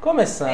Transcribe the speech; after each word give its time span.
Começamos 0.00 0.52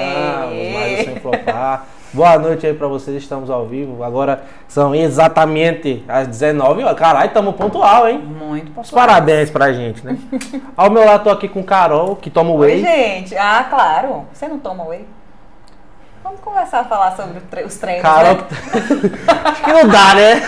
Ei. 0.53 0.73
mais 0.73 1.01
um 1.01 1.05
Sem 1.05 1.17
Flopar. 1.17 1.87
Boa 2.13 2.39
noite 2.39 2.67
aí 2.67 2.75
pra 2.75 2.89
vocês, 2.89 3.17
estamos 3.17 3.51
ao 3.51 3.67
vivo. 3.67 4.03
Agora 4.03 4.43
são 4.69 4.95
exatamente 4.95 6.05
às 6.09 6.27
19 6.27 6.83
horas. 6.83 6.99
Caralho, 6.99 7.27
estamos 7.29 7.55
pontual, 7.55 8.09
hein? 8.09 8.19
Muito 8.19 8.69
Os 8.81 8.89
popular. 8.91 9.07
parabéns 9.07 9.51
pra 9.51 9.73
gente, 9.73 10.05
né? 10.05 10.17
Ao 10.77 10.91
meu 10.91 11.05
lado 11.05 11.25
tô 11.25 11.31
aqui 11.31 11.49
com 11.49 11.63
Carol, 11.63 12.17
que 12.17 12.29
toma 12.31 12.51
Oi, 12.53 12.59
whey. 12.59 12.81
gente. 12.83 13.37
Ah, 13.37 13.65
claro. 13.69 14.27
Você 14.33 14.49
não 14.49 14.59
toma 14.59 14.85
whey? 14.85 15.05
Vamos 16.31 16.45
conversar, 16.45 16.85
falar 16.85 17.17
sobre 17.17 17.39
o 17.39 17.67
os 17.67 17.77
treinos, 17.77 18.03
Carol, 18.03 18.35
né? 18.37 18.45
que... 18.49 18.55
acho 19.49 19.63
que 19.65 19.73
não 19.73 19.89
dá, 19.89 20.15
né? 20.15 20.41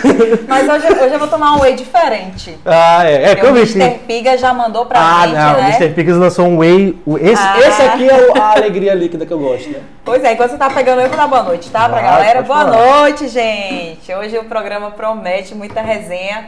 Mas 0.47 0.69
hoje, 0.69 0.87
hoje 0.87 1.13
eu 1.13 1.19
vou 1.19 1.27
tomar 1.27 1.57
um 1.57 1.59
whey 1.59 1.75
diferente. 1.75 2.57
Ah, 2.65 3.03
é. 3.05 3.31
É 3.31 3.35
que 3.35 3.45
o 3.45 3.49
Mr. 3.49 3.99
Piga 4.07 4.37
já 4.37 4.53
mandou 4.53 4.85
pra 4.85 4.97
Ah, 4.97 5.27
gente, 5.27 5.35
não, 5.35 5.53
o 5.55 5.57
né? 5.57 5.75
Mr. 5.75 5.93
Pickles 5.93 6.15
lançou 6.17 6.47
um 6.47 6.57
whey. 6.59 6.97
o- 7.05 7.17
Esse, 7.17 7.43
Ah. 7.45 7.59
esse 7.59 7.81
aqui 7.81 8.09
é 8.09 8.29
o- 8.31 8.31
a 8.41 8.51
alegria 8.53 8.93
líquida 8.93 9.25
que 9.25 9.33
eu 9.33 9.39
gosto, 9.39 9.69
né? 9.71 9.81
Pois 10.05 10.23
é, 10.23 10.31
enquanto 10.31 10.51
você 10.51 10.57
tá 10.57 10.69
pegando, 10.69 11.01
eu 11.01 11.09
vou 11.09 11.17
dar 11.17 11.27
boa 11.27 11.43
noite, 11.43 11.69
tá? 11.69 11.89
Pra 11.89 11.99
Vai, 11.99 12.03
galera. 12.03 12.41
Boa 12.43 12.59
falar. 12.63 12.77
noite, 13.01 13.27
gente. 13.27 14.13
Hoje 14.13 14.37
o 14.37 14.45
programa 14.45 14.89
promete 14.91 15.53
muita 15.53 15.81
resenha. 15.81 16.45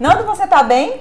Nando, 0.00 0.24
você 0.24 0.46
tá 0.46 0.62
bem? 0.62 0.94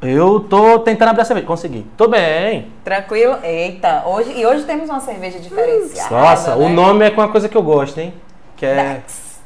Eu 0.00 0.40
tô 0.40 0.78
tentando 0.78 1.08
abrir 1.08 1.22
a 1.22 1.24
cerveja. 1.24 1.46
Consegui. 1.46 1.84
Tô 1.96 2.06
bem. 2.06 2.68
Tranquilo? 2.84 3.38
Eita, 3.42 4.04
hoje, 4.06 4.32
e 4.32 4.46
hoje 4.46 4.64
temos 4.64 4.88
uma 4.88 5.00
cerveja 5.00 5.40
diferenciada. 5.40 6.14
Nossa, 6.14 6.56
o 6.56 6.68
né? 6.68 6.74
nome 6.74 7.04
é 7.04 7.10
com 7.10 7.20
uma 7.20 7.28
coisa 7.28 7.48
que 7.48 7.56
eu 7.56 7.62
gosto, 7.62 7.98
hein? 7.98 8.14
Que 8.56 8.64
é, 8.64 8.94
Dex. 8.94 9.40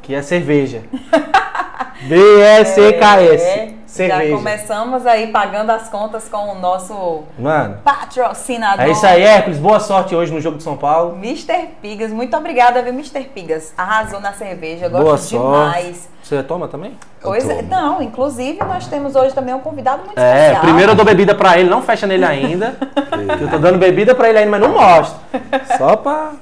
que 0.00 0.14
é 0.14 0.22
cerveja. 0.22 0.82
B-E-C-K-S. 2.02 3.42
É, 3.44 3.66
Já 3.66 3.72
cerveja. 3.86 4.36
começamos 4.36 5.06
aí 5.06 5.26
pagando 5.28 5.70
as 5.70 5.88
contas 5.88 6.28
com 6.28 6.52
o 6.52 6.54
nosso 6.54 7.22
Mano, 7.38 7.78
patrocinador. 7.84 8.84
é 8.84 8.90
isso 8.90 9.04
aí, 9.06 9.22
Hércules. 9.22 9.58
Boa 9.58 9.80
sorte 9.80 10.14
hoje 10.14 10.32
no 10.32 10.40
jogo 10.40 10.56
de 10.58 10.62
São 10.62 10.76
Paulo. 10.76 11.16
Mr. 11.16 11.68
Pigas, 11.82 12.12
muito 12.12 12.36
obrigada, 12.36 12.80
viu, 12.82 12.92
Mr. 12.92 13.24
Pigas? 13.24 13.72
Arrasou 13.76 14.20
na 14.20 14.32
cerveja, 14.32 14.88
gosto 14.88 15.04
Boa 15.04 15.18
sorte. 15.18 15.36
demais. 15.78 16.08
Você 16.22 16.42
toma 16.42 16.68
também? 16.68 16.96
Pois 17.20 17.48
é, 17.48 17.62
não, 17.62 18.00
inclusive 18.00 18.58
nós 18.64 18.86
temos 18.86 19.16
hoje 19.16 19.34
também 19.34 19.54
um 19.54 19.60
convidado 19.60 20.04
muito 20.04 20.18
É, 20.18 20.40
especial. 20.42 20.60
primeiro 20.62 20.92
eu 20.92 20.96
dou 20.96 21.04
bebida 21.04 21.34
pra 21.34 21.58
ele, 21.58 21.68
não 21.68 21.82
fecha 21.82 22.06
nele 22.06 22.24
ainda. 22.24 22.76
eu 23.40 23.48
tô 23.48 23.58
dando 23.58 23.78
bebida 23.78 24.14
pra 24.14 24.28
ele 24.28 24.38
ainda, 24.38 24.50
mas 24.50 24.60
não 24.60 24.68
mostro. 24.72 25.18
Só 25.76 25.96
pra. 25.96 26.32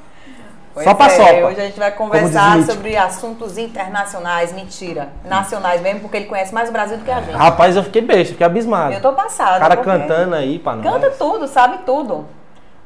Pois 0.78 0.84
só 0.84 0.94
pra 0.94 1.06
é, 1.06 1.10
sopa. 1.10 1.46
Hoje 1.48 1.60
a 1.60 1.64
gente 1.64 1.78
vai 1.78 1.90
conversar 1.90 2.62
sobre 2.62 2.96
assuntos 2.96 3.58
internacionais, 3.58 4.52
mentira. 4.52 5.08
Nacionais 5.24 5.80
mesmo, 5.82 6.00
porque 6.00 6.16
ele 6.18 6.26
conhece 6.26 6.54
mais 6.54 6.68
o 6.68 6.72
Brasil 6.72 6.96
do 6.98 7.04
que 7.04 7.10
a 7.10 7.20
gente. 7.20 7.34
Rapaz, 7.34 7.74
eu 7.74 7.82
fiquei 7.82 8.00
besta, 8.00 8.32
fiquei 8.32 8.46
abismado. 8.46 8.94
Eu 8.94 9.00
tô 9.00 9.12
passada. 9.12 9.56
O 9.56 9.60
cara 9.60 9.76
porque- 9.76 9.90
cantando 9.90 10.36
aí 10.36 10.58
pra 10.60 10.76
nós. 10.76 10.84
Canta 10.84 11.10
tudo, 11.10 11.48
sabe 11.48 11.78
tudo. 11.84 12.26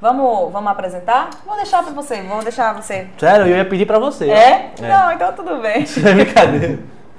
Vamos, 0.01 0.51
vamos 0.53 0.73
apresentar? 0.73 1.29
Vou 1.47 1.55
deixar 1.57 1.83
pra 1.83 1.93
você, 1.93 2.23
vou 2.23 2.43
deixar 2.43 2.73
você. 2.75 3.07
Sério, 3.19 3.47
eu 3.47 3.57
ia 3.57 3.65
pedir 3.65 3.87
pra 3.87 3.99
você. 3.99 4.31
É? 4.31 4.71
Não, 4.81 5.12
então 5.12 5.33
tudo 5.34 5.61
bem. 5.61 5.84
É 6.05 6.15
brincadeira. 6.15 6.79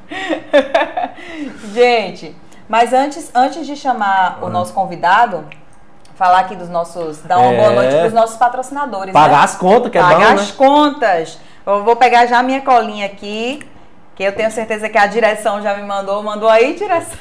Gente, 1.72 2.36
mas 2.68 2.94
antes, 2.94 3.32
antes 3.34 3.66
de 3.66 3.76
chamar 3.76 4.40
o 4.42 4.50
nosso 4.50 4.74
convidado, 4.74 5.46
falar 6.16 6.40
aqui 6.40 6.56
dos 6.56 6.70
nossos. 6.70 7.22
dar 7.24 7.38
uma 7.40 7.54
É. 7.54 7.58
boa 7.58 7.70
noite 7.72 7.96
pros 8.00 8.14
nossos 8.14 8.38
patrocinadores. 8.38 9.14
Pagar 9.14 9.38
né? 9.40 9.44
as 9.44 9.56
contas, 9.56 9.92
que 9.92 9.98
é 9.98 10.02
Pagar 10.02 10.18
bom, 10.36 10.42
as 10.42 10.48
né? 10.50 10.54
contas. 10.58 11.40
Eu 11.66 11.84
vou 11.84 11.96
pegar 11.96 12.26
já 12.26 12.40
a 12.40 12.44
minha 12.44 12.62
colinha 12.62 13.06
aqui, 13.06 13.66
que 14.16 14.24
eu 14.24 14.36
tenho 14.36 14.52
certeza 14.52 14.90
que 14.90 14.98
a 14.98 15.08
direção 15.08 15.62
já 15.62 15.76
me 15.76 15.84
mandou. 15.84 16.22
Mandou 16.24 16.50
aí, 16.50 16.74
direção? 16.76 17.18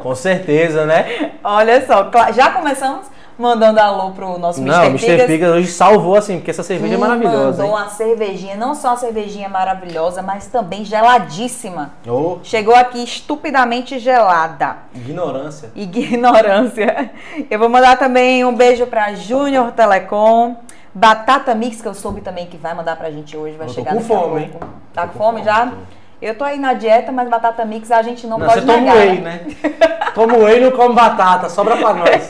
Com 0.00 0.14
certeza, 0.14 0.86
né? 0.86 1.32
Olha 1.42 1.84
só, 1.86 2.10
já 2.32 2.50
começamos 2.50 3.06
mandando 3.40 3.80
alô 3.80 4.10
pro 4.10 4.38
nosso 4.38 4.60
Não, 4.62 4.82
o 4.82 4.86
Mr. 4.86 4.88
Mr. 5.06 5.06
Pigas. 5.12 5.26
Pigas 5.26 5.50
hoje 5.54 5.66
salvou, 5.68 6.14
assim, 6.16 6.36
porque 6.36 6.50
essa 6.50 6.62
cerveja 6.62 6.94
é 6.94 6.96
que 6.96 7.00
maravilhosa. 7.00 7.62
Mandou 7.62 7.64
Hein? 7.66 7.70
uma 7.72 7.88
cervejinha, 7.88 8.56
não 8.56 8.74
só 8.74 8.88
uma 8.88 8.96
cervejinha 8.96 9.48
maravilhosa, 9.48 10.22
mas 10.22 10.46
também 10.46 10.84
geladíssima. 10.84 11.92
Ô, 12.06 12.38
Chegou 12.42 12.74
aqui 12.74 13.02
estupidamente 13.02 13.98
gelada. 13.98 14.76
ignorância. 14.94 15.70
Ignorância. 15.74 17.10
Eu 17.50 17.58
vou 17.58 17.68
mandar 17.68 17.96
também 17.98 18.44
um 18.44 18.54
beijo 18.54 18.86
pra 18.86 19.14
Júnior 19.14 19.72
Telecom. 19.72 20.56
Batata 20.92 21.54
Mix, 21.54 21.80
que 21.80 21.86
eu 21.86 21.94
soube 21.94 22.20
também 22.20 22.46
que 22.46 22.56
vai 22.56 22.74
mandar 22.74 22.96
pra 22.96 23.10
gente 23.12 23.36
hoje, 23.36 23.56
vai 23.56 23.68
Eu 23.68 23.72
chegar 23.72 23.92
com 23.92 23.98
a 23.98 24.02
fome, 24.02 24.20
pouco. 24.20 24.38
hein? 24.38 24.50
Tá 24.92 25.06
com 25.06 25.18
fome 25.18 25.38
fome, 25.38 25.44
já? 25.44 25.72
Eu 26.20 26.34
tô 26.36 26.44
aí 26.44 26.58
na 26.58 26.74
dieta, 26.74 27.10
mas 27.12 27.28
batata 27.30 27.64
mix 27.64 27.90
a 27.90 28.02
gente 28.02 28.26
não, 28.26 28.38
Não, 28.38 28.46
pode 28.46 28.60
você 28.60 28.66
toma 28.66 28.78
negar. 28.80 28.96
whey, 28.96 29.20
né? 29.22 29.40
Toma 30.14 30.36
whey 30.36 30.58
e 30.58 30.64
não 30.64 30.70
come 30.72 30.94
batata, 30.94 31.48
sobra 31.48 31.76
pra 31.78 31.94
nós. 31.94 32.28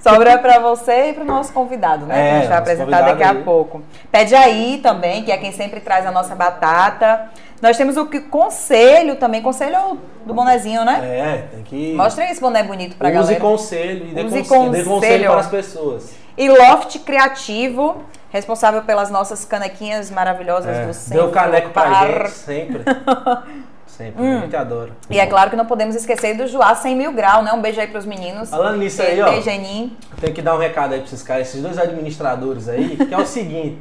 Sobra 0.00 0.38
pra 0.38 0.58
você 0.60 1.10
e 1.10 1.12
pro 1.12 1.24
nosso 1.24 1.52
convidado, 1.52 2.06
né? 2.06 2.14
É, 2.18 2.22
que 2.30 2.30
a 2.36 2.38
gente 2.40 2.48
vai 2.48 2.58
apresentar 2.58 3.00
daqui 3.02 3.22
a 3.22 3.30
aí. 3.30 3.42
pouco. 3.42 3.82
Pede 4.10 4.34
aí 4.34 4.78
também, 4.82 5.22
que 5.24 5.32
é 5.32 5.36
quem 5.36 5.52
sempre 5.52 5.80
traz 5.80 6.06
a 6.06 6.10
nossa 6.12 6.34
batata. 6.34 7.30
Nós 7.60 7.76
temos 7.76 7.96
o 7.96 8.06
que- 8.06 8.20
conselho 8.20 9.16
também, 9.16 9.42
conselho 9.42 9.98
do 10.24 10.32
bonezinho, 10.32 10.84
né? 10.84 11.00
É, 11.02 11.44
tem 11.54 11.62
que. 11.64 11.92
Mostra 11.94 12.30
esse 12.30 12.40
boné 12.40 12.62
bonito 12.62 12.96
pra 12.96 13.08
Use 13.08 13.14
galera. 13.16 13.40
conselho 13.40 14.06
e 14.06 14.14
dê, 14.14 14.22
Use 14.22 14.42
conselho, 14.44 14.70
dê 14.70 14.84
conselho 14.84 15.26
para 15.30 15.40
as 15.40 15.46
pessoas. 15.48 16.12
E 16.36 16.48
Loft 16.48 17.00
Criativo, 17.00 17.96
responsável 18.30 18.82
pelas 18.82 19.10
nossas 19.10 19.44
canequinhas 19.44 20.08
maravilhosas 20.08 20.76
É, 20.76 20.86
do 20.86 20.94
Sem 20.94 21.16
dê 21.16 21.22
o 21.24 21.32
caneco 21.32 21.70
pra 21.70 22.06
gente, 22.06 22.30
sempre. 22.30 22.84
Sempre, 23.98 24.22
Hum. 24.22 24.38
a 24.38 24.40
gente 24.42 24.54
adora. 24.54 24.90
E 25.10 25.18
é 25.18 25.26
claro 25.26 25.50
que 25.50 25.56
não 25.56 25.66
podemos 25.66 25.96
esquecer 25.96 26.36
do 26.36 26.46
Joá 26.46 26.72
100 26.72 26.94
mil 26.94 27.12
grau, 27.12 27.42
né? 27.42 27.52
Um 27.52 27.60
beijo 27.60 27.80
aí 27.80 27.88
pros 27.88 28.06
meninos. 28.06 28.48
Falando 28.48 28.76
nisso 28.78 29.02
aí, 29.02 29.20
ó. 29.20 29.28
Beijo, 29.28 29.50
Enim. 29.50 29.96
Tem 30.20 30.32
que 30.32 30.40
dar 30.40 30.54
um 30.54 30.58
recado 30.58 30.92
aí 30.92 31.00
pra 31.00 31.08
esses 31.08 31.20
caras, 31.24 31.48
esses 31.48 31.60
dois 31.60 31.76
administradores 31.76 32.68
aí, 32.68 32.96
que 32.96 33.12
é 33.12 33.18
o 33.18 33.26
seguinte. 33.26 33.76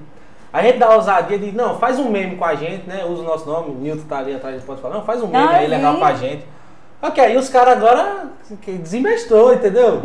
A 0.51 0.63
gente 0.63 0.79
dá 0.79 0.87
a 0.87 0.95
ousadia 0.95 1.37
de, 1.37 1.51
não, 1.51 1.77
faz 1.77 1.99
um 1.99 2.09
meme 2.09 2.35
com 2.35 2.43
a 2.45 2.55
gente, 2.55 2.87
né? 2.89 3.05
Usa 3.05 3.21
o 3.21 3.25
nosso 3.25 3.45
nome, 3.45 3.69
o 3.69 3.75
Nilton 3.75 4.07
tá 4.07 4.17
ali 4.17 4.33
atrás, 4.33 4.63
pode 4.63 4.81
falar, 4.81 4.95
não, 4.95 5.03
faz 5.03 5.21
um 5.21 5.27
meme 5.27 5.37
Ah, 5.49 5.57
aí 5.57 5.67
legal 5.67 5.93
vi. 5.93 5.99
pra 5.99 6.13
gente. 6.15 6.45
Ok, 6.99 7.23
aí 7.23 7.37
os 7.37 7.47
caras 7.49 7.77
agora 7.77 8.23
desinvestou, 8.65 9.53
entendeu? 9.53 10.01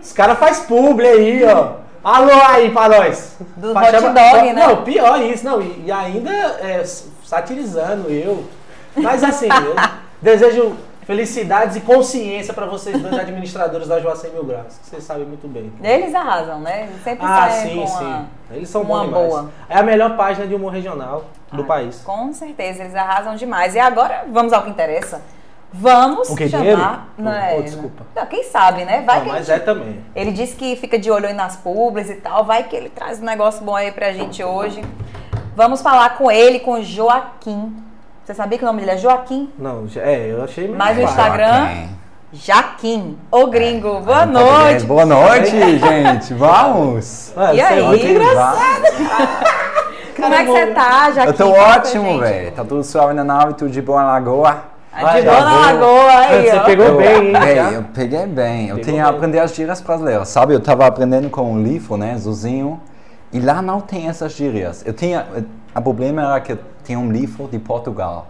Os 0.00 0.12
caras 0.14 0.38
faz 0.38 0.60
publi 0.60 1.06
aí, 1.06 1.44
ó. 1.44 1.72
Alô 2.02 2.32
aí 2.48 2.70
pra 2.70 2.88
nós. 2.88 3.36
Do 3.58 3.74
Faz- 3.74 3.94
hot 4.02 4.02
dog, 4.14 4.52
né? 4.54 4.66
Não, 4.66 4.82
pior 4.82 5.20
isso, 5.20 5.44
não. 5.44 5.60
E, 5.60 5.84
e 5.86 5.92
ainda 5.92 6.30
é, 6.32 6.82
satirizando 7.22 8.08
eu. 8.10 8.44
Mas 8.96 9.22
assim, 9.24 9.48
eu 9.64 9.74
desejo 10.20 10.76
felicidades 11.06 11.76
e 11.76 11.80
consciência 11.80 12.54
pra 12.54 12.66
vocês 12.66 13.00
dois 13.00 13.18
administradores 13.18 13.88
da 13.88 13.98
Joacim 13.98 14.28
Mil 14.28 14.44
Graus. 14.44 14.78
que 14.78 14.86
Vocês 14.88 15.02
sabem 15.02 15.24
muito 15.26 15.48
bem. 15.48 15.72
Eles 15.82 16.14
arrasam, 16.14 16.60
né? 16.60 16.84
Eles 16.84 17.02
sempre 17.02 17.26
Ah, 17.26 17.50
sim, 17.50 17.80
com 17.80 17.86
sim. 17.86 18.26
Eles 18.52 18.68
são 18.68 18.82
uma 18.82 19.04
bons 19.04 19.10
boa. 19.10 19.50
É 19.68 19.78
a 19.78 19.82
melhor 19.82 20.16
página 20.16 20.46
de 20.46 20.54
humor 20.54 20.72
regional 20.72 21.24
do 21.50 21.62
Ah, 21.62 21.66
país. 21.66 22.00
Com 22.04 22.32
certeza, 22.32 22.82
eles 22.84 22.94
arrasam 22.94 23.34
demais. 23.34 23.74
E 23.74 23.80
agora, 23.80 24.24
vamos 24.30 24.52
ao 24.52 24.62
que 24.62 24.70
interessa. 24.70 25.20
Vamos 25.74 26.28
O 26.28 26.36
que, 26.36 26.48
chamar... 26.50 26.60
dinheiro? 26.62 27.00
Não, 27.16 27.32
é, 27.32 27.56
oh, 27.58 27.62
desculpa. 27.62 28.04
Não, 28.14 28.26
quem 28.26 28.44
sabe, 28.44 28.84
né? 28.84 29.00
Vai 29.06 29.16
Não, 29.20 29.24
que 29.24 29.30
mas 29.32 29.46
gente- 29.46 29.56
é 29.56 29.58
também. 29.58 30.04
Ele 30.14 30.30
disse 30.30 30.54
que 30.54 30.76
fica 30.76 30.98
de 30.98 31.10
olho 31.10 31.26
aí 31.26 31.32
nas 31.32 31.56
publis 31.56 32.10
e 32.10 32.16
tal. 32.16 32.44
Vai 32.44 32.64
que 32.64 32.76
ele 32.76 32.90
traz 32.90 33.20
um 33.20 33.24
negócio 33.24 33.64
bom 33.64 33.74
aí 33.74 33.90
pra 33.90 34.12
gente 34.12 34.44
hoje. 34.44 34.82
Vamos 35.56 35.80
falar 35.80 36.16
com 36.18 36.30
ele, 36.30 36.60
com 36.60 36.72
o 36.72 36.82
Joaquim. 36.82 37.74
Você 38.24 38.34
sabia 38.34 38.56
que 38.58 38.64
o 38.64 38.66
nome 38.66 38.80
dele 38.80 38.92
é 38.92 38.96
Joaquim? 38.98 39.50
Não, 39.58 39.84
é, 39.96 40.30
eu 40.30 40.44
achei 40.44 40.64
meio 40.64 40.78
Mas 40.78 40.96
o. 40.96 41.02
Instagram- 41.02 41.66
Quem? 41.68 42.02
Jaquim, 42.34 43.18
o 43.30 43.46
gringo. 43.48 44.00
Boa 44.00 44.24
Em 44.24 44.28
português. 44.32 44.62
noite. 44.62 44.86
Boa 44.86 45.04
noite, 45.04 45.50
gente. 45.78 46.32
Vamos. 46.34 47.32
Ah, 47.36 47.52
E 47.52 47.60
é 47.60 47.64
aí? 47.66 47.82
muito 47.82 48.06
Engraçado. 48.06 48.82
Como 50.16 50.34
é 50.34 50.44
que 50.44 50.50
você 50.50 50.66
tá, 50.68 51.10
Jaquim? 51.10 51.28
Eu 51.28 51.34
tô 51.34 51.50
ótimo, 51.50 52.18
velho. 52.20 52.52
Tá 52.52 52.64
tudo 52.64 52.84
suave 52.84 53.12
na 53.12 53.24
nave, 53.24 53.54
tudo 53.54 53.70
de 53.70 53.82
boa 53.82 54.02
na 54.02 54.12
lagoa. 54.12 54.56
Ah, 54.94 55.14
De 55.18 55.22
boa 55.26 55.40
na 55.40 55.56
lagoa 55.58 56.10
aí, 56.18 56.50
Você 56.50 56.56
ó. 56.56 56.64
pegou 56.64 56.86
Eu, 56.86 56.96
bem, 56.96 57.26
hein? 57.26 57.32
véi, 57.32 57.56
já? 57.56 57.70
eu 57.72 57.84
peguei 57.94 58.26
bem. 58.26 58.68
Eu 58.68 58.76
Pegou 58.76 58.92
tinha 58.92 59.04
bem. 59.04 59.14
aprender 59.14 59.38
as 59.40 59.54
gírias 59.54 59.80
brasileiras. 59.80 60.28
Sabe, 60.28 60.54
eu 60.54 60.60
tava 60.60 60.86
aprendendo 60.86 61.28
com 61.28 61.52
o 61.54 61.62
livro, 61.62 61.96
né, 61.96 62.16
Zuzinho. 62.16 62.80
E 63.32 63.40
lá 63.40 63.62
não 63.62 63.80
tem 63.80 64.08
essas 64.08 64.32
gírias. 64.32 64.82
Eu 64.86 64.92
tinha... 64.92 65.26
O 65.74 65.80
problema 65.80 66.22
era 66.22 66.40
que 66.40 66.52
eu 66.52 66.58
tinha 66.84 66.98
um 66.98 67.10
livro 67.10 67.48
de 67.50 67.58
Portugal. 67.58 68.26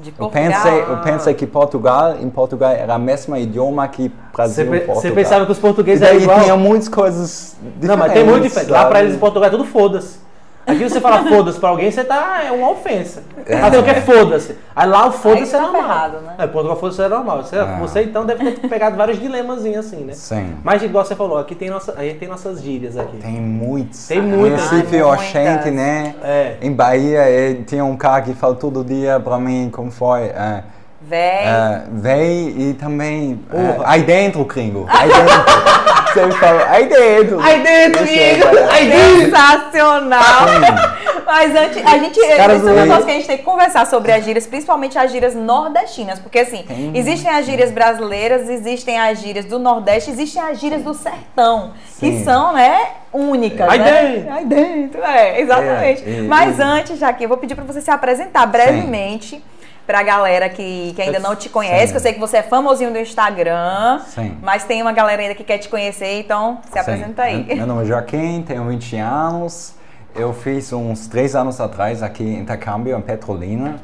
De 0.00 0.10
Eu 0.10 0.14
Portugal. 0.14 0.50
pensei, 0.50 0.80
eu 0.82 0.96
pensei 0.98 1.34
que 1.34 1.46
Portugal, 1.46 2.16
em 2.20 2.28
Portugal, 2.30 2.70
era 2.70 2.96
o 2.96 2.98
mesmo 2.98 3.36
idioma 3.36 3.86
que 3.88 4.10
Brasil 4.34 4.64
e 4.64 4.68
Portugal. 4.80 4.94
você 5.02 5.10
pensava 5.10 5.46
que 5.46 5.52
os 5.52 5.58
E 5.58 5.60
portugueses 5.60 6.02
eram 6.02 6.20
igual? 6.20 6.40
tinha 6.40 6.56
muitas 6.56 6.88
coisas 6.88 7.56
diferentes. 7.60 7.88
Não, 7.88 7.96
mas 7.96 8.12
tem 8.12 8.24
muito 8.24 8.42
diferente. 8.44 8.70
Lá 8.70 8.84
pra 8.84 8.96
sabe? 8.96 9.04
eles 9.06 9.16
em 9.16 9.18
Portugal 9.20 9.48
é 9.48 9.50
tudo 9.50 9.64
foda-se. 9.64 10.18
Aqui 10.66 10.82
você 10.82 11.00
fala 11.00 11.22
foda-se 11.28 11.60
pra 11.60 11.68
alguém, 11.68 11.90
você 11.90 12.02
tá. 12.02 12.42
É 12.44 12.50
uma 12.50 12.70
ofensa. 12.70 13.22
É. 13.46 13.54
Aí 13.62 13.70
você 13.70 13.82
quer 13.84 14.02
foda-se. 14.04 14.56
Aí 14.74 14.88
lá 14.88 15.06
o 15.06 15.12
foda-se 15.12 15.54
é 15.54 15.58
tá 15.58 15.62
normal. 15.62 15.82
ferrado, 15.82 16.20
né? 16.22 16.34
É, 16.38 16.46
Portugal 16.48 16.76
foda-se 16.76 17.02
é 17.02 17.08
normal. 17.08 17.42
Você, 17.44 17.56
Ah. 17.56 17.76
você 17.80 18.02
então 18.02 18.26
deve 18.26 18.50
ter 18.50 18.68
pegado 18.68 18.96
vários 18.96 19.20
dilemazinhos 19.20 19.86
assim, 19.86 20.04
né? 20.04 20.12
Sim. 20.14 20.56
Mas 20.64 20.82
igual 20.82 21.04
você 21.04 21.14
falou, 21.14 21.38
aqui 21.38 21.54
tem, 21.54 21.70
nossa, 21.70 21.94
aí 21.96 22.14
tem 22.14 22.28
nossas 22.28 22.60
gírias 22.60 22.98
aqui. 22.98 23.16
Tem 23.18 23.40
muitos. 23.40 24.08
Tem 24.08 24.20
muitas. 24.20 24.68
Recife, 24.70 25.00
Oxente, 25.02 25.70
né? 25.70 26.14
É. 26.24 26.56
Em 26.60 26.72
Bahia, 26.72 27.20
eh, 27.30 27.54
tinha 27.64 27.84
um 27.84 27.96
cara 27.96 28.22
que 28.22 28.34
fala 28.34 28.56
todo 28.56 28.82
dia 28.84 29.20
pra 29.20 29.38
mim 29.38 29.70
como 29.72 29.90
foi. 29.92 30.22
eh, 30.24 30.62
Véi. 31.08 31.44
É, 31.46 31.82
véi 31.92 32.54
e 32.58 32.74
também. 32.74 33.38
é, 33.52 33.56
Porra. 33.72 33.84
aí 33.90 34.02
dentro, 34.02 34.44
gringo. 34.44 34.86
Aí 34.88 35.08
dentro. 35.08 35.66
Sempre 36.16 36.38
falo, 36.38 36.60
aí 36.68 36.88
dentro. 36.88 37.40
Aí 37.40 37.62
dentro, 37.62 38.04
Isso, 38.04 38.12
gringo. 38.14 38.56
é, 38.58 38.70
Aí 38.72 38.90
dentro. 38.90 39.20
Sensacional! 39.26 40.46
Mas 41.26 41.54
antes, 41.54 41.84
a 41.84 41.98
gente. 41.98 42.18
Esse 42.18 42.40
é 42.40 42.46
um 42.56 42.74
negócio 42.74 43.04
que 43.04 43.10
a 43.10 43.14
gente 43.14 43.26
tem 43.26 43.36
que 43.38 43.42
conversar 43.42 43.86
sobre 43.86 44.12
as 44.12 44.24
gírias, 44.24 44.46
principalmente 44.46 44.96
as 44.98 45.10
gírias 45.12 45.34
nordestinas. 45.34 46.18
Porque 46.18 46.38
assim, 46.38 46.62
Tem. 46.66 46.96
existem 46.96 47.30
as 47.30 47.44
gírias 47.44 47.70
brasileiras, 47.70 48.48
existem 48.48 48.98
as 48.98 49.20
gírias 49.20 49.44
do 49.44 49.58
Nordeste, 49.58 50.10
existem 50.10 50.40
as 50.40 50.58
gírias 50.58 50.82
do 50.82 50.94
sertão, 50.94 51.72
que 52.00 52.06
Sim. 52.12 52.24
são, 52.24 52.52
né, 52.54 52.80
únicas. 53.12 53.68
Aí 53.68 53.78
né? 53.78 54.02
dentro. 54.02 54.32
Aí 54.32 54.44
dentro, 54.46 55.04
é, 55.04 55.40
exatamente. 55.40 56.02
É, 56.04 56.10
e- 56.10 56.22
Mas 56.22 56.58
e- 56.58 56.62
antes, 56.62 56.98
já 56.98 57.12
que 57.12 57.24
eu 57.24 57.28
vou 57.28 57.36
pedir 57.38 57.54
pra 57.54 57.64
você 57.64 57.80
se 57.80 57.90
apresentar 57.90 58.46
brevemente. 58.46 59.44
Pra 59.86 60.02
galera 60.02 60.48
que, 60.48 60.92
que 60.94 61.02
ainda 61.02 61.18
não 61.20 61.36
te 61.36 61.48
conhece, 61.48 61.86
Sim. 61.86 61.90
que 61.92 61.96
eu 61.96 62.00
sei 62.00 62.12
que 62.12 62.18
você 62.18 62.38
é 62.38 62.42
famosinho 62.42 62.92
do 62.92 62.98
Instagram, 62.98 64.00
Sim. 64.08 64.36
mas 64.42 64.64
tem 64.64 64.82
uma 64.82 64.92
galera 64.92 65.22
ainda 65.22 65.34
que 65.34 65.44
quer 65.44 65.58
te 65.58 65.68
conhecer, 65.68 66.18
então 66.18 66.58
se 66.64 66.72
Sim. 66.72 66.78
apresenta 66.80 67.22
aí. 67.22 67.44
Meu, 67.54 67.66
nome 67.66 67.82
é 67.82 67.86
Joaquim, 67.86 68.42
tenho 68.42 68.64
20 68.64 68.96
anos. 68.96 69.74
Eu 70.14 70.32
fiz 70.32 70.72
uns 70.72 71.06
três 71.06 71.36
anos 71.36 71.60
atrás 71.60 72.02
aqui 72.02 72.24
intercâmbio 72.24 72.98
em 72.98 73.02
Petrolina. 73.02 73.76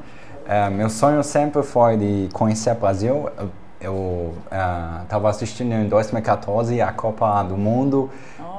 Eh, 0.49 0.70
meu 0.70 0.90
sonho 0.90 1.22
sempre 1.22 1.62
foi 1.62 1.96
de 1.96 2.28
conhecer 2.32 2.72
o 2.72 2.75
Brasil. 2.75 3.28
Eu 3.81 4.34
estava 5.02 5.28
assistindo 5.28 5.72
em 5.72 5.88
2014 5.88 6.81
a 6.81 6.93
Copa 6.93 7.43
do 7.43 7.56
Mundo. 7.56 8.10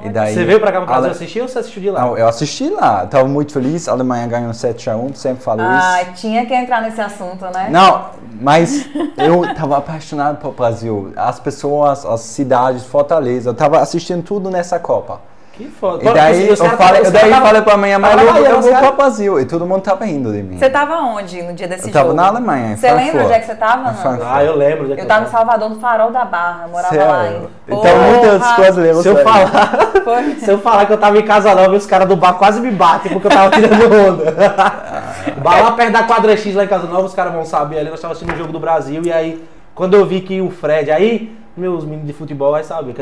E 0.02 0.08
daí, 0.10 0.34
Você 0.34 0.44
veio 0.44 0.60
pra 0.60 0.70
cá 0.72 0.80
no 0.80 0.86
Brasil 0.86 1.04
Ale- 1.04 1.12
assistir 1.12 1.40
ou 1.40 1.48
você 1.48 1.58
assistiu 1.60 1.82
de 1.82 1.90
lá? 1.90 2.00
Não, 2.02 2.18
eu 2.18 2.28
assisti 2.28 2.68
lá. 2.68 3.04
Estava 3.04 3.26
muito 3.28 3.52
feliz. 3.52 3.88
A 3.88 3.92
Alemanha 3.92 4.26
ganhou 4.26 4.52
7 4.52 4.90
a 4.90 4.96
1 4.96 5.14
sempre 5.14 5.42
falo 5.42 5.60
Ah, 5.62 6.02
isso. 6.02 6.12
tinha 6.20 6.44
que 6.46 6.54
entrar 6.54 6.82
nesse 6.82 7.00
assunto, 7.00 7.44
né? 7.46 7.68
Não, 7.70 8.06
mas 8.40 8.86
eu 9.16 9.44
estava 9.44 9.78
apaixonado 9.78 10.38
pelo 10.38 10.52
Brasil. 10.52 11.12
As 11.16 11.38
pessoas, 11.40 12.04
as 12.04 12.20
cidades, 12.20 12.84
Fortaleza. 12.84 13.48
Eu 13.50 13.52
estava 13.52 13.78
assistindo 13.80 14.22
tudo 14.22 14.50
nessa 14.50 14.78
Copa. 14.78 15.20
Que 15.56 15.68
foda. 15.68 16.02
E 16.02 16.12
daí 16.12 16.48
eu 16.48 16.56
falei, 16.56 17.02
eu 17.02 17.10
daí 17.12 17.30
caras- 17.30 17.46
falei 17.46 17.62
pra 17.62 17.76
minha 17.76 17.96
mãe, 17.96 18.10
tava 18.10 18.24
na 18.32 18.38
eu, 18.40 18.44
eu 18.46 18.60
vou 18.60 18.74
pro 18.74 18.92
Brasil. 18.96 19.38
E 19.40 19.44
todo 19.44 19.64
mundo 19.64 19.82
tava 19.82 20.04
rindo 20.04 20.32
de 20.32 20.42
mim. 20.42 20.58
Você 20.58 20.68
tava 20.68 20.96
onde 20.96 21.40
no 21.42 21.52
dia 21.52 21.68
desse 21.68 21.86
Eu 21.88 21.92
tava 21.92 22.06
jogo? 22.08 22.16
na 22.16 22.26
Alemanha, 22.26 22.72
em 22.72 22.76
Você 22.76 22.90
lembra 22.90 23.22
onde 23.24 23.32
é 23.32 23.38
que 23.38 23.46
você 23.46 23.54
tava. 23.54 23.94
Ah, 24.26 24.42
eu 24.42 24.56
lembro. 24.56 24.88
é 24.92 25.00
Eu 25.00 25.06
tava 25.06 25.22
em 25.22 25.24
tava. 25.24 25.26
Salvador, 25.30 25.70
no 25.70 25.76
Farol 25.76 26.10
da 26.10 26.24
Barra, 26.24 26.64
eu 26.64 26.70
morava 26.70 26.94
lá 26.96 27.02
Sério? 27.22 27.36
ainda. 27.36 27.48
Então 27.68 27.78
Porra! 27.80 27.94
muitos 27.94 28.56
brasileiros 28.56 29.02
Se 29.02 29.08
eu 29.08 29.16
falar, 29.22 29.78
Foi. 30.04 30.34
se 30.40 30.50
eu 30.50 30.58
falar 30.58 30.86
que 30.86 30.92
eu 30.92 30.98
tava 30.98 31.18
em 31.18 31.22
casa 31.24 31.54
nova, 31.54 31.74
os 31.76 31.86
caras 31.86 32.08
do 32.08 32.16
bar 32.16 32.34
quase 32.34 32.60
me 32.60 32.72
batem 32.72 33.12
porque 33.12 33.28
eu 33.28 33.30
tava 33.30 33.50
tirando 33.50 33.84
onda. 34.10 34.34
bar 35.40 35.62
lá 35.62 35.70
perto 35.72 35.92
da 35.92 36.02
quadra 36.02 36.36
X 36.36 36.54
lá 36.54 36.64
em 36.64 36.68
Casa 36.68 36.86
Nova, 36.88 37.06
os 37.06 37.14
caras 37.14 37.32
vão 37.32 37.44
saber 37.44 37.78
ali, 37.78 37.90
nós 37.90 38.00
tava 38.00 38.12
assistindo 38.12 38.34
o 38.34 38.38
jogo 38.38 38.52
do 38.52 38.58
Brasil 38.60 39.02
e 39.04 39.12
aí 39.12 39.44
quando 39.74 39.94
eu 39.94 40.04
vi 40.04 40.20
que 40.20 40.40
o 40.40 40.50
Fred, 40.50 40.90
aí 40.90 41.32
meus 41.56 41.84
meninos 41.84 42.06
de 42.06 42.12
futebol 42.12 42.50
vai 42.52 42.64
saber, 42.64 42.94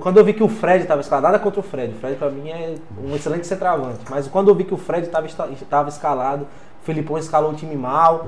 quando 0.00 0.16
eu 0.18 0.24
vi- 0.24 0.32
que 0.32 0.42
o 0.42 0.48
Fred 0.48 0.84
tava 0.84 1.00
escalado, 1.00 1.26
nada 1.28 1.38
contra 1.38 1.60
o 1.60 1.62
Fred, 1.62 1.92
o 1.94 1.96
Fred 2.00 2.16
pra 2.16 2.28
mim 2.28 2.48
é 2.50 2.74
um 3.04 3.14
excelente 3.14 3.46
centroavante, 3.46 4.00
mas 4.10 4.26
quando 4.26 4.48
eu 4.48 4.54
vi 4.54 4.64
que 4.64 4.74
o 4.74 4.76
Fred 4.76 5.06
tava, 5.08 5.26
esta- 5.26 5.48
tava 5.68 5.88
escalado, 5.88 6.44
o 6.82 6.84
Filipão 6.84 7.16
escalou 7.18 7.50
o 7.50 7.54
time 7.54 7.76
mal, 7.76 8.26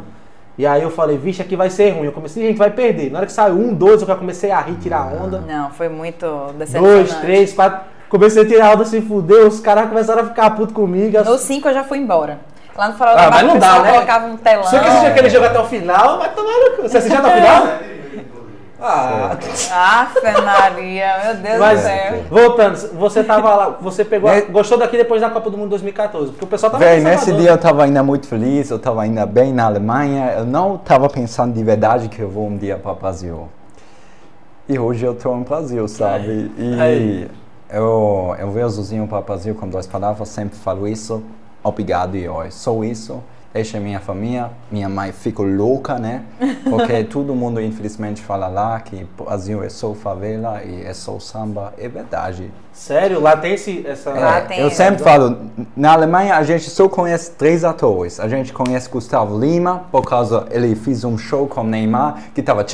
e 0.56 0.66
aí 0.66 0.82
eu 0.82 0.90
falei, 0.90 1.16
vixe, 1.16 1.42
aqui 1.42 1.56
vai 1.56 1.68
ser 1.70 1.90
ruim, 1.90 2.04
eu 2.06 2.12
comecei, 2.12 2.44
a 2.44 2.48
gente 2.48 2.58
vai 2.58 2.70
perder, 2.70 3.10
na 3.10 3.18
hora 3.18 3.26
que 3.26 3.32
saiu 3.32 3.54
um, 3.54 3.74
dois, 3.74 4.00
eu 4.02 4.06
já 4.06 4.14
comecei 4.14 4.50
a 4.50 4.60
rir, 4.60 4.74
tirar 4.76 5.06
onda, 5.06 5.38
Não, 5.40 5.70
foi 5.70 5.88
muito 5.88 6.26
decepcionante. 6.58 6.94
Dois, 7.10 7.14
três, 7.20 7.52
quatro. 7.52 7.80
Comecei 8.08 8.42
a 8.42 8.46
tirar 8.46 8.66
a 8.68 8.74
onda, 8.74 8.84
se 8.84 9.00
fudeu, 9.00 9.48
os 9.48 9.58
caras 9.58 9.88
começaram 9.88 10.22
a 10.22 10.26
ficar 10.26 10.50
puto 10.50 10.74
comigo. 10.74 11.18
No 11.24 11.38
5 11.38 11.66
eu 11.68 11.72
já 11.74 11.82
fui 11.82 11.96
embora. 11.98 12.38
Lá 12.76 12.88
no 12.88 12.94
Farol 12.94 13.14
Ah, 13.14 13.16
da 13.16 13.30
mas 13.30 13.30
Barra 13.30 13.42
não 13.46 13.56
o 13.56 13.58
dá, 13.58 13.66
pessoal 13.68 13.82
né? 13.84 13.92
colocava 13.92 14.26
um 14.26 14.36
telão. 14.36 14.64
Se 14.64 14.76
eu 14.76 14.80
que 14.82 14.86
assistir 14.88 15.06
aquele 15.06 15.30
jogo 15.30 15.46
até 15.46 15.58
o 15.58 15.64
final, 15.64 16.18
vai 16.18 16.28
tomar 16.34 16.52
no 16.52 16.76
cu. 16.76 16.82
Você 16.82 16.98
assistiu 16.98 17.18
até 17.20 17.28
o 17.28 17.32
final? 17.40 17.66
Ah, 18.84 19.36
Afe 20.02 20.40
Maria, 20.42 21.06
meu 21.24 21.34
Deus 21.36 21.58
mas 21.58 21.80
do 21.80 21.84
céu. 21.84 22.22
voltando, 22.28 22.76
você 22.98 23.22
tava 23.22 23.54
lá, 23.54 23.68
você 23.80 24.04
pegou, 24.04 24.28
a- 24.28 24.34
Né? 24.34 24.40
gostou 24.42 24.76
daqui 24.76 24.96
depois 24.96 25.20
da 25.20 25.30
Copa 25.30 25.48
do 25.50 25.56
Mundo 25.56 25.70
2014, 25.70 26.32
porque 26.32 26.44
o 26.44 26.48
pessoal 26.48 26.72
tava 26.72 26.84
Véi, 26.84 26.98
em 26.98 27.04
nesse 27.04 27.32
dia 27.32 27.50
eu 27.50 27.58
tava 27.58 27.84
ainda 27.84 28.02
muito 28.02 28.26
feliz, 28.26 28.70
eu 28.70 28.78
tava 28.78 29.02
ainda 29.02 29.24
bem 29.24 29.52
na 29.52 29.66
Alemanha. 29.66 30.32
Eu 30.38 30.44
não 30.44 30.76
tava 30.76 31.08
pensando 31.08 31.54
de 31.54 31.62
verdade 31.62 32.08
que 32.08 32.20
eu 32.20 32.28
vou 32.28 32.48
um 32.48 32.56
dia 32.56 32.76
para 32.76 32.90
o 32.92 32.96
Brasil. 32.96 33.48
E 34.68 34.78
hoje 34.78 35.04
eu 35.04 35.14
tô 35.14 35.34
no 35.34 35.44
Brasil, 35.44 35.86
sabe? 35.86 36.50
E 36.58 36.80
Aí. 36.80 37.28
eu, 37.70 38.34
eu 38.38 38.50
vejo 38.50 38.70
sozinho 38.70 39.06
para 39.06 39.18
o 39.18 39.22
Brasil 39.22 39.54
com 39.54 39.68
duas 39.68 39.86
palavras, 39.86 40.28
sempre 40.28 40.58
falo 40.58 40.88
isso. 40.88 41.22
Obrigado 41.62 42.16
e 42.16 42.28
oi. 42.28 42.50
Só 42.50 42.82
isso. 42.82 43.22
Deixa 43.52 43.78
minha 43.78 44.00
família, 44.00 44.50
minha 44.70 44.88
mãe 44.88 45.12
ficou 45.12 45.44
louca, 45.44 45.98
né? 45.98 46.24
Porque 46.70 47.04
todo 47.04 47.34
mundo 47.34 47.60
infelizmente 47.60 48.22
fala 48.22 48.48
lá 48.48 48.80
que 48.80 49.06
o 49.18 49.24
Brasil 49.24 49.62
é 49.62 49.68
só 49.68 49.92
favela 49.92 50.62
e 50.64 50.82
é 50.82 50.94
só 50.94 51.18
samba. 51.18 51.74
É 51.76 51.86
verdade. 51.86 52.50
Sério, 52.72 53.20
lá 53.20 53.36
tem 53.36 53.52
esse, 53.54 53.84
essa... 53.86 54.10
Lá 54.10 54.38
É, 54.38 54.40
tem 54.40 54.60
eu 54.60 54.66
essa. 54.68 54.76
sempre 54.76 55.02
falo, 55.04 55.36
na 55.76 55.92
Alemanha 55.92 56.36
a 56.36 56.42
gente 56.42 56.68
só 56.70 56.88
conhece 56.88 57.30
três 57.32 57.64
atores. 57.64 58.18
A 58.18 58.26
gente 58.28 58.52
conhece 58.52 58.88
Gustavo 58.88 59.38
Lima, 59.38 59.84
por 59.92 60.02
causa 60.02 60.46
ele 60.50 60.74
fez 60.74 61.04
um 61.04 61.16
show 61.18 61.46
com 61.46 61.62
Neymar, 61.62 62.16
que 62.34 62.42
tava. 62.42 62.64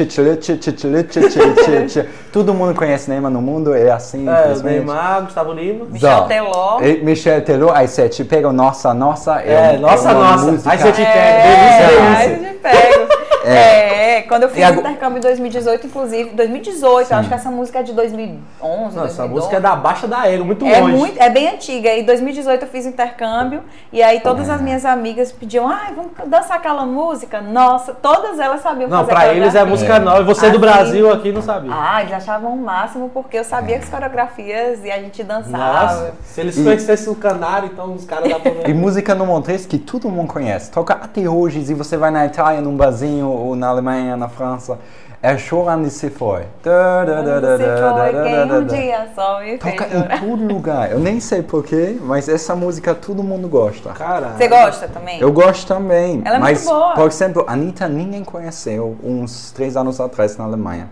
Todo 2.33 2.55
mundo 2.55 2.75
conhece 2.75 3.11
Neymar 3.11 3.31
no 3.31 3.43
mundo, 3.43 3.75
é 3.75 3.91
assim, 3.91 4.27
É. 4.29 4.55
Neymar, 4.63 5.23
Gustavo 5.25 5.53
Lima. 5.53 5.85
Michel. 5.87 6.25
Teló. 6.27 6.81
E 6.81 7.03
Michel 7.03 7.43
Teló, 7.43 7.73
aí 7.75 7.89
você 7.89 8.09
te 8.09 8.25
pega 8.25 8.49
o 8.49 8.53
Nossa 8.53 8.95
Nossa. 8.95 9.41
É, 9.41 9.73
um- 9.77 9.81
Nossa 9.81 10.13
uma 10.13 10.15
Nossa. 10.33 10.45
música- 10.53 10.71
Aí 10.71 10.79
você 10.79 10.93
te 10.93 10.97
pega, 11.03 11.11
É, 11.11 12.17
aí 12.17 12.33
eu 12.33 12.39
te 12.39 12.55
pego. 12.59 13.18
É. 13.45 14.23
quando 14.23 14.43
eu 14.45 14.49
fiz 14.51 14.59
E 14.69 14.71
o 14.73 14.75
intercâmbio 14.81 15.19
em 15.19 15.21
2018, 15.21 15.87
inclusive, 15.87 16.31
2018, 16.31 17.11
eu 17.13 17.17
acho 17.19 17.29
que 17.29 17.35
essa 17.35 17.51
música 17.51 17.79
é 17.79 17.83
de 17.83 17.93
2011, 17.93 18.41
Nossa, 18.61 18.99
a 18.99 19.03
2012. 19.03 19.29
música 19.29 19.57
é 19.57 19.61
da 19.61 19.77
Baixa 19.77 20.07
da 20.09 20.29
Ego, 20.29 20.45
muito 20.45 20.67
É, 20.67 20.81
longe. 20.81 20.97
muito, 20.97 21.21
é 21.23 21.31
bem 21.31 21.49
antiga. 21.49 21.91
Em 21.91 22.05
2018 22.05 22.63
eu 22.63 22.69
fiz 22.69 22.85
intercâmbio 22.87 23.63
e 23.93 24.03
aí 24.03 24.21
todas 24.21 24.49
É. 24.49 24.53
as 24.53 24.61
minhas 24.61 24.85
amigas 24.85 25.31
pediam, 25.33 25.69
ai, 25.69 25.93
vamos 25.95 26.11
dançar 26.27 26.57
aquela 26.57 26.85
música. 26.85 27.41
Nossa, 27.41 27.95
todas 27.95 28.39
elas 28.39 28.61
sabiam 28.61 28.89
Não, 28.89 28.99
fazer 29.01 29.13
pra 29.13 29.33
eles 29.35 29.55
é 29.55 29.65
música 29.65 29.99
nova. 29.99 30.21
E 30.21 30.25
você 30.25 30.47
do 30.47 30.51
Assim. 30.51 30.59
Brasil 30.59 31.13
aqui 31.13 31.33
não 31.33 31.43
sabia. 31.43 31.71
Ah, 31.73 32.03
eles 32.03 32.13
achavam 32.13 32.53
o 32.53 32.57
máximo 32.57 33.11
porque 33.13 33.39
eu 33.39 33.45
sabia 33.45 33.79
as 33.79 33.89
coreografias 33.89 34.85
e 34.85 34.91
a 34.91 34.99
gente 34.99 35.23
dançava. 35.23 35.83
Nossa, 35.83 36.15
se 36.25 36.41
eles 36.41 36.57
E- 36.59 36.63
conhecessem 36.65 37.13
o 37.13 37.17
canário, 37.17 37.71
então 37.73 37.93
os 37.95 38.05
caras 38.05 38.29
dá 38.31 38.39
pra 38.39 38.51
E 38.69 38.75
música 38.75 39.15
no 39.15 39.27
Montreux 39.27 39.65
que 39.67 39.79
todo 39.79 40.09
mundo 40.09 40.33
conhece. 40.33 40.71
Toca 40.71 40.95
até 40.95 41.29
hoje, 41.29 41.65
se 41.65 41.75
você 41.75 41.97
vai 41.97 42.11
na 42.11 42.27
Itália, 42.27 42.61
num 42.61 42.77
barzinho, 42.77 43.28
ou 43.31 43.57
na 43.57 43.69
Alemanha, 43.69 44.17
na 44.17 44.29
França. 44.29 44.79
É 45.21 45.37
chorando 45.37 45.85
e 45.85 45.91
se 45.91 46.11
foi. 46.11 46.45
Um 48.61 48.65
dia 48.67 49.09
só 49.17 49.41
me 49.41 49.59
Toca 49.59 49.85
em 49.85 50.21
todo 50.21 50.47
lugar. 50.47 50.93
Eu 50.93 51.01
nem 51.01 51.19
sei 51.19 51.43
porquê, 51.43 51.99
mas 52.01 52.29
essa 52.29 52.55
música 52.55 52.95
todo 52.95 53.21
mundo 53.25 53.49
gosta. 53.49 53.91
Caralho. 53.91 54.37
Você 54.37 54.47
gosta 54.47 54.87
também? 54.87 55.21
Eu 55.21 55.33
gosto 55.33 55.67
também. 55.67 56.23
Ela 56.25 56.37
é 56.37 56.39
mas, 56.39 56.65
muito 56.65 56.73
boa. 56.73 56.95
por 56.95 57.09
exemplo, 57.09 57.45
a 57.49 57.55
Anitta 57.55 57.89
ninguém 57.89 58.23
conheceu 58.23 58.97
uns 59.03 59.51
três 59.51 59.77
anos 59.77 60.01
atrás 60.01 60.37
na 60.37 60.45
Alemanha. 60.45 60.89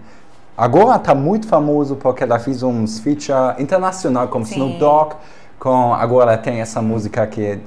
Agora 0.58 0.96
está 0.96 1.14
muito 1.14 1.46
famoso 1.46 1.94
porque 1.94 2.24
ela 2.24 2.40
fez 2.40 2.64
uns 2.64 2.98
feature 2.98 3.62
internacional 3.62 4.26
com 4.26 4.44
Sim. 4.44 4.54
Snoop 4.54 4.78
Dogg. 4.78 5.14
Com, 5.60 5.94
agora 5.94 6.32
ela 6.32 6.42
tem 6.42 6.60
essa 6.60 6.82
música 6.82 7.24
que 7.28 7.60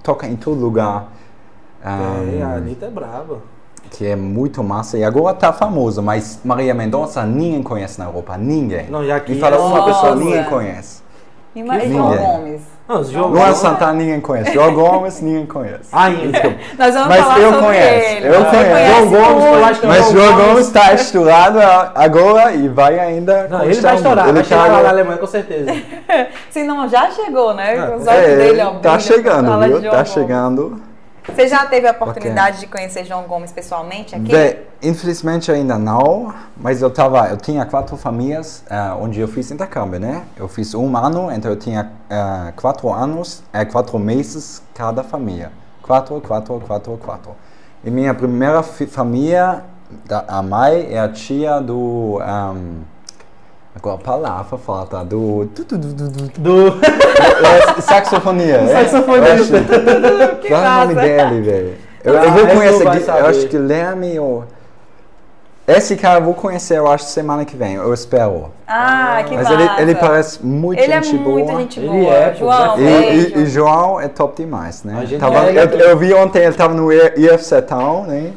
toca 0.00 0.28
em 0.28 0.36
todo 0.36 0.60
lugar. 0.60 1.08
É, 1.84 1.88
um, 1.88 2.46
a 2.46 2.54
Anitta 2.54 2.86
é 2.86 2.90
brava. 2.90 3.51
Que 3.92 4.06
é 4.06 4.16
muito 4.16 4.62
massa 4.64 4.96
e 4.96 5.04
agora 5.04 5.34
tá 5.34 5.52
famoso, 5.52 6.02
mas 6.02 6.40
Maria 6.44 6.72
Mendonça 6.74 7.22
ninguém 7.24 7.62
conhece 7.62 7.98
na 7.98 8.06
Europa, 8.06 8.36
ninguém. 8.38 8.86
Não, 8.88 9.00
aqui 9.14 9.32
Me 9.34 9.40
fala 9.40 9.56
é- 9.56 9.58
uma 9.58 9.84
pessoa, 9.84 10.14
ninguém 10.14 10.44
conhece. 10.44 11.02
E 11.54 11.62
mais 11.62 11.82
Ninguém. 11.82 11.98
João 11.98 12.16
Gomes. 12.16 12.62
Não, 12.88 13.04
jogos. 13.04 13.38
Luan 13.38 13.52
Santana 13.54 13.92
ninguém 13.92 14.20
conhece, 14.22 14.52
João 14.54 14.72
Gomes 14.74 15.20
ninguém 15.20 15.44
conhece. 15.44 15.88
Ainda. 15.92 16.40
Nós 16.78 16.94
vamos 16.94 17.08
Mas 17.08 17.20
falar 17.24 17.38
eu 17.40 17.50
sobre 17.52 17.66
conheço, 17.66 18.06
ele. 18.16 18.26
eu 18.28 18.44
conheço. 18.46 19.10
João 19.10 19.34
Gomes, 19.34 19.44
eu 19.44 19.64
acho 19.66 19.80
que 19.82 19.86
Mas 19.86 19.98
João 19.98 20.12
João 20.12 20.32
Gomes- 20.32 20.46
Gomes 20.48 20.66
está 20.68 20.92
estourado 20.94 21.58
agora 21.94 22.52
e 22.52 22.68
vai 22.68 22.98
ainda. 22.98 23.48
Não, 23.48 23.62
ele 23.64 23.80
vai 23.82 23.94
estourar, 23.96 24.24
Ele 24.24 24.32
vai 24.34 24.44
chegar 24.44 24.66
tá- 24.66 24.72
lá 24.72 24.82
na 24.82 24.88
Alemanha 24.88 25.18
com 25.18 25.26
certeza. 25.26 25.70
Se 26.50 26.62
não, 26.64 26.88
já 26.88 27.10
chegou, 27.10 27.52
né? 27.52 27.84
Os 27.96 28.06
olhos 28.06 28.08
É, 28.08 28.36
dele, 28.36 28.62
ó. 28.62 28.70
tá 28.78 28.98
chegando, 28.98 29.58
viu? 29.60 29.68
João 29.72 29.82
Tá 29.82 29.90
Gomes. 29.98 30.08
chegando. 30.08 30.80
Você 31.26 31.46
já 31.46 31.64
teve 31.66 31.86
a 31.86 31.92
oportunidade 31.92 32.60
de 32.60 32.66
conhecer 32.66 33.04
João 33.04 33.22
Gomes 33.24 33.52
pessoalmente 33.52 34.14
aqui? 34.14 34.32
Bem, 34.32 34.58
infelizmente 34.82 35.52
ainda 35.52 35.78
não, 35.78 36.34
mas 36.56 36.82
eu 36.82 36.90
tava, 36.90 37.28
eu 37.28 37.36
tinha 37.36 37.64
quatro 37.64 37.96
famílias 37.96 38.64
ah, 38.68 38.96
onde 39.00 39.20
eu 39.20 39.28
fiz 39.28 39.50
intercâmbio, 39.50 40.00
né? 40.00 40.24
Eu 40.36 40.48
fiz 40.48 40.74
um 40.74 40.96
ano, 40.96 41.30
então 41.30 41.50
eu 41.50 41.56
tinha 41.56 41.92
ah, 42.10 42.52
quatro 42.56 42.92
anos, 42.92 43.42
é 43.52 43.64
quatro 43.64 43.98
meses 43.98 44.62
cada 44.74 45.02
família. 45.04 45.52
Quatro, 45.80 46.20
quatro, 46.20 46.60
quatro, 46.66 46.96
quatro. 46.98 47.36
E 47.84 47.90
minha 47.90 48.14
primeira 48.14 48.62
família, 48.62 49.62
da, 50.04 50.24
a 50.26 50.42
mãe 50.42 50.88
é 50.90 50.98
a 50.98 51.08
tia 51.08 51.60
do... 51.60 52.18
ahm, 52.22 52.91
agora 53.74 53.96
a 53.96 53.98
palavra 53.98 54.58
falta, 54.58 55.04
do... 55.04 55.44
du- 55.46 55.64
du- 55.64 55.78
du- 55.78 55.92
du- 55.94 56.08
du- 56.10 56.40
Do. 56.40 56.80
é, 56.84 57.80
saxofonia, 57.80 58.56
é? 58.62 58.66
saxofonista. 58.84 59.56
Acho- 59.58 60.36
Que 60.40 60.48
Qual 60.48 60.62
é 60.64 60.68
o 60.68 60.80
nome 60.80 60.94
dele, 60.94 61.40
velho? 61.40 61.74
Eu, 62.04 62.18
Ah, 62.18 62.24
eu 62.24 62.30
vou 62.32 62.42
aqui, 62.90 63.08
eu 63.08 63.26
acho 63.26 63.40
que 63.40 63.48
Guilherme 63.56 64.18
ou... 64.18 64.44
Esse 65.64 65.94
cara 65.94 66.18
eu 66.18 66.24
vou 66.24 66.34
conhecer, 66.34 66.76
eu 66.76 66.90
acho, 66.90 67.04
semana 67.04 67.44
que 67.44 67.56
vem, 67.56 67.74
eu 67.74 67.94
espero. 67.94 68.50
Ah, 68.66 69.22
que 69.24 69.32
Mas 69.36 69.48
massa. 69.48 69.54
ele, 69.62 69.82
ele 69.82 69.94
parece 69.94 70.44
muito 70.44 70.80
Ele 70.80 70.92
é 70.92 71.00
gente 71.00 71.14
muito 71.14 71.44
boa. 71.46 71.60
gente 71.60 71.78
Ele 71.78 71.88
boa. 71.88 72.12
é, 72.14 72.34
João, 72.34 72.78
E, 72.80 72.82
e, 72.82 73.38
e 73.38 73.46
João 73.46 74.00
é 74.00 74.08
top 74.08 74.42
demais, 74.42 74.82
né? 74.82 74.98
A 75.00 75.04
gente 75.04 75.20
Tava- 75.20 75.46
é, 75.48 75.50
eu, 75.52 75.68
eu- 75.70 75.78
eu 75.90 75.96
vi 75.96 76.12
ontem, 76.14 76.40
ele 76.42 76.54
tava 76.54 76.74
no 76.74 76.92
IFC 76.92 77.62
Town, 77.62 78.06
né? 78.06 78.32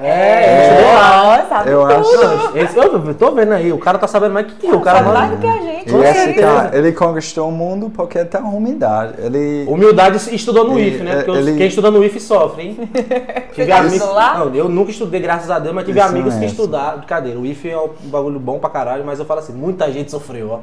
É, 0.00 0.52
ele 0.54 0.62
estudou 0.74 0.94
lá. 0.94 1.24
Nossa, 1.24 1.48
sabe 1.48 1.70
Eu 1.70 1.80
tudo. 1.88 1.92
acho. 2.26 2.58
Esse, 2.58 2.76
eu 2.78 3.14
tô 3.14 3.30
vendo 3.32 3.52
aí, 3.52 3.72
o 3.72 3.78
cara 3.78 3.98
tá 3.98 4.06
sabendo 4.06 4.32
mais 4.32 4.46
que 4.46 4.66
eu. 4.66 4.76
O 4.76 4.80
cara 4.80 4.98
Sabe 4.98 5.10
mais 5.12 5.30
do 5.32 5.36
que 5.38 5.46
a 5.46 5.56
gente. 5.58 5.92
E 5.92 6.04
esse 6.04 6.34
cara, 6.34 6.70
ele 6.78 6.92
conquistou 6.92 7.48
o 7.48 7.52
mundo 7.52 7.90
porque 7.90 8.24
tem 8.24 8.40
humildade. 8.40 9.14
Ele, 9.18 9.64
Humildade 9.68 10.34
estudou 10.34 10.64
no 10.68 10.78
Ele- 10.78 10.88
IF, 10.90 11.02
né? 11.02 11.16
Porque 11.16 11.30
os- 11.32 11.38
ele- 11.38 11.56
quem 11.58 11.66
estuda 11.66 11.90
no 11.90 12.04
IF 12.04 12.20
sofre, 12.20 12.62
hein? 12.62 12.78
tive 13.54 13.66
já 13.66 13.78
amigos. 13.78 14.08
lá? 14.08 14.38
Não, 14.38 14.54
eu 14.54 14.68
nunca 14.68 14.90
estudei, 14.90 15.20
graças 15.20 15.50
a 15.50 15.58
Deus, 15.58 15.74
mas 15.74 15.84
tive 15.84 15.98
Isso 15.98 16.08
amigos 16.08 16.34
que 16.34 16.40
mesmo. 16.40 16.52
estudaram. 16.54 16.98
Brincadeira, 16.98 17.38
o 17.38 17.44
IF 17.46 17.68
é 17.68 17.76
um 17.76 17.88
bagulho 18.04 18.38
bom 18.38 18.58
pra 18.58 18.70
caralho, 18.70 19.04
mas 19.04 19.18
eu 19.18 19.24
falo 19.24 19.40
assim, 19.40 19.52
muita 19.52 19.90
gente 19.90 20.10
sofreu, 20.10 20.50
ó. 20.52 20.58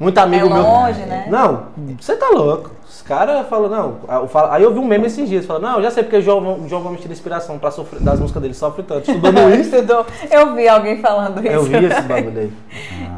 Muito 0.00 0.16
amigo 0.18 0.46
É 0.46 0.48
meu. 0.48 0.62
longe, 0.62 1.00
né? 1.02 1.26
Não, 1.28 1.64
você 2.00 2.16
tá 2.16 2.30
louco. 2.30 2.70
Os 2.88 3.02
caras 3.02 3.46
falam, 3.48 3.68
não. 3.68 3.98
eu 4.22 4.26
falo- 4.28 4.50
Aí 4.50 4.62
eu 4.62 4.72
vi 4.72 4.78
um 4.80 4.84
meme 4.86 5.06
esses 5.06 5.28
dias, 5.28 5.44
falando, 5.44 5.64
não, 5.64 5.76
eu 5.76 5.82
já 5.82 5.90
sei 5.90 6.02
porque 6.02 6.16
o 6.16 6.22
João, 6.22 6.60
o 6.64 6.68
João 6.68 6.82
Gomes 6.82 7.00
tira 7.00 7.12
inspiração 7.12 7.58
pra 7.58 7.70
sofrer, 7.70 8.00
das 8.00 8.18
músicas 8.18 8.40
dele, 8.42 8.54
sofre 8.54 8.82
tanto. 8.82 9.08
Estudou 9.10 9.30
no 9.32 9.50
IF, 9.54 9.60
Estudou. 9.60 10.06
Eu 10.30 10.54
vi 10.54 10.66
alguém 10.68 11.00
falando 11.00 11.38
isso. 11.40 11.48
eu 11.52 11.62
vi 11.64 11.84
esse 11.84 12.00
bagulho 12.02 12.40
aí. 12.40 12.52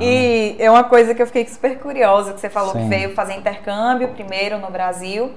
E 0.00 0.56
é 0.58 0.70
uma 0.70 0.84
coisa 0.84 1.14
que 1.14 1.22
eu 1.22 1.26
fiquei 1.26 1.46
super 1.46 1.78
curiosa, 1.78 2.32
que 2.32 2.40
você 2.40 2.48
falou 2.50 2.72
que 2.72 2.78
Sim. 2.80 2.88
veio 2.88 3.14
fazer 3.14 3.34
intercâmbio 3.34 4.08
primeiro 4.08 4.58
no 4.58 4.68
Brasil. 4.70 5.30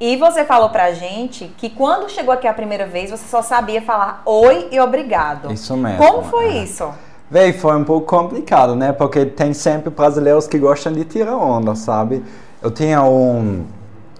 E 0.00 0.16
você 0.16 0.44
falou 0.44 0.70
pra 0.70 0.92
gente 0.92 1.52
que 1.56 1.70
quando 1.70 2.08
chegou 2.10 2.32
aqui 2.34 2.46
a 2.48 2.54
primeira 2.54 2.86
vez, 2.86 3.10
você 3.10 3.24
só 3.28 3.42
sabia 3.42 3.80
falar 3.82 4.22
oi 4.26 4.68
e 4.72 4.80
obrigado. 4.80 5.52
Isso 5.52 5.76
mesmo, 5.76 5.98
Como 5.98 6.22
foi 6.24 6.46
é. 6.46 6.62
isso? 6.64 6.88
Véi, 7.34 7.52
foi 7.52 7.74
um 7.74 7.82
pouco 7.82 8.06
complicado, 8.06 8.76
né? 8.76 8.92
Porque 8.92 9.26
tem 9.26 9.52
sempre 9.52 9.90
brasileiros 9.90 10.46
que 10.46 10.56
gostam 10.56 10.92
de 10.92 11.04
tirar 11.04 11.36
onda, 11.36 11.74
sabe? 11.74 12.22
Eu 12.62 12.70
tinha 12.70 13.02
um, 13.02 13.64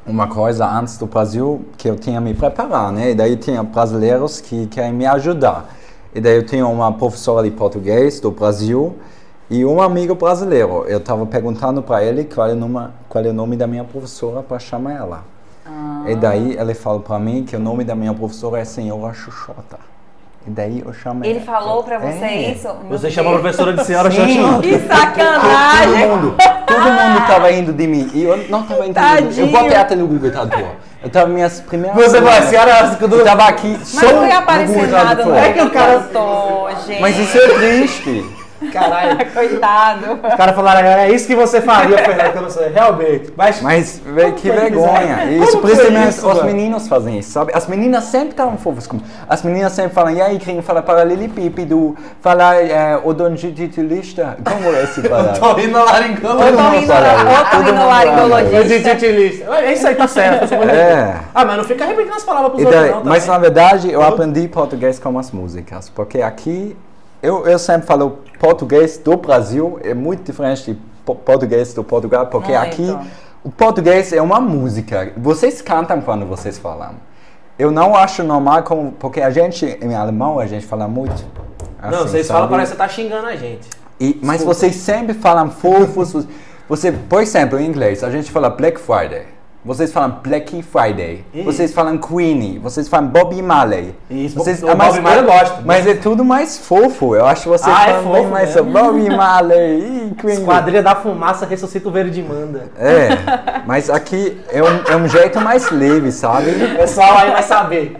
uma 0.04 0.26
coisa 0.26 0.68
antes 0.68 0.98
do 0.98 1.06
Brasil 1.06 1.64
que 1.78 1.88
eu 1.88 1.94
tinha 1.94 2.20
me 2.20 2.34
preparar, 2.34 2.90
né? 2.90 3.12
E 3.12 3.14
daí 3.14 3.36
tinha 3.36 3.62
brasileiros 3.62 4.40
que 4.40 4.66
querem 4.66 4.92
me 4.92 5.06
ajudar. 5.06 5.76
E 6.12 6.20
daí 6.20 6.34
eu 6.34 6.44
tinha 6.44 6.66
uma 6.66 6.90
professora 6.92 7.48
de 7.48 7.54
português 7.54 8.18
do 8.18 8.32
Brasil 8.32 8.96
e 9.48 9.64
um 9.64 9.80
amigo 9.80 10.16
brasileiro. 10.16 10.84
Eu 10.88 10.98
estava 10.98 11.24
perguntando 11.24 11.84
para 11.84 12.02
ele 12.02 12.24
qual 12.24 12.48
é, 12.48 12.54
nome, 12.54 12.88
qual 13.08 13.24
é 13.24 13.28
o 13.28 13.32
nome 13.32 13.56
da 13.56 13.68
minha 13.68 13.84
professora 13.84 14.42
para 14.42 14.58
chamar 14.58 14.92
ela. 14.92 15.22
E 16.08 16.16
daí 16.16 16.56
ele 16.58 16.74
falou 16.74 16.98
para 16.98 17.20
mim 17.20 17.44
que 17.44 17.54
o 17.54 17.60
nome 17.60 17.84
da 17.84 17.94
minha 17.94 18.12
professora 18.12 18.58
é 18.58 18.64
Senhora 18.64 19.14
Xuxota. 19.14 19.93
E 20.46 20.50
daí 20.50 20.82
eu 20.84 20.92
chamei 20.92 21.30
Ele 21.30 21.40
falou 21.40 21.82
pra 21.82 21.98
você 21.98 22.24
É. 22.24 22.50
isso? 22.52 22.68
Meu 22.68 22.90
Você 22.98 23.02
Deus. 23.04 23.14
chama 23.14 23.30
a 23.30 23.38
professora 23.38 23.72
de 23.72 23.84
senhora. 23.84 24.10
Xoxota. 24.10 24.60
Que 24.62 24.78
Todo 24.78 24.88
sacanagem! 24.88 26.06
mundo, 26.06 26.34
todo 26.66 26.82
mundo 26.82 27.26
tava 27.26 27.50
indo 27.52 27.72
de 27.72 27.86
mim. 27.86 28.10
E 28.12 28.24
eu 28.24 28.36
não 28.50 28.62
tava 28.62 28.86
entendendo. 28.86 29.38
Eu 29.38 29.46
botei 29.46 29.74
até 29.76 29.94
no 29.96 30.06
Google 30.06 30.30
Tradutor. 30.30 30.68
Eu 31.02 31.08
tava 31.10 31.26
minhas 31.28 31.60
primeiras. 31.60 31.96
Você 32.02 32.20
vai, 32.20 32.42
senhora, 32.42 32.96
Eu 33.00 33.24
tava 33.24 33.44
aqui 33.44 33.68
Mas 33.78 33.88
só 33.88 34.06
não 34.12 34.20
no 34.20 34.26
ia 34.26 34.38
aparecer 34.38 34.74
Google 34.74 34.90
nada 34.90 35.24
no 35.24 35.32
Tradutor. 35.32 35.36
É 35.36 35.52
que 35.52 35.62
o 35.62 35.70
cara-. 35.70 36.04
Mas 37.00 37.18
isso 37.18 37.38
é 37.38 37.48
triste. 37.54 38.33
Caralho. 38.72 39.18
Coitado. 39.32 40.20
Os 40.28 40.34
caras 40.34 40.54
falaram, 40.54 40.88
é 40.88 41.10
isso 41.10 41.26
que 41.26 41.34
você 41.34 41.60
faria, 41.60 41.98
Fernando, 41.98 42.32
que 42.32 42.38
eu 42.38 42.42
não 42.42 42.50
sei. 42.50 42.68
Realmente. 42.68 43.32
Mas, 43.36 43.60
Mas, 43.60 44.00
que 44.36 44.48
Como 44.48 44.60
vergonha. 44.60 45.24
isso? 45.24 45.42
Isso, 45.44 45.52
Como 45.52 45.62
por 45.62 45.70
isso 45.70 45.92
isso, 45.92 46.28
os 46.28 46.42
meninos 46.42 46.88
fazem 46.88 47.18
isso, 47.18 47.30
sabe? 47.32 47.52
As 47.54 47.66
meninas 47.66 48.04
sempre 48.04 48.30
estavam 48.30 48.56
fofas 48.56 48.86
comigo. 48.86 49.06
As 49.28 49.42
meninas 49.42 49.72
sempre 49.72 49.92
falam, 49.92 50.12
e 50.12 50.20
aí, 50.20 50.38
Crinho, 50.38 50.62
fala 50.62 50.82
paralelepípedo, 50.82 51.96
fala 52.20 52.54
é, 52.56 52.96
odontologista. 53.02 54.36
Como 54.44 54.74
é 54.74 54.82
esse 54.84 55.02
palavra? 55.08 55.32
mundo 56.72 56.86
fala. 56.86 57.40
Otorrinolaringologista. 57.42 58.90
É 59.64 59.72
isso 59.72 59.86
aí, 59.86 59.94
tá 59.94 60.08
certo. 60.08 60.54
É. 60.54 61.20
Ah, 61.34 61.44
mas 61.44 61.56
não 61.56 61.64
fica 61.64 61.84
repetindo 61.84 62.14
as 62.14 62.24
palavras 62.24 62.52
pros 62.52 62.64
outros, 62.64 62.90
não, 62.90 63.02
tá? 63.02 63.08
mas 63.08 63.26
na 63.26 63.38
verdade 63.38 63.90
eu 63.90 64.02
aprendi 64.02 64.46
português 64.48 64.98
com 64.98 65.18
as 65.18 65.30
músicas, 65.30 65.88
porque 65.88 66.20
aqui 66.20 66.76
eu, 67.24 67.46
eu 67.46 67.58
sempre 67.58 67.86
falo 67.86 68.18
português 68.38 68.98
do 68.98 69.16
Brasil 69.16 69.78
é 69.82 69.94
muito 69.94 70.22
diferente 70.24 70.72
de 70.72 70.78
po- 71.04 71.14
português 71.16 71.72
do 71.74 71.82
Portugal, 71.82 72.26
porque 72.26 72.52
Muito. 72.52 72.64
aqui 72.64 72.98
o 73.42 73.50
português 73.50 74.12
é 74.12 74.20
uma 74.22 74.40
música. 74.40 75.12
Vocês 75.16 75.60
cantam 75.62 76.00
quando 76.00 76.26
vocês 76.26 76.58
falam. 76.58 76.94
Eu 77.58 77.70
não 77.70 77.94
acho 77.94 78.22
normal 78.24 78.62
como 78.62 78.92
porque 78.92 79.20
a 79.20 79.30
gente 79.30 79.64
em 79.80 79.94
alemão 79.94 80.38
a 80.38 80.46
gente 80.46 80.66
fala 80.66 80.86
muito. 80.88 81.24
Não, 81.82 81.88
assim, 82.00 82.08
vocês 82.08 82.26
sabe? 82.26 82.36
falam, 82.38 82.48
parece 82.50 82.72
que 82.72 82.76
você 82.78 82.82
tá 82.82 82.88
xingando 82.88 83.26
a 83.26 83.36
gente. 83.36 83.68
E- 84.00 84.18
mas 84.22 84.42
vocês 84.42 84.74
sempre 84.76 85.14
falam 85.14 85.50
fofos. 85.50 86.26
Você, 86.66 86.90
por 86.90 87.20
exemplo, 87.20 87.60
em 87.60 87.66
inglês, 87.66 88.02
a 88.02 88.10
gente 88.10 88.30
fala 88.30 88.48
Black 88.48 88.80
Friday. 88.80 89.26
Vocês 89.64 89.90
falam 89.90 90.18
Black 90.22 90.62
Friday. 90.62 91.24
Ih. 91.32 91.42
Vocês 91.42 91.72
falam 91.72 91.96
Queenie. 91.96 92.58
Vocês 92.58 92.86
falam 92.86 93.06
Bobby 93.08 93.40
Marley. 93.40 93.94
Isso, 94.10 94.36
vocês, 94.36 94.62
o 94.62 94.66
Bob 94.66 95.00
Marley 95.00 95.22
eu 95.22 95.24
gosto. 95.24 95.62
Mas 95.64 95.86
é 95.86 95.94
tudo 95.94 96.22
mais 96.22 96.58
fofo. 96.58 97.16
Eu 97.16 97.24
acho 97.24 97.44
que 97.44 97.48
vocês 97.48 97.74
Ah, 97.74 97.88
é 97.88 97.94
falam 97.94 98.12
bem 98.12 98.20
fofo 98.22 98.32
mais 98.34 98.54
mesmo. 98.54 98.70
Bobby 98.70 99.08
Marley 99.16 100.08
e 100.12 100.14
Queenie. 100.16 100.40
Esquadrilha 100.40 100.82
da 100.82 100.94
fumaça 100.94 101.46
ressuscita 101.46 101.88
o 101.88 101.92
verde 101.92 102.22
manda. 102.22 102.64
É, 102.78 103.08
mas 103.66 103.88
aqui 103.88 104.38
é 104.52 104.62
um, 104.62 104.66
é 104.92 104.96
um 104.96 105.08
jeito 105.08 105.40
mais 105.40 105.70
leve, 105.70 106.12
sabe? 106.12 106.50
O 106.50 106.76
pessoal 106.76 107.16
aí 107.16 107.30
vai 107.30 107.42
saber. 107.42 107.96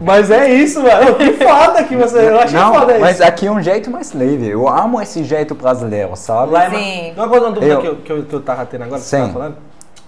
Mas 0.00 0.30
é 0.32 0.52
isso, 0.52 0.82
mano. 0.82 1.14
Que 1.14 1.32
foda 1.34 1.84
que 1.84 1.94
você. 1.96 2.28
Eu 2.28 2.40
achei 2.40 2.58
Não, 2.58 2.74
foda 2.74 2.92
isso. 2.92 3.00
mas 3.00 3.20
aqui 3.20 3.46
é 3.46 3.50
um 3.52 3.62
jeito 3.62 3.88
mais 3.90 4.12
leve. 4.12 4.48
Eu 4.48 4.68
amo 4.68 5.00
esse 5.00 5.22
jeito 5.24 5.54
brasileiro, 5.54 6.10
sabe? 6.16 6.54
É 6.56 6.70
Sim. 6.70 7.12
Uma 7.16 7.28
coisa, 7.28 7.46
uma 7.46 7.52
dúvida 7.52 7.72
Eu- 7.72 7.80
que, 7.80 7.86
eu, 7.86 7.96
que, 7.96 8.12
eu, 8.12 8.22
que 8.24 8.32
eu 8.34 8.40
tava 8.42 8.66
tendo 8.66 8.82
agora, 8.84 9.00
que 9.00 9.06
Sim. 9.06 9.16
você 9.16 9.22
tava 9.22 9.32
falando, 9.32 9.56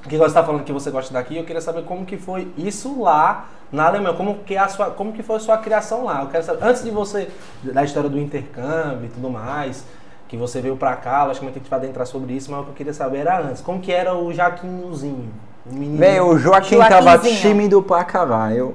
que 0.09 0.17
você 0.17 0.35
tá 0.35 0.43
falando 0.43 0.65
que 0.65 0.73
você 0.73 0.91
gosta 0.91 1.13
daqui, 1.13 1.37
eu 1.37 1.45
queria 1.45 1.61
saber 1.61 1.83
como 1.85 2.05
que 2.07 2.17
foi 2.17 2.49
isso 2.57 3.03
lá 3.03 3.49
na 3.71 3.87
Alemanha, 3.87 4.15
como 4.15 4.37
que, 4.37 4.55
é 4.55 4.59
a 4.59 4.69
sua, 4.69 4.91
como 4.91 5.13
que 5.13 5.23
foi 5.23 5.37
a 5.37 5.41
sua 5.41 5.59
criação 5.59 6.05
lá. 6.05 6.23
Eu 6.23 6.29
quero 6.29 6.45
saber, 6.45 6.65
antes 6.65 6.83
de 6.83 6.91
você, 6.91 7.29
da 7.63 7.85
história 7.85 8.09
do 8.09 8.19
intercâmbio 8.19 9.07
e 9.07 9.09
tudo 9.09 9.31
mais, 9.31 9.85
que 10.27 10.37
você 10.37 10.61
veio 10.61 10.77
pra 10.77 10.97
cá, 10.97 11.25
logicamente 11.25 11.59
a 11.59 11.61
gente 11.61 11.71
vai 11.71 11.79
adentrar 11.79 12.07
sobre 12.07 12.33
isso, 12.33 12.51
mas 12.51 12.61
o 12.61 12.65
que 12.65 12.71
eu 12.71 12.75
queria 12.75 12.95
saber 12.95 13.19
era 13.19 13.41
antes, 13.41 13.61
como 13.61 13.81
que 13.81 13.93
era 13.93 14.15
o 14.17 14.33
Jaquinhozinho, 14.33 15.29
o 15.71 15.75
menino... 15.75 15.99
Véi, 15.99 16.21
o 16.21 16.39
Joaquim 16.39 16.79
tava 16.79 17.19
tímido 17.19 17.83
pra 17.83 18.03
caralho. 18.05 18.75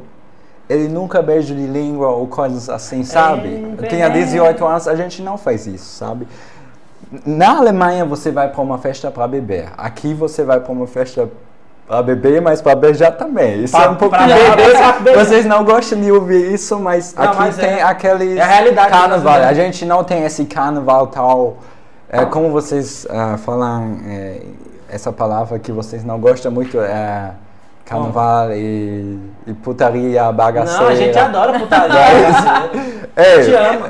Ele 0.68 0.88
nunca 0.88 1.22
beijo 1.22 1.54
de 1.54 1.68
língua 1.68 2.10
ou 2.10 2.28
coisas 2.28 2.70
assim, 2.70 3.04
sabe? 3.04 3.50
É, 3.50 3.84
Eu 3.84 3.88
tinha 3.88 4.06
é. 4.06 4.10
18 4.10 4.66
anos, 4.66 4.88
a 4.88 4.96
gente 4.96 5.22
não 5.22 5.38
faz 5.38 5.68
isso, 5.68 5.86
sabe? 5.86 6.28
Na 7.26 7.58
Alemanha 7.58 8.04
você 8.06 8.32
vai 8.32 8.50
pra 8.50 8.62
uma 8.62 8.78
festa 8.78 9.12
pra 9.12 9.28
beber. 9.28 9.70
Aqui 9.78 10.14
você 10.14 10.44
vai 10.44 10.60
pra 10.60 10.72
uma 10.72 10.88
festa 10.88 11.30
pra 11.88 12.02
beber, 12.02 12.42
mas 12.42 12.62
pra 12.62 12.76
beijar 12.76 13.12
também. 13.12 13.64
Isso 13.64 13.76
Pra- 13.76 13.86
é 13.86 13.90
um 13.90 13.96
pouco 13.96 14.16
beber. 14.18 15.16
Vocês 15.16 15.46
não 15.46 15.64
gostam 15.64 16.02
de 16.02 16.12
ouvir 16.12 16.52
isso, 16.54 16.80
mas 16.80 17.14
Não, 17.14 17.24
aqui 17.24 17.38
mas 17.38 17.56
tem 17.58 17.70
é- 17.70 17.84
aqueles 17.84 18.38
é 18.38 18.80
a 18.80 18.90
carnaval. 18.90 19.36
A 19.36 19.54
gente 19.54 19.86
não 19.86 20.04
tem 20.04 20.24
esse 20.24 20.46
carnaval 20.46 21.08
tal. 21.08 21.58
É, 22.10 22.26
como 22.26 22.50
vocês 22.52 23.06
ah, 23.10 23.38
falam 23.38 23.98
é, 24.08 24.42
essa 24.90 25.12
palavra 25.12 25.60
que 25.60 25.72
vocês 25.72 26.04
não 26.04 26.20
gostam 26.20 26.52
muito 26.52 26.80
é 26.80 27.32
carnaval 27.84 28.52
e, 28.54 29.20
e 29.46 29.54
putaria, 29.54 30.32
bagaceira. 30.32 30.82
Não, 30.84 30.90
a 30.90 30.96
gente 30.96 31.18
adora 31.18 31.60
putaria. 31.60 31.96
Ei, 33.18 33.44
Te 33.44 33.54
ama. 33.54 33.88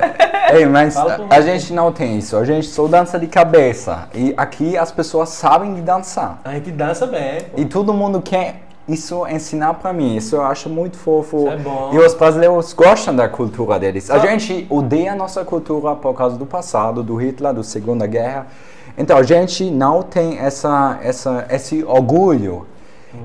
Ei, 0.54 0.66
mas 0.66 0.96
a 0.96 1.40
gente 1.40 1.72
não 1.72 1.92
tem 1.92 2.18
isso. 2.18 2.36
A 2.36 2.44
gente 2.44 2.66
só 2.66 2.86
dança 2.86 3.18
de 3.18 3.26
cabeça. 3.26 4.08
E 4.14 4.34
aqui 4.36 4.76
as 4.76 4.92
pessoas 4.92 5.30
sabem 5.30 5.74
de 5.74 5.80
dançar. 5.80 6.40
A 6.44 6.52
gente 6.54 6.70
dança 6.70 7.06
bem. 7.06 7.40
pô. 7.42 7.60
E 7.60 7.64
todo 7.64 7.92
mundo 7.92 8.20
quer 8.20 8.62
isso 8.88 9.26
ensinar 9.26 9.74
pra 9.74 9.92
mim. 9.92 10.16
Isso 10.16 10.36
eu 10.36 10.42
acho 10.42 10.68
muito 10.68 10.96
fofo. 10.96 11.38
Isso 11.38 11.48
é 11.48 11.56
bom. 11.56 11.90
E 11.92 11.98
os 11.98 12.14
brasileiros 12.14 12.72
gostam 12.72 13.14
da 13.14 13.28
cultura 13.28 13.78
deles. 13.78 14.10
A 14.10 14.18
gente 14.18 14.66
odeia 14.70 15.12
a 15.12 15.16
nossa 15.16 15.44
cultura 15.44 15.94
por 15.96 16.14
causa 16.14 16.36
do 16.36 16.46
passado, 16.46 17.02
do 17.02 17.16
Hitler, 17.16 17.52
da 17.52 17.62
Segunda 17.62 18.06
Guerra. 18.06 18.46
Então 18.96 19.18
a 19.18 19.22
gente 19.22 19.70
não 19.70 20.02
tem 20.02 20.38
essa, 20.38 20.98
essa, 21.02 21.46
esse 21.50 21.84
orgulho. 21.84 22.66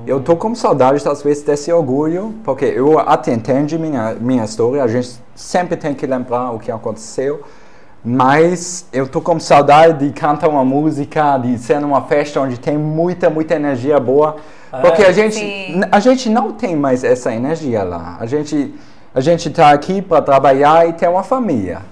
Eu 0.06 0.20
tô 0.20 0.36
com 0.36 0.54
saudade, 0.54 1.02
vezes, 1.22 1.42
desse 1.42 1.72
orgulho, 1.72 2.34
porque 2.44 2.64
eu 2.64 2.98
até 2.98 3.32
entendo 3.32 3.78
minha, 3.78 4.14
minha 4.14 4.44
história, 4.44 4.82
a 4.82 4.88
gente 4.88 5.20
sempre 5.34 5.76
tem 5.76 5.94
que 5.94 6.06
lembrar 6.06 6.50
o 6.50 6.58
que 6.58 6.70
aconteceu, 6.70 7.42
mas 8.04 8.84
eu 8.92 9.06
tô 9.06 9.20
com 9.20 9.38
saudade 9.38 10.06
de 10.06 10.12
cantar 10.12 10.48
uma 10.48 10.64
música, 10.64 11.38
de 11.38 11.56
ser 11.58 11.80
numa 11.80 12.02
festa 12.02 12.40
onde 12.40 12.58
tem 12.58 12.76
muita, 12.76 13.30
muita 13.30 13.54
energia 13.54 14.00
boa, 14.00 14.36
porque 14.80 15.02
a 15.02 15.12
gente, 15.12 15.36
Sim. 15.36 15.82
a 15.90 16.00
gente 16.00 16.28
não 16.30 16.52
tem 16.52 16.74
mais 16.74 17.04
essa 17.04 17.32
energia 17.32 17.84
lá. 17.84 18.16
A 18.18 18.26
gente, 18.26 18.74
a 19.14 19.20
gente 19.20 19.50
tá 19.50 19.70
aqui 19.70 20.00
para 20.00 20.22
trabalhar 20.22 20.88
e 20.88 20.94
ter 20.94 21.08
uma 21.08 21.22
família. 21.22 21.82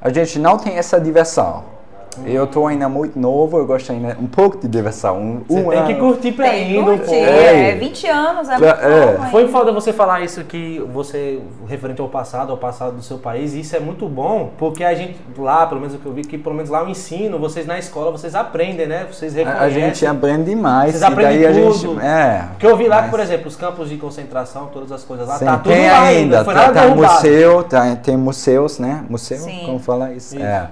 A 0.00 0.10
gente 0.10 0.38
não 0.38 0.58
tem 0.58 0.76
essa 0.76 1.00
diversão. 1.00 1.75
Eu 2.24 2.46
tô 2.46 2.66
ainda 2.66 2.88
muito 2.88 3.18
novo, 3.18 3.58
eu 3.58 3.66
gosto 3.66 3.92
ainda 3.92 4.16
um 4.20 4.26
pouco 4.26 4.58
de 4.58 4.68
diversão. 4.68 5.18
Um, 5.20 5.40
Você 5.48 5.60
um 5.60 5.70
tem 5.70 5.84
que 5.86 5.92
ano. 5.92 5.98
curtir 6.00 6.32
pra 6.32 6.50
Tem 6.50 6.54
que 6.68 6.76
ainda 6.78 6.80
um 6.92 6.96
curtir. 6.98 7.04
pouco. 7.06 7.24
É, 7.30 7.74
20 7.74 8.06
anos, 8.08 8.48
é 8.48 8.52
muito 8.58 8.64
É. 8.64 9.16
bom, 9.16 9.24
Foi 9.30 9.48
foda 9.48 9.72
você 9.72 9.92
falar 9.92 10.20
isso 10.22 10.42
que 10.44 10.78
você, 10.92 11.40
referente 11.68 12.00
ao 12.00 12.08
passado, 12.08 12.50
ao 12.50 12.56
passado 12.58 12.96
do 12.96 13.02
seu 13.02 13.18
país, 13.18 13.54
e 13.54 13.60
isso 13.60 13.74
é 13.76 13.80
muito 13.80 14.08
bom, 14.08 14.50
porque 14.58 14.82
a 14.84 14.94
gente 14.94 15.16
lá, 15.38 15.66
pelo 15.66 15.80
menos 15.80 15.94
o 15.94 15.98
que 15.98 16.06
eu 16.06 16.12
vi, 16.12 16.22
que 16.22 16.38
pelo 16.38 16.54
menos 16.54 16.70
lá 16.70 16.82
o 16.84 16.88
ensino, 16.88 17.38
vocês 17.38 17.66
na 17.66 17.78
escola, 17.78 18.10
vocês 18.10 18.34
aprendem, 18.34 18.86
né? 18.86 19.06
Vocês 19.10 19.34
A, 19.34 19.38
reconhecem. 19.38 19.64
a 19.66 19.68
gente 19.88 20.06
aprende 20.06 20.54
mais. 20.54 20.92
Vocês 20.96 21.02
e 21.02 21.04
daí 21.04 21.12
aprendem 21.12 21.46
a 21.46 21.52
tudo. 21.52 21.74
gente. 21.94 22.04
É. 22.04 22.44
Porque 22.52 22.66
eu 22.66 22.76
vi 22.76 22.88
lá 22.88 22.96
que, 22.96 23.02
mas- 23.02 23.10
por 23.10 23.20
exemplo, 23.20 23.48
os 23.48 23.56
campos 23.56 23.88
de 23.88 23.96
concentração, 23.96 24.66
todas 24.72 24.90
as 24.92 25.02
coisas 25.04 25.26
lá, 25.28 25.36
Sim, 25.38 25.44
tá 25.44 25.56
tudo 25.58 25.72
tem 25.72 25.90
lá 25.90 26.02
ainda, 26.02 26.44
Foi 26.44 26.54
tá, 26.54 26.72
tá 26.72 26.86
museu, 26.88 27.62
tá, 27.64 27.96
tem 27.96 28.16
museus, 28.16 28.78
né? 28.78 29.04
Museu, 29.08 29.38
Sim. 29.38 29.62
como 29.66 29.78
fala 29.78 30.12
isso? 30.12 30.34
Isso. 30.36 30.44
É. 30.44 30.68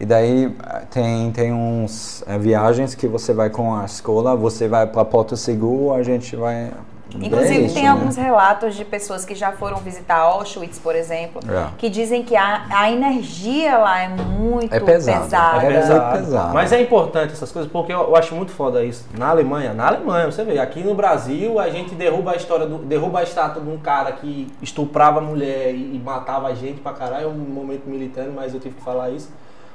E 0.00 0.06
daí 0.06 0.54
ah, 0.62 0.82
tem, 0.90 1.30
tem 1.32 1.52
uns 1.52 2.22
eh, 2.26 2.38
viagens 2.38 2.94
que 2.94 3.06
você 3.08 3.32
vai 3.32 3.50
com 3.50 3.74
a 3.74 3.84
escola, 3.84 4.36
você 4.36 4.68
vai 4.68 4.86
para 4.86 5.04
Porto 5.04 5.36
Seguro, 5.36 5.92
a 5.94 6.02
gente 6.02 6.36
vai. 6.36 6.70
Inclusive, 7.14 7.54
É 7.54 7.60
isso, 7.62 7.74
tem 7.74 7.84
né? 7.84 7.88
alguns 7.88 8.16
relatos 8.16 8.74
de 8.76 8.84
pessoas 8.84 9.24
que 9.24 9.34
já 9.34 9.50
foram 9.50 9.78
visitar 9.78 10.16
Auschwitz, 10.18 10.78
por 10.78 10.94
exemplo, 10.94 11.40
É. 11.50 11.70
que 11.78 11.88
dizem 11.88 12.22
que 12.22 12.36
a, 12.36 12.66
a 12.70 12.92
energia 12.92 13.78
lá 13.78 14.02
é 14.02 14.08
muito 14.08 14.72
É 14.72 14.78
pesado, 14.78 15.22
pesada. 15.22 15.62
É 15.64 15.72
É 15.72 15.80
pesado. 15.80 16.18
pesado. 16.18 16.54
Mas 16.54 16.70
é 16.70 16.82
importante 16.82 17.32
essas 17.32 17.50
coisas 17.50 17.72
porque 17.72 17.92
eu, 17.94 18.00
eu 18.00 18.14
acho 18.14 18.34
muito 18.34 18.52
foda 18.52 18.84
isso. 18.84 19.06
Na 19.18 19.30
Alemanha, 19.30 19.72
na 19.72 19.86
Alemanha, 19.88 20.30
você 20.30 20.44
vê, 20.44 20.58
aqui 20.58 20.84
no 20.84 20.94
Brasil 20.94 21.58
a 21.58 21.70
gente 21.70 21.94
derruba 21.94 22.32
a 22.32 22.36
história, 22.36 22.66
do, 22.66 22.76
derruba 22.76 23.20
a 23.20 23.22
estátua 23.22 23.62
de 23.62 23.70
um 23.70 23.78
cara 23.78 24.12
que 24.12 24.46
estuprava 24.60 25.18
a 25.18 25.22
mulher 25.22 25.74
e, 25.74 25.96
e 25.96 26.02
matava 26.04 26.48
a 26.48 26.54
gente 26.54 26.78
pra 26.82 26.92
caralho. 26.92 27.24
É 27.24 27.28
um 27.28 27.32
momento 27.32 27.84
militante, 27.86 28.30
mas 28.36 28.52
eu 28.52 28.60
tive 28.60 28.74
que 28.74 28.82
falar 28.82 29.08
isso. 29.10 29.30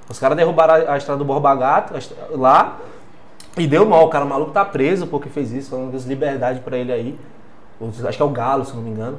Os 0.10 0.20
caras 0.20 0.36
derrubaram 0.38 0.74
a, 0.74 0.94
a 0.94 0.98
estrada 0.98 1.18
do 1.18 1.26
Borba 1.26 1.56
Gato 1.56 1.94
lá 2.32 2.78
e 3.58 3.66
deu 3.68 3.86
mal. 3.86 4.06
O 4.06 4.10
cara 4.10 4.26
maluco 4.26 4.52
tá 4.52 4.66
preso 4.66 5.08
porque 5.08 5.30
fez 5.30 5.52
isso, 5.52 5.72
falando 5.72 5.92
que 5.92 6.08
liberdade 6.08 6.60
pra 6.60 6.78
ele 6.78 6.92
aí. 6.92 7.20
Acho 8.08 8.18
que 8.18 8.22
é 8.22 8.26
o 8.26 8.30
Galo, 8.30 8.66
se 8.66 8.76
não 8.76 8.82
me 8.82 8.90
engano. 8.90 9.18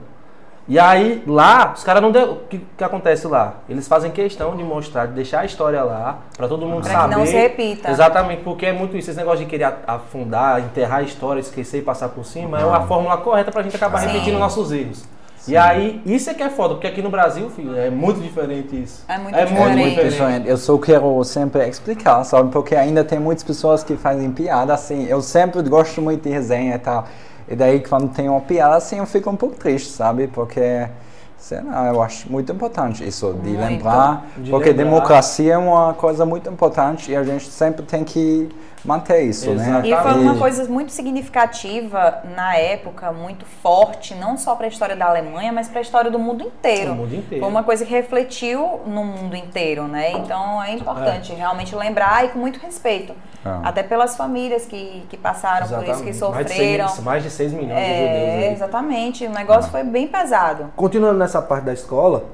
E 0.67 0.79
aí, 0.79 1.23
lá, 1.27 1.75
os 1.77 1.85
caras 1.85 2.01
não 2.03 2.11
deu. 2.11 2.33
O 2.33 2.37
que, 2.49 2.59
que 2.79 2.83
acontece 2.83 3.27
lá? 3.27 3.57
Eles 3.69 3.87
fazem 3.87 4.11
questão 4.11 4.57
de 4.57 4.63
mostrar, 4.65 5.07
de 5.07 5.13
deixar 5.13 5.41
a 5.41 5.45
história 5.45 5.83
lá, 5.83 6.21
pra 6.39 6.49
todo 6.49 6.65
mundo 6.65 6.81
Pra 6.85 6.91
que 6.91 6.97
saber. 6.97 7.17
não 7.17 7.27
se 7.27 7.35
repita. 7.35 7.91
Exatamente, 7.91 8.43
porque 8.43 8.65
é 8.65 8.73
muito 8.73 8.97
isso. 8.97 9.11
Esse 9.11 9.19
negócio 9.19 9.41
de 9.41 9.51
querer 9.51 9.75
afundar, 9.87 10.61
enterrar 10.61 11.01
a 11.01 11.03
história, 11.03 11.39
esquecer 11.39 11.81
e 11.81 11.83
passar 11.83 12.09
por 12.09 12.25
cima, 12.25 12.59
é 12.59 12.63
a 12.63 12.81
fórmula 12.81 13.19
correta 13.19 13.53
pra 13.53 13.63
gente 13.63 13.77
acabar 13.77 13.99
Sim. 13.99 14.07
repetindo 14.07 14.39
nossos 14.39 14.73
erros. 14.73 15.05
E 15.47 15.57
aí, 15.57 16.01
isso 16.07 16.31
é 16.31 16.35
que 16.35 16.43
é 16.43 16.49
foda, 16.49 16.75
porque 16.75 16.87
aqui 16.87 17.03
no 17.03 17.11
Brasil, 17.11 17.51
filho, 17.51 17.77
é 17.77 17.91
muito 17.91 18.21
diferente 18.21 18.83
isso. 18.83 19.05
É 19.07 19.19
muito 19.19 19.37
É 19.37 19.45
diferente. 19.45 19.77
muito 19.79 20.05
diferente. 20.05 20.49
Eu 20.49 20.57
só 20.57 20.79
quero 20.79 21.23
sempre 21.25 21.69
explicar, 21.69 22.25
sabe? 22.25 22.51
Porque 22.51 22.75
ainda 22.75 23.05
tem 23.05 23.19
muitas 23.19 23.45
pessoas 23.45 23.85
que 23.85 23.97
fazem 23.97 24.31
piada 24.31 24.73
assim. 24.73 25.07
Eu 25.07 25.21
sempre 25.21 25.61
gosto 25.63 26.01
muito 26.01 26.23
de 26.23 26.31
resenha 26.31 26.77
e 26.77 26.79
tal. 26.79 27.07
E 27.47 27.55
daí, 27.55 27.81
quando 27.81 28.09
tem 28.09 28.29
uma 28.29 28.41
piada 28.41 28.77
assim, 28.77 28.99
eu 28.99 29.07
fico 29.07 29.29
um 29.29 29.37
pouco 29.37 29.55
triste, 29.57 29.91
sabe? 29.91 30.29
Porque, 30.29 30.89
sei 31.37 31.61
lá, 31.63 31.89
eu 31.89 32.01
acho 32.03 32.31
muito 32.33 32.51
importante 32.51 33.07
isso, 33.07 33.35
de 33.43 33.51
Muito. 33.51 33.61
lembrar. 33.61 34.27
De 34.39 34.51
porque 34.51 34.71
lembrar. 34.71 34.85
democracia 34.85 35.53
é 35.55 35.59
uma 35.59 35.93
coisa 35.93 36.25
muito 36.25 36.49
importante 36.49 37.13
e 37.13 37.17
a 37.17 37.23
gente 37.23 37.51
sempre 37.51 37.85
tem 37.85 38.03
que 38.03 38.49
manter 38.85 39.23
isso, 39.23 39.51
né? 39.51 39.63
Exatamente. 39.63 39.91
E 39.93 39.97
foi 39.97 40.13
uma 40.21 40.37
coisa 40.37 40.65
muito 40.69 40.93
significativa 40.93 42.23
na 42.37 42.57
época, 42.57 43.11
muito 43.13 43.45
forte, 43.63 44.15
não 44.15 44.37
só 44.37 44.55
para 44.55 44.67
a 44.67 44.69
história 44.69 44.95
da 44.95 45.07
Alemanha, 45.07 45.53
mas 45.53 45.69
para 45.69 45.79
a 45.79 45.83
história 45.83 46.11
do 46.11 46.19
mundo 46.19 46.43
inteiro. 46.45 46.91
No 46.91 46.97
mundo 46.97 47.15
inteiro. 47.15 47.43
Foi 47.43 47.51
uma 47.51 47.63
coisa 47.63 47.85
que 47.85 47.91
refletiu 47.91 48.81
no 48.87 49.05
mundo 49.05 49.35
inteiro, 49.37 49.85
né? 49.89 50.13
Então 50.13 50.63
é 50.63 50.73
importante 50.73 51.33
realmente 51.33 51.75
lembrar 51.75 52.25
e 52.25 52.29
com 52.29 52.39
muito 52.39 52.59
respeito. 52.61 53.15
Ah. 53.45 53.61
Até 53.65 53.83
pelas 53.83 54.17
famílias 54.17 54.65
que, 54.65 55.05
que 55.09 55.17
passaram 55.17 55.67
por 55.69 55.83
isso, 55.87 56.03
que 56.03 56.05
Mais 56.05 56.15
de 56.15 56.19
sofreram. 56.19 56.89
seis- 56.89 57.01
Mais 57.05 57.23
de 57.23 57.31
6 57.31 57.53
milhões 57.53 57.75
de 57.77 57.91
É, 57.91 57.97
judeus. 57.99 58.45
aí. 58.49 58.53
exatamente. 58.55 59.27
O 59.27 59.31
negócio 59.31 59.71
foi 59.71 59.83
bem 59.83 60.07
pesado. 60.09 60.73
Continuando 60.77 61.19
nessa 61.19 61.43
parte 61.43 61.65
da 61.65 61.73
escola, 61.73 62.25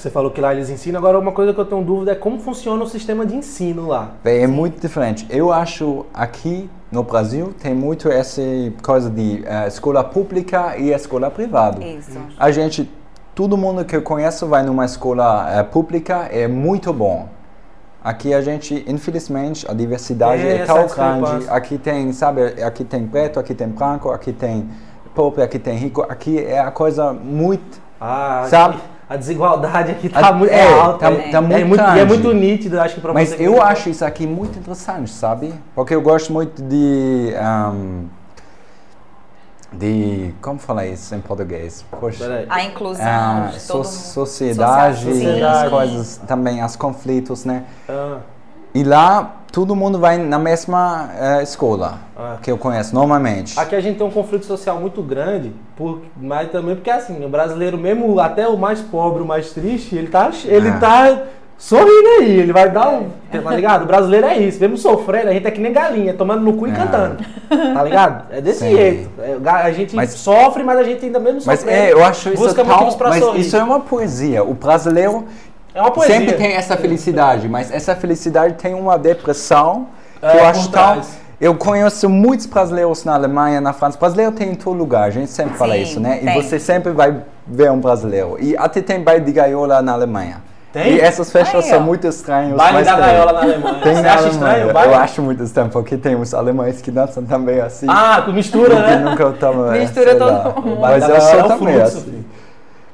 você 0.00 0.10
falou 0.10 0.30
que 0.30 0.40
lá 0.40 0.54
eles 0.54 0.70
ensinam. 0.70 0.98
Agora, 0.98 1.18
uma 1.18 1.32
coisa 1.32 1.52
que 1.52 1.60
eu 1.60 1.64
tenho 1.64 1.82
dúvida 1.82 2.12
é 2.12 2.14
como 2.14 2.38
funciona 2.38 2.82
o 2.82 2.88
sistema 2.88 3.26
de 3.26 3.34
ensino 3.36 3.86
lá. 3.86 4.12
É 4.24 4.46
muito 4.46 4.80
diferente. 4.80 5.26
Eu 5.28 5.52
acho 5.52 6.06
aqui 6.14 6.70
no 6.90 7.02
Brasil 7.02 7.54
tem 7.60 7.74
muito 7.74 8.08
essa 8.08 8.40
coisa 8.82 9.10
de 9.10 9.44
eh, 9.46 9.68
escola 9.68 10.02
pública 10.02 10.76
e 10.78 10.90
escola 10.90 11.30
privada. 11.30 11.84
Isso. 11.84 12.18
A 12.38 12.50
gente, 12.50 12.90
todo 13.34 13.56
mundo 13.56 13.84
que 13.84 13.94
eu 13.94 14.02
conheço 14.02 14.46
vai 14.46 14.62
numa 14.62 14.84
escola 14.84 15.46
eh, 15.50 15.62
pública, 15.62 16.28
é 16.30 16.48
muito 16.48 16.92
bom. 16.92 17.28
Aqui 18.02 18.32
a 18.32 18.40
gente, 18.40 18.84
infelizmente, 18.86 19.66
a 19.68 19.74
diversidade 19.74 20.46
é 20.46 20.58
essa 20.58 20.72
tão 20.72 21.20
grande. 21.20 21.50
Aqui 21.50 21.76
tem, 21.76 22.12
sabe, 22.12 22.42
aqui 22.62 22.84
tem 22.84 23.06
preto, 23.06 23.38
aqui 23.38 23.54
tem 23.54 23.68
branco, 23.68 24.10
aqui 24.10 24.32
tem 24.32 24.68
pobre, 25.14 25.42
aqui 25.42 25.58
tem 25.58 25.76
rico. 25.76 26.02
Aqui 26.02 26.38
é 26.38 26.60
a 26.60 26.70
coisa 26.70 27.12
muito 27.12 27.80
Ah, 28.00 28.46
Sabe? 28.48 28.78
A 29.08 29.16
desigualdade 29.16 29.90
aqui 29.92 30.08
tá 30.08 30.28
A- 30.28 30.32
muito 30.32 30.52
é, 30.52 30.80
alta. 30.80 30.98
tá- 30.98 31.12
é, 31.12 31.30
tá 31.30 31.40
muito 31.40 31.54
é 31.60 31.64
muito, 31.64 31.82
e 31.82 31.98
é 31.98 32.04
muito 32.04 32.32
nítido, 32.34 32.78
acho 32.78 32.96
que 32.96 33.00
pra 33.00 33.14
Mas 33.14 33.30
você. 33.30 33.46
eu 33.46 33.62
acho 33.62 33.88
isso 33.88 34.04
aqui 34.04 34.26
muito 34.26 34.58
interessante, 34.58 35.10
sabe? 35.10 35.54
Porque 35.74 35.94
eu 35.94 36.02
gosto 36.02 36.30
muito 36.32 36.62
de. 36.62 37.32
ahm, 37.40 38.04
de. 39.72 40.34
Como 40.42 40.58
falar 40.58 40.86
isso 40.86 41.14
em 41.14 41.20
português? 41.20 41.84
Poxa. 41.98 42.44
A 42.50 42.62
inclusão 42.64 43.04
Ah, 43.06 43.50
so- 43.58 43.82
sociedade, 43.84 45.04
Sociedade. 45.04 45.42
as 45.66 45.70
coisas, 45.70 46.20
também 46.26 46.60
as 46.60 46.76
conflitos, 46.76 47.44
né? 47.46 47.64
Ah, 47.88 48.18
E 48.74 48.84
lá 48.84 49.36
todo 49.50 49.74
mundo 49.74 49.98
vai 49.98 50.18
na 50.18 50.38
mesma 50.38 51.08
eh, 51.18 51.42
escola 51.42 51.98
Ah. 52.16 52.36
que 52.42 52.50
eu 52.50 52.58
conheço 52.58 52.94
normalmente. 52.94 53.58
Aqui 53.58 53.74
a 53.74 53.80
gente 53.80 53.96
tem 53.98 54.06
um 54.06 54.10
conflito 54.10 54.44
social 54.44 54.78
muito 54.78 55.02
grande, 55.02 55.52
por, 55.76 56.02
mas 56.20 56.50
também 56.50 56.74
porque 56.76 56.90
assim, 56.90 57.24
o 57.24 57.28
brasileiro, 57.28 57.78
mesmo 57.78 58.20
até 58.20 58.46
o 58.46 58.56
mais 58.58 58.80
pobre, 58.80 59.22
o 59.22 59.26
mais 59.26 59.50
triste, 59.52 59.96
ele 59.96 60.08
tá, 60.08 60.30
ele 60.44 60.68
Ah. 60.68 60.78
tá 60.78 61.22
sorrindo 61.56 62.08
aí, 62.20 62.38
ele 62.38 62.52
vai 62.52 62.70
dar 62.70 62.88
um. 62.90 63.08
Tá 63.32 63.50
ligado? 63.54 63.82
O 63.82 63.86
brasileiro 63.86 64.26
é 64.26 64.38
isso, 64.38 64.60
mesmo 64.60 64.76
sofrendo, 64.76 65.28
a 65.28 65.32
gente 65.32 65.46
é 65.46 65.50
que 65.50 65.60
nem 65.60 65.72
galinha, 65.72 66.14
tomando 66.14 66.42
no 66.42 66.52
cu 66.52 66.68
e 66.68 66.70
Ah. 66.70 66.74
cantando. 66.74 67.16
Tá 67.74 67.82
ligado? 67.82 68.24
É 68.30 68.40
desse 68.40 68.60
Sim. 68.60 68.76
jeito. 68.76 69.10
É, 69.18 69.36
a 69.50 69.72
gente 69.72 69.96
Mas- 69.96 70.10
sofre, 70.12 70.62
mas 70.62 70.78
a 70.78 70.84
gente 70.84 71.04
ainda 71.06 71.18
mesmo 71.18 71.40
Mas 71.44 71.60
sofrendo. 71.60 71.82
é, 71.82 71.92
eu 71.92 72.04
acho 72.04 72.28
isso 72.28 72.42
busca 72.42 72.64
pra 72.64 73.08
mas 73.08 73.24
sorrir. 73.24 73.40
isso 73.40 73.56
é 73.56 73.62
uma 73.62 73.80
poesia. 73.80 74.44
O 74.44 74.54
brasileiro 74.54 75.24
É 75.78 75.80
uma 75.82 75.92
poesia. 75.92 76.16
sempre 76.16 76.32
tem 76.34 76.54
essa 76.54 76.76
felicidade, 76.76 77.48
mas 77.48 77.70
essa 77.70 77.94
felicidade 77.94 78.54
tem 78.54 78.74
uma 78.74 78.98
depressão 78.98 79.86
que 80.20 80.26
É, 80.26 80.40
eu 80.40 80.46
acho 80.46 80.62
tão... 80.70 80.82
trás. 80.94 81.18
Eu 81.40 81.54
conheço 81.54 82.08
muitos 82.08 82.46
brasileiros 82.46 83.04
na 83.04 83.14
Alemanha, 83.14 83.60
na 83.60 83.72
França. 83.72 83.96
Brasileiro 83.96 84.32
tem 84.32 84.50
em 84.50 84.54
todo 84.56 84.76
lugar, 84.76 85.04
a 85.04 85.10
gente 85.10 85.30
sempre 85.30 85.56
fala 85.56 85.74
Sim, 85.74 85.82
isso, 85.82 86.00
né? 86.00 86.16
tem. 86.16 86.30
E 86.30 86.34
você 86.42 86.58
sempre 86.58 86.90
vai 86.90 87.22
ver 87.46 87.70
um 87.70 87.78
brasileiro. 87.78 88.36
E 88.40 88.56
até 88.56 88.82
tem 88.82 89.00
baile 89.00 89.24
de 89.24 89.30
gaiola 89.30 89.80
na 89.80 89.92
Alemanha. 89.92 90.42
Tem? 90.72 90.94
E 90.94 91.00
essas 91.00 91.30
festas 91.30 91.64
Aí, 91.64 91.70
são 91.70 91.80
muito 91.80 92.08
estranhas. 92.08 92.56
Baile 92.56 92.82
da 92.82 92.96
gaiola 92.96 93.32
na 93.34 93.40
Alemanha. 93.42 93.80
Tem 93.84 93.94
Você 93.94 94.02
na 94.02 94.08
acha 94.14 94.18
Alemanha. 94.18 94.32
estranho 94.32 94.70
o 94.70 94.72
baile? 94.72 94.92
Eu 94.94 94.98
acho 94.98 95.22
muito 95.22 95.42
estranho, 95.44 95.70
porque 95.70 95.96
tem 95.96 96.16
os 96.16 96.34
alemães 96.34 96.82
que 96.82 96.90
dançam 96.90 97.24
também 97.24 97.60
assim. 97.60 97.86
Ah, 97.88 98.20
com 98.26 98.32
mistura, 98.32 98.74
que 98.74 98.82
né? 98.82 98.96
nunca 98.96 99.22
eu 99.22 99.32
tava, 99.34 99.76
é, 99.76 99.80
Mistura 99.82 100.16
todo 100.16 100.32
lá. 100.32 100.54
mundo. 100.60 100.80
Mas 100.80 101.08
eu 101.08 101.20
sou 101.20 101.38
é 101.38 101.42
também 101.44 101.74
fluxo, 101.78 101.98
assim. 101.98 102.24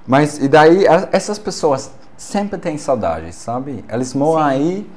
Mas 0.07 0.37
e 0.39 0.49
daí 0.49 0.85
essas 1.11 1.39
pessoas 1.39 1.91
sempre 2.17 2.59
têm 2.59 2.77
saudades, 2.79 3.35
sabe? 3.35 3.85
Eles 3.91 4.15
moram 4.15 4.45
aí. 4.45 4.89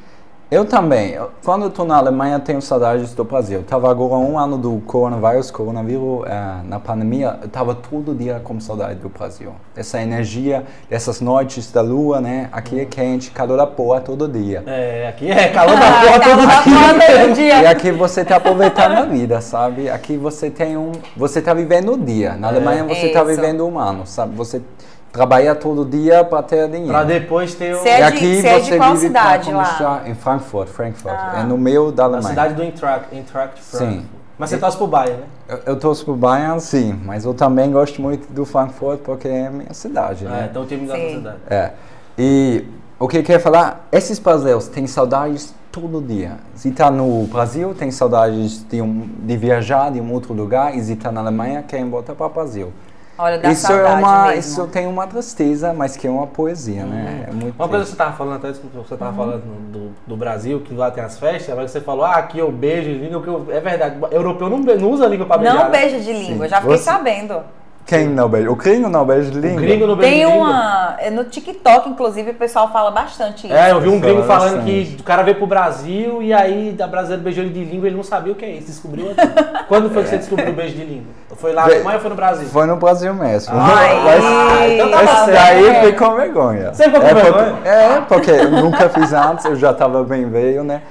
Eu 0.50 0.64
também. 0.64 1.10
Eu- 1.12 1.30
Quando 1.44 1.64
eu 1.64 1.68
estou 1.68 1.84
na 1.86 1.98
Alemanha, 1.98 2.40
tenho 2.40 2.62
saudades 2.62 3.14
do 3.14 3.26
Brasil. 3.26 3.64
Tava 3.64 3.92
agora 3.92 4.14
um 4.14 4.40
ano 4.40 4.58
do 4.58 4.80
coronavírus, 4.86 5.52
coronavírus 5.52 6.26
eh, 6.26 6.54
na 6.64 6.80
pandemia. 6.80 7.38
Eu 7.42 7.50
tava 7.50 7.76
todo 7.76 8.16
dia 8.16 8.40
com 8.42 8.58
saudade 8.58 8.96
do 9.02 9.10
Brasil. 9.10 9.52
Essa 9.76 10.02
energia, 10.02 10.64
dessas 10.90 11.20
noites 11.20 11.70
da 11.70 11.82
lua, 11.82 12.22
né? 12.22 12.48
Aqui 12.54 12.80
é 12.80 12.86
quente, 12.86 13.30
calor 13.32 13.58
da 13.58 13.68
porra 13.68 14.00
todo 14.00 14.26
dia. 14.26 14.64
É, 14.66 15.10
aqui 15.10 15.30
é 15.30 15.50
calor 15.50 15.76
da 15.78 15.92
porra 16.00 16.20
todo 16.22 16.40
dia. 16.48 17.18
todo 17.28 17.34
dia. 17.36 17.62
E 17.64 17.66
aqui 17.66 17.92
você 17.92 18.22
está 18.22 18.38
aproveitando 18.38 18.94
a 18.94 19.02
vida, 19.04 19.42
sabe? 19.42 19.90
Aqui 19.90 20.16
você 20.16 20.50
tem 20.50 20.78
um, 20.78 20.94
você 21.18 21.40
está 21.40 21.54
vivendo 21.54 21.92
o 21.92 21.98
dia. 21.98 22.36
Na 22.38 22.48
Alemanha 22.48 22.86
você 22.86 23.08
está 23.08 23.20
Isso. 23.22 23.36
vivendo 23.36 23.68
um 23.68 23.78
ano, 23.78 24.06
sabe? 24.08 24.34
Você 24.38 24.62
trabalha 25.12 25.56
todo 25.56 25.84
dia 25.86 26.24
para 26.24 26.44
ter 26.44 26.68
dinheiro. 26.70 26.90
Pra 26.92 27.04
depois 27.04 27.56
ter 27.56 27.76
o, 27.76 27.82
Cê 27.82 27.90
é 27.90 27.94
e 27.96 27.98
de- 27.98 28.04
aqui 28.04 28.42
você 28.42 28.48
é 28.48 28.60
de 28.60 28.78
qual 28.78 28.94
vive 28.94 29.08
cidade 29.08 29.52
lá? 29.52 30.04
em 30.06 30.14
Frankfurt, 30.16 30.68
Frankfurt. 30.70 31.16
Ah. 31.18 31.40
É 31.40 31.44
no 31.44 31.58
meio 31.58 31.92
da 31.92 32.04
na 32.04 32.18
Alemanha. 32.18 32.30
cidade 32.30 32.54
do 32.54 32.62
Eintracht, 32.64 33.06
Eintracht 33.16 33.60
Frankfurt. 33.62 33.92
Sim. 34.00 34.06
Mas 34.38 34.52
você 34.52 34.58
torce 34.60 34.78
pro 34.78 34.86
Bayern, 34.86 35.20
né? 35.22 35.26
Eu, 35.50 35.60
eu 35.66 35.76
torço 35.80 36.06
pro 36.06 36.16
Bayern, 36.16 36.60
sim, 36.62 37.00
mas 37.04 37.26
eu 37.26 37.34
também 37.34 37.72
gosto 37.72 38.00
muito 38.00 38.32
do 38.32 38.46
Frankfurt 38.46 39.00
porque 39.00 39.28
é 39.28 39.48
a 39.48 39.50
minha 39.50 39.74
cidade, 39.74 40.26
É, 40.26 40.30
né? 40.30 40.48
então 40.52 40.62
o 40.62 40.66
time 40.68 40.86
da 40.86 40.96
sua 40.96 41.10
cidade. 41.10 41.38
É. 41.50 41.72
E 42.20 42.64
o 43.00 43.08
que 43.08 43.18
eu 43.18 43.24
quero 43.24 43.42
falar, 43.42 43.88
esses 43.92 44.20
brasileiros 44.20 44.68
têm 44.68 44.86
saudades 44.86 45.56
todo 45.72 46.00
dia. 46.02 46.34
Se 46.54 46.70
está 46.70 46.92
no 46.92 47.24
Brasil, 47.26 47.74
tem 47.74 47.90
saudades 47.90 48.64
de, 48.70 48.80
um, 48.80 49.10
de 49.20 49.38
viajar 49.38 49.92
de 49.92 50.00
um 50.00 50.12
outro 50.14 50.34
lugar, 50.36 50.76
e 50.78 50.84
se 50.84 50.94
está 50.94 51.12
na 51.12 51.22
Alemanha, 51.22 51.64
querem 51.68 51.90
voltar 51.90 52.14
para 52.14 52.26
o 52.28 52.30
Brasil. 52.30 52.72
Olha, 53.18 53.40
dá 53.40 53.52
Isso 53.52 53.72
é 53.72 53.84
uma, 53.94 54.26
mesmo. 54.28 54.40
isso 54.40 54.68
tem 54.68 54.86
uma 54.86 55.08
tristeza, 55.08 55.74
mas 55.74 55.98
que 55.98 56.06
é 56.06 56.10
uma 56.10 56.28
poesia, 56.28 56.86
né? 56.86 57.26
É 57.28 57.32
muito 57.32 57.56
Uma 57.56 57.68
coisa 57.68 57.84
que 57.86 57.92
você 57.92 57.98
tava 57.98 58.14
falando 58.16 58.36
até, 58.36 58.52
desculpa, 58.52 58.78
você 58.78 58.94
Uhum. 58.94 59.00
tava 59.00 59.14
falando 59.18 59.42
do, 59.72 59.92
do 60.06 60.16
Brasil, 60.16 60.60
que 60.62 60.74
lá 60.76 60.92
tem 60.92 61.04
as 61.04 61.18
festas, 61.18 61.50
agora 61.50 61.66
que 61.66 61.72
você 61.72 61.82
falou, 61.82 62.06
ah, 62.06 62.14
aqui 62.16 62.38
eu 62.38 62.52
beijo 62.52 62.90
de 62.90 62.98
língua, 63.00 63.22
que 63.24 63.28
eu, 63.28 63.48
é 63.50 63.60
verdade, 63.60 63.98
europeu 64.12 64.50
não, 64.50 64.60
não 64.60 64.92
usa 64.92 65.08
língua 65.08 65.26
pra 65.26 65.38
beijar. 65.40 65.56
Não 65.56 65.64
né? 65.66 65.70
beija 65.72 66.00
de 66.00 66.14
língua, 66.14 66.46
Sim. 66.46 66.50
já 66.52 66.62
fiquei 66.62 66.78
Você- 66.78 66.84
sabendo. 66.84 67.42
Quem 67.88 68.10
não 68.10 68.28
beija? 68.28 68.52
O 68.52 68.56
gringo 68.58 68.90
não 68.90 69.06
beija 69.06 69.32
de 69.32 69.38
O 69.38 69.42
língua? 69.42 69.62
gringo 69.62 69.88
não 69.88 69.96
beija 69.96 70.12
Tem 70.12 70.26
de 70.26 70.32
língua. 70.34 70.46
uma. 70.50 70.96
é, 71.00 71.10
No 71.10 71.24
TikTok, 71.24 71.88
inclusive, 71.90 72.32
o 72.32 72.34
pessoal 72.34 72.70
fala 72.70 72.92
bastante 72.92 73.48
isso. 73.48 73.56
É, 73.56 73.72
eu 73.72 73.80
vi 73.80 73.88
um 73.88 73.98
gringo 73.98 74.24
Fala 74.24 74.40
falando 74.42 74.58
bastante. 74.58 74.96
que 74.96 75.02
o 75.02 75.04
cara 75.06 75.24
veio 75.24 75.38
pro 75.38 75.48
Brasil 75.48 76.22
e 76.22 76.34
aí 76.34 76.76
a 76.78 76.86
brasileira 76.86 77.24
beijou 77.24 77.46
ele 77.46 77.54
de 77.54 77.64
língua 77.64 77.88
ele 77.88 77.96
não 77.96 78.04
sabia 78.04 78.34
o 78.34 78.36
que 78.36 78.44
é 78.44 78.50
isso, 78.52 78.68
descobriu 78.68 79.12
aqui. 79.12 79.66
Quando 79.70 79.90
foi 79.90 80.04
que 80.04 80.10
você 80.10 80.18
descobriu 80.18 80.50
o 80.50 80.54
beijo 80.54 80.76
de 80.76 80.84
língua? 80.84 81.14
Foi 81.38 81.54
lá 81.54 81.66
na 81.66 81.94
ou 81.94 82.00
foi 82.02 82.10
no 82.10 82.16
Brasil? 82.16 82.48
Foi 82.50 82.66
no 82.66 82.76
Brasil 82.76 83.14
mesmo. 83.14 83.54
Ai, 83.58 83.96
mas 84.04 84.72
então 84.74 84.92
tá 84.92 85.04
esse 85.06 85.32
daí 85.32 85.66
É. 85.68 85.82
foi 85.82 85.94
com 85.94 86.16
vergonha. 86.16 86.74
Você 86.74 86.84
ficou 86.84 87.00
com 87.00 87.08
é 87.08 87.14
porque- 87.14 87.32
vergonha? 87.32 87.58
é, 87.64 88.02
porque 88.02 88.32
eu 88.32 88.52
nunca 88.52 88.90
fiz 88.90 89.14
antes, 89.14 89.46
eu 89.46 89.56
já 89.56 89.72
estava 89.72 90.04
bem 90.04 90.28
velho, 90.30 90.62
né? 90.64 90.82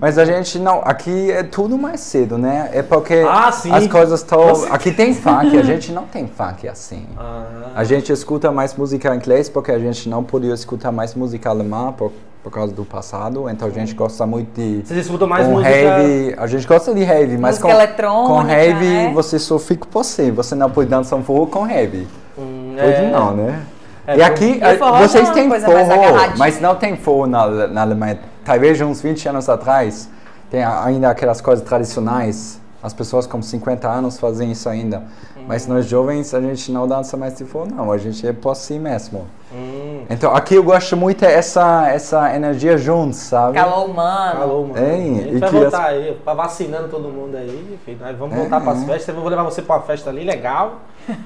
Mas 0.00 0.16
a 0.16 0.24
gente 0.24 0.60
não, 0.60 0.80
aqui 0.84 1.30
é 1.30 1.42
tudo 1.42 1.76
mais 1.76 2.00
cedo, 2.00 2.38
né? 2.38 2.70
É 2.72 2.82
porque 2.82 3.26
Ah, 3.28 3.50
sim. 3.50 3.72
as 3.72 3.86
coisas 3.88 4.20
estão. 4.20 4.66
Aqui 4.70 4.92
tem 4.92 5.12
funk, 5.12 5.58
a 5.58 5.62
gente 5.62 5.90
não 5.90 6.04
tem 6.04 6.28
funk 6.28 6.68
assim. 6.68 7.04
Ah, 7.18 7.44
A 7.74 7.82
gente 7.82 8.12
escuta 8.12 8.52
mais 8.52 8.74
música 8.74 9.12
em 9.12 9.16
inglês 9.16 9.48
porque 9.48 9.72
a 9.72 9.78
gente 9.78 10.08
não 10.08 10.22
podia 10.22 10.54
escutar 10.54 10.92
mais 10.92 11.14
música 11.16 11.50
alemã 11.50 11.92
por, 11.92 12.12
por 12.44 12.52
causa 12.52 12.72
do 12.72 12.84
passado. 12.84 13.50
Então 13.50 13.66
a 13.66 13.70
gente 13.72 13.92
gosta 13.92 14.24
muito 14.24 14.54
de. 14.54 14.82
vocês 14.86 15.00
escutam 15.00 15.26
mais 15.26 15.46
com 15.46 15.54
música... 15.54 15.70
heavy, 15.70 16.34
a 16.38 16.46
gente 16.46 16.66
gosta 16.66 16.94
de 16.94 17.02
heavy, 17.02 17.36
mas 17.36 17.56
Música 17.56 17.68
com, 17.68 17.74
eletrônica, 17.74 18.34
com 18.34 18.48
heavy 18.48 18.86
né? 18.86 19.12
você 19.12 19.38
só 19.38 19.58
fica 19.58 19.84
por 19.90 20.04
si. 20.04 20.30
Você 20.30 20.54
não 20.54 20.70
pode 20.70 20.88
dançar 20.88 21.18
um 21.18 21.24
forró 21.24 21.46
com 21.46 21.68
heavy. 21.68 22.06
Hum, 22.38 22.76
Pode 22.78 22.92
é. 22.92 23.10
não, 23.10 23.34
né? 23.34 23.62
É, 24.06 24.16
e 24.16 24.22
aqui, 24.22 24.60
vocês 25.00 25.28
é 25.28 25.32
têm 25.32 25.50
forró, 25.50 26.28
mas 26.38 26.60
não 26.60 26.76
tem 26.76 26.96
forró 26.96 27.26
na, 27.26 27.66
na 27.66 27.82
Alemanha. 27.82 28.18
Talvez 28.48 28.80
uns 28.80 29.02
20 29.02 29.28
anos 29.28 29.46
atrás, 29.46 30.08
tem 30.50 30.64
ainda 30.64 31.10
aquelas 31.10 31.38
coisas 31.38 31.62
tradicionais. 31.62 32.58
As 32.82 32.94
pessoas 32.94 33.26
com 33.26 33.42
50 33.42 33.86
anos 33.86 34.18
fazem 34.18 34.50
isso 34.52 34.70
ainda. 34.70 35.02
Mas 35.46 35.66
nós 35.66 35.84
jovens, 35.84 36.32
a 36.32 36.40
gente 36.40 36.72
não 36.72 36.88
dança 36.88 37.14
mais 37.14 37.36
de 37.36 37.44
forró, 37.44 37.66
não. 37.66 37.92
A 37.92 37.98
gente 37.98 38.26
é 38.26 38.32
por 38.32 38.54
si 38.56 38.78
mesmo. 38.78 39.26
Hum, 39.52 40.04
Então, 40.08 40.34
aqui 40.34 40.54
eu 40.54 40.62
gosto 40.62 40.96
muito 40.96 41.20
dessa 41.20 41.88
essa 41.90 42.34
energia 42.34 42.78
juntos, 42.78 43.18
sabe? 43.18 43.54
Calor 43.58 43.84
humano. 43.90 44.38
Falou, 44.40 44.66
mano. 44.68 44.78
Hein? 44.78 45.18
A 45.18 45.22
gente 45.24 45.34
E 45.36 45.38
vai 45.40 45.50
que 45.50 45.56
voltar 45.56 45.84
aí, 45.84 46.18
tá 46.24 46.32
vacinando 46.32 46.88
todo 46.88 47.08
mundo 47.10 47.36
aí, 47.36 47.78
enfim, 47.82 47.98
nós 48.00 48.16
vamos 48.16 48.34
É, 48.34 48.38
voltar 48.40 48.60
pras 48.62 48.82
é. 48.82 48.86
festas, 48.86 49.14
eu 49.14 49.20
vou 49.20 49.28
levar 49.28 49.42
você 49.42 49.60
pra 49.60 49.76
uma 49.76 49.82
festa 49.82 50.08
ali, 50.08 50.24
legal. 50.24 50.80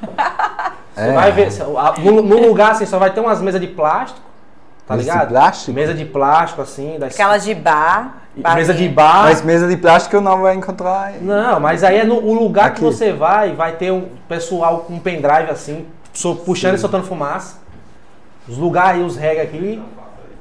Você 0.95 1.01
É. 1.09 1.13
vai 1.15 1.33
ver, 1.33 1.51
cê- 1.51 1.63
a- 1.63 1.95
no, 2.01 2.21
no 2.21 2.47
lugar 2.49 2.73
assim, 2.73 2.85
só 2.85 2.99
vai 2.99 3.11
ter 3.15 3.21
umas 3.21 3.41
mesas 3.41 3.59
de 3.59 3.67
plástico, 3.67 4.21
tá 4.87 4.95
Mesa 4.97 5.05
de 5.05 5.11
ligado? 5.13 5.29
plástico? 5.29 5.73
Mesa 5.73 5.95
de 5.95 6.05
plástico, 6.05 6.63
assim, 6.63 6.99
das... 6.99 7.15
Aquelas 7.15 7.45
de 7.45 7.55
bar. 7.55 8.17
mesa 8.55 8.75
de 8.75 8.89
bar. 8.89 9.23
Mas 9.25 9.43
mesa 9.43 9.69
de 9.69 9.77
plástico 9.77 10.17
eu 10.17 10.21
não 10.21 10.39
vou 10.39 10.53
encontrar. 10.53 11.13
Não, 11.21 11.61
mas 11.61 11.83
aí 11.85 11.99
é 11.99 12.05
no 12.05 12.17
o 12.17 12.33
lugar 12.35 12.71
que 12.73 12.77
Aqui. 12.77 12.81
você 12.85 13.13
vai, 13.13 13.53
vai 13.55 13.73
ter 13.73 13.91
um 13.93 14.07
pessoal 14.29 14.79
com 14.81 14.95
um 14.95 14.99
pendrive 14.99 15.51
assim, 15.51 15.87
so- 16.13 16.37
puxando 16.37 16.75
e 16.75 16.79
soltando 16.79 17.05
fumaça. 17.05 17.57
Os 18.49 18.59
lugares 18.59 19.01
aí, 19.01 19.07
os 19.07 19.17
reggae 19.17 19.41
aqui. 19.41 19.83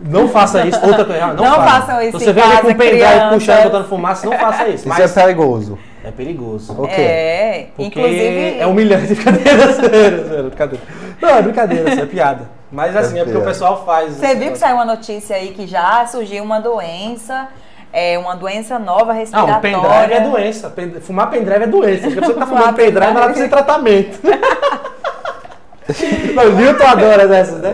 Não 0.04 0.28
faça 0.28 0.66
isso. 0.66 0.80
Outra 0.86 1.06
coisa, 1.06 1.28
não, 1.28 1.36
Não 1.36 1.56
faça. 1.58 1.70
façam 1.86 2.02
isso 2.02 2.18
Se 2.18 2.26
você 2.26 2.32
em 2.32 2.34
vê 2.34 2.42
alguém 2.42 2.56
casa, 2.58 2.68
com 2.68 2.74
um 2.74 2.78
pendrive 2.78 3.30
puxando 3.34 3.60
e 3.60 3.62
soltando 3.62 3.88
fumaça, 3.88 4.26
não 4.28 4.38
faça 4.40 4.64
isso. 4.68 4.76
Isso 4.78 4.90
Mas 4.90 5.00
é 5.18 5.22
perigoso. 5.22 5.78
é 6.04 6.10
perigoso. 6.12 6.76
Ok. 6.82 6.96
É, 7.04 7.68
Porque 7.76 8.00
inclusive. 8.00 8.58
é 8.60 8.66
humilhante, 8.66 9.14
brincadeira, 9.14 9.74
sério, 9.74 10.28
sério, 10.28 10.44
brincadeira. 10.46 10.84
Não, 11.22 11.30
é 11.30 11.42
brincadeira, 11.44 11.90
isso 11.92 12.02
é 12.02 12.06
piada. 12.08 12.50
Mas 12.72 12.96
assim, 12.96 13.20
é 13.20 13.24
porque 13.26 13.38
o 13.38 13.44
pessoal 13.44 13.84
faz. 13.86 14.14
Você 14.16 14.34
viu 14.36 14.52
que 14.52 14.58
saiu 14.58 14.76
uma 14.76 14.86
notícia 14.86 15.36
aí 15.36 15.50
que 15.52 15.68
já 15.68 16.06
surgiu 16.08 16.42
uma 16.44 16.60
doença, 16.62 17.48
é 17.92 18.18
uma 18.18 18.36
doença 18.36 18.80
nova 18.80 19.12
Não, 19.14 19.20
respiratória. 19.20 19.60
pendrive 19.60 20.14
é 20.14 20.20
doença. 20.22 20.70
Pen- 20.70 21.02
Fumar 21.02 21.30
pendrive 21.30 21.64
é 21.64 21.68
doença. 21.68 22.04
Porque 22.04 22.18
a 22.20 22.22
pessoa 22.22 22.34
que 22.34 22.40
tá 22.40 22.48
fumando 22.48 22.76
pendrive, 22.76 23.12
ela 23.12 23.26
precisa 23.26 23.46
de 23.46 23.52
tratamento. 23.52 24.20
Não, 26.34 26.50
Newton 26.54 26.88
adora 26.88 27.28
dessas, 27.28 27.60
né? 27.62 27.74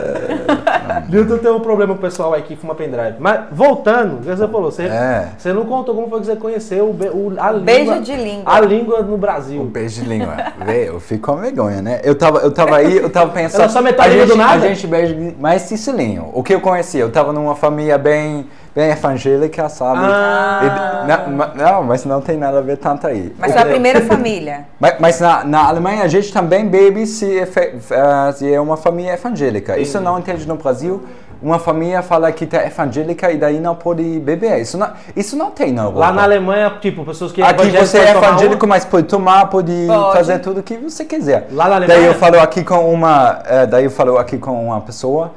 Newton 1.11 1.37
tem 1.37 1.51
um 1.51 1.59
problema 1.59 1.93
o 1.93 1.97
pessoal 1.97 2.33
aí 2.33 2.41
que 2.41 2.55
fuma 2.55 2.75
pendrive. 2.75 3.15
Mas 3.19 3.41
voltando, 3.51 4.15
o 4.15 4.17
que 4.19 4.25
você 4.27 4.47
falou, 4.47 4.71
você, 4.71 4.83
É. 4.83 5.29
você 5.37 5.53
não 5.53 5.65
contou 5.65 5.95
como 5.95 6.09
foi 6.09 6.19
que 6.19 6.25
você 6.25 6.35
conheceu 6.35 6.85
o, 6.85 6.89
o- 6.91 7.33
a 7.39 7.51
língua. 7.51 7.63
Beijo 7.65 8.01
de 8.01 8.15
língua. 8.15 8.43
A 8.53 8.59
língua 8.59 9.01
no 9.01 9.15
Um 9.15 9.17
Brasil. 9.17 9.63
beijo 9.63 10.01
de 10.01 10.07
língua. 10.09 10.35
Vê, 10.65 10.89
eu 10.89 10.99
fico 10.99 11.31
com 11.31 11.37
vergonha, 11.37 11.81
né? 11.81 12.01
Eu 12.03 12.15
tava, 12.15 12.39
eu 12.39 12.51
tava 12.51 12.77
aí, 12.77 12.97
eu 12.97 13.09
tava 13.09 13.31
pensando. 13.31 13.61
Ela 13.61 13.69
só 13.69 13.81
metade 13.81 14.09
a 14.09 14.11
língua 14.13 14.27
gente, 14.27 14.35
do 14.35 14.37
nada? 14.43 14.65
A 14.65 14.67
gente 14.69 14.87
beija 14.87 15.15
mais 15.39 15.61
sicilino. 15.63 16.29
O 16.33 16.43
que 16.43 16.53
eu 16.53 16.61
conhecia, 16.61 17.01
eu 17.01 17.11
tava 17.11 17.31
numa 17.33 17.55
família 17.55 17.97
bem, 17.97 18.47
bem 18.77 18.91
evangélica, 18.91 19.67
sabe? 19.69 20.01
Ah. 20.03 20.61
E- 21.03 21.07
na- 21.07 21.27
ma- 21.27 21.51
não, 21.55 21.83
mas 21.83 22.05
não 22.05 22.21
tem 22.21 22.37
nada 22.37 22.59
a 22.59 22.61
ver 22.61 22.77
tanto 22.77 23.07
aí. 23.07 23.33
Mas 23.39 23.51
foi 23.51 23.61
a 23.63 23.65
primeira 23.65 24.01
família. 24.01 24.65
Mas, 24.79 24.95
mas 24.99 25.19
na, 25.19 25.43
na 25.43 25.67
Alemanha 25.67 26.03
a 26.03 26.07
gente 26.07 26.31
também 26.31 26.67
bebe 26.67 27.07
se 27.07 27.39
é, 27.39 27.41
eh, 27.41 28.31
se 28.33 28.53
é 28.53 28.61
uma 28.61 28.77
família 28.77 29.13
evangélica. 29.13 29.79
Isso 29.79 29.97
eu 29.97 30.01
não 30.01 30.19
entende 30.19 30.47
no 30.47 30.55
Brasil. 30.55 31.03
Uma 31.41 31.57
família 31.57 32.03
fala 32.03 32.31
que 32.31 32.45
tá 32.45 32.63
evangélica 32.63 33.31
e 33.31 33.37
daí 33.37 33.59
não 33.59 33.73
pode 33.73 34.03
beber. 34.19 34.59
Isso 34.61 34.77
não, 34.77 34.89
isso 35.15 35.35
não 35.35 35.49
tem 35.49 35.71
na 35.73 35.81
Europa. 35.83 35.99
Lá 35.99 36.11
na 36.11 36.21
Alemanha, 36.23 36.71
tipo, 36.79 37.03
pessoas 37.03 37.31
que 37.31 37.41
Aqui 37.41 37.53
evangélicos 37.53 37.89
você 37.89 37.97
é 37.97 38.11
evangélico, 38.11 38.65
uma- 38.67 38.75
mas 38.75 38.85
pode 38.85 39.07
tomar, 39.07 39.47
pode, 39.47 39.73
Pode. 39.87 40.17
fazer 40.17 40.37
tudo 40.39 40.59
o 40.59 40.63
que 40.63 40.77
você 40.77 41.03
quiser. 41.03 41.47
Lá 41.51 41.63
na 41.67 41.79
Daí 41.79 41.85
Alemanha? 41.89 42.07
eu 42.09 42.13
falo 42.13 42.39
aqui 42.39 42.63
com 42.63 42.93
uma, 42.93 43.39
eh, 43.47 43.65
daí 43.65 43.85
eu 43.85 43.91
falo 43.91 44.17
aqui 44.19 44.37
com 44.37 44.67
uma 44.67 44.81
pessoa 44.81 45.31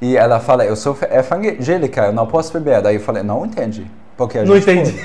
e 0.00 0.16
ela 0.16 0.40
fala, 0.40 0.64
eu 0.64 0.76
sou 0.76 0.96
evangélica, 1.10 2.06
eu 2.06 2.12
não 2.12 2.26
posso 2.26 2.52
beber. 2.52 2.80
Daí 2.80 2.96
eu 2.96 3.00
falei, 3.00 3.22
não 3.22 3.44
entende. 3.44 3.90
Porque 4.16 4.38
a 4.38 4.44
Não 4.44 4.54
gente 4.56 4.70
entendi. 4.70 5.00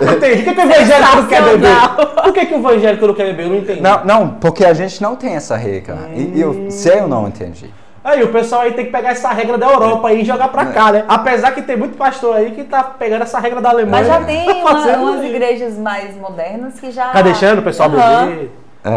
não 0.00 0.12
entendi. 0.16 0.42
Por 0.42 0.44
que, 0.44 0.54
que 0.54 0.60
o 0.60 0.64
evangélico 0.64 1.16
não 1.16 1.26
quer 1.26 1.42
beber? 1.42 1.76
Por 2.22 2.32
que, 2.32 2.46
que 2.46 2.54
o 2.54 2.58
evangélico 2.58 3.06
não 3.06 3.14
quer 3.14 3.24
beber? 3.26 3.42
Eu 3.44 3.48
não 3.50 3.56
entendi. 3.58 3.80
Não, 3.80 4.04
não, 4.04 4.28
porque 4.30 4.64
a 4.64 4.72
gente 4.74 5.02
não 5.02 5.16
tem 5.16 5.34
essa 5.34 5.56
regra. 5.56 5.96
E 6.14 6.40
eu, 6.40 6.70
se 6.70 6.88
eu 6.88 7.06
não 7.08 7.28
entendi. 7.28 7.70
Aí 8.02 8.22
o 8.22 8.28
pessoal 8.28 8.60
aí 8.62 8.72
tem 8.72 8.84
que 8.84 8.92
pegar 8.92 9.10
essa 9.10 9.30
regra 9.30 9.56
da 9.56 9.66
Europa 9.66 10.08
aí 10.08 10.20
e 10.20 10.24
jogar 10.26 10.48
pra 10.48 10.66
cá, 10.66 10.92
né? 10.92 11.04
Apesar 11.08 11.52
que 11.52 11.62
tem 11.62 11.74
muito 11.76 11.96
pastor 11.96 12.36
aí 12.36 12.50
que 12.50 12.64
tá 12.64 12.82
pegando 12.82 13.22
essa 13.22 13.38
regra 13.40 13.62
da 13.62 13.70
Alemanha. 13.70 14.04
Mas 14.04 14.06
já 14.06 14.20
tem 14.22 14.50
uma- 14.62 14.96
umas 14.98 15.24
igrejas 15.24 15.78
mais 15.78 16.14
modernas 16.14 16.78
que 16.78 16.90
já. 16.90 17.08
Tá 17.08 17.22
deixando 17.22 17.60
o 17.60 17.62
pessoal 17.62 17.90
Aham. 17.90 18.26
beber? 18.26 18.50
É. 18.84 18.90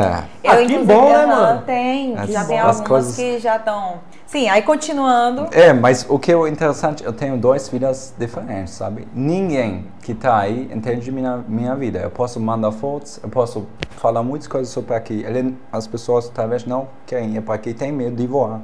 Eu, 0.44 0.52
Ah, 0.52 0.66
que 0.66 0.78
bom, 0.80 1.10
né, 1.10 1.26
mano? 1.26 1.62
Tem, 1.66 2.18
já 2.28 2.44
tem 2.44 2.60
as 2.60 2.66
algumas 2.68 2.82
coisas- 2.88 3.16
que 3.16 3.40
já 3.40 3.56
estão. 3.56 3.94
Sim, 4.28 4.50
aí 4.50 4.62
continuando. 4.62 5.48
É, 5.52 5.72
mas 5.72 6.06
o 6.08 6.20
que 6.20 6.34
é 6.34 6.50
interessante, 6.50 7.02
eu 7.04 7.14
tenho 7.14 7.38
duas 7.38 7.70
vidas 7.70 8.14
diferentes, 8.20 8.74
sabe? 8.74 9.08
Ninguém 9.14 9.86
que 10.02 10.14
tá 10.14 10.38
aí 10.38 10.70
entende 10.74 11.10
minha, 11.14 11.44
minha 11.48 11.74
vida. 11.76 12.00
Eu 12.00 12.12
posso 12.12 12.38
mandar 12.38 12.74
fotos, 12.74 13.22
eu 13.24 13.30
posso 13.30 13.66
falar 13.92 14.22
muitas 14.24 14.48
coisas 14.48 14.68
sobre 14.68 14.94
aqui. 14.94 15.24
Ele, 15.26 15.58
as 15.72 15.88
pessoas 15.88 16.30
talvez 16.30 16.66
não 16.66 16.90
querem 17.06 17.38
ir 17.38 17.42
para 17.42 17.56
aqui, 17.56 17.74
têm 17.74 17.92
medo 17.92 18.18
de 18.18 18.28
voar. 18.28 18.60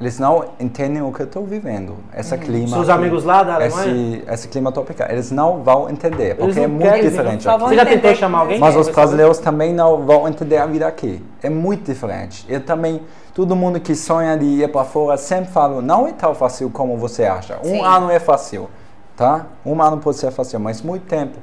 Eles 0.00 0.18
não 0.18 0.46
entendem 0.58 1.02
o 1.02 1.12
que 1.12 1.20
eu 1.20 1.26
estou 1.26 1.44
vivendo. 1.44 1.96
Esse 2.16 2.36
clima. 2.36 2.68
Seus 2.68 2.88
amigos 2.88 3.24
lá 3.24 3.44
da 3.44 3.54
Alemanha? 3.54 4.16
Esse, 4.16 4.24
esse 4.28 4.48
clima 4.48 4.72
tropical. 4.72 5.06
Eles 5.08 5.30
não 5.30 5.62
vão 5.62 5.88
entender, 5.88 6.34
porque 6.34 6.58
é 6.58 6.66
muito 6.66 7.00
diferente 7.00 7.48
aqui. 7.48 7.60
Você 7.60 7.76
já 7.76 7.86
tentou 7.86 8.14
chamar 8.14 8.40
alguém? 8.40 8.58
Mas 8.58 8.74
os 8.74 8.88
brasileiros 8.88 9.38
também 9.38 9.72
não 9.72 10.02
vão 10.04 10.26
entender 10.26 10.56
a 10.56 10.66
vida 10.66 10.86
aqui. 10.86 11.22
É 11.42 11.48
muito 11.48 11.84
diferente. 11.84 12.44
Eu 12.48 12.60
também, 12.60 13.02
todo 13.34 13.56
mundo 13.56 13.80
que 13.80 13.94
sonha 13.94 14.36
de 14.38 14.44
ir 14.44 14.70
para 14.70 14.84
fora 14.84 15.16
sempre 15.16 15.50
fala, 15.52 15.82
não 15.82 16.06
é 16.06 16.12
tão 16.12 16.34
fácil 16.34 16.70
como 16.70 16.96
você 16.96 17.24
acha. 17.24 17.58
Um 17.64 17.70
Sim. 17.70 17.84
ano 17.84 18.10
é 18.10 18.20
fácil, 18.20 18.70
tá? 19.16 19.46
Um 19.66 19.80
ano 19.82 19.98
pode 19.98 20.16
ser 20.18 20.30
fácil, 20.30 20.60
mas 20.60 20.80
muito 20.80 21.04
tempo. 21.06 21.36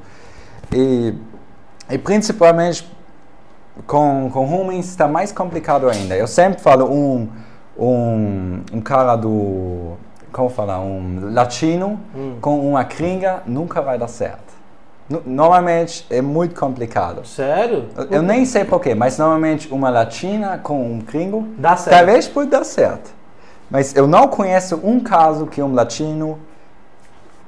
E, 0.72 1.14
e 1.90 1.98
principalmente 1.98 2.90
com, 3.86 4.30
com 4.32 4.54
homens 4.56 4.88
está 4.88 5.08
mais 5.08 5.32
complicado 5.34 5.90
ainda. 5.90 6.16
Eu 6.16 6.28
sempre 6.28 6.62
falo 6.62 6.86
um, 6.90 7.28
um, 7.78 8.62
um 8.74 8.82
cara 8.82 9.18
do, 9.18 9.94
como 10.32 10.50
falar, 10.50 10.80
um 10.80 11.34
latino 11.34 12.00
Hum. 12.16 12.38
com 12.40 12.70
uma 12.70 12.84
gringa 12.84 13.42
nunca 13.46 13.82
vai 13.82 13.98
dar 13.98 14.08
certo. 14.08 14.51
No- 15.10 15.22
Normalmente 15.26 16.06
é 16.10 16.22
muito 16.22 16.58
complicado. 16.60 17.26
Sério? 17.26 17.86
Eu- 18.10 18.22
nem 18.22 18.46
sei 18.46 18.64
porquê, 18.64 18.96
mas 18.96 19.18
normalmente 19.18 19.72
uma 19.72 19.90
latina 19.90 20.58
com 20.62 20.82
um 20.82 21.00
gringo 21.00 21.48
Dá 21.58 21.76
certo. 21.76 21.98
talvez 21.98 22.28
pode 22.28 22.50
dar 22.50 22.64
certo. 22.64 23.12
Mas 23.70 23.96
eu 23.96 24.08
não 24.08 24.28
conheço 24.28 24.80
um 24.84 25.00
caso 25.00 25.46
que 25.48 25.62
um 25.62 25.74
latino 25.74 26.38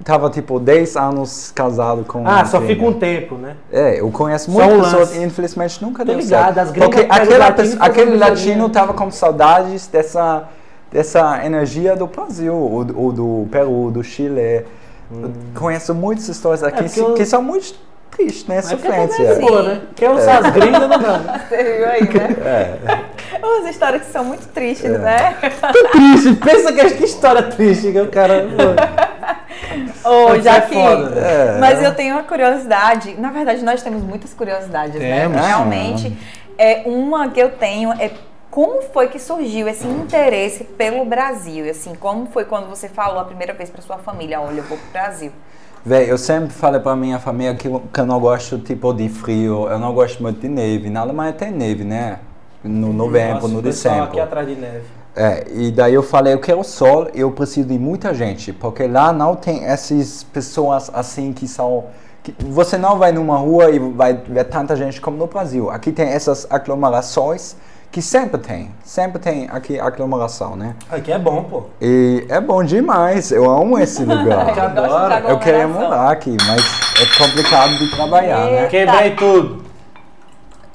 tava 0.03 0.29
tipo 0.29 0.59
10 0.59 0.95
anos 0.97 1.51
casado 1.53 2.03
com 2.03 2.19
Ah, 2.27 2.31
uma 2.39 2.45
só 2.45 2.59
gringa. 2.59 2.73
fica 2.73 2.85
um 2.89 2.93
tempo, 2.99 3.35
né? 3.35 3.55
É, 3.71 3.99
eu 4.01 4.09
conheço 4.11 4.51
muitas 4.51 4.73
um 4.73 4.81
pessoas 4.81 5.09
lance. 5.09 5.19
e 5.19 5.23
infelizmente 5.23 5.81
nunca 5.81 5.99
Tô 6.05 6.11
deu 6.11 6.19
ligado, 6.19 6.55
certo. 6.55 6.73
Porque 6.73 7.07
aquele, 7.09 7.37
fazem 7.37 7.77
aquele 7.79 8.17
latino 8.17 8.69
tava 8.69 8.93
com 8.93 9.09
saudades 9.11 9.87
dessa, 9.87 10.49
dessa 10.91 11.45
energia 11.45 11.95
do 11.95 12.07
Brasil, 12.07 12.53
ou, 12.55 12.85
ou 12.95 13.11
do 13.13 13.47
Peru, 13.51 13.91
do 13.91 14.03
Chile. 14.03 14.65
Eu 15.21 15.31
Conheço 15.55 15.93
muitas 15.93 16.27
histórias 16.27 16.63
aqui 16.63 16.83
Hum. 16.83 16.87
É, 16.95 16.99
eu- 16.99 17.13
que 17.13 17.25
são 17.25 17.41
muito 17.41 17.73
triste, 18.11 18.49
né? 18.49 18.61
Porque 18.61 18.75
também 18.77 18.99
é 19.01 19.07
Sofrência. 19.07 19.35
boa, 19.39 19.63
né? 19.63 19.81
Quer 19.95 20.09
usar 20.11 20.37
as 20.45 20.53
gringas, 20.53 20.81
não 20.87 20.99
dá. 20.99 21.39
Você 21.49 21.63
viu 21.63 21.89
aí, 21.89 22.01
né? 22.03 22.35
É. 22.45 23.37
Umas 23.45 23.69
histórias 23.69 24.03
que 24.03 24.11
são 24.11 24.23
muito 24.23 24.47
tristes, 24.49 24.91
É. 24.91 24.97
né? 24.97 25.35
triste. 25.91 26.33
Pensa 26.35 26.71
que, 26.71 26.89
que 26.91 27.03
história 27.05 27.43
triste 27.43 27.91
que 27.91 27.99
o 27.99 28.07
cara. 28.09 28.45
Ô, 30.03 30.35
Isso 30.35 30.47
é 30.49 30.61
foda, 30.61 31.09
né? 31.09 31.55
É. 31.55 31.57
mas 31.59 31.81
eu 31.81 31.93
tenho 31.95 32.15
uma 32.15 32.23
curiosidade. 32.23 33.15
Na 33.17 33.29
verdade, 33.31 33.63
nós 33.63 33.81
temos 33.81 34.03
muitas 34.03 34.33
curiosidades, 34.33 34.99
Temos. 34.99 35.35
né? 35.37 35.47
Realmente. 35.47 36.15
É, 36.57 36.83
uma 36.85 37.29
que 37.29 37.39
eu 37.39 37.49
tenho 37.49 37.91
é 37.93 38.11
como 38.53 38.83
foi 38.83 39.07
que 39.07 39.17
surgiu 39.17 39.67
esse 39.67 39.87
interesse 39.87 40.63
pelo 40.63 41.03
Brasil? 41.05 41.67
Assim, 41.67 41.95
como 41.95 42.27
foi 42.27 42.45
quando 42.45 42.69
você 42.69 42.87
falou 42.87 43.19
a 43.19 43.25
primeira 43.25 43.51
vez 43.51 43.71
para 43.71 43.81
sua 43.81 43.97
família, 43.97 44.39
olha, 44.39 44.59
eu 44.59 44.63
vou 44.63 44.77
pro 44.77 44.91
Brasil? 44.91 45.31
Véi, 45.83 46.11
eu 46.11 46.19
sempre 46.19 46.53
falei 46.53 46.79
pra 46.79 46.95
minha 46.95 47.17
família 47.17 47.55
que, 47.55 47.67
eu- 47.67 47.81
que 47.91 47.99
eu 47.99 48.05
não 48.05 48.19
gosto 48.19 48.59
tipo 48.59 48.93
de 48.93 49.09
frio, 49.09 49.67
eu 49.67 49.79
não 49.79 49.91
gosto 49.91 50.21
muito 50.21 50.39
de 50.39 50.47
neve. 50.47 50.91
Na 50.91 50.99
Alemanha 50.99 51.33
tem 51.33 51.49
neve, 51.49 51.83
né? 51.83 52.19
No 52.63 52.93
novembro, 52.93 53.41
Nossa, 53.41 53.47
no 53.47 53.59
dezembro. 53.59 54.03
aqui 54.03 54.19
atrás 54.19 54.47
de 54.47 54.53
neve. 54.53 54.83
É, 55.15 55.47
e 55.51 55.71
daí 55.71 55.95
eu 55.95 56.03
falei, 56.03 56.35
eu 56.35 56.39
quero 56.39 56.63
sol, 56.63 57.07
eu 57.15 57.31
preciso 57.31 57.67
de 57.67 57.79
muita 57.79 58.13
gente, 58.13 58.53
porque 58.53 58.85
lá 58.85 59.11
não 59.11 59.35
tem 59.35 59.65
essas 59.65 60.21
pessoas 60.25 60.91
assim 60.93 61.33
que 61.33 61.47
são... 61.47 61.85
Que 62.21 62.31
você 62.45 62.77
não 62.77 62.99
vai 62.99 63.11
numa 63.11 63.35
rua 63.35 63.71
e 63.71 63.79
vai 63.79 64.13
ver 64.13 64.43
tanta 64.43 64.75
gente 64.75 65.01
como 65.01 65.17
no 65.17 65.25
Brasil. 65.25 65.71
Aqui 65.71 65.91
tem 65.91 66.07
essas 66.07 66.45
aglomerações 66.51 67.55
que 67.93 68.01
sempre 68.01 68.39
tem, 68.41 68.71
sempre 68.83 69.19
tem 69.19 69.47
aqui 69.51 69.79
aglomeração, 69.79 70.55
né? 70.55 70.75
Aqui 70.89 71.11
é 71.11 71.19
bom, 71.19 71.43
pô. 71.43 71.63
E 71.79 72.25
é 72.27 72.41
bom 72.41 72.63
demais, 72.63 73.31
eu 73.31 73.47
amo 73.47 73.77
esse 73.77 74.01
lugar. 74.03 74.57
Eu 74.57 74.63
adoro. 74.63 75.27
eu 75.29 75.37
queria 75.37 75.67
morar 75.67 76.09
aqui, 76.11 76.35
mas 76.47 76.63
é 76.99 77.05
complicado 77.23 77.77
de 77.77 77.91
trabalhar, 77.91 78.45
né? 78.47 78.65
Quebrei 78.65 79.11
tudo. 79.15 79.61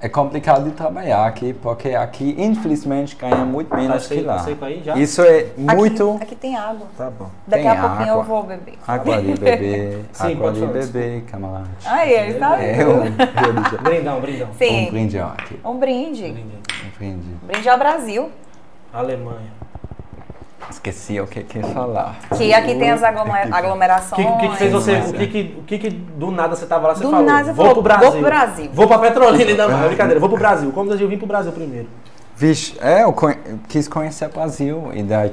É 0.00 0.08
complicado 0.08 0.62
de 0.62 0.70
trabalhar 0.70 1.26
aqui, 1.26 1.52
porque 1.52 1.88
aqui, 1.88 2.36
infelizmente, 2.38 3.16
ganha 3.16 3.44
muito 3.44 3.74
menos 3.74 4.04
seco- 4.04 4.20
que 4.20 4.26
lá. 4.28 4.34
tá 4.36 4.44
seco 4.44 4.64
aí 4.64 4.80
já? 4.84 4.96
Isso 4.96 5.20
é 5.22 5.46
muito... 5.56 6.12
Aqui, 6.12 6.22
aqui 6.22 6.34
tem 6.36 6.54
água. 6.56 6.86
Tá 6.96 7.10
bom. 7.10 7.26
Daqui 7.48 7.64
Tem 7.64 7.72
a 7.72 7.80
pouquinho 7.80 8.06
eu 8.06 8.12
água. 8.12 8.22
vou 8.22 8.42
beber. 8.44 8.74
Água 8.86 9.20
de 9.20 9.32
beber, 9.34 10.04
Sim, 10.12 10.34
água 10.36 10.52
de 10.52 10.64
beber, 10.66 11.22
camarada. 11.22 11.66
Aí, 11.84 12.12
ele 12.12 12.34
tá 12.34 12.62
É 12.62 12.86
um, 12.86 13.00
Brindão, 13.82 14.20
brindão. 14.20 14.48
um 14.50 14.54
Sim, 14.56 14.86
brinde 14.88 15.18
ó, 15.18 15.26
aqui. 15.36 15.58
um 15.64 15.76
brinde. 15.80 16.24
Um 16.26 16.32
brinde. 16.32 16.58
Brinde 16.98 17.68
ao 17.68 17.78
Brasil. 17.78 18.30
Alemanha. 18.92 19.58
Esqueci 20.70 21.18
o 21.20 21.26
que 21.26 21.42
que 21.44 21.58
ia 21.58 21.64
falar. 21.64 22.18
Que 22.36 22.52
aqui 22.52 22.74
tem 22.74 22.90
as 22.90 23.02
aglome- 23.02 23.30
O 23.30 23.54
aglomerações. 23.54 24.22
que, 24.26 24.30
o 24.32 24.38
que 24.38 24.48
que 24.48 24.56
fez 24.56 24.72
você. 24.72 24.98
O 24.98 25.12
que 25.14 25.26
que, 25.26 25.56
o 25.58 25.62
que 25.62 25.78
que 25.78 25.90
do 25.90 26.30
nada 26.30 26.54
você 26.54 26.66
tava 26.66 26.88
lá, 26.88 26.94
você 26.94 27.04
Do 27.04 27.10
falou? 27.10 27.24
nada 27.24 27.44
você 27.44 27.52
vou 27.52 27.66
falou, 27.66 27.74
pro 27.74 27.82
Brasil. 27.82 28.10
vou 28.10 28.12
pro 28.20 28.22
Brasil. 28.30 28.70
Vou 28.72 28.88
pra 28.88 28.98
Petrolina 28.98 29.50
ainda 29.50 29.68
mais. 29.68 29.86
Brincadeira, 29.86 30.20
vou 30.20 30.28
pro 30.28 30.38
Brasil. 30.38 30.70
Como 30.72 30.92
eu 30.92 31.08
vim 31.08 31.16
pro 31.16 31.26
Brasil 31.26 31.52
primeiro? 31.52 31.88
Vixe, 32.36 32.76
é, 32.80 33.02
eu 33.04 33.12
conhe- 33.12 33.38
quis 33.68 33.88
conhecer 33.88 34.26
o 34.26 34.28
Brasil 34.30 34.90
e 34.94 35.02
daí 35.02 35.32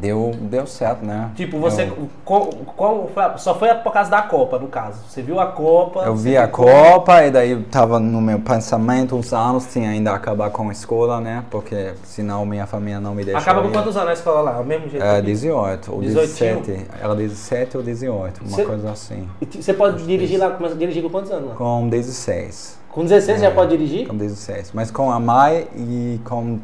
deu, 0.00 0.32
deu 0.40 0.66
certo, 0.66 1.04
né? 1.04 1.30
Tipo, 1.34 1.58
você. 1.58 1.82
Eu, 1.84 2.08
qual- 2.24 2.46
qual 2.76 3.08
foi 3.14 3.22
a- 3.22 3.38
só 3.38 3.54
foi 3.54 3.72
por 3.74 3.92
causa 3.92 4.10
da 4.10 4.22
Copa, 4.22 4.58
no 4.58 4.68
caso. 4.68 5.00
Você 5.08 5.22
viu 5.22 5.38
a 5.40 5.46
Copa. 5.46 6.00
eu 6.00 6.14
vi 6.16 6.36
a 6.36 6.46
ficou- 6.46 6.66
Copa 6.66 7.22
e 7.24 7.30
daí 7.30 7.56
tava 7.64 7.98
no 8.00 8.20
meu 8.20 8.40
pensamento 8.40 9.14
uns 9.16 9.32
anos, 9.32 9.66
tinha 9.72 9.90
ainda 9.90 10.12
acabar 10.12 10.50
com 10.50 10.68
a 10.68 10.72
escola, 10.72 11.20
né? 11.20 11.44
Porque 11.50 11.92
senão 12.04 12.44
minha 12.44 12.66
família 12.66 13.00
não 13.00 13.14
me 13.14 13.24
deixa. 13.24 13.38
Acaba 13.38 13.62
com 13.62 13.70
quantos 13.70 13.96
anos 13.96 14.08
a 14.10 14.12
escola 14.12 14.40
lá? 14.40 14.60
O 14.60 14.64
mesmo 14.64 14.88
jeito? 14.88 15.04
É, 15.04 15.16
que- 15.20 15.26
18 15.26 15.92
ou 15.92 16.00
18? 16.00 16.26
17. 16.66 16.86
Era 17.00 17.14
17 17.14 17.76
ou 17.76 17.82
18, 17.82 18.40
uma 18.44 18.56
Cê- 18.56 18.64
coisa 18.64 18.90
assim. 18.90 19.28
Você 19.54 19.72
pode 19.72 20.04
dirigir 20.04 20.38
lá, 20.38 20.50
começa 20.50 20.74
a 20.74 20.78
dirigir 20.78 21.02
com 21.02 21.08
quantos 21.10 21.30
anos 21.30 21.50
lá? 21.50 21.54
Com 21.54 21.88
16. 21.88 22.78
Com 22.90 23.02
16 23.04 23.38
você 23.40 23.46
É. 23.46 23.48
já 23.48 23.54
pode 23.54 23.70
dirigir? 23.76 24.06
Com 24.06 24.16
16. 24.16 24.70
Mas 24.74 24.90
com 24.90 25.10
a 25.10 25.18
mãe 25.18 25.66
e 25.74 26.20
com 26.24 26.58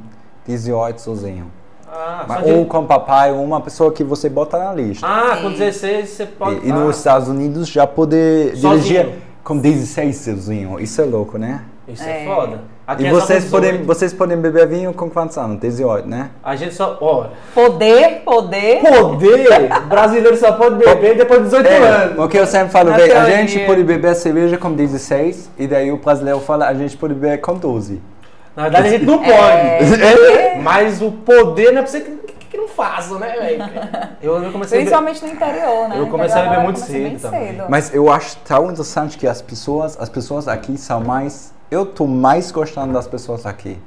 18 0.47 1.01
sozinho. 1.01 1.51
Ah, 1.90 2.24
Mas, 2.29 2.44
de- 2.44 2.53
ou 2.53 2.66
com 2.66 2.81
o 2.81 2.87
papai, 2.87 3.33
ou 3.33 3.42
uma 3.42 3.61
pessoa 3.61 3.90
que 3.92 4.05
você 4.05 4.29
bota 4.29 4.59
na 4.59 4.72
lista. 4.74 5.07
Ah, 5.07 5.37
Sim. 5.37 5.42
com 5.42 5.51
16 5.53 6.09
você 6.11 6.27
pode. 6.27 6.61
e, 6.66 6.68
e 6.68 6.72
nos 6.72 6.96
Estados 6.98 7.29
Unidos 7.29 7.68
já 7.68 7.87
poder 7.87 8.57
Sozinho. 8.57 8.72
dirigir 8.83 9.09
com 9.42 9.57
16 9.57 10.16
sozinho. 10.16 10.79
Isso 10.79 11.01
é 11.01 11.05
louco, 11.05 11.38
né? 11.38 11.62
Isso 11.88 12.03
é, 12.05 12.24
É. 12.24 12.27
foda. 12.27 12.61
Aqui 12.87 13.03
e 13.03 13.07
é 13.07 13.11
vocês 13.11 13.44
18. 13.44 13.51
podem, 13.51 13.83
vocês 13.87 14.12
podem 14.12 14.37
beber 14.38 14.66
vinho 14.66 14.92
com 14.92 15.09
quantos 15.11 15.37
anos? 15.38 15.59
18, 15.61 16.07
né? 16.07 16.31
A 16.44 16.55
gente 16.57 16.74
só. 16.74 16.98
Ó, 17.01 17.27
Poder, 17.55 18.22
poder. 18.24 18.81
poder! 18.83 19.68
brasileiro 19.88 20.37
só 20.37 20.53
pode 20.53 20.77
beber 20.77 21.16
depois 21.16 21.38
de 21.40 21.44
18 21.46 21.66
É, 21.66 21.79
anos. 21.79 22.16
porque 22.16 22.38
eu 22.38 22.46
sempre 22.46 22.68
falo, 22.70 22.92
véi, 22.92 23.12
a 23.12 23.24
gente 23.31 23.59
pode 23.61 23.83
beber 23.85 24.14
cerveja 24.14 24.57
com 24.59 24.72
16 24.72 25.51
e 25.59 25.66
daí 25.66 25.90
o 25.92 25.96
brasileiro 25.98 26.40
fala, 26.40 26.66
a 26.66 26.74
gente 26.74 26.96
pode 26.96 27.14
beber 27.14 27.40
com 27.40 27.55
12. 27.55 28.01
Na 28.59 28.64
verdade 28.64 28.88
a 28.88 28.90
gente 28.90 29.05
não 29.07 29.18
pode. 29.18 29.31
É. 30.03 30.59
Mas 30.61 31.01
o 31.01 31.12
poder 31.12 31.71
não 31.71 31.79
é 31.79 31.83
pra 31.83 31.87
você 31.92 32.01
que, 32.01 32.11
que- 32.11 32.33
que 32.47 32.57
não 32.57 32.66
faça, 32.66 33.16
né, 33.18 33.29
velho? 33.38 33.62
Eu, 34.21 34.42
eu 34.42 34.51
comecei 34.51 34.79
Principalmente 34.81 35.25
no 35.25 35.31
interior, 35.33 35.88
né? 35.88 36.01
Eu 36.01 36.09
comecei 36.09 36.40
a 36.40 36.44
beber 36.49 36.64
muito 36.64 36.81
cedo 36.81 37.21
também. 37.21 37.53
cedo. 37.53 37.64
Mas 37.68 37.94
eu 37.94 38.11
acho 38.11 38.37
tão 38.38 38.64
interessante 38.64 39.16
que 39.16 39.29
as 39.29 39.40
pessoas, 39.40 39.97
as 40.01 40.09
pessoas 40.09 40.49
aqui 40.49 40.77
são 40.77 41.01
mais. 41.01 41.53
Eu 41.71 41.87
tô 41.87 42.07
mais 42.07 42.51
gostando 42.51 42.92
das 42.92 43.07
pessoas 43.07 43.47
aqui. 43.47 43.79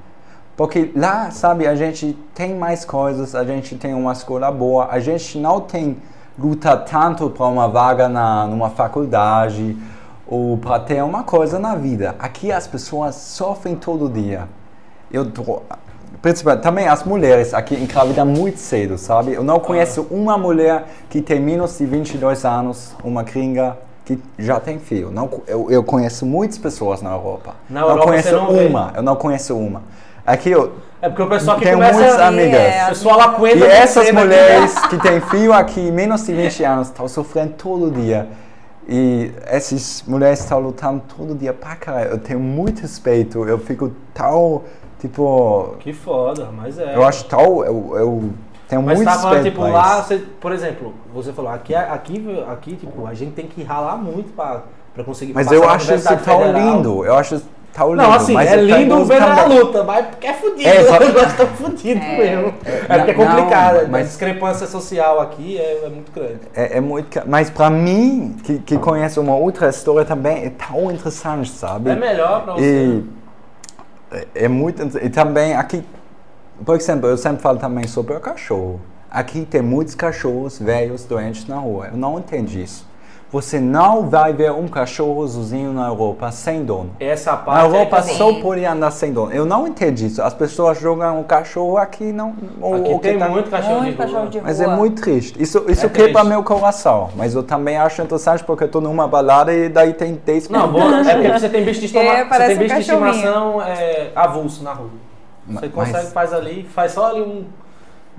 Porque 0.56 0.92
lá, 0.96 1.32
sabe, 1.32 1.68
a 1.68 1.76
gente 1.76 2.18
tem 2.34 2.56
mais 2.56 2.86
coisas, 2.86 3.36
a 3.36 3.44
gente 3.44 3.76
tem 3.76 3.94
uma 3.94 4.14
escola 4.14 4.50
boa, 4.52 4.88
a 4.90 5.00
gente 5.02 5.38
não 5.38 5.60
tem 5.60 5.98
luta 6.40 6.78
tanto 6.78 7.30
para 7.30 7.48
uma 7.48 7.68
vaga 7.68 8.08
na 8.08 8.46
numa 8.48 8.70
faculdade 8.70 9.76
ou 10.28 10.58
para 10.58 10.80
ter 10.80 11.04
uma 11.04 11.24
coisa 11.24 11.60
na 11.60 11.76
vida. 11.76 12.16
Aqui 12.20 12.52
as 12.54 12.68
pessoas 12.68 13.16
sofrem 13.16 13.76
todo 13.76 14.08
dia. 14.08 14.48
Eu 15.14 15.26
principalmente 16.22 16.62
também 16.64 16.88
as 16.88 17.04
mulheres 17.04 17.54
aqui 17.54 17.76
engravidam 17.76 18.26
muito 18.26 18.58
cedo, 18.60 18.98
sabe? 18.98 19.34
Eu 19.34 19.44
não 19.44 19.60
conheço 19.60 20.08
uma 20.12 20.38
mulher 20.38 20.86
que 21.10 21.22
tem 21.22 21.40
menos 21.40 21.78
de 21.78 21.86
22 21.86 22.46
anos, 22.46 22.96
uma 23.04 23.24
gringa 23.24 23.78
que 24.06 24.20
já 24.38 24.60
tem 24.60 24.80
filho. 24.80 25.12
Não, 25.12 25.30
eu, 25.48 25.70
eu 25.72 25.84
conheço 25.84 26.26
muitas 26.26 26.58
pessoas 26.58 27.02
na 27.02 27.12
Europa. 27.12 27.56
Na 27.70 27.82
não 27.82 27.90
Europa 27.90 28.08
conheço 28.08 28.30
você 28.30 28.36
não 28.36 28.52
vê. 28.52 28.66
uma, 28.68 28.94
eu 28.96 29.02
não 29.04 29.16
conheço 29.16 29.56
uma. 29.58 29.82
Aqui 30.26 30.52
eu 30.52 30.74
É 31.02 31.10
porque 31.10 31.24
o 31.24 31.28
pessoal 31.30 31.58
que 31.58 31.70
começa. 31.72 31.94
muitas 32.00 32.20
a- 32.20 32.28
amigas. 32.28 32.54
É, 32.62 32.86
O 32.86 32.90
pessoal 32.90 33.18
lá 33.18 33.24
aguenta 33.26 33.58
E 33.58 33.64
essas 33.64 34.06
cedo 34.06 34.18
aqui, 34.18 34.26
mulheres 34.28 34.80
que 34.88 34.98
têm 35.00 35.20
filho 35.22 35.54
aqui, 35.54 35.92
menos 35.92 36.24
de 36.26 36.34
20 36.34 36.64
anos, 36.64 36.88
estão 36.88 37.08
sofrendo 37.08 37.54
todo 37.58 37.90
dia. 37.92 38.28
E 38.88 39.32
essas 39.46 40.04
mulheres 40.08 40.40
estão 40.40 40.60
lutando 40.60 41.02
todo 41.18 41.34
dia 41.36 41.54
pra 41.54 41.76
caralho. 41.76 42.12
Eu 42.12 42.18
tenho 42.20 42.40
muito 42.40 42.82
respeito. 42.82 43.48
Eu 43.48 43.58
fico 43.60 43.92
tão, 44.14 44.62
tipo... 45.02 45.76
Que 45.80 45.92
foda, 45.92 46.50
mas 46.56 46.80
é. 46.80 46.96
Eu 46.96 47.04
acho 47.04 47.26
tão... 47.26 47.66
Eu, 47.66 47.92
eu 47.96 48.30
tenho 48.70 48.82
Mas 48.84 48.98
muito 49.00 49.10
tá 49.12 49.18
falando, 49.20 49.44
tipo, 49.44 49.62
lá, 49.68 50.02
você, 50.02 50.18
por 50.40 50.54
exemplo, 50.54 50.94
você 51.14 51.34
falou, 51.34 51.52
aqui, 51.52 51.76
aqui, 51.76 52.40
aqui, 52.50 52.76
tipo, 52.78 53.06
a 53.06 53.14
gente 53.14 53.32
tem 53.34 53.46
que 53.46 53.64
ralar 53.64 53.98
muito 53.98 54.34
pra, 54.34 54.62
pra 54.94 55.04
conseguir 55.04 55.34
Mas 55.34 55.52
eu 55.52 55.68
acho 55.70 55.94
isso 55.94 56.18
tão 56.24 56.54
lindo. 56.54 57.04
Eu 57.04 57.16
acho 57.16 57.42
tão 57.74 57.90
lindo. 57.92 58.02
Não, 58.04 58.14
assim, 58.14 58.32
mas 58.34 58.50
é 58.50 58.56
lindo 58.56 59.04
ver 59.04 59.20
na 59.20 59.36
também. 59.36 59.60
luta, 59.60 59.84
mas 59.84 60.06
porque 60.08 60.28
é 60.28 60.34
fudido. 60.34 60.70
É, 60.70 60.84
só- 60.86 61.00
Nós 61.00 61.28
estamos 61.32 61.54
fudidos 61.60 62.02
mesmo. 62.08 62.54
É 62.66 62.98
porque 62.98 63.12
é 63.12 63.14
Não, 63.18 63.26
complicado. 63.36 63.80
a 63.80 63.88
mas- 63.90 64.08
discrepância 64.08 64.68
social 64.68 65.20
aqui 65.20 65.58
é, 65.58 65.84
é 65.86 65.90
muito 65.90 66.12
grande. 66.14 66.40
É, 66.56 66.78
é 66.78 66.80
muito... 66.82 67.22
Mas 67.28 67.50
pra 67.50 67.70
mim, 67.70 68.38
que, 68.44 68.60
que 68.60 68.78
conhece 68.78 69.20
uma 69.20 69.36
outra 69.36 69.68
história 69.68 70.06
também, 70.06 70.46
é 70.46 70.50
tão 70.50 70.90
interessante, 70.92 71.50
sabe? 71.52 71.90
É 71.90 71.96
melhor 71.96 72.44
pra 72.44 72.54
você. 72.54 72.86
E 72.86 73.21
é- 74.12 74.28
é 74.36 74.48
muito. 74.48 74.82
E 74.98 75.10
também 75.10 75.54
aqui, 75.54 75.84
por 76.66 76.76
exemplo, 76.76 77.10
eu 77.10 77.18
sempre 77.18 77.42
falo 77.42 77.58
também 77.58 77.88
sobre 77.88 78.14
o 78.16 78.20
cachorro. 78.20 78.80
Aqui 79.10 79.46
tem 79.46 79.62
muitos 79.62 79.96
cachorros 79.96 80.60
velhos 80.60 81.04
doentes 81.04 81.46
na 81.48 81.58
rua. 81.58 81.88
Eu 81.88 81.98
não 81.98 82.20
entendo 82.20 82.50
isso. 82.50 82.90
Você 83.32 83.62
não 83.62 84.10
vai 84.10 84.34
ver 84.34 84.52
um 84.52 84.68
cachorro 84.68 85.26
sozinho 85.26 85.72
na 85.72 85.88
Europa 85.88 86.30
sem 86.34 86.66
dono. 86.66 86.90
Essa 87.00 87.32
Na 87.32 87.38
parte 87.38 87.64
Europa 87.64 87.82
é 87.82 87.86
que, 87.86 87.96
assim, 87.96 88.18
só 88.18 88.34
pode 88.42 88.66
andar 88.66 88.92
sem 88.92 89.14
dono. 89.14 89.32
Eu 89.32 89.46
não 89.46 89.66
entendo 89.66 90.00
isso. 90.02 90.22
As 90.22 90.34
pessoas 90.34 90.78
jogam 90.78 91.22
o 91.22 91.24
cachorro 91.24 91.78
aqui 91.78 92.12
não. 92.12 92.36
ou- 92.60 92.76
Aqui 92.76 92.94
que 92.96 93.00
tem 93.00 93.18
tá- 93.18 93.30
muito 93.30 93.50
cachorro 93.50 93.76
Muito 93.84 93.92
de 93.92 93.98
cachorro 93.98 94.28
de 94.28 94.38
rua. 94.38 94.48
Mas 94.48 94.60
é 94.60 94.68
muito 94.68 95.02
triste. 95.02 95.42
Isso, 95.42 95.64
isso 95.70 95.86
É 95.86 95.90
quebra 95.90 96.12
triste. 96.16 96.28
meu 96.28 96.44
coração. 96.44 97.10
Mas 97.16 97.34
eu 97.34 97.42
também 97.42 97.78
acho 97.78 98.02
interessante 98.02 98.44
porque 98.44 98.66
eu 98.66 98.68
tô 98.70 98.82
numa 98.82 99.08
balada 99.08 99.54
e 99.54 99.70
daí 99.70 99.94
tem 99.94 100.20
10 100.26 100.50
Não, 100.50 100.70
bom, 100.70 100.82
é 100.94 101.14
porque 101.16 101.32
você 101.32 101.48
tem 101.48 101.64
bicho 101.64 101.80
de, 101.80 101.86
estoma- 101.86 102.04
É, 102.12 102.26
você 102.26 102.38
tem 102.48 102.56
um 102.56 102.60
bicho 102.60 102.76
de 102.82 102.86
cachorrinho. 102.88 103.10
estimação 103.12 103.62
é, 103.62 104.12
avulso 104.14 104.62
na 104.62 104.74
rua. 104.74 104.90
Você 105.48 105.60
Mas- 105.68 105.74
consegue, 105.74 106.08
faz 106.12 106.34
ali, 106.34 106.64
faz 106.66 106.92
só 106.92 107.08
ali 107.12 107.22
um. 107.22 107.46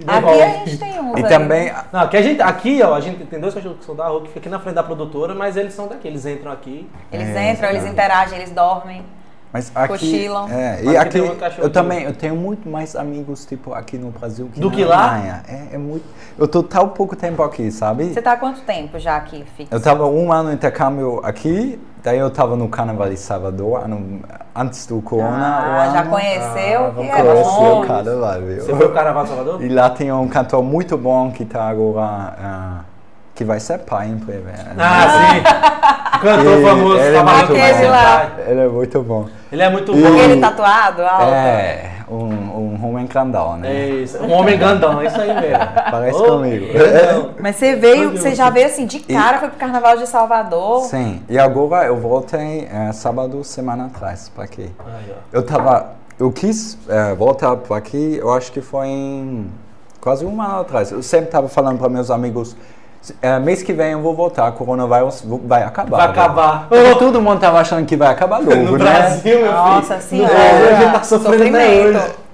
Aqui 0.06 0.42
a 0.42 0.48
gente 0.64 0.78
tem 0.78 1.00
uns 1.00 1.18
E 1.20 1.24
aí. 1.24 1.28
também 1.28 1.72
Não, 1.92 2.00
aqui 2.00 2.16
a 2.16 2.22
gente, 2.22 2.40
aqui, 2.40 2.82
ó, 2.82 2.94
a 2.94 3.00
gente 3.00 3.24
tem 3.26 3.38
dois 3.40 3.52
cachorros 3.54 3.78
que 3.78 3.84
são 3.84 3.94
da 3.94 4.06
rua, 4.08 4.22
que 4.22 4.28
ficam 4.28 4.40
aqui 4.40 4.48
na 4.48 4.58
frente 4.58 4.74
da 4.74 4.82
produtora, 4.82 5.34
mas 5.34 5.56
eles 5.56 5.74
são 5.74 5.86
daqui, 5.86 6.08
eles 6.08 6.24
entram 6.24 6.50
aqui. 6.50 6.88
Eles 7.12 7.28
É, 7.28 7.50
entram, 7.50 7.68
eles 7.68 7.84
é. 7.84 7.88
interagem, 7.88 8.38
eles 8.38 8.50
dormem. 8.50 9.04
Mas 9.52 9.70
aqui, 9.74 9.88
Cochilam. 9.88 10.48
é, 10.48 10.80
Mas 10.82 10.94
e 10.94 10.96
aqui 10.96 11.20
um 11.20 11.36
eu 11.58 11.68
também 11.70 12.04
eu 12.04 12.14
tenho 12.14 12.34
muito 12.34 12.66
mais 12.68 12.96
amigos 12.96 13.44
tipo 13.44 13.74
aqui 13.74 13.98
no 13.98 14.10
Brasil 14.10 14.48
que 14.52 14.58
Do 14.58 14.70
na 14.70 14.74
que 14.76 14.84
lá? 14.84 15.10
Alemanha. 15.12 15.42
É, 15.46 15.74
é 15.74 15.78
muito. 15.78 16.04
Eu 16.38 16.48
tô 16.48 16.62
tão 16.62 16.88
pouco 16.88 17.14
tempo 17.14 17.42
aqui, 17.42 17.70
sabe? 17.70 18.04
Você 18.14 18.22
tá 18.22 18.32
há 18.32 18.36
quanto 18.38 18.62
tempo 18.62 18.98
já 18.98 19.16
aqui, 19.16 19.44
fixo? 19.56 19.72
Eu 19.74 19.80
tava 19.80 20.06
um 20.06 20.32
ano 20.32 20.48
no 20.48 20.54
intercâmbio 20.54 21.20
aqui, 21.22 21.78
daí 22.02 22.18
eu 22.18 22.30
tava 22.30 22.56
no 22.56 22.66
Carnaval 22.68 23.10
de 23.10 23.18
Salvador, 23.18 23.84
ano, 23.84 24.22
antes 24.56 24.86
do 24.86 25.02
Corona. 25.02 25.58
Ah, 25.58 25.88
o 25.88 25.92
já 25.92 26.00
ano. 26.00 26.10
conheceu? 26.10 26.86
Ah, 26.86 26.90
que 26.94 27.02
é 27.02 27.22
Conheci 27.22 27.50
bom. 27.50 27.82
o 27.82 27.86
Carnaval, 27.86 28.40
viu? 28.40 28.56
Você 28.62 28.70
foi 28.74 28.86
pro 28.86 28.92
Carnaval 28.94 29.22
de 29.24 29.28
Salvador? 29.28 29.62
E 29.62 29.68
lá 29.68 29.90
tem 29.90 30.10
um 30.10 30.28
cantor 30.28 30.62
muito 30.62 30.96
bom 30.96 31.30
que 31.30 31.44
tá 31.44 31.64
agora, 31.68 32.00
ah, 32.40 32.80
que 33.42 33.44
vai 33.44 33.58
ser 33.60 33.78
pai 33.78 34.06
em 34.08 34.14
né? 34.14 34.64
Ah, 34.78 35.34
sim. 35.34 36.18
Cantor 36.22 36.52
Ele- 36.52 36.64
famoso, 36.66 36.96
ele 36.98 37.16
é 37.16 37.22
tava 37.24 37.36
muito 37.38 37.52
Brasil, 37.52 37.90
lá. 37.90 38.02
tá? 38.02 38.30
Ele 38.46 38.60
é 38.60 38.68
muito 38.68 39.02
bom. 39.02 39.26
Ele 39.50 39.62
é 39.62 39.70
muito 39.70 39.92
E- 39.92 40.00
bom. 40.02 40.08
Aquele 40.08 40.40
tatuado, 40.40 41.02
alto. 41.02 41.24
É, 41.34 41.90
um, 42.08 42.14
um 42.14 42.88
homem 42.88 43.06
grandão, 43.06 43.56
né? 43.56 43.68
É 43.72 43.86
isso. 43.88 44.18
Um 44.22 44.30
homem 44.32 44.56
grandão, 44.56 45.00
é 45.00 45.06
isso 45.06 45.20
aí 45.20 45.34
mesmo. 45.34 45.58
Parece 45.90 46.18
Ô, 46.18 46.24
comigo. 46.24 46.66
Mas 47.40 47.56
você 47.56 47.74
veio, 47.74 48.12
você 48.12 48.34
já 48.36 48.48
veio 48.50 48.66
assim 48.66 48.86
de 48.86 49.00
cara, 49.00 49.40
foi 49.40 49.48
pro 49.48 49.58
Carnaval 49.58 49.96
de 49.96 50.06
Salvador. 50.06 50.82
Sim, 50.82 51.20
e 51.28 51.36
agora 51.38 51.86
eu 51.86 51.96
voltei 51.98 52.68
eh, 52.72 52.92
sábado, 52.92 53.42
semana 53.42 53.86
atrás, 53.86 54.28
pra 54.32 54.44
aqui. 54.44 54.70
Ó. 54.78 54.84
Eu 55.32 55.42
tava, 55.44 55.90
eu 56.20 56.30
quis 56.30 56.78
eh, 56.88 57.14
voltar 57.14 57.56
pra 57.56 57.76
aqui, 57.78 58.16
eu 58.20 58.32
acho 58.32 58.52
que 58.52 58.60
foi 58.60 58.86
em 58.86 59.50
quase 60.00 60.24
um 60.24 60.40
ano 60.40 60.60
atrás. 60.60 60.92
Eu 60.92 61.02
sempre 61.02 61.30
tava 61.30 61.48
falando 61.48 61.78
para 61.78 61.88
meus 61.88 62.10
amigos, 62.12 62.56
eh, 63.20 63.38
mês 63.38 63.62
que 63.62 63.72
vem 63.72 63.92
eu 63.92 64.00
vou 64.00 64.14
voltar, 64.14 64.48
o 64.48 64.52
coronavírus 64.52 65.24
vai 65.44 65.62
acabar. 65.62 65.96
Vai 65.98 66.06
né? 66.06 66.12
acabar. 66.12 66.68
Porque 66.68 66.94
todo 66.96 67.20
mundo 67.20 67.40
tava 67.40 67.60
achando 67.60 67.84
que 67.86 67.96
vai 67.96 68.08
acabar 68.08 68.38
logo, 68.38 68.54
No 68.62 68.72
né? 68.78 68.84
Brasil, 68.84 69.22
meu 69.24 69.38
filho. 69.40 69.52
Nossa 69.52 69.94
No 69.96 70.00
senhora. 70.02 70.34
Brasil, 70.34 70.66
a 70.68 70.80
gente 70.80 70.92
tá 70.92 71.02
sofrendo. 71.02 71.58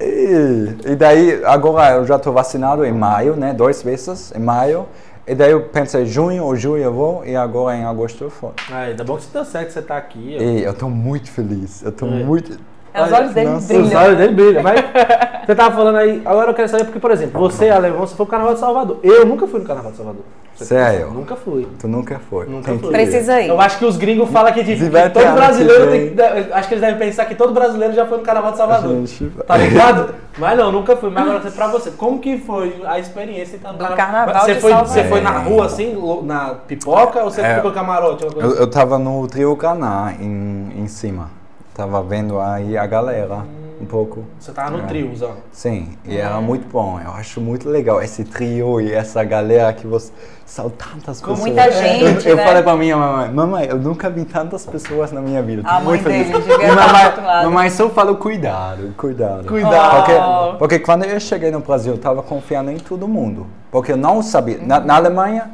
E, 0.00 0.76
e 0.92 0.96
daí, 0.96 1.42
agora 1.44 1.94
eu 1.96 2.06
já 2.06 2.18
tô 2.18 2.32
vacinado 2.32 2.84
em 2.84 2.92
maio, 2.92 3.34
né? 3.36 3.52
Duas 3.52 3.82
vezes 3.82 4.32
em 4.34 4.40
maio. 4.40 4.86
E 5.26 5.34
daí 5.34 5.50
eu 5.50 5.60
pensei, 5.64 6.06
junho 6.06 6.42
ou 6.44 6.56
julho 6.56 6.82
eu 6.82 6.92
vou, 6.92 7.22
e 7.24 7.36
agora 7.36 7.76
em 7.76 7.84
agosto 7.84 8.24
eu 8.24 8.30
vou. 8.40 8.54
Ai, 8.70 8.90
ainda 8.90 9.04
bom 9.04 9.16
que 9.16 9.24
você 9.24 9.28
deu 9.32 9.44
certo, 9.44 9.66
que 9.66 9.72
você 9.74 9.82
tá 9.82 9.96
aqui. 9.98 10.36
ó. 10.38 10.42
E 10.42 10.62
eu 10.64 10.72
tô 10.72 10.88
muito 10.88 11.30
feliz, 11.30 11.82
eu 11.82 11.92
tô 11.92 12.06
É. 12.06 12.08
muito... 12.08 12.58
É, 12.94 13.02
Os 13.02 13.12
olhos 13.12 13.34
dele 13.34 13.50
Nossa, 13.50 13.74
Os 13.74 13.78
brilham. 13.82 14.02
olhos 14.02 14.16
dele 14.16 14.32
brilham. 14.34 14.62
Mas 14.62 14.80
você 15.44 15.54
tava 15.54 15.76
falando 15.76 15.96
aí, 15.96 16.22
agora 16.24 16.50
eu 16.50 16.54
quero 16.54 16.68
saber 16.70 16.84
porque, 16.84 16.98
por 16.98 17.10
exemplo, 17.10 17.38
você, 17.38 17.68
Alemão, 17.68 17.98
você 18.00 18.14
foi 18.16 18.24
pro 18.24 18.30
Carnaval 18.30 18.54
de 18.54 18.60
Salvador. 18.60 18.96
Eu 19.02 19.26
nunca 19.26 19.46
fui 19.46 19.60
no 19.60 19.66
Carnaval 19.66 19.90
de 19.90 19.98
Salvador. 19.98 20.22
Você 20.58 20.64
Sério? 20.64 21.10
Nunca 21.12 21.36
fui. 21.36 21.68
Tu 21.78 21.86
nunca 21.86 22.18
foi. 22.18 22.46
Nunca 22.46 22.72
Tem 22.72 22.80
fui. 22.80 22.90
Precisa 22.90 23.40
ir. 23.40 23.48
Eu 23.48 23.60
acho 23.60 23.78
que 23.78 23.84
os 23.84 23.96
gringos 23.96 24.28
falam 24.28 24.52
que, 24.52 24.62
vai 24.88 25.04
que 25.08 25.14
todo 25.14 25.32
brasileiro 25.34 25.84
que 25.84 25.90
tem 25.92 26.14
que. 26.16 26.52
Acho 26.52 26.68
que 26.68 26.74
eles 26.74 26.84
devem 26.84 26.98
pensar 26.98 27.26
que 27.26 27.34
todo 27.36 27.52
brasileiro 27.54 27.94
já 27.94 28.04
foi 28.06 28.18
no 28.18 28.24
Carnaval 28.24 28.50
de 28.50 28.56
Salvador. 28.56 28.90
Gente, 29.06 29.30
Tá 29.46 29.56
ligado? 29.56 30.14
Mas 30.36 30.58
não, 30.58 30.72
nunca 30.72 30.96
fui. 30.96 31.10
Mas 31.10 31.22
agora 31.28 31.50
pra 31.50 31.68
você, 31.68 31.92
como 31.92 32.18
que 32.18 32.38
foi 32.38 32.82
a 32.84 32.98
experiência 32.98 33.56
então, 33.56 33.72
no 33.72 33.78
Do 33.78 33.86
Carnaval 33.94 34.44
Você 34.44 34.54
de 34.54 34.60
foi, 34.60 34.70
Salvador. 34.72 34.92
você 34.94 35.04
foi 35.04 35.20
na 35.20 35.30
rua 35.38 35.66
assim, 35.66 35.96
na 36.24 36.54
pipoca, 36.66 37.22
ou 37.22 37.30
você 37.30 37.40
É. 37.40 37.54
ficou 37.56 37.70
camarote? 37.70 38.24
Eu, 38.36 38.56
eu 38.56 38.66
tava 38.68 38.98
no 38.98 39.26
Trio 39.28 39.54
Caná, 39.56 40.12
em, 40.20 40.72
em 40.76 40.88
cima. 40.88 41.30
Tava 41.72 42.02
vendo 42.02 42.40
aí 42.40 42.76
a 42.76 42.84
galera, 42.86 43.44
um 43.80 43.86
pouco. 43.86 44.24
Você 44.38 44.50
tava 44.52 44.70
no 44.70 44.80
É. 44.80 44.86
triozão. 44.86 45.34
Sim, 45.52 45.90
e 46.04 46.16
era 46.16 46.40
muito 46.40 46.66
bom. 46.68 46.98
Eu 47.04 47.12
acho 47.12 47.40
muito 47.40 47.68
legal 47.68 48.02
esse 48.02 48.24
trio 48.24 48.80
e 48.80 48.92
essa 48.92 49.22
galera 49.24 49.72
que 49.72 49.86
você. 49.86 50.12
São 50.46 50.70
tantas 50.70 51.20
Com 51.20 51.32
pessoas. 51.34 51.40
muita 51.40 51.70
gente, 51.70 52.26
Eu, 52.26 52.30
eu 52.32 52.36
né? 52.36 52.44
falei 52.46 52.62
pra 52.62 52.74
minha 52.74 52.96
mamãe, 52.96 53.30
mamãe, 53.30 53.66
eu 53.68 53.76
nunca 53.76 54.08
vi 54.08 54.24
tantas 54.24 54.64
pessoas 54.64 55.12
na 55.12 55.20
minha 55.20 55.42
vida. 55.42 55.62
Tô 55.62 55.68
A 55.68 55.74
mãe 55.74 55.84
muito 55.84 56.04
feliz. 56.04 56.26
dele 56.26 56.64
E 56.64 56.68
mamãe, 56.68 57.44
mamãe 57.44 57.70
só 57.70 57.90
falou 57.90 58.16
cuidado, 58.16 58.94
cuidado. 58.96 59.46
Cuidado. 59.46 59.96
Porque, 59.96 60.58
porque 60.58 60.78
quando 60.78 61.04
eu 61.04 61.20
cheguei 61.20 61.50
no 61.50 61.60
Brasil, 61.60 61.92
eu 61.92 61.98
tava 61.98 62.22
confiando 62.22 62.70
em 62.70 62.78
todo 62.78 63.06
mundo. 63.06 63.46
Porque 63.70 63.92
eu 63.92 63.96
não 63.98 64.22
sabia. 64.22 64.58
Na, 64.62 64.80
na 64.80 64.96
Alemanha, 64.96 65.50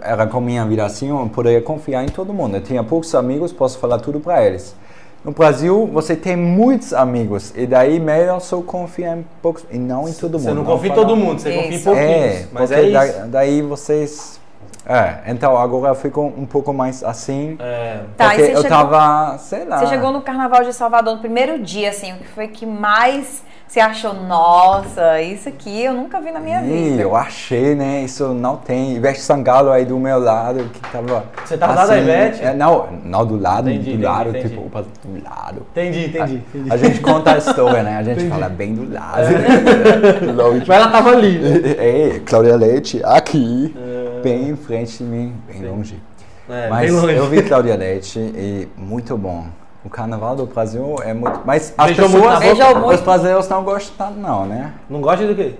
era 0.00 0.26
com 0.28 0.40
minha 0.40 0.64
vida 0.64 0.84
assim, 0.84 1.08
eu 1.08 1.28
poderia 1.34 1.60
confiar 1.60 2.04
em 2.04 2.08
todo 2.08 2.32
mundo. 2.32 2.56
Eu 2.56 2.62
tinha 2.62 2.84
poucos 2.84 3.14
amigos, 3.16 3.52
posso 3.52 3.78
falar 3.78 3.98
tudo 3.98 4.20
para 4.20 4.44
eles. 4.44 4.76
No 5.24 5.32
Brasil, 5.32 5.88
você 5.90 6.14
tem 6.14 6.36
muitos 6.36 6.92
amigos, 6.92 7.52
e 7.56 7.66
daí 7.66 7.98
melhor 7.98 8.40
só 8.40 8.60
confiar 8.60 9.16
em 9.16 9.24
poucos, 9.40 9.64
e 9.70 9.78
não 9.78 10.06
em 10.06 10.12
todo 10.12 10.32
mundo. 10.38 10.42
Você 10.42 10.52
não 10.54 10.64
confia 10.64 10.90
em 10.90 10.94
todo 10.94 11.16
mundo, 11.16 11.38
você 11.40 11.50
confia 11.52 11.70
em 11.70 11.74
Isso. 11.74 11.84
pouquinhos. 11.84 12.10
É, 12.12 12.46
mas 12.52 12.70
é 12.70 12.90
da- 12.90 13.06
isso. 13.06 13.26
daí 13.28 13.62
vocês... 13.62 14.40
É, 14.86 15.20
então 15.32 15.56
agora 15.56 15.94
ficou 15.94 16.26
um 16.26 16.44
pouco 16.44 16.70
mais 16.74 17.02
assim, 17.02 17.56
É. 17.58 18.00
Tá, 18.18 18.26
porque 18.28 18.42
eu 18.42 18.46
chegou- 18.48 18.64
tava, 18.64 19.38
sei 19.38 19.64
lá... 19.64 19.78
Você 19.78 19.86
chegou 19.86 20.12
no 20.12 20.20
Carnaval 20.20 20.62
de 20.62 20.74
Salvador 20.74 21.14
no 21.14 21.20
primeiro 21.20 21.58
dia, 21.58 21.88
assim, 21.88 22.12
o 22.12 22.16
que 22.16 22.28
foi 22.28 22.48
que 22.48 22.66
mais 22.66 23.42
você 23.66 23.80
achou? 23.80 24.14
Nossa, 24.14 25.20
isso 25.20 25.48
aqui 25.48 25.82
eu 25.82 25.92
nunca 25.94 26.20
vi 26.20 26.30
na 26.30 26.38
minha 26.38 26.60
Ih, 26.62 26.90
vida. 26.90 27.02
eu 27.02 27.16
achei, 27.16 27.74
né? 27.74 28.02
Isso 28.04 28.28
não 28.28 28.56
tem. 28.56 28.94
Ivete 28.94 29.20
Sangalo 29.20 29.70
aí 29.72 29.84
do 29.84 29.98
meu 29.98 30.20
lado, 30.20 30.64
que 30.72 30.80
tava. 30.92 31.24
Você 31.44 31.58
tava 31.58 31.72
do 31.72 31.78
lado 31.78 31.88
da 31.88 31.98
Ivete? 31.98 32.44
é, 32.44 32.54
não, 32.54 32.86
não 33.04 33.26
do 33.26 33.36
lado, 33.36 33.68
Entendi, 33.68 33.84
do 33.84 33.90
entendi, 33.90 34.04
lado, 34.04 34.28
entendi. 34.30 34.48
tipo, 34.50 34.66
opa, 34.66 34.82
do 35.04 35.24
lado. 35.24 35.66
Entendi, 35.72 36.06
entendi. 36.06 36.34
entendi. 36.54 36.72
A 36.72 36.76
gente 36.76 37.00
conta 37.00 37.32
a 37.34 37.38
história, 37.38 37.82
né? 37.82 37.96
A 37.98 38.02
gente 38.04 38.18
Entendi. 38.18 38.30
fala 38.30 38.48
bem 38.48 38.74
do 38.74 38.92
lado. 38.92 39.26
Longe. 40.36 40.64
Mas 40.68 40.78
ela 40.80 40.88
tava 40.92 41.10
ali. 41.10 41.38
né? 41.38 41.60
É, 41.78 42.20
Cláudia 42.24 42.54
Leite, 42.56 43.00
aqui, 43.04 43.74
É. 43.76 44.20
bem 44.22 44.50
em 44.50 44.56
frente 44.56 44.98
de 44.98 45.04
mim, 45.04 45.34
bem 45.48 45.58
Sim. 45.60 45.66
longe. 45.68 46.02
É, 46.48 46.68
Mas 46.68 46.90
bem 46.90 47.00
longe. 47.00 47.14
eu 47.16 47.26
vi 47.28 47.42
Cláudia 47.42 47.74
Leite 47.74 48.18
e 48.20 48.68
muito 48.76 49.16
bom. 49.16 49.46
O 49.84 49.90
carnaval 49.90 50.34
do 50.34 50.46
Brasil 50.46 50.96
é 51.04 51.12
muito. 51.12 51.40
Mas 51.44 51.74
as 51.76 51.86
Beijou 51.86 52.06
pessoas. 52.06 52.22
boca? 52.56 52.74
Muito? 52.80 52.94
Os 52.94 53.00
brasileiros 53.02 53.48
não 53.48 53.62
gostam, 53.62 54.06
tanto, 54.06 54.18
não, 54.18 54.46
né? 54.46 54.72
Não 54.88 55.00
gosta 55.00 55.26
do 55.26 55.34
quê? 55.34 55.54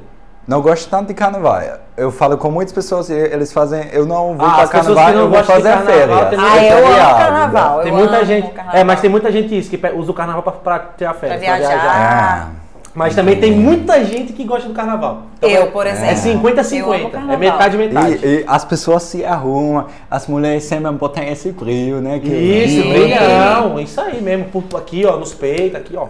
Não 0.46 0.60
gosto 0.60 0.88
tanto 0.90 1.08
de 1.08 1.14
carnaval. 1.14 1.60
Eu 1.96 2.10
falo 2.10 2.36
com 2.36 2.50
muitas 2.50 2.72
pessoas 2.72 3.08
e 3.08 3.14
eles 3.14 3.52
fazem. 3.52 3.88
Eu 3.92 4.04
não 4.06 4.36
vou 4.36 4.46
Ah, 4.46 4.52
para 4.54 4.62
as 4.64 4.70
pessoas 4.70 4.98
carnaval, 4.98 5.06
que 5.06 5.12
não 5.12 5.20
eu 5.24 5.28
vou 5.28 5.38
gostam 5.38 5.56
fazer 5.56 5.68
carnaval, 5.70 5.94
férias. 5.94 6.28
tem 6.30 6.38
Ah, 6.38 6.64
eu 6.64 6.86
amo 6.86 7.16
carnaval. 7.18 7.80
Tem 7.82 7.92
eu 7.92 7.98
muita 7.98 8.24
gente. 8.24 8.52
É, 8.72 8.84
mas 8.84 9.00
tem 9.00 9.10
muita 9.10 9.32
gente 9.32 9.58
isso, 9.58 9.70
que 9.70 9.80
usa 9.94 10.10
o 10.10 10.14
carnaval 10.14 10.42
pra, 10.42 10.52
pra 10.52 10.78
tirar 10.96 11.14
férias. 11.14 11.40
Pra 11.42 11.56
pra 11.56 11.66
viajar. 11.66 12.50
É. 12.60 12.63
Mas 12.94 13.14
também 13.14 13.40
tem 13.40 13.50
muita 13.52 14.04
gente 14.04 14.32
que 14.32 14.44
gosta 14.44 14.68
do 14.68 14.74
carnaval. 14.74 15.22
Então, 15.38 15.50
Eu, 15.50 15.62
é- 15.64 15.66
por 15.66 15.84
exemplo. 15.86 16.06
É 16.06 16.12
Eu 16.12 16.16
50-50. 16.40 17.16
amo 17.16 17.32
É 17.32 17.36
metade, 17.36 17.76
metade. 17.76 18.20
E, 18.24 18.26
e 18.40 18.44
as 18.46 18.64
pessoas 18.64 19.02
se 19.02 19.24
arrumam, 19.24 19.86
as 20.08 20.28
mulheres 20.28 20.62
sempre 20.62 20.92
botam 20.92 21.24
esse 21.24 21.50
brilho, 21.50 22.00
né? 22.00 22.20
que- 22.20 22.28
Isso, 22.28 22.88
brilhão. 22.88 23.80
Isso 23.80 24.00
aí 24.00 24.22
mesmo. 24.22 24.44
por- 24.44 24.62
Aqui, 24.78 25.04
ó, 25.06 25.16
nos 25.16 25.34
peitos, 25.34 25.74
aqui, 25.80 25.96
ó. 25.96 26.06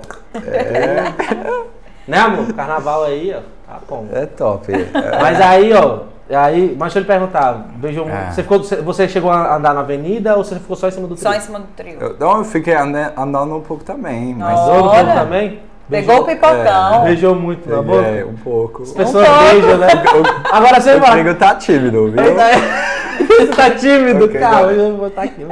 né, 2.06 2.18
amor? 2.18 2.52
Carnaval 2.52 3.04
aí, 3.04 3.34
ó. 3.34 3.40
Tá 3.66 3.78
bom. 3.88 4.06
É 4.12 4.26
top. 4.26 4.72
É. 4.72 5.20
Mas 5.20 5.40
aí, 5.40 5.72
ó. 5.72 6.00
Aí, 6.30 6.74
mas 6.78 6.92
deixa 6.92 6.98
eu 6.98 7.02
lhe 7.02 7.06
perguntar, 7.06 7.66
beijou 7.76 8.08
É. 8.08 8.30
você, 8.30 8.42
ficou, 8.42 8.62
você- 8.82 9.08
chegou 9.08 9.30
a 9.30 9.56
andar 9.56 9.74
na 9.74 9.80
avenida 9.80 10.36
ou 10.36 10.44
você 10.44 10.54
ficou 10.56 10.74
só 10.76 10.88
em 10.88 10.90
cima 10.90 11.06
do 11.06 11.16
Só 11.16 11.28
trio? 11.30 11.38
em 11.38 11.44
cima 11.44 11.58
do 11.60 11.66
trio. 11.76 11.96
Eu, 12.00 12.16
não, 12.18 12.38
eu 12.38 12.44
fiquei 12.44 12.74
ande- 12.74 13.12
andando 13.16 13.54
um 13.56 13.60
pouco 13.60 13.84
também, 13.84 14.34
mas. 14.34 14.58
Olha. 14.58 14.82
corpo 15.04 15.14
também? 15.14 15.60
Pegou 15.90 16.20
o 16.20 16.24
pipocão. 16.24 17.04
Beijou 17.04 17.34
muito 17.34 17.68
na 17.68 17.82
boca? 17.82 18.06
É, 18.06 18.24
um 18.24 18.34
pouco. 18.34 18.82
As 18.82 18.92
pessoas 18.92 19.26
pouco. 19.28 19.44
beijam, 19.50 19.78
né? 19.78 19.88
Agora 20.50 20.80
você 20.80 20.94
O 20.94 21.00
vai. 21.00 21.10
Trigo 21.12 21.34
tá 21.34 21.54
tímido, 21.56 22.10
viu? 22.10 22.22
Você 23.24 23.46
tá 23.46 23.70
tímido, 23.70 24.24
Ok, 24.26 24.40
cara. 24.40 24.66
vai. 24.66 24.74
Eu 24.74 24.90
vou 24.96 25.08
botar 25.08 25.22
aqui. 25.22 25.46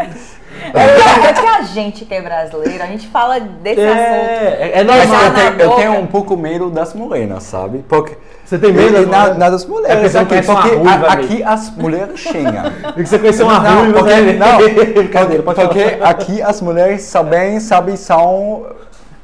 É 0.75 1.33
que 1.33 1.47
a 1.47 1.63
gente 1.63 2.05
que 2.05 2.15
é 2.15 2.21
brasileiro, 2.21 2.83
a 2.83 2.87
gente 2.87 3.07
fala 3.09 3.41
desse 3.41 3.81
assunto. 3.81 3.99
É, 3.99 4.59
é, 4.75 4.81
é 4.81 4.85
Mas 4.85 5.09
normal. 5.09 5.25
Eu 5.27 5.33
tenho, 5.35 5.61
eu 5.61 5.69
boca. 5.69 5.81
tenho 5.81 5.93
um 6.01 6.07
pouco 6.07 6.37
medo 6.37 6.71
das 6.71 6.93
morenas, 6.95 7.43
sabe? 7.45 7.85
Porque. 7.89 8.17
Você 8.45 8.59
tem 8.59 8.73
medo 8.73 8.93
das 8.93 9.07
na- 9.09 9.19
mulheres? 9.19 9.39
na 9.39 9.51
das 9.51 9.65
É 9.65 9.69
mulheres 9.69 10.13
porque 10.13 10.43
você 10.43 10.51
não 10.53 10.59
aqui, 10.59 10.69
porque 10.69 10.77
ruiva, 10.77 11.07
a- 11.07 11.13
aqui 11.13 11.43
as 11.43 11.71
mulheres 11.77 12.21
xingam. 12.21 12.65
E 12.97 13.03
que 13.03 13.07
você 13.09 13.19
conheceu 13.19 13.47
uma 13.47 13.61
Não, 13.61 13.79
ruiva, 13.81 13.99
porque, 14.01 14.15
né? 14.15 14.33
não, 14.35 14.93
Brincadeira, 14.95 15.43
pode 15.43 15.61
porque 15.61 15.99
aqui 16.03 16.43
as 16.43 16.61
mulheres 16.61 17.03
sabem, 17.03 17.59
sabe, 17.61 17.97
são... 17.97 18.67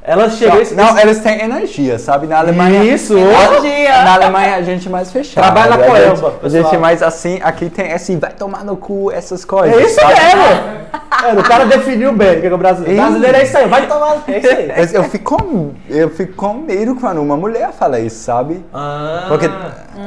Elas 0.09 0.37
chegam... 0.37 0.59
esse- 0.59 0.73
Não, 0.73 0.97
elas 0.97 1.19
têm 1.19 1.39
energia, 1.39 1.99
sabe? 1.99 2.25
Na 2.25 2.39
Alemanha... 2.39 2.83
Isso, 2.83 3.15
Energia. 3.15 4.03
Na 4.03 4.15
Alemanha 4.15 4.55
a 4.55 4.61
gente 4.63 4.87
é 4.87 4.91
mais 4.91 5.11
fechado. 5.11 5.43
Trabalha 5.43 5.77
na 5.77 5.83
a 5.85 5.87
Coelba, 5.87 6.31
gente, 6.31 6.45
a 6.45 6.49
gente 6.49 6.75
é 6.75 6.77
mais 6.79 7.03
assim, 7.03 7.39
aqui 7.43 7.69
tem 7.69 7.91
esse 7.91 8.15
vai 8.15 8.31
tomar 8.31 8.63
no 8.63 8.75
cu, 8.75 9.11
essas 9.11 9.45
coisas. 9.45 9.77
É 9.77 9.85
isso 9.85 10.01
sabe? 10.01 10.13
mesmo. 10.15 10.79
É, 11.25 11.33
o 11.33 11.43
cara 11.43 11.65
definiu 11.65 12.13
bem 12.13 12.37
o 12.37 12.41
que 12.41 12.47
é 12.47 12.53
o 12.53 12.57
brasileiro. 12.57 12.93
Ih. 12.97 13.01
Brasileiro 13.01 13.37
é 13.37 13.43
isso 13.43 13.57
aí, 13.57 13.67
vai 13.67 13.87
tomar... 13.87 14.23
É 14.27 14.37
isso 14.39 14.47
aí. 14.49 14.67
Mas 14.77 14.93
eu 14.93 15.03
fico, 15.05 15.37
com, 15.37 15.71
eu 15.89 16.09
fico 16.09 16.33
com 16.33 16.53
medo 16.53 16.95
quando 16.95 17.21
uma 17.21 17.35
mulher 17.35 17.71
fala 17.73 17.99
isso, 17.99 18.23
sabe? 18.23 18.63
Ah, 18.73 19.25
Porque 19.27 19.45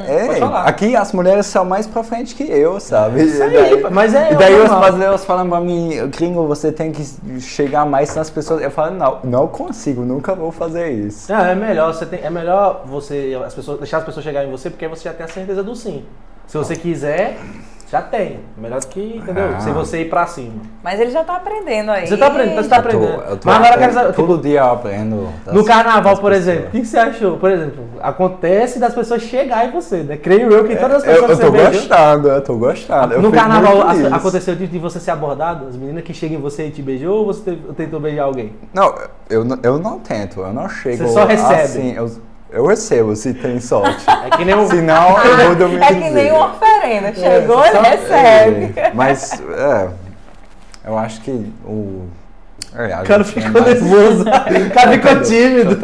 é, 0.09 0.27
pode 0.27 0.40
falar. 0.40 0.64
aqui 0.64 0.96
as 0.96 1.12
mulheres 1.12 1.46
são 1.46 1.64
mais 1.64 1.87
pra 1.87 2.03
frente 2.03 2.35
que 2.35 2.44
eu, 2.44 2.81
sabe? 2.81 3.22
Isso 3.25 3.42
aí, 3.42 3.51
E 3.51 3.53
daí- 3.83 3.90
mas 3.90 4.14
é 4.14 4.33
E 4.33 4.37
daí 4.37 4.55
os 4.61 4.68
brasileiros 4.70 5.25
falam 5.25 5.48
pra 5.48 5.61
mim, 5.61 5.90
gringo, 6.09 6.46
você 6.46 6.72
tem 6.72 6.90
que 6.92 7.05
chegar 7.40 7.85
mais 7.85 8.14
nas 8.14 8.31
pessoas. 8.31 8.62
Eu 8.62 8.70
falo, 8.70 8.94
não, 8.94 9.18
não 9.22 9.48
consigo, 9.48 10.03
nunca 10.03 10.35
vou 10.35 10.51
fazer 10.51 10.90
isso. 10.90 11.31
Não, 11.33 11.40
é 11.44 11.54
melhor, 11.54 11.92
você 11.92 12.06
tem, 12.06 12.21
é 12.23 12.31
melhor 12.31 12.85
você 12.87 13.38
as 13.44 13.54
pessoas, 13.54 13.79
deixar 13.79 13.98
as 13.98 14.04
pessoas 14.04 14.25
chegarem 14.25 14.48
em 14.48 14.52
você, 14.52 14.71
porque 14.71 14.85
aí 14.85 14.90
você 14.90 15.04
já 15.04 15.13
tem 15.15 15.25
a 15.25 15.29
certeza 15.29 15.63
do 15.63 15.75
sim. 15.77 16.04
Se 16.46 16.56
você 16.58 16.75
quiser, 16.77 17.38
Já 17.93 18.01
tem. 18.01 18.40
Melhor 18.57 18.81
do 18.81 18.87
que, 18.87 19.19
entendeu? 19.19 19.51
Ah. 19.55 19.61
Se 19.61 19.71
você 19.71 20.01
ir 20.01 20.09
pra 20.09 20.25
cima. 20.27 20.55
Mas 20.83 20.99
ele 20.99 21.11
já 21.11 21.23
tá 21.25 21.37
aprendendo 21.37 21.90
aí. 21.90 22.07
Você 22.07 22.17
tá 22.17 22.29
aprendendo, 22.29 22.63
você 22.63 22.69
tá 22.71 22.77
Eu 22.77 22.83
tô- 22.83 22.88
aprendendo. 22.88 23.23
eu 23.29 23.37
tô- 23.37 23.49
Mas 23.51 23.57
agora 23.57 23.75
eu 23.75 23.79
quero 23.79 23.90
eu- 23.93 23.95
saber. 24.01 24.13
Todo 24.15 24.38
dia 24.43 24.61
eu 24.61 24.73
aprendo. 24.73 25.29
das- 25.45 25.55
No 25.55 25.63
carnaval, 25.63 26.17
por 26.17 26.31
pessoas. 26.33 26.49
exemplo, 26.49 26.69
o 26.69 26.71
que 26.71 26.85
você 26.87 26.99
achou? 26.99 27.37
Por 27.37 27.51
exemplo, 27.51 27.85
acontece 28.01 28.79
das 28.79 28.95
pessoas 28.95 29.21
chegarem 29.21 29.69
em 29.69 29.73
você, 29.73 29.99
né? 29.99 30.17
Creio 30.17 30.51
eu 30.51 30.65
que 30.65 30.75
todas 30.75 31.03
as 31.03 31.05
Eu, 31.05 31.13
pessoas 31.13 31.31
eu 31.33 31.37
que 31.37 31.43
tô 31.45 31.51
você 31.51 31.51
beijou- 31.51 31.73
gostando, 31.88 32.29
eu 32.29 32.40
tô 32.43 32.57
gostando. 32.57 33.13
eu 33.13 33.21
No 33.21 33.31
carnaval 33.31 33.88
feliz. 33.90 34.11
aconteceu 34.11 34.55
de, 34.57 34.67
de 34.67 34.79
você 34.79 34.99
ser 34.99 35.11
abordado? 35.11 35.67
As 35.69 35.77
meninas 35.77 36.03
que 36.03 36.15
chegam 36.15 36.38
em 36.38 36.40
você 36.40 36.69
e 36.69 36.71
te 36.71 36.81
beijou 36.81 37.19
ou 37.19 37.27
você 37.27 37.51
te- 37.51 37.57
tentou 37.77 38.01
beijar 38.01 38.25
alguém? 38.25 38.55
Não, 38.73 38.95
eu, 39.29 39.45
não- 39.45 39.59
eu 39.63 39.79
não 39.79 39.99
tento, 39.99 40.40
eu 40.40 40.53
não 40.55 40.67
chego 40.67 40.97
Você 41.07 41.13
só 41.13 41.27
recebe? 41.27 41.61
assim. 41.61 41.93
Eu, 41.95 42.11
eu 42.53 42.67
recebo 42.67 43.17
se 43.17 43.33
tem 43.35 43.59
sorte. 43.61 44.05
É 44.09 44.37
que 44.37 44.44
nem 44.44 44.55
o. 44.55 44.67
Se 44.69 44.81
não, 44.81 45.19
eu 45.23 45.46
vou 45.46 45.55
dormir. 45.57 45.83
É 45.83 45.87
que 45.88 46.11
nem 46.11 46.31
uma 46.33 46.53
oferenda. 46.53 47.15
Chegou, 47.15 47.65
ele 47.65 47.77
só- 47.77 47.83
recebe. 47.83 48.73
É, 48.79 48.92
mas, 48.94 49.33
é, 49.40 49.88
eu 50.87 50.98
acho 50.98 51.21
que 51.23 51.31
o... 51.65 52.07
É, 52.75 53.00
O 53.00 53.05
cara 53.05 53.23
é 53.23 53.25
ficou 53.25 53.63
mais- 53.63 53.83
nervoso. 53.83 54.25
O 54.67 54.71
cara 54.75 54.92
ficou 54.92 55.23
tímido. 55.23 55.79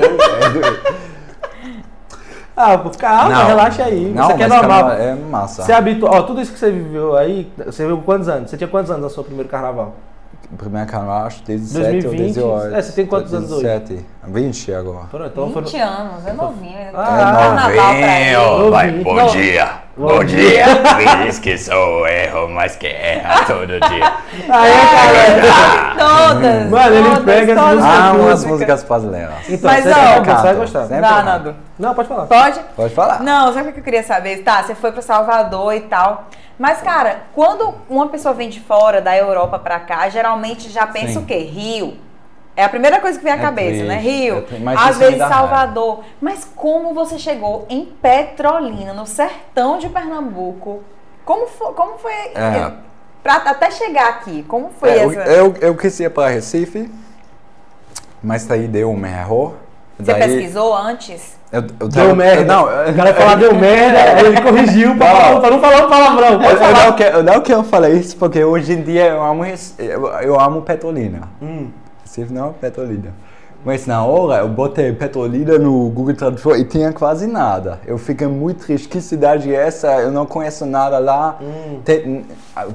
Ah, 2.57 2.77
calma, 2.99 3.29
Não. 3.29 3.47
relaxa 3.47 3.85
aí. 3.85 4.13
Não, 4.13 4.25
isso 4.25 4.33
aqui 4.33 4.43
é 4.43 4.49
normal. 4.49 4.91
é 4.93 5.15
massa. 5.15 5.63
Você 5.63 5.73
habitua. 5.73 6.11
Ó, 6.11 6.23
tudo 6.23 6.41
isso 6.41 6.53
que 6.53 6.59
você 6.59 6.73
viveu 6.73 7.17
aí, 7.17 7.49
você 7.65 7.83
viveu 7.85 7.99
com 7.99 8.03
quantos 8.03 8.29
anos? 8.29 8.51
Você 8.51 8.57
tinha 8.57 8.67
quantos 8.67 8.91
anos 8.91 9.03
no 9.05 9.11
seu 9.11 9.23
primeiro 9.23 9.49
carnaval? 9.49 9.95
Primeiro 10.57 10.87
canal, 10.91 11.27
acho 11.27 11.43
17 11.43 11.85
ou 12.07 12.15
2020. 12.15 12.35
18. 12.35 12.75
É, 12.75 12.83
você 12.83 12.93
tem 12.93 13.07
quantos 13.07 13.35
anos 13.35 13.53
hoje? 13.53 13.65
17. 13.65 14.07
20 14.25 14.75
agora. 14.75 15.07
Pronto, 15.11 15.27
então 15.27 15.53
foram. 15.53 15.67
20 15.67 15.77
anos, 15.79 16.27
é 16.27 16.33
novinho. 16.33 16.79
Ah, 16.95 17.05
Carnaval 17.05 17.71
pra 17.71 18.21
ele. 18.21 18.37
novinho. 18.37 18.71
vai, 18.71 18.91
bom 18.93 19.15
Não. 19.15 19.27
dia. 19.27 19.69
Bom 19.97 20.07
Bom 20.07 20.25
dia. 20.25 20.65
Me 20.97 21.25
diz 21.27 21.39
que 21.41 21.59
sou 21.59 22.07
erro, 22.07 22.49
mas 22.49 22.77
que 22.77 22.87
erra 22.87 23.45
todo 23.45 23.67
dia. 23.67 24.13
Aí, 24.49 24.73
cara. 24.73 26.29
Todas. 26.29 26.71
Mano, 26.71 26.95
ele 26.95 27.09
todas, 27.09 27.25
pega 27.25 27.53
as 27.53 27.59
todas 27.59 27.75
músicas 27.75 27.99
Ah, 28.01 28.11
as 28.11 28.17
umas 28.17 28.45
músicas. 28.45 28.83
brasileiras. 28.85 29.35
Então, 29.49 29.71
Mas, 29.71 29.85
você, 29.85 29.91
ó, 29.91 29.93
vai- 29.95 30.05
você 30.05 30.25
vai 30.25 30.25
canto, 30.45 30.57
gostar. 30.61 30.89
canto. 30.89 31.25
Nando. 31.25 31.57
Não, 31.79 31.95
pode 31.95 32.09
falar. 32.09 32.27
Pode? 32.27 32.61
Pode 32.77 32.95
falar. 32.95 33.23
Não, 33.23 33.53
sabe 33.53 33.69
o 33.69 33.73
que 33.73 33.81
eu 33.81 33.85
queria 33.85 34.03
saber? 34.03 34.39
Tá, 34.39 34.63
você 34.63 34.75
foi 34.75 34.93
pro 34.93 35.03
Salvador 35.03 35.75
e 35.75 35.81
tal. 35.81 36.27
Mas, 36.59 36.81
cara, 36.83 37.21
quando 37.35 37.73
uma 37.89 38.09
pessoa 38.09 38.35
vem 38.35 38.49
de 38.49 38.61
fora, 38.61 39.01
da 39.01 39.17
Europa 39.17 39.59
pra 39.59 39.79
cá, 39.79 40.09
geralmente 40.09 40.69
já 40.69 40.87
pensa 40.87 41.13
Sim. 41.15 41.19
o 41.21 41.25
quê? 41.25 41.39
Rio. 41.39 41.97
É 42.57 42.65
a 42.65 42.69
primeira 42.69 43.01
coisa 43.01 43.17
que 43.17 43.23
vem 43.23 43.33
à 43.33 43.37
É 43.37 43.41
cabeça, 43.41 43.85
né? 43.85 43.99
triste, 44.01 44.11
Rio. 44.11 44.45
é 44.51 44.75
Às 44.89 44.99
vezes 44.99 45.19
Salvador. 45.19 46.01
Mas 46.21 46.45
como 46.57 46.93
você 46.93 47.17
chegou 47.17 47.65
em 47.71 47.85
Petrolina, 47.85 48.93
no 48.93 49.07
sertão 49.07 49.79
de 49.79 49.89
Pernambuco? 49.89 50.83
Como 51.25 51.47
foi? 51.47 51.73
Como 51.75 51.99
foi 51.99 52.13
É. 52.13 52.73
pra 53.23 53.35
até 53.37 53.71
chegar 53.71 54.09
aqui? 54.09 54.43
Como 54.49 54.71
foi 54.71 54.91
É, 54.91 55.05
eu, 55.05 55.13
essa? 55.13 55.31
eu, 55.31 55.55
eu 55.61 55.77
quis 55.77 56.01
ir 56.01 56.11
para 56.11 56.31
Recife, 56.31 56.91
mas 58.21 58.45
daí 58.47 58.67
deu 58.67 58.91
um 58.91 59.07
erro. 59.07 59.55
Você 59.99 60.13
Daí 60.13 60.21
pesquisou 60.23 60.77
antes? 60.77 61.37
Eu, 61.51 61.65
eu 61.81 61.89
Deu 61.89 62.15
merda. 62.15 62.45
Não, 62.45 62.65
o 62.65 62.95
cara 62.95 63.15
falar 63.15 63.35
deu 63.37 63.55
merda, 63.57 63.99
aí 63.99 64.27
ele 64.27 64.41
corrigiu 64.41 64.97
pra, 64.97 65.09
Não. 65.09 65.17
falar- 65.21 65.41
pra 65.41 65.51
não 65.51 65.61
falar 65.61 65.87
um 65.87 65.89
palavrão. 65.89 66.33
Eu, 66.35 66.39
Pode 66.41 66.53
eu 66.53 66.59
falar. 66.59 66.85
não 66.87 66.93
quero, 66.93 67.17
eu 67.19 67.23
não 67.25 67.41
quero 67.41 67.63
falar 67.65 67.91
isso 67.91 68.17
porque 68.17 68.45
hoje 68.45 68.73
em 68.75 68.83
dia 68.83 69.07
eu 69.07 69.23
amo, 69.25 69.45
eu, 69.79 70.07
eu 70.23 70.41
amo 70.41 70.63
Petrolina. 70.63 71.29
Hum. 71.43 71.69
Recife 72.05 72.33
não 72.33 72.51
é 72.51 72.53
Petrolina. 72.53 73.13
Mas 73.65 73.87
na 73.87 74.05
hora 74.05 74.37
eu 74.41 74.49
botei 74.49 74.93
Petrolina 74.93 75.59
no 75.59 75.91
Google 75.91 76.15
Tradutor 76.15 76.57
e 76.59 76.65
tinha 76.65 76.93
quase 76.93 77.27
nada. 77.27 77.81
Eu 77.87 77.99
fiquei 77.99 78.27
muito 78.29 78.65
triste. 78.65 78.89
Que 78.89 79.01
cidade 79.01 79.53
é 79.53 79.67
essa? 79.67 79.89
Eu 80.01 80.13
não 80.13 80.25
conheço 80.25 80.65
nada 80.65 80.99
lá. 80.99 81.37
Hum. 81.43 81.81
Tem- 81.85 82.25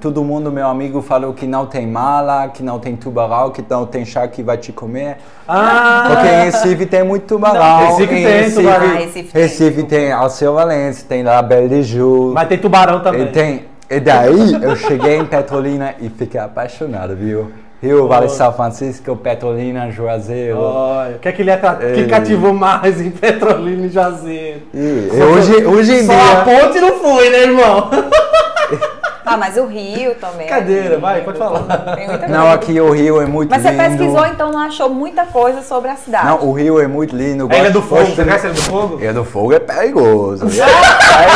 todo 0.02 0.24
mundo, 0.24 0.52
meu 0.52 0.68
amigo, 0.68 1.02
falou 1.02 1.34
que 1.34 1.48
não 1.48 1.66
tem 1.66 1.88
mala, 1.88 2.50
que 2.50 2.62
não 2.62 2.80
tem 2.80 2.96
tubarão, 2.98 3.50
que 3.50 3.64
não 3.68 3.86
tem 3.86 4.06
chá 4.06 4.28
que 4.28 4.44
vai 4.44 4.58
te 4.58 4.72
comer. 4.74 5.18
Ah, 5.48 6.04
Porque 6.12 6.28
em 6.28 6.44
Recife 6.46 6.86
tem 6.86 7.02
muito 7.04 7.26
tubarão. 7.28 7.60
Não, 7.60 7.88
Recife 7.88 8.14
em 8.16 8.24
tem 8.26 8.52
tubarão. 8.52 8.86
Ah, 8.88 8.94
Recife 9.00 9.32
tem. 9.32 9.42
Recife 9.42 9.84
tem 9.84 10.12
Alceu 10.12 10.54
Valença, 10.54 11.06
tem 11.08 11.24
La 11.24 11.42
Belle 11.42 11.70
de 11.70 11.84
Joux. 11.84 12.34
mas 12.34 12.48
tem 12.50 12.58
tubarão 12.58 13.00
também. 13.02 13.24
E, 13.24 13.32
tem, 13.32 13.64
e 13.90 14.00
daí 14.02 14.54
eu 14.62 14.76
cheguei 14.76 15.18
em 15.18 15.26
Petrolina 15.26 15.96
e 16.02 16.10
fiquei 16.10 16.40
apaixonado, 16.40 17.16
viu? 17.16 17.52
Rio, 17.84 18.08
Vale 18.08 18.28
de 18.28 18.32
São 18.32 18.54
Francisco, 18.54 19.14
Petrolina, 19.18 19.92
Juazeiro. 19.92 20.58
Olha, 20.58 21.18
o 21.18 21.20
que 21.20 21.28
é 21.28 21.32
que 21.34 21.42
ele 21.42 21.52
que 21.96 22.06
cativou 22.08 22.54
mais 22.54 23.02
em 23.02 23.12
Petrolina 23.12 23.88
e 23.88 23.90
Jazeiro? 23.90 24.62
E, 24.74 25.10
e 25.14 25.22
hoje, 25.22 25.66
hoje 25.66 25.94
em 25.96 26.06
Só 26.06 26.14
a 26.14 26.44
dia. 26.44 26.60
ponte 26.60 26.80
não 26.80 26.94
foi, 27.00 27.30
né, 27.30 27.40
irmão? 27.44 27.90
Ah, 29.26 29.38
mas 29.38 29.56
o 29.58 29.66
Rio 29.66 30.14
também. 30.16 30.46
é 30.48 30.50
Cadeira, 30.50 30.90
lindo, 30.90 31.00
vai, 31.00 31.22
pode 31.22 31.38
falar. 31.40 31.62
Tem 31.96 32.08
muita 32.10 32.28
Não, 32.28 32.52
aqui 32.52 32.80
o 32.82 32.92
Rio 32.92 33.22
é 33.22 33.26
muito 33.26 33.50
Mas 33.50 33.62
você 33.64 33.72
lindo. 33.72 33.84
pesquisou, 33.84 34.26
então 34.28 34.52
não 34.52 34.60
achou 34.60 34.90
muita 34.90 35.26
coisa 35.26 35.62
sobre 35.62 35.90
a 35.90 35.96
cidade. 35.96 36.26
Não, 36.28 36.44
o 36.44 36.52
Rio 36.52 36.78
é 36.80 36.88
muito 36.88 37.16
lindo. 37.16 37.48
A 37.50 37.56
Ilha 37.58 37.72
do 37.72 37.80
gosto- 37.82 37.90
Fogo, 38.06 38.16
você 38.16 38.24
conhece 38.26 38.46
a 38.48 38.50
Ilha 38.50 38.56
do 38.60 38.62
Fogo? 38.64 39.00
Ilha 39.00 39.14
do 39.14 39.24
Fogo 39.24 39.54
é 39.54 39.60
perigoso. 39.60 40.46
é 40.52 40.66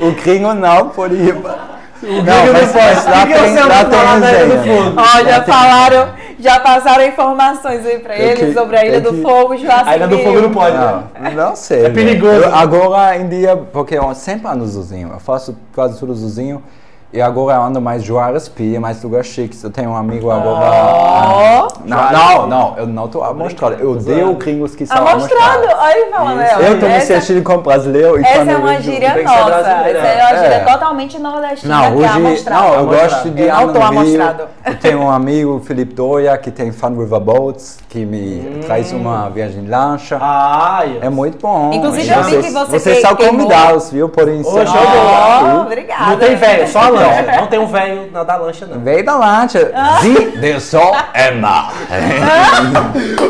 não. 0.00 0.08
O 0.08 0.12
gringo 0.12 0.54
não 0.54 0.88
pode 0.88 1.14
ir. 1.14 1.34
pra- 1.36 1.77
Não, 2.02 2.52
mas, 2.52 2.62
não 2.62 2.72
pode. 2.72 2.94
mas 2.94 3.04
lá 3.06 3.22
O 3.22 3.26
que 3.26 3.32
que 3.32 3.38
tem, 3.40 3.54
do 3.54 3.60
resenha. 3.68 5.40
Tem- 5.42 5.54
falaram, 5.54 6.08
já 6.38 6.60
passaram 6.60 7.04
informações 7.06 7.84
aí 7.86 7.98
pra 7.98 8.16
eles 8.16 8.38
que- 8.38 8.52
sobre 8.54 8.76
a 8.76 8.84
Ilha 8.86 9.00
do 9.00 9.12
que- 9.12 9.22
Fogo, 9.22 9.56
Joacim. 9.56 9.88
A 9.88 9.96
Ilha 9.96 10.08
do 10.08 10.18
Fogo 10.18 10.40
não 10.40 10.50
pode, 10.50 10.76
né? 10.76 11.02
Não, 11.20 11.30
não 11.32 11.56
sei. 11.56 11.86
É 11.86 11.90
perigoso. 11.90 12.34
Eu- 12.44 12.54
agora 12.54 13.16
em 13.16 13.28
dia, 13.28 13.56
porque 13.56 13.96
eu 13.96 14.14
sempre 14.14 14.48
ando 14.48 14.66
sozinho, 14.66 15.10
eu 15.12 15.18
faço 15.20 15.56
quase 15.74 15.98
tudo 15.98 16.14
sozinho. 16.14 16.62
E 17.10 17.22
agora 17.22 17.56
eu 17.56 17.62
ando 17.62 17.80
mais 17.80 18.02
Juarez 18.02 18.50
Pia, 18.50 18.78
mais 18.78 19.02
lugar 19.02 19.24
chiques. 19.24 19.64
Eu 19.64 19.70
tenho 19.70 19.88
um 19.88 19.96
amigo 19.96 20.30
agora. 20.30 20.70
Ó. 20.70 21.68
Não, 21.82 22.12
não, 22.12 22.46
não, 22.46 22.74
eu 22.76 22.86
não 22.86 23.08
tô 23.08 23.24
amostrado. 23.24 23.76
Eu 23.80 23.92
odeio 23.92 24.34
gringos 24.34 24.74
que 24.76 24.84
são 24.84 24.94
Amostrado, 24.98 25.64
amostrados. 25.64 25.82
olha 25.82 25.98
ele 25.98 26.10
falando. 26.10 26.42
Isso. 26.42 26.54
ó, 26.54 26.60
Eu 26.60 26.80
tô 26.80 26.86
me 26.86 27.00
sentindo 27.00 27.42
como 27.42 27.62
brasileiro 27.62 28.20
e 28.20 28.22
Essa 28.24 28.50
é 28.52 28.56
uma 28.58 28.78
gíria 28.82 29.22
nossa. 29.22 29.38
Essa 29.38 29.68
é 29.70 29.74
uma 29.74 30.36
gíria 30.42 30.54
É. 30.54 30.64
totalmente 30.70 31.18
nordestina 31.18 31.74
Não, 31.74 31.80
que 31.80 31.86
é 31.88 31.96
hoje, 31.96 32.16
amostrado. 32.18 32.62
não, 32.62 32.74
eu 32.74 32.80
Amostrado. 32.80 33.10
gosto 33.10 33.30
de 33.30 33.42
Eu 33.42 33.48
não 33.54 33.60
andar 33.62 33.72
tô 33.72 33.78
no 33.78 33.88
Rio. 33.88 33.98
amostrado. 34.22 34.42
Eu 34.66 34.74
tenho 34.78 34.98
um 35.00 35.10
amigo, 35.10 35.62
Felipe 35.64 35.94
Doia, 35.94 36.36
que 36.36 36.50
tem 36.50 36.70
Fun 36.72 36.90
River 36.90 37.20
Boats, 37.20 37.78
que 37.88 38.04
me 38.04 38.18
Hum. 38.40 38.60
traz 38.66 38.92
uma 38.92 39.30
viagem 39.30 39.62
de 39.64 39.70
lancha. 39.70 40.18
Ah, 40.20 40.80
aí. 40.80 40.98
É 41.00 41.08
muito 41.08 41.38
bom. 41.40 41.70
Inclusive, 41.72 42.06
eu 42.06 42.22
vi 42.22 42.30
vocês- 42.36 42.44
que 42.46 42.52
você 42.52 42.78
Vocês 42.78 43.00
são 43.00 43.16
convidados, 43.16 43.90
viu? 43.90 44.10
Podem 44.10 44.42
ser. 44.44 44.60
Oxe, 44.60 44.74
Ó, 44.76 45.42
Não 45.46 45.62
obrigada. 45.62 46.16
tem 46.18 46.36
velho, 46.36 46.68
só 46.68 46.80
a 46.80 46.97
lancha. 46.98 47.40
Não 47.40 47.46
tem 47.46 47.58
um 47.58 47.66
velho 47.66 48.10
na 48.12 48.22
da 48.24 48.36
lancha, 48.36 48.66
não. 48.66 48.80
Veio 48.80 49.04
da 49.04 49.16
lancha. 49.16 49.70
Ah. 49.74 49.98
Sim, 50.00 50.30
deu 50.38 50.60
sol. 50.60 50.94
É 51.14 51.30
mal. 51.30 51.68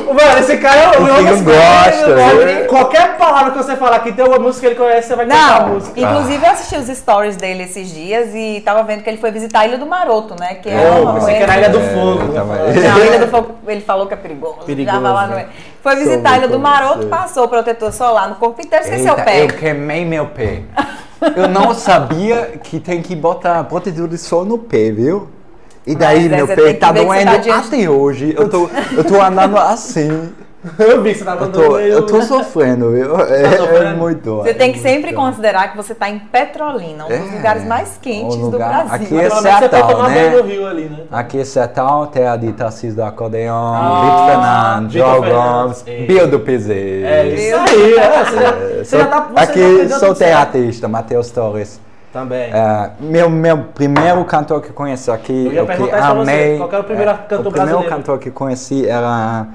Mano, 0.06 0.38
esse 0.40 0.56
cara 0.58 0.80
é 0.80 0.98
o 0.98 1.02
O 1.02 1.06
Kiko 1.16 1.44
gosta, 1.44 2.14
né? 2.14 2.64
Qualquer 2.68 3.16
palavra 3.16 3.52
que 3.52 3.58
você 3.58 3.76
falar 3.76 3.98
que 4.00 4.12
tem 4.12 4.24
uma 4.24 4.38
música 4.38 4.60
que 4.60 4.66
ele 4.66 4.74
conhece, 4.74 5.08
você 5.08 5.16
vai 5.16 5.26
cantar 5.26 5.56
a 5.56 5.60
Não, 5.60 5.68
música. 5.74 6.00
inclusive 6.00 6.44
eu 6.46 6.50
assisti 6.50 6.76
os 6.76 6.98
stories 6.98 7.36
dele 7.36 7.64
esses 7.64 7.88
dias 7.92 8.34
e 8.34 8.60
tava 8.64 8.82
vendo 8.82 9.02
que 9.02 9.10
ele 9.10 9.18
foi 9.18 9.30
visitar 9.30 9.60
a 9.60 9.66
Ilha 9.66 9.78
do 9.78 9.86
Maroto, 9.86 10.34
né? 10.38 10.54
Que 10.54 10.68
é 10.68 10.76
Oh, 10.98 11.02
uma 11.10 11.24
que 11.24 11.30
era 11.34 11.52
a 11.52 11.58
Ilha 11.58 11.68
do 11.68 11.78
É, 11.78 11.82
Fogo. 11.82 12.32
também. 12.32 12.82
Não, 12.82 12.96
a 12.96 13.00
Ilha 13.06 13.18
do 13.18 13.28
Fogo, 13.28 13.54
ele 13.66 13.80
falou 13.80 14.06
que 14.06 14.14
é 14.14 14.16
perigoso. 14.16 14.58
Perigoso, 14.66 15.00
lá, 15.00 15.26
né? 15.26 15.32
não 15.32 15.38
é. 15.38 15.46
Foi 15.82 15.96
visitar 15.96 16.32
a 16.32 16.38
Ilha 16.38 16.48
do 16.48 16.58
Maroto, 16.58 17.06
passou 17.06 17.46
protetor 17.48 17.92
solar 17.92 18.28
no 18.28 18.34
corpo 18.36 18.60
inteiro, 18.60 18.84
esqueceu 18.84 19.12
o 19.14 19.16
pé. 19.16 19.42
eu 19.44 19.48
queimei 19.48 20.04
meu 20.04 20.26
pé. 20.26 20.62
Eu 21.36 21.48
não 21.48 21.74
sabia 21.74 22.58
que 22.62 22.78
tem 22.78 23.02
que 23.02 23.16
botar 23.16 23.64
protetor 23.64 24.08
de 24.08 24.18
sol 24.18 24.44
no 24.44 24.58
pé, 24.58 24.90
viu? 24.90 25.28
E 25.86 25.94
daí 25.94 26.28
Mas, 26.28 26.36
meu 26.36 26.46
pé 26.46 26.74
tá 26.74 26.92
doendo 26.92 27.46
tá 27.46 27.58
até 27.58 27.88
hoje. 27.88 28.34
Eu 28.36 28.48
tô, 28.48 28.68
eu 28.96 29.04
tô 29.04 29.20
andando 29.20 29.56
assim. 29.56 30.30
Eu 30.78 31.02
vi 31.02 31.12
que 31.12 31.18
você 31.18 31.24
tava 31.24 31.44
Eu 31.46 31.52
tô, 31.52 31.78
eu 31.78 32.06
tô 32.06 32.22
sofrendo, 32.22 32.90
viu? 32.92 33.14
É, 33.20 33.56
sofrendo? 33.56 33.84
é 33.84 33.94
muito. 33.94 34.36
Você 34.36 34.50
é 34.50 34.54
tem 34.54 34.72
que 34.72 34.78
muito. 34.80 34.90
sempre 34.94 35.12
considerar 35.12 35.70
que 35.70 35.76
você 35.76 35.92
está 35.92 36.08
em 36.08 36.18
Petrolina, 36.18 37.04
um 37.04 37.08
dos 37.08 37.16
É, 37.16 37.36
lugares 37.36 37.64
mais 37.64 37.98
quentes 38.00 38.36
um 38.36 38.40
do 38.42 38.50
lugar- 38.52 38.86
Brasil. 38.86 38.94
aqui 39.06 39.20
é 39.20 39.30
sertão, 39.30 39.86
tomar 39.88 40.08
né? 40.10 40.28
ali, 40.68 40.84
né? 40.88 40.98
Aqui 41.10 41.40
é 41.40 41.44
sertão, 41.44 42.06
terra 42.06 42.36
de 42.36 42.52
Tarcísio 42.52 42.96
do 42.96 43.04
Acordeão, 43.04 43.56
Ah, 43.74 44.00
Vitor 44.04 44.26
Fernandes, 44.26 44.92
João. 44.92 45.62
Gomes, 45.62 45.84
Ei. 45.86 46.06
Bia 46.06 46.26
do 46.26 46.40
Piseiro. 46.40 47.06
É 47.06 47.26
isso 47.28 47.56
aí. 47.56 47.94
é, 47.94 48.24
você 48.24 48.36
já, 48.40 48.52
você 48.52 48.84
Sou- 48.84 48.98
já 49.00 49.06
tá. 49.06 49.28
Aqui 49.36 49.88
sou 49.98 50.14
teatrista, 50.14 50.88
Matheus 50.88 51.30
Torres. 51.30 51.80
Também. 52.12 52.50
É, 52.54 52.90
meu, 53.00 53.28
meu 53.28 53.58
primeiro 53.74 54.24
cantor 54.24 54.62
que 54.62 54.72
conheci 54.72 55.10
aqui, 55.10 55.46
Eu 55.46 55.52
ia 55.52 55.60
que 55.66 55.86
pra 55.86 56.14
você, 56.14 56.30
amei. 56.30 56.56
qual 56.56 56.68
era 56.72 56.80
o 56.80 56.84
primeiro 56.84 57.10
é, 57.10 57.14
cantor 57.14 57.38
O 57.38 57.42
primeiro 57.42 57.52
brasileiro? 57.52 57.88
cantor 57.96 58.18
que 58.18 58.30
conheci 58.30 58.88
era 58.88 59.46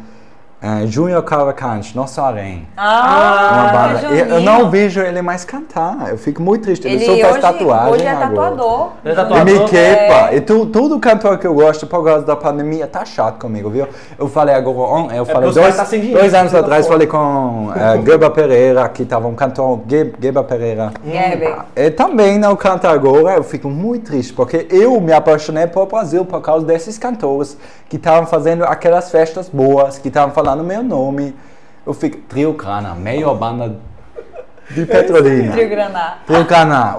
É, 0.66 0.88
Junior 0.88 1.22
Cavalcante, 1.24 1.94
Nosso 1.94 2.22
Arém. 2.22 2.66
Ah, 2.78 3.52
Uma 3.54 4.00
banda. 4.00 4.16
Eu, 4.16 4.26
eu 4.36 4.40
não 4.40 4.70
vejo 4.70 5.02
ele 5.02 5.22
mais 5.22 5.44
cantar. 5.44 6.08
Eu 6.10 6.18
fico 6.18 6.42
muito 6.42 6.64
triste. 6.64 6.88
Ele, 6.88 7.04
Ele 7.04 7.06
só 7.06 7.18
faz 7.18 7.34
hoje, 7.34 7.42
tatuagem 7.42 7.92
hoje 7.94 8.04
é 8.06 8.10
agora. 8.12 8.30
tatuador. 8.30 8.90
Ele 9.04 9.10
é 9.10 9.12
E 9.12 9.16
tatuador. 9.16 9.46
me 9.46 9.60
quepa. 9.70 10.30
É. 10.32 10.36
E 10.38 10.40
tu, 10.42 10.66
todo 10.68 10.98
cantor 11.02 11.38
que 11.38 11.46
eu 11.46 11.54
gosto, 11.54 11.86
por 11.86 12.02
causa 12.06 12.26
da 12.26 12.38
pandemia, 12.38 12.88
tá 12.88 13.04
chato 13.04 13.40
comigo, 13.42 13.70
viu? 13.70 13.88
Eu 14.18 14.30
falei 14.30 14.56
agora, 14.56 15.14
eu 15.14 15.26
falei 15.26 15.26
porque 15.26 15.48
os 15.50 15.56
dois, 15.56 15.76
tá 15.76 15.84
dinheiro, 15.84 16.18
dois 16.18 16.34
anos 16.34 16.54
tá 16.54 16.60
atrás, 16.60 16.88
falei 16.88 17.08
com 17.08 17.68
uh, 17.68 18.06
Geba 18.06 18.30
Pereira, 18.30 18.88
que 18.88 19.04
tava 19.04 19.28
um 19.28 19.36
cantor, 19.36 19.82
Ge- 19.86 20.14
Geba 20.18 20.46
Pereira. 20.46 20.94
Gerber. 21.06 21.58
Ele 21.76 21.92
também 21.92 22.40
não 22.40 22.56
canta 22.56 22.90
agora, 22.90 23.36
eu 23.36 23.44
fico 23.44 23.68
muito 23.70 24.06
triste, 24.12 24.32
porque 24.32 24.66
eu 24.70 25.02
me 25.02 25.12
apaixonei 25.12 25.68
por 25.68 25.88
Brasil 25.88 26.24
por 26.24 26.40
causa 26.40 26.66
desses 26.66 26.98
cantores 26.98 27.58
que 27.90 27.98
estavam 27.98 28.26
fazendo 28.26 28.64
aquelas 28.64 29.12
festas 29.12 29.50
boas, 29.50 29.98
que 29.98 30.08
estavam 30.08 30.34
falando 30.34 30.53
meu 30.62 30.84
nome. 30.84 31.34
Eu 31.86 31.94
fico, 31.94 32.18
Trio 32.28 32.54
Crana, 32.54 32.94
melhor 32.94 33.36
banda 33.36 33.78
de 34.70 34.86
Petrolina. 34.86 35.52
Trio 35.54 35.70
Graná. 35.70 36.18
Trio 36.26 36.46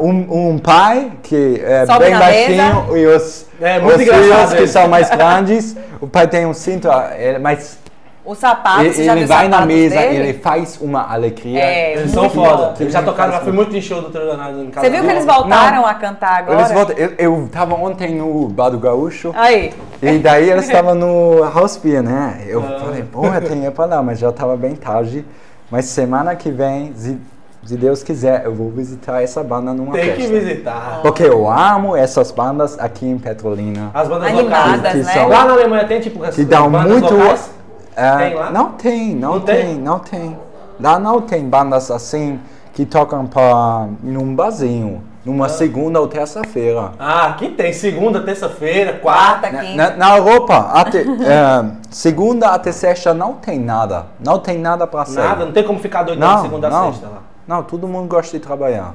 um, 0.01 0.51
um 0.51 0.59
pai 0.59 1.13
que 1.23 1.61
é 1.63 1.85
Sobe 1.87 2.07
bem 2.07 2.19
baixinho 2.19 2.97
e 2.97 3.07
os, 3.07 3.47
É, 3.61 3.79
muito 3.79 4.01
os 4.01 4.55
que 4.55 4.67
são 4.67 4.89
mais 4.89 5.11
grandes. 5.11 5.77
O 6.01 6.07
pai 6.07 6.27
tem 6.27 6.47
um 6.47 6.55
cinto, 6.55 6.89
é, 6.91 7.39
mas 7.39 7.79
O 8.25 8.35
sapato, 8.35 8.81
ele, 8.81 8.95
você 8.95 9.05
já 9.05 9.13
ele 9.13 9.21
viu 9.21 9.29
vai 9.29 9.49
na 9.49 9.67
mesa, 9.67 9.97
dele? 9.97 10.17
ele 10.17 10.33
faz 10.39 10.79
uma 10.81 11.13
alegria. 11.13 11.61
É, 11.61 11.93
Eles 11.99 12.11
são 12.11 12.31
foda. 12.31 12.73
Eles 12.81 12.91
já 12.93 13.03
tocaram, 13.03 13.33
já 13.35 13.41
foi 13.41 13.53
muito 13.53 13.77
em 13.77 13.83
show 13.83 14.01
do 14.01 14.09
Trilionário 14.09 14.63
em 14.65 14.71
casa. 14.71 14.87
Você 14.87 14.91
viu 14.93 15.05
que 15.05 15.11
eles 15.11 15.27
voltaram 15.27 15.85
a 15.85 15.93
cantar 15.93 16.39
agora? 16.39 16.59
Eles 16.61 16.73
voltam, 16.73 16.97
eu, 16.97 17.13
eu 17.19 17.49
tava 17.53 17.75
ontem 17.75 18.15
no 18.15 18.49
Bar 18.49 18.71
do 18.71 18.79
Gaúcho. 18.79 19.31
Aí, 19.37 19.75
E 20.01 20.19
daí 20.19 20.49
eles 20.49 20.65
estavam 20.69 20.95
no 20.95 21.43
House 21.55 21.77
Beer, 21.77 22.03
né? 22.03 22.45
Eu 22.47 22.61
Ah. 22.63 22.81
falei, 22.81 23.03
porra, 23.03 23.43
tem 23.43 23.61
que 23.61 23.71
pra 23.71 23.85
lá, 23.85 24.03
mas 24.03 24.19
já 24.19 24.33
tava 24.33 24.57
bem 24.57 24.75
tarde. 24.75 25.23
Mas 25.71 25.85
semana 25.85 26.35
que 26.35 26.51
vem, 26.51 26.95
se, 26.97 27.19
se 27.67 27.77
Deus 27.77 28.03
quiser, 28.03 28.47
eu 28.47 28.55
vou 28.55 28.71
visitar 28.71 29.23
essa 29.23 29.43
banda 29.45 29.75
numa 29.75 29.93
Tem 29.93 30.05
festa. 30.05 30.21
que 30.23 30.27
visitar. 30.29 31.01
Porque 31.03 31.25
eu 31.25 31.47
amo 31.51 31.95
essas 31.95 32.31
bandas 32.31 32.79
aqui 32.79 33.07
em 33.07 33.19
Petrolina. 33.19 33.91
As 33.93 34.09
bandas 34.09 34.29
Animadas, 34.31 34.77
locais. 34.77 34.93
Que 34.93 35.03
né? 35.03 35.13
são- 35.13 35.29
Lá 35.29 35.45
na 35.45 35.53
Alemanha 35.53 35.85
tem 35.87 36.01
tipo 36.01 36.21
Que 36.31 36.43
dão 36.45 36.71
bandas 36.71 36.91
muito. 37.03 37.15
locais? 37.15 37.51
É, 37.97 38.17
Tem 38.17 38.35
lá? 38.35 38.51
Não 38.51 38.73
tem, 38.73 39.15
não, 39.15 39.35
Não 39.35 39.41
tem? 39.41 39.57
tem? 39.67 39.79
não 39.79 39.99
tem. 39.99 40.39
Lá 40.81 40.99
não 40.99 41.21
tem 41.21 41.49
bandas 41.49 41.91
assim 41.91 42.41
que 42.73 42.85
tocam 42.85 43.25
pra, 43.27 43.87
num 44.03 44.35
barzinho, 44.35 45.01
numa 45.25 45.49
segunda 45.49 46.01
ou 46.01 46.09
terça-feira. 46.09 46.91
Ah, 46.99 47.27
aqui 47.27 47.49
tem 47.51 47.73
segunda, 47.73 48.21
terça-feira, 48.21 48.95
quarta, 48.95 49.49
quinta. 49.49 49.75
Na, 49.77 49.91
na 49.91 50.17
Europa, 50.19 50.71
até, 50.75 51.03
é, 51.23 51.65
segunda 51.91 52.49
até 52.49 52.73
sexta 52.73 53.15
não 53.15 53.35
tem 53.35 53.61
nada. 53.61 54.07
Não 54.19 54.41
tem 54.41 54.59
nada 54.59 54.87
para 54.89 55.05
sair. 55.05 55.25
Nada, 55.25 55.45
não 55.47 55.53
tem 55.53 55.63
como 55.63 55.79
ficar 55.79 56.03
doidão 56.03 56.29
Não, 56.29 56.37
de 56.37 56.43
segunda 56.43 56.67
a 56.67 56.71
não. 56.71 56.93
sexta 56.93 57.07
lá. 57.09 57.19
Não, 57.47 57.63
todo 57.63 57.87
mundo 57.87 58.09
gosta 58.09 58.37
de 58.37 58.45
trabalhar. 58.45 58.93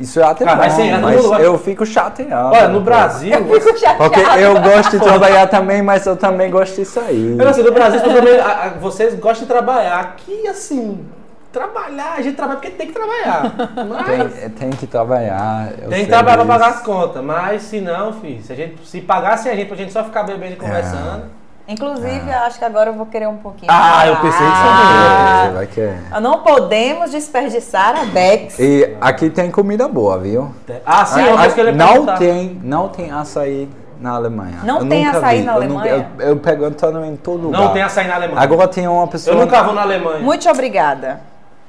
Isso 0.00 0.18
é 0.18 0.24
até 0.24 0.44
Ah, 0.48 0.54
bom, 0.54 0.62
mas 0.62 0.72
sim, 0.72 0.90
todo 0.90 1.00
mas 1.02 1.22
gosta. 1.26 1.42
eu 1.42 1.58
fico 1.58 1.84
chateado. 1.86 2.48
Olha, 2.56 2.68
no 2.68 2.80
Brasil. 2.80 3.32
eu 3.34 3.60
fico 3.60 3.78
chateada. 3.78 3.96
Porque 3.98 4.20
eu 4.20 4.60
gosto 4.60 4.90
de 4.98 5.00
trabalhar 5.04 5.46
também, 5.46 5.82
mas 5.82 6.06
eu 6.06 6.16
também 6.16 6.50
gosto 6.50 6.74
de 6.76 6.84
sair. 6.86 7.36
Eu 7.38 7.44
não 7.44 7.52
sei, 7.52 7.62
no 7.62 7.72
Brasil 7.72 8.00
vocês 8.00 8.14
também, 8.14 8.40
a- 8.40 8.46
a- 8.64 8.68
vocês 8.80 9.14
gostam 9.16 9.46
de 9.46 9.52
trabalhar. 9.52 10.00
Aqui, 10.00 10.48
assim, 10.48 11.04
trabalhar, 11.52 12.14
a 12.16 12.22
gente 12.22 12.34
trabalha 12.36 12.58
porque 12.58 12.70
tem 12.74 12.86
que 12.86 12.92
trabalhar. 12.94 13.52
Mas 13.88 14.06
Tem, 14.34 14.50
tem 14.50 14.70
que 14.70 14.86
trabalhar. 14.86 15.68
eu 15.82 15.88
tem 15.90 16.04
que 16.04 16.10
trabalhar 16.10 16.36
pra 16.38 16.44
disso. 16.46 16.58
pagar 16.58 16.68
as 16.76 16.82
contas. 16.82 17.22
Mas 17.22 17.62
se 17.62 17.80
não, 17.80 18.12
filho, 18.14 18.42
se, 18.42 18.52
a 18.52 18.56
gente, 18.56 18.86
se 18.86 19.00
pagasse 19.02 19.48
a 19.48 19.54
gente 19.54 19.68
pra 19.68 19.76
gente 19.76 19.92
só 19.92 20.02
ficar 20.04 20.22
bebendo 20.22 20.54
e 20.54 20.56
conversando. 20.56 21.24
Inclusive, 21.70 22.28
eu 22.28 22.38
acho 22.40 22.58
que 22.58 22.64
agora 22.64 22.90
eu 22.90 22.94
vou 22.94 23.06
querer 23.06 23.28
um 23.28 23.36
pouquinho. 23.36 23.70
Ah, 23.72 24.04
eu 24.08 24.16
pensei 24.16 24.30
que 24.32 24.36
você 24.38 24.68
Ah, 24.68 25.44
É, 25.46 25.52
vai 25.52 25.66
que- 25.68 26.20
Não 26.20 26.38
podemos 26.40 27.12
desperdiçar 27.12 27.94
a 27.96 28.04
Bex. 28.06 28.58
E 28.58 28.96
aqui 29.00 29.30
tem 29.30 29.52
comida 29.52 29.86
boa, 29.86 30.18
viu? 30.18 30.52
Ah, 30.84 31.04
sim, 31.04 31.20
Ah, 31.20 31.26
uma 31.28 31.38
coisa 31.38 31.54
que 31.54 31.60
eu 31.60 31.66
ia 31.66 31.72
não 31.72 32.06
tem, 32.16 32.60
não 32.64 32.88
tem 32.88 33.12
açaí 33.12 33.68
na 34.00 34.16
Alemanha. 34.16 34.58
Não 34.64 34.80
Eu 34.80 34.88
tem 34.88 35.06
açaí 35.06 35.38
vi. 35.38 35.44
na 35.44 35.54
Eu 35.54 35.62
nunca- 35.62 35.80
Alemanha? 35.80 36.10
Eu, 36.18 36.28
eu 36.30 36.36
perguntando 36.38 37.04
em 37.04 37.14
todo 37.14 37.44
lugar. 37.44 37.60
Não 37.60 37.72
tem 37.72 37.82
açaí 37.82 38.08
na 38.08 38.16
Alemanha. 38.16 38.40
Agora 38.42 38.66
tem 38.66 38.88
uma 38.88 39.06
pessoa. 39.06 39.36
Eu 39.36 39.40
nunca 39.40 39.62
vou 39.62 39.72
na 39.72 39.82
Alemanha. 39.82 40.18
Muito 40.18 40.50
obrigada. 40.50 41.20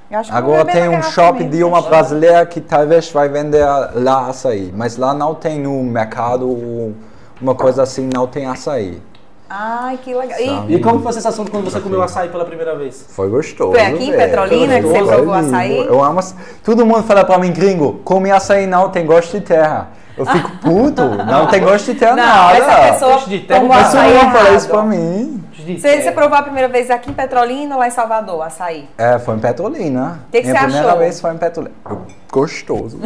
Eu 0.10 0.20
acho 0.20 0.32
eu 0.32 0.36
Agora 0.36 0.64
beber 0.66 0.80
tem 0.82 0.90
um 0.90 1.02
shopping 1.04 1.48
de 1.48 1.64
uma 1.64 1.82
brasileira 1.84 2.44
que 2.46 2.60
talvez 2.60 3.10
vai 3.12 3.30
vender 3.30 3.64
lá 3.94 4.28
açaí, 4.30 4.74
mas 4.76 4.98
lá 4.98 5.14
não 5.14 5.36
tem 5.36 5.60
no 5.60 5.82
mercado 5.84 6.94
uma 7.40 7.54
coisa 7.56 7.84
assim, 7.84 8.10
não 8.14 8.26
tem 8.28 8.46
açaí. 8.48 9.00
Ai, 9.54 10.00
que 10.02 10.14
legal. 10.14 10.40
E? 10.70 10.76
E 10.76 10.80
como 10.80 11.02
foi 11.02 11.10
a 11.10 11.14
sensação 11.14 11.44
quando 11.46 11.66
você 11.70 11.80
comeu 11.82 12.02
açaí 12.02 12.30
pela 12.30 12.46
primeira 12.46 12.74
vez? 12.78 13.06
Foi 13.10 13.28
gostoso. 13.30 13.72
Foi 13.74 13.82
aqui 13.82 14.06
em. 14.10 14.12
Petrolina 14.14 14.76
que 14.80 14.88
você 14.88 15.04
provou 15.04 15.34
açaí? 15.34 15.78
Eu 15.86 16.02
amo 16.04 16.20
aç- 16.20 16.34
Todo 16.64 16.86
mundo 16.86 17.04
fala 17.04 17.26
pra 17.26 17.38
mim, 17.38 17.52
gringo, 17.52 18.00
come 18.06 18.32
açaí 18.32 18.66
não, 18.66 18.90
tem 18.90 19.06
gosto 19.06 19.38
de 19.38 19.42
terra. 19.46 19.90
Eu 20.18 20.26
fico 20.26 20.50
puto, 20.62 21.02
não 21.04 21.48
tem 21.48 21.62
gosto 21.62 21.92
de 21.94 22.00
terra 22.00 22.16
não, 22.16 22.24
nada. 22.26 22.58
essa 22.58 22.94
pessoa 22.94 23.14
Gosto 23.14 23.30
de 23.30 23.40
terra, 23.40 23.60
tomou 23.60 23.76
açaí 23.76 24.14
mundo 24.14 24.22
fala 24.32 24.40
errado. 24.46 24.56
isso 24.58 24.70
pra 24.70 24.84
mim. 24.84 25.44
Você, 25.78 26.02
você 26.02 26.12
provou 26.12 26.38
a 26.38 26.42
primeira 26.42 26.68
vez 26.68 26.90
aqui 26.90 27.12
em 27.12 27.14
Petrolina 27.14 27.76
ou 27.76 27.80
lá 27.80 27.88
em 27.88 27.92
Salvador, 27.92 28.42
açaí? 28.42 28.90
É, 28.98 29.20
foi 29.20 29.36
em 29.36 29.40
Petrolina. 29.40 30.20
Que 30.32 30.42
que 30.42 30.48
Minha 30.48 30.56
você 30.60 30.64
primeira 30.66 30.88
achou? 30.88 31.00
vez 31.00 31.22
foi 31.22 31.32
em 31.34 31.38
Petrolina. 31.38 31.76
Gostoso. 32.32 33.00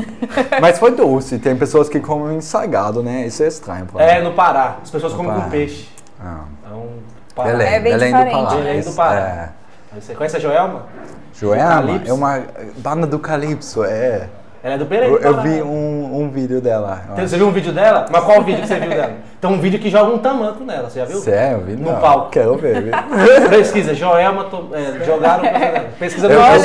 Mas 0.61 0.77
foi 0.79 0.91
doce. 0.91 1.37
Tem 1.39 1.55
pessoas 1.55 1.89
que 1.89 1.99
comem 1.99 2.39
salgado, 2.41 3.01
né? 3.03 3.25
Isso 3.25 3.43
é 3.43 3.47
estranho 3.47 3.85
pra 3.87 4.03
É, 4.03 4.19
mim. 4.19 4.25
no 4.29 4.33
Pará. 4.33 4.77
As 4.83 4.89
pessoas 4.89 5.11
No 5.13 5.17
comem 5.17 5.33
com 5.33 5.39
Pará. 5.39 5.51
peixe. 5.51 5.87
Ah. 6.23 6.39
Então, 6.65 6.87
Pará. 7.35 7.49
Belém, 7.51 7.67
É 7.67 7.79
bem 7.79 7.91
Belém 7.93 8.11
do 8.11 8.17
diferente. 8.17 8.45
Pará. 8.45 8.55
Belém 8.55 8.81
do 8.81 8.91
Pará. 8.93 9.19
é. 9.19 9.49
Você 9.99 10.13
conhece 10.15 10.37
a 10.37 10.39
Joelma? 10.39 10.83
Joelma 11.33 12.01
é 12.05 12.13
uma 12.13 12.41
banda 12.77 13.07
do 13.07 13.19
Calypso, 13.19 13.83
é. 13.83 14.27
Ela 14.63 14.75
é 14.75 14.77
do 14.79 14.85
Belém 14.85 15.09
Eu, 15.11 15.19
do 15.19 15.23
eu 15.25 15.31
Pará. 15.35 15.43
vi 15.43 15.61
um, 15.61 16.21
um 16.21 16.29
vídeo 16.31 16.59
dela. 16.59 17.01
eu 17.09 17.15
Tem- 17.15 17.27
Você 17.27 17.37
viu 17.37 17.47
um 17.47 17.51
vídeo 17.51 17.71
dela? 17.71 18.05
Mas 18.09 18.23
qual 18.23 18.41
vídeo 18.41 18.61
que 18.61 18.67
você 18.67 18.79
viu 18.79 18.89
dela? 18.89 19.13
Tem 19.39 19.49
um 19.49 19.59
vídeo 19.59 19.79
que 19.79 19.89
joga 19.91 20.11
um 20.11 20.17
tamanco 20.17 20.63
nela, 20.63 20.89
você 20.89 20.99
já 20.99 21.05
viu? 21.05 21.19
Sério, 21.19 21.57
eu 21.59 21.65
vi? 21.65 21.75
No 21.75 21.91
não. 21.91 21.99
palco. 21.99 22.29
Quero 22.31 22.57
ver? 22.57 22.89
Pesquisa, 23.49 23.93
Joelma, 23.93 24.45
to- 24.45 24.69
é, 24.73 25.05
jogaram. 25.05 25.43
Pesquisa 25.99 26.27
no 26.27 26.33
Eu, 26.33 26.41
eu 26.41 26.59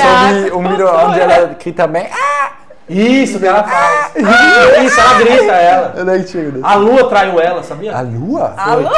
vi 0.45 0.53
um 0.53 0.69
vídeo 0.71 0.89
onde 0.89 1.21
ela 1.21 1.47
grita 1.63 1.87
bem. 1.87 2.09
Ah! 2.11 2.53
Isso 2.89 3.39
que 3.39 3.47
ela 3.47 3.63
faz. 3.65 4.13
Isso, 4.85 5.01
ela 5.01 5.19
grita 5.19 5.53
ela. 5.53 5.95
Eu 6.13 6.25
tiro 6.25 6.53
desse. 6.53 6.65
A 6.65 6.75
lua 6.75 7.09
traiu 7.09 7.39
ela, 7.41 7.63
sabia? 7.63 7.95
A 7.97 8.01
lua? 8.01 8.55
Alô? 8.57 8.91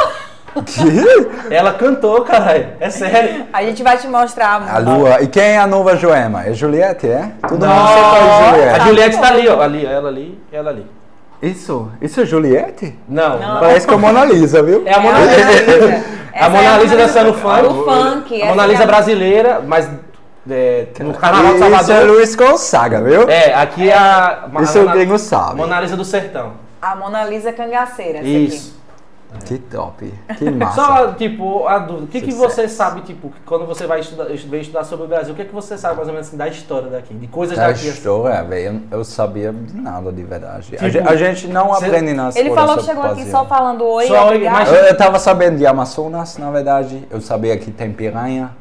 Que? 0.65 1.53
Ela 1.53 1.73
cantou, 1.73 2.21
caralho. 2.21 2.67
É 2.79 2.89
sério. 2.89 3.45
A 3.51 3.63
gente 3.63 3.81
vai 3.81 3.97
te 3.97 4.07
mostrar. 4.07 4.61
A 4.69 4.77
lua. 4.77 5.21
E 5.21 5.27
quem 5.27 5.43
é 5.43 5.57
a 5.57 5.65
nova 5.67 5.95
Joelma? 5.95 6.45
É 6.45 6.53
Juliette, 6.53 7.07
é? 7.07 7.31
Todo 7.47 7.65
Não. 7.65 7.73
mundo 7.73 7.87
qual 7.87 8.55
é 8.55 8.69
A 8.69 8.79
Juliette. 8.79 8.85
Juliette 8.87 9.17
tá 9.19 9.27
ali, 9.29 9.47
ó. 9.47 9.61
Ali, 9.61 9.85
ela 9.85 10.07
ali, 10.09 10.39
ela 10.51 10.69
ali. 10.69 10.85
Isso, 11.41 11.91
isso 12.01 12.21
é 12.21 12.25
Juliette? 12.25 12.97
Não, 13.09 13.37
Não. 13.39 13.59
Parece 13.59 13.85
com 13.87 13.95
a 13.95 13.97
Mona 13.97 14.23
Lisa, 14.25 14.63
viu? 14.63 14.83
É 14.85 14.93
a 14.93 14.99
Mona 14.99 15.19
É 15.19 15.21
a 15.21 15.25
Lisa. 15.25 15.41
Mona 15.71 15.87
Lisa. 15.87 16.03
A 16.35 16.49
Mona 16.49 16.63
é 16.63 16.79
Lisa 16.83 16.95
dançando 16.95 17.33
funk. 17.33 17.65
O 17.65 17.83
funk. 17.83 18.41
A 18.41 18.45
Mona 18.45 18.63
é 18.63 18.67
Lisa 18.67 18.83
a- 18.83 18.87
brasileira, 18.87 19.61
mas 19.67 19.89
é, 20.49 20.87
no 20.99 21.13
Carnaval 21.13 21.51
de 21.53 21.55
Isso 21.59 21.63
é 21.65 21.69
Salvador. 21.69 22.07
Luiz 22.15 22.35
Gonzaga, 22.35 23.01
viu? 23.01 23.29
É, 23.29 23.53
aqui 23.55 23.89
é 23.89 23.93
a. 23.97 24.45
a 24.55 24.61
Isso 24.61 24.77
o 24.79 24.81
Mona- 24.83 24.95
gringo 24.95 25.17
sabe. 25.19 25.55
Mona 25.55 25.81
Lisa 25.81 25.97
do 25.97 26.05
Sertão. 26.05 26.53
A 26.81 26.95
Mona 26.95 27.23
Lisa 27.25 27.51
cangaceira. 27.51 28.19
essa 28.19 28.27
Isso. 28.27 28.82
Que 29.45 29.57
top, 29.57 30.13
que 30.37 30.49
massa. 30.51 30.75
Só, 30.81 31.07
tipo, 31.13 31.67
a 31.67 31.79
dúvida. 31.79 32.05
O 32.05 32.07
que, 32.07 32.21
que 32.21 32.31
você 32.33 32.67
sabe, 32.67 33.01
tipo, 33.01 33.31
quando 33.45 33.65
você 33.65 33.85
vai 33.87 33.99
estudar, 33.99 34.25
vem 34.25 34.61
estudar 34.61 34.83
sobre 34.83 35.05
o 35.05 35.07
Brasil, 35.07 35.33
o 35.33 35.35
que, 35.35 35.45
que 35.45 35.53
você 35.53 35.77
sabe 35.77 35.95
mais 35.97 36.07
ou 36.07 36.13
menos 36.13 36.27
assim, 36.27 36.37
da 36.37 36.47
história 36.47 36.89
daqui? 36.89 37.13
De 37.13 37.27
coisas 37.27 37.57
Da 37.57 37.67
daqui. 37.67 37.79
assim? 37.81 37.89
história, 37.89 38.43
velho, 38.43 38.81
eu, 38.91 38.99
eu 38.99 39.03
sabia 39.03 39.51
de 39.51 39.75
nada 39.79 40.11
de 40.11 40.23
verdade. 40.23 40.75
a, 40.75 40.77
Tipo, 40.77 40.89
gente, 40.89 41.07
a 41.07 41.15
gente 41.15 41.47
não 41.47 41.67
você- 41.69 41.85
aprende 41.87 42.13
na 42.13 42.29
Ele 42.35 42.51
falou 42.53 42.77
que 42.77 42.83
chegou 42.83 43.03
aqui 43.03 43.25
só 43.29 43.45
falando 43.45 43.83
oi, 43.85 44.07
Só 44.07 44.29
oi, 44.29 44.39
mas- 44.49 44.69
Eu, 44.69 44.75
eu 44.75 44.97
tava 44.97 45.19
sabendo 45.19 45.57
de 45.57 45.65
Amazonas, 45.65 46.37
na 46.37 46.49
verdade. 46.51 47.05
Eu 47.11 47.19
sabia 47.21 47.57
que 47.57 47.71
tem 47.71 47.91
piranha. 47.91 48.51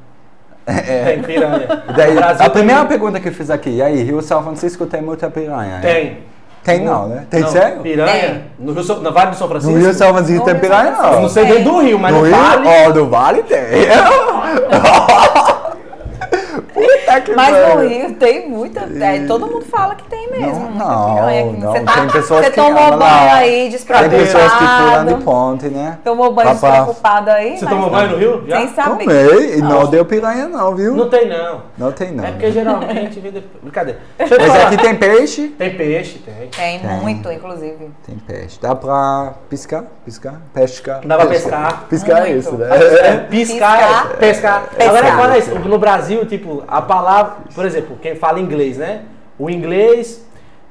Tem 0.65 1.23
piranha. 1.25 1.83
Daí, 1.97 2.17
a 2.19 2.49
primeira 2.51 2.81
tem- 2.81 2.89
pergunta 2.89 3.19
que 3.21 3.29
eu 3.29 3.33
fiz 3.33 3.51
aqui, 3.51 3.71
e 3.71 3.83
aí, 3.83 4.03
Rio 4.03 4.23
São 4.23 4.43
Francisco 4.43 4.87
tem 4.87 5.03
muita 5.03 5.29
piranha? 5.31 5.81
Tem. 5.81 6.19
Tem 6.65 6.85
não, 6.85 7.09
né? 7.09 7.25
Tem 7.29 7.41
Não, 7.41 7.49
sério? 7.49 7.81
Piranha? 7.81 8.21
Tem. 8.21 8.43
No, 8.61 8.73
Rio, 8.73 8.85
São- 8.85 9.01
no 9.01 9.13
Vale 9.13 9.31
do 9.33 9.37
São 9.37 9.49
Francisco? 9.49 9.75
No 9.77 9.81
Rio 9.85 9.93
São 9.93 10.15
Francisco 10.15 10.45
tem 10.45 10.55
piranha 10.61 10.93
não. 10.93 11.13
Eu 11.15 11.21
não 11.23 11.29
sei 11.29 11.45
dentro 11.45 11.65
do 11.65 11.81
Rio, 11.81 11.99
mas 11.99 12.15
no 12.15 12.21
no, 12.21 12.27
Rio? 12.27 12.37
Vale. 12.37 12.69
Ó, 12.69 12.89
no 12.95 13.07
Vale 13.11 13.43
tem. 13.43 13.59
Que 17.21 17.35
Mas 17.35 17.75
no. 17.77 17.89
Rio 17.89 18.15
tem 18.15 18.49
muita. 18.49 18.81
é, 18.81 19.27
todo 19.27 19.47
mundo 19.47 19.65
fala 19.65 19.95
que 19.95 20.05
tem 20.05 20.31
mesmo. 20.31 20.71
Não, 20.71 21.15
não, 21.17 21.29
aqui. 21.29 21.61
não. 21.61 21.73
Você, 21.73 21.81
tá, 21.81 21.93
Tem 21.93 22.09
pessoas 22.09 22.45
você 22.45 22.51
que 22.51 22.57
tomou 22.57 22.75
banho 22.75 22.97
lá. 22.99 23.35
aí 23.35 23.51
Tem 23.51 23.71
despreocupado. 23.71 24.17
pessoas 24.23 24.53
que 24.53 24.59
pulam 24.59 25.05
de 25.07 25.15
ponte, 25.25 25.69
né? 25.69 25.99
Tomou 26.05 26.33
banho 26.33 26.49
Papá. 26.49 26.69
despreocupado 26.69 27.31
aí. 27.31 27.59
Você 27.59 27.67
tomou 27.67 27.91
banho 27.91 28.11
no 28.11 28.17
Rio? 28.17 28.45
Já? 28.47 28.57
Sem 28.59 28.69
saber. 28.75 29.05
Tomei, 29.05 29.55
e 29.59 29.63
não 29.63 29.87
deu 29.87 30.05
piranha 30.05 30.49
não, 30.49 30.75
viu? 30.75 30.95
Não 30.95 31.09
tem, 31.09 31.29
não. 31.29 31.63
Não 31.79 31.93
tem 31.93 32.13
não. 32.13 32.25
É 32.25 32.31
porque 32.33 32.51
geralmente. 32.53 33.21
Brincadeira. 33.63 34.01
Mas 34.19 34.63
aqui 34.65 34.77
tem 34.77 34.95
peixe. 34.97 35.49
Tem 35.49 35.77
peixe, 35.77 36.19
tem. 36.19 36.49
Tem, 36.49 36.79
Tem. 36.81 36.97
muito, 37.01 37.31
inclusive. 37.31 37.91
Tem 38.07 38.17
peixe. 38.27 38.59
Dá 38.61 38.75
pra 38.75 39.35
piscar? 39.49 39.85
Piscar? 40.05 40.41
Pescar? 40.53 41.01
Dá 41.05 41.17
pra 41.17 41.27
pescar. 41.27 41.85
Piscar 41.89 42.27
é 42.27 42.33
isso, 42.33 42.53
né? 42.57 43.27
Piscar, 43.31 44.09
pescar. 44.19 44.63
Pescar. 44.77 44.89
Agora 44.89 45.07
é 45.07 45.13
fala 45.13 45.39
isso. 45.39 45.55
No 45.59 45.79
Brasil, 45.79 46.25
tipo, 46.27 46.63
a 46.69 46.81
palavra, 46.83 47.02
por 47.55 47.65
exemplo, 47.65 47.97
quem 48.01 48.15
fala 48.15 48.41
inglês, 48.41 48.79
né? 48.79 49.03
O 49.39 49.49
inglês 49.51 50.25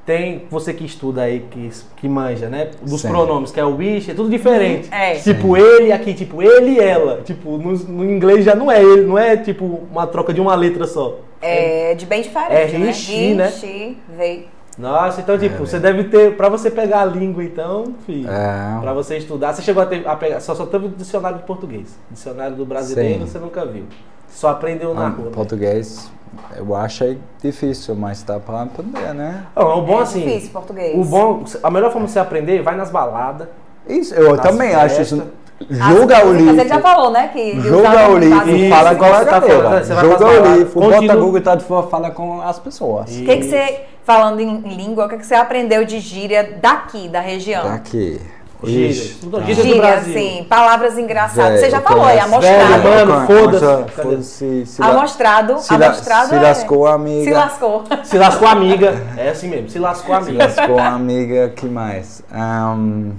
tem, 0.04 0.46
você 0.50 0.74
que 0.74 0.84
estuda 0.84 1.22
aí, 1.22 1.40
que, 1.50 1.70
que 1.96 2.08
manja, 2.08 2.48
né? 2.48 2.70
Dos 2.82 3.02
Sim. 3.02 3.08
pronomes, 3.08 3.52
que 3.52 3.60
é 3.60 3.64
o 3.64 3.76
wish, 3.76 4.10
é 4.10 4.14
tudo 4.14 4.28
diferente. 4.28 4.88
É. 4.92 5.14
Tipo, 5.14 5.56
ele 5.56 5.92
aqui, 5.92 6.12
tipo, 6.12 6.42
ele 6.42 6.72
e 6.72 6.80
ela. 6.80 7.20
Tipo, 7.22 7.56
no, 7.56 7.72
no 7.72 8.04
inglês 8.04 8.44
já 8.44 8.54
não 8.54 8.70
é 8.70 8.82
ele, 8.82 9.02
não 9.02 9.16
é 9.18 9.36
tipo 9.36 9.80
uma 9.90 10.06
troca 10.06 10.32
de 10.32 10.40
uma 10.40 10.54
letra 10.54 10.86
só. 10.86 11.18
É 11.40 11.94
de 11.94 12.06
bem 12.06 12.22
diferente, 12.22 12.74
É 12.74 12.78
né? 12.78 12.86
Rishi, 12.86 13.34
né? 13.34 13.46
Rishi, 13.46 13.98
veio. 14.16 14.44
Nossa, 14.78 15.20
então, 15.20 15.38
tipo, 15.38 15.58
você 15.58 15.78
deve 15.78 16.04
ter, 16.04 16.34
pra 16.34 16.48
você 16.48 16.70
pegar 16.70 17.02
a 17.02 17.04
língua, 17.04 17.44
então, 17.44 17.94
filho, 18.06 18.28
É. 18.30 18.78
pra 18.80 18.94
você 18.94 19.18
estudar, 19.18 19.52
você 19.52 19.60
chegou 19.60 19.82
a, 19.82 19.86
ter, 19.86 20.06
a 20.08 20.16
pegar, 20.16 20.40
só, 20.40 20.54
só 20.54 20.64
teve 20.64 20.86
o 20.86 20.88
dicionário 20.88 21.38
de 21.38 21.44
português. 21.44 21.94
Dicionário 22.10 22.56
do 22.56 22.64
brasileiro 22.64 23.20
Sim. 23.20 23.26
você 23.26 23.38
nunca 23.38 23.66
viu. 23.66 23.84
Só 24.32 24.48
aprendeu 24.48 24.94
na 24.94 25.06
Ah, 25.06 25.08
rua. 25.10 25.24
né? 25.26 25.30
português, 25.32 26.10
eu 26.56 26.74
achei 26.74 27.18
difícil, 27.42 27.94
mas 27.94 28.22
dá 28.22 28.40
pra 28.40 28.62
aprender, 28.62 29.14
né? 29.14 29.44
Não, 29.54 29.78
o 29.78 29.82
bom 29.82 30.00
é 30.00 30.02
assim, 30.02 30.20
difícil 30.24 30.50
português. 30.50 30.98
o 30.98 31.04
bom, 31.04 31.44
a 31.62 31.70
melhor 31.70 31.92
forma 31.92 32.06
de 32.06 32.12
você 32.12 32.18
aprender, 32.18 32.62
vai 32.62 32.74
nas 32.76 32.90
baladas. 32.90 33.48
Isso, 33.88 34.14
eu 34.14 34.36
também 34.38 34.74
acho 34.74 35.02
isso. 35.02 35.16
festas. 35.16 35.42
Joga 35.70 36.24
o 36.26 36.32
músicas, 36.34 36.48
Ele 36.58 36.68
já 36.68 36.74
livro. 36.76 36.80
falou, 36.82 37.10
né? 37.12 37.28
Que 37.28 37.60
Joga 37.60 38.08
o 38.10 38.18
livro, 38.18 38.50
Isso, 38.50 38.68
fala 38.74 38.94
com 38.96 39.04
a 39.04 39.24
tá 39.24 39.38
galera. 39.38 39.84
Joga 39.84 40.16
pras 40.16 40.20
o 40.20 40.56
livro, 40.56 40.80
bota 40.80 41.16
Google 41.16 41.40
tá 41.40 41.54
de 41.54 41.64
fora, 41.64 41.86
fala 41.86 42.10
com 42.10 42.40
as 42.42 42.58
pessoas. 42.58 43.16
E- 43.16 43.22
O 43.22 43.26
que, 43.26 43.36
que 43.36 43.44
você, 43.44 43.80
falando 44.02 44.40
em 44.40 44.48
em 44.56 44.74
língua, 44.74 45.06
o 45.06 45.08
que, 45.08 45.18
que 45.18 45.26
você 45.26 45.36
aprendeu 45.36 45.84
de 45.84 46.00
gíria 46.00 46.58
daqui, 46.60 47.08
da 47.08 47.20
região? 47.20 47.62
Daqui. 47.64 48.20
Gírias. 48.64 49.16
Tudo 49.20 49.38
tá. 49.38 49.44
gírias 49.44 49.66
do 49.66 49.76
Brasil. 49.76 50.12
assim, 50.16 50.46
palavras 50.48 50.98
engraçadas. 50.98 51.60
Você 51.60 51.70
já 51.70 51.80
falou, 51.80 52.08
é 52.08 52.20
amostrado. 52.20 52.82
Velho, 52.82 53.08
mano, 53.08 53.26
foda-se. 53.26 53.92
foda-se, 54.02 54.66
se 54.66 54.82
Amostrado, 54.82 55.58
se 55.58 55.76
la- 55.76 55.86
amostrado 55.86 56.28
se 56.28 56.34
é- 56.36 56.40
lascou 56.40 56.86
a 56.86 56.94
amiga. 56.94 57.24
Se 57.24 57.30
lascou. 57.34 57.84
Se 58.04 58.18
lascou 58.18 58.48
a 58.48 58.52
amiga, 58.52 59.02
é 59.16 59.28
assim 59.30 59.48
mesmo, 59.48 59.68
se 59.68 59.78
lascou 59.78 60.14
a 60.14 60.22
Se 60.22 60.28
amiga. 60.28 60.44
lascou 60.46 60.78
a 60.78 60.86
amiga, 60.88 61.48
que 61.50 61.66
mais? 61.66 62.22
Ahn, 62.32 63.10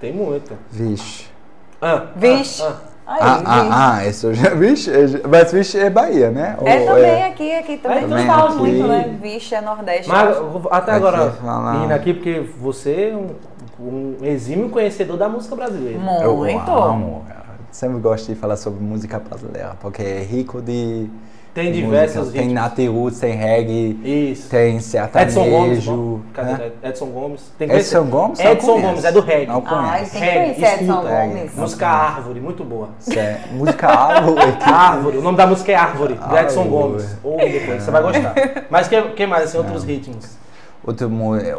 Tem 0.00 0.12
muita. 0.12 0.54
vixe. 0.70 1.26
Ah, 1.80 2.02
Vixe. 2.16 2.62
ah, 2.62 2.74
Aí, 3.06 3.18
Ah, 3.22 3.34
vixe. 3.34 3.44
ah, 3.48 3.94
ah, 3.96 4.06
isso 4.06 4.26
eu 4.28 4.34
já. 4.34 4.50
Vixe, 4.54 4.90
é- 4.90 5.26
mas 5.28 5.50
vixe 5.52 5.78
é 5.78 5.90
Bahia, 5.90 6.30
né? 6.30 6.56
É 6.64 6.78
Ou 6.80 6.86
também 6.86 7.24
aqui, 7.24 7.54
aqui 7.56 7.76
também 7.78 7.98
É, 7.98 8.00
tu 8.02 8.08
também 8.08 8.26
fala 8.26 8.48
aqui. 8.50 8.58
muito, 8.58 8.86
né? 8.86 9.16
Vixe, 9.20 9.54
é 9.54 9.60
Nordeste. 9.60 10.08
Mas 10.08 10.36
até 10.70 10.92
Aqui 10.92 11.04
agora, 11.06 11.30
fala- 11.32 11.72
menina 11.72 11.94
aqui, 11.96 12.14
porque 12.14 12.44
você 12.60 13.10
é 13.12 13.16
um, 13.16 13.28
um 13.80 14.16
exímio 14.22 14.68
conhecedor 14.68 15.16
da 15.16 15.28
música 15.28 15.56
brasileira. 15.56 15.98
Eu 16.22 16.36
Muito. 16.36 16.70
amo. 16.70 17.24
eu 17.28 17.40
Sempre 17.72 18.00
gosto 18.00 18.26
de 18.28 18.34
falar 18.34 18.56
sobre 18.56 18.82
música 18.82 19.18
brasileira, 19.20 19.76
porque 19.80 20.02
é 20.02 20.22
rico 20.22 20.60
de. 20.60 21.08
Tem 21.54 21.72
de 21.72 21.82
diversos. 21.82 22.30
Tem 22.30 22.42
ritmos. 22.42 22.54
nat 22.54 22.78
roots, 22.78 23.18
tem 23.18 23.32
reggae, 23.34 24.30
Isso. 24.30 24.48
tem 24.48 24.76
Edson 24.76 24.80
Gomes. 24.80 24.84
sertanejo. 24.84 25.92
bom. 25.96 26.20
Cadê 26.32 26.52
né? 26.52 26.70
Edson 26.84 27.06
Gomes? 27.06 27.52
Tem 27.58 27.70
Edson 27.72 28.04
Gomes? 28.04 28.38
Edson 28.40 28.66
conheço. 28.66 28.86
Gomes, 28.86 29.04
é 29.04 29.12
do 29.12 29.20
reggae. 29.20 29.46
Não 29.46 29.62
Ah, 29.66 29.92
conheço. 29.92 30.12
tem 30.12 30.54
que 30.54 30.64
Edson 30.64 30.84
escuta. 30.84 31.08
Gomes. 31.08 31.54
Música 31.56 31.88
Árvore, 31.88 32.40
muito 32.40 32.64
boa. 32.64 32.88
É 33.16 33.40
música 33.52 33.88
árvore. 33.88 34.40
Árvore, 34.62 35.18
o 35.18 35.22
nome 35.22 35.36
da 35.38 35.46
música 35.48 35.72
é 35.72 35.74
Árvore, 35.74 36.14
do 36.14 36.36
Edson. 36.38 36.64
Gomes. 36.68 37.16
Ou 37.24 37.36
depois, 37.36 37.82
você 37.82 37.90
vai 37.90 38.02
gostar. 38.02 38.34
Mas 38.70 38.86
que, 38.86 39.02
que 39.02 39.26
mais, 39.26 39.44
assim, 39.44 39.58
outros 39.58 39.82
ritmos? 39.82 40.38
Outro, 40.86 41.10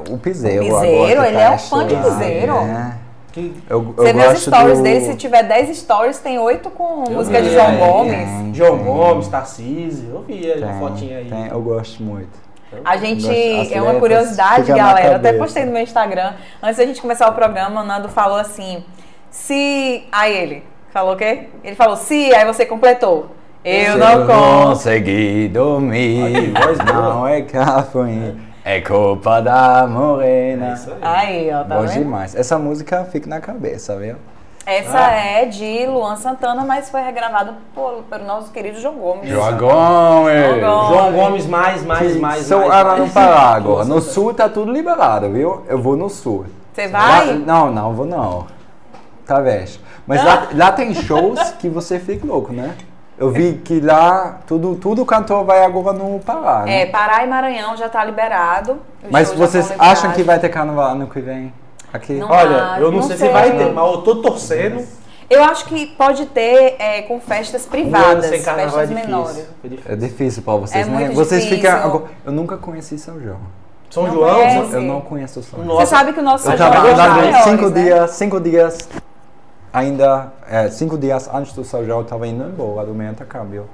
o 0.09 0.17
Piseiro. 0.17 0.63
O 0.65 0.67
agora 0.67 0.82
Piseiro, 0.88 1.24
ele 1.24 1.36
tá 1.38 1.41
é 1.43 1.49
um 1.51 1.57
fã 1.57 1.88
de 1.88 1.95
Piseiro. 1.95 2.53
né? 2.65 2.97
Que 3.32 3.53
Eu, 3.69 3.82
Você 3.95 4.09
eu 4.09 4.13
vê 4.13 4.19
os 4.19 4.26
gosto 4.26 4.39
stories 4.49 4.78
do... 4.80 4.84
dele, 4.84 5.05
se 5.05 5.15
tiver 5.15 5.43
10 5.43 5.78
stories, 5.78 6.19
tem 6.19 6.38
8 6.38 6.69
com 6.72 7.05
Eu 7.07 7.13
música 7.13 7.41
de 7.41 7.47
vi, 7.47 7.53
João 7.55 7.67
é, 7.72 7.78
Gomes. 7.78 8.11
tem, 8.13 8.53
João 8.53 8.76
tem, 8.78 8.86
Gomes, 8.86 9.28
Tarcísio, 9.30 10.09
eu 10.11 10.22
vi 10.24 10.51
a 10.51 10.67
tem, 10.67 10.80
fotinha 10.80 11.17
aí. 11.19 11.26
tem, 11.30 11.47
eu 11.47 11.61
gosto 11.61 12.03
muito. 12.03 12.30
A 12.84 12.97
gente, 12.97 13.22
Gosto- 13.26 13.74
é 13.74 13.82
uma 13.82 13.93
curiosidade, 13.95 14.72
galera, 14.72 15.15
até 15.17 15.34
postei 15.34 15.65
no 15.65 15.72
meu 15.74 15.82
Instagram, 15.82 16.34
antes 16.63 16.78
da 16.78 16.86
gente 16.86 17.01
começar 17.01 17.30
o 17.30 17.34
programa, 17.34 17.82
o 17.82 17.86
Nando 17.86 18.07
falou 18.09 18.38
assim, 18.38 18.84
se... 19.30 20.03
Aí 20.11 20.36
ele, 20.38 20.63
falou 20.89 21.13
o 21.13 21.17
quê? 21.17 21.47
Ele 21.63 21.76
falou, 21.76 21.95
se, 21.97 22.34
aí 22.34 22.45
você 22.45 22.65
completou. 22.65 23.28
Eu 23.63 23.93
Se 23.93 23.97
não 23.97 24.26
consegui 24.26 25.47
dormir. 25.49 26.51
Boa. 26.51 27.13
Não 27.13 27.28
é 27.28 27.41
café, 27.43 28.34
É 28.64 28.80
culpa 28.82 29.41
da 29.41 29.88
morena. 29.88 30.72
É 30.72 30.74
isso 30.74 30.91
aí. 30.91 30.97
Aí, 31.01 31.51
ó, 31.53 31.64
tá 31.64 31.76
Bom 31.76 31.82
vendo? 31.82 31.93
demais. 31.93 32.36
Essa 32.36 32.59
música 32.59 33.03
fica 33.05 33.28
na 33.28 33.39
cabeça, 33.39 33.95
viu? 33.97 34.16
Essa 34.64 34.97
Ah. 34.99 35.12
é 35.16 35.45
de 35.45 35.88
Luan 35.88 36.16
Santana, 36.16 36.64
mas 36.64 36.88
foi 36.89 37.01
regravada 37.01 37.55
por, 37.74 38.03
pelo 38.07 38.26
nosso 38.26 38.51
querido 38.51 38.80
João 38.80 38.93
Gomes. 38.95 39.28
João 39.28 39.57
Gomes. 39.57 40.59
João 40.62 41.12
Gomes 41.12 41.45
mais, 41.47 41.84
mais, 41.84 42.16
mais, 42.18 42.45
Sou 42.45 42.68
mais. 42.68 42.84
mais. 42.86 42.99
no 42.99 43.09
Pará 43.09 43.39
agora. 43.55 43.86
No 43.86 43.99
sul 43.99 44.34
tá 44.36 44.47
tudo 44.47 44.72
liberado, 44.72 45.32
viu? 45.32 45.64
Eu 45.68 45.82
vou 45.82 45.97
no 45.97 46.09
sul. 46.09 46.45
Você 46.74 46.88
vai? 46.88 47.26
Lá- 47.28 47.34
não, 47.34 47.72
não, 47.72 47.93
vou 47.93 48.05
não. 48.05 48.45
Tá 49.26 49.39
veste. 49.41 49.82
Mas 50.05 50.24
lá, 50.24 50.47
lá 50.53 50.72
tem 50.72 50.93
shows 50.93 51.39
que 51.57 51.68
você 51.68 51.99
fica 51.99 52.26
louco, 52.28 52.53
né? 52.53 52.76
Eu 53.22 53.30
vi 53.30 53.61
que 53.63 53.80
lá 53.80 54.39
tudo, 54.47 54.76
tudo 54.78 55.05
cantor 55.05 55.45
vai 55.45 55.63
agora 55.63 55.93
no 55.93 56.19
Pará, 56.22 56.63
né? 56.65 56.82
É, 56.82 56.86
Pará 56.88 57.24
e 57.24 57.30
Maranhão 57.30 57.78
já 57.78 57.88
tá 57.88 58.03
liberado. 58.03 58.80
Mas 59.11 59.30
já 59.30 59.36
vocês 59.36 59.72
acham 59.78 60.11
que 60.11 60.24
vai 60.24 60.39
ter 60.39 60.49
carnaval 60.49 60.93
ano 60.93 61.05
que 61.05 61.22
vem? 61.22 61.53
Aqui? 61.93 62.13
Não. 62.13 62.28
Olha, 62.28 62.78
eu 62.80 62.89
não, 62.91 62.97
não 62.97 63.03
sei, 63.03 63.17
sei. 63.17 63.28
se 63.28 63.32
vai 63.34 63.55
ter, 63.55 63.72
mas 63.72 63.91
eu 63.93 64.01
tô 64.01 64.15
torcendo. 64.24 64.84
Eu 65.30 65.43
acho 65.43 65.65
que 65.65 65.86
pode 65.86 66.26
ter 66.26 66.78
é, 66.80 67.03
com 67.03 67.19
festas 67.22 67.67
privadas, 67.67 68.26
sem 68.26 68.39
é 68.39 68.41
festas 68.41 68.89
difícil. 68.89 68.95
menores. 68.95 69.38
É 69.38 69.67
difícil. 69.67 69.91
É 69.91 69.95
difícil 69.95 70.41
pra 70.41 70.53
vocês, 70.55 70.88
É 70.88 70.89
né? 70.89 70.97
muito 70.97 71.13
vocês 71.13 71.43
difícil. 71.43 71.72
ficam. 71.72 72.03
Eu 72.26 72.32
nunca 72.32 72.57
conheci 72.57 72.97
São 72.97 73.22
João. 73.22 73.38
São 73.91 74.03
Não 74.07 74.13
João, 74.13 74.34
conhece? 74.34 74.74
Eu 74.74 74.82
não 74.82 75.01
conheço 75.01 75.43
São 75.43 75.63
João. 75.63 75.78
Você 75.78 75.86
sabe 75.86 76.13
que 76.13 76.19
o 76.19 76.24
nosso 76.24 76.49
Eu 76.49 76.57
São 76.57 76.72
tava 76.72 76.76
João 76.78 76.88
é 76.88 76.91
dos 76.95 76.99
andando 76.99 77.15
maiores, 77.17 77.43
cinco 77.43 77.69
né? 77.69 77.84
dias, 77.84 78.11
cinco 78.11 78.39
dias 78.39 78.89
ainda, 79.74 80.32
é, 80.49 80.69
cinco 80.69 80.97
dias 80.97 81.30
antes 81.34 81.53
do 81.53 81.63
São 81.63 81.86
João, 81.86 81.99
eu 81.99 82.05
tava 82.05 82.28
indo 82.28 82.43
embora 82.43 82.88
do 82.88 82.93
meu 82.93 83.09
intercâmbio. 83.09 83.65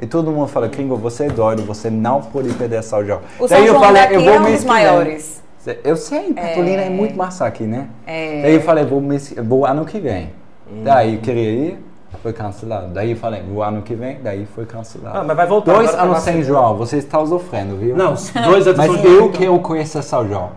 E 0.00 0.06
todo 0.06 0.30
mundo 0.30 0.46
fala, 0.46 0.68
Kingo, 0.68 0.96
você 0.96 1.26
é 1.26 1.28
doido, 1.28 1.64
você 1.64 1.90
não 1.90 2.22
pode 2.22 2.52
perder 2.54 2.82
São 2.82 3.04
João. 3.04 3.20
O 3.38 3.48
São 3.48 3.56
Daí 3.56 3.66
eu 3.66 3.74
João 3.74 3.84
falei, 3.84 4.02
eu 4.10 4.20
vou 4.20 4.34
é 4.34 4.40
um 4.40 4.52
dos 4.52 4.60
que 4.60 4.66
maiores. 4.66 5.42
Eu 5.84 5.96
sei, 5.96 6.32
Petrolina 6.32 6.82
é. 6.82 6.88
muito 6.88 7.16
massa 7.16 7.44
aqui, 7.44 7.64
né? 7.64 7.88
É. 8.06 8.42
Daí 8.42 8.54
eu 8.54 8.60
falei, 8.62 8.84
vou, 8.84 9.00
mês, 9.00 9.34
vou 9.36 9.66
ano 9.66 9.84
que 9.84 9.98
vem. 9.98 10.30
Daí 10.82 11.14
eu 11.14 11.20
queria 11.20 11.50
ir, 11.50 11.78
foi 12.22 12.32
cancelado. 12.32 12.88
Daí 12.88 13.10
eu 13.10 13.16
falei, 13.16 13.42
vou 13.42 13.62
ano 13.62 13.82
que 13.82 13.94
vem, 13.94 14.18
daí 14.22 14.46
foi 14.54 14.64
cancelado. 14.66 15.18
Ah, 15.18 15.24
mas 15.24 15.36
vai 15.36 15.46
voltar. 15.46 15.72
Dois 15.74 15.92
tá 15.92 16.02
anos 16.02 16.18
sem. 16.20 16.42
João, 16.42 16.76
você 16.76 16.98
está 16.98 17.24
sofrendo, 17.24 17.76
viu? 17.76 17.96
Não, 17.96 18.14
dois 18.44 18.66
anos 18.66 18.78
Mas 18.78 18.92
sem 18.92 19.04
eu 19.04 19.18
João. 19.18 19.32
quero 19.32 19.58
conhecer 19.60 20.02
São 20.02 20.26
João. 20.26 20.50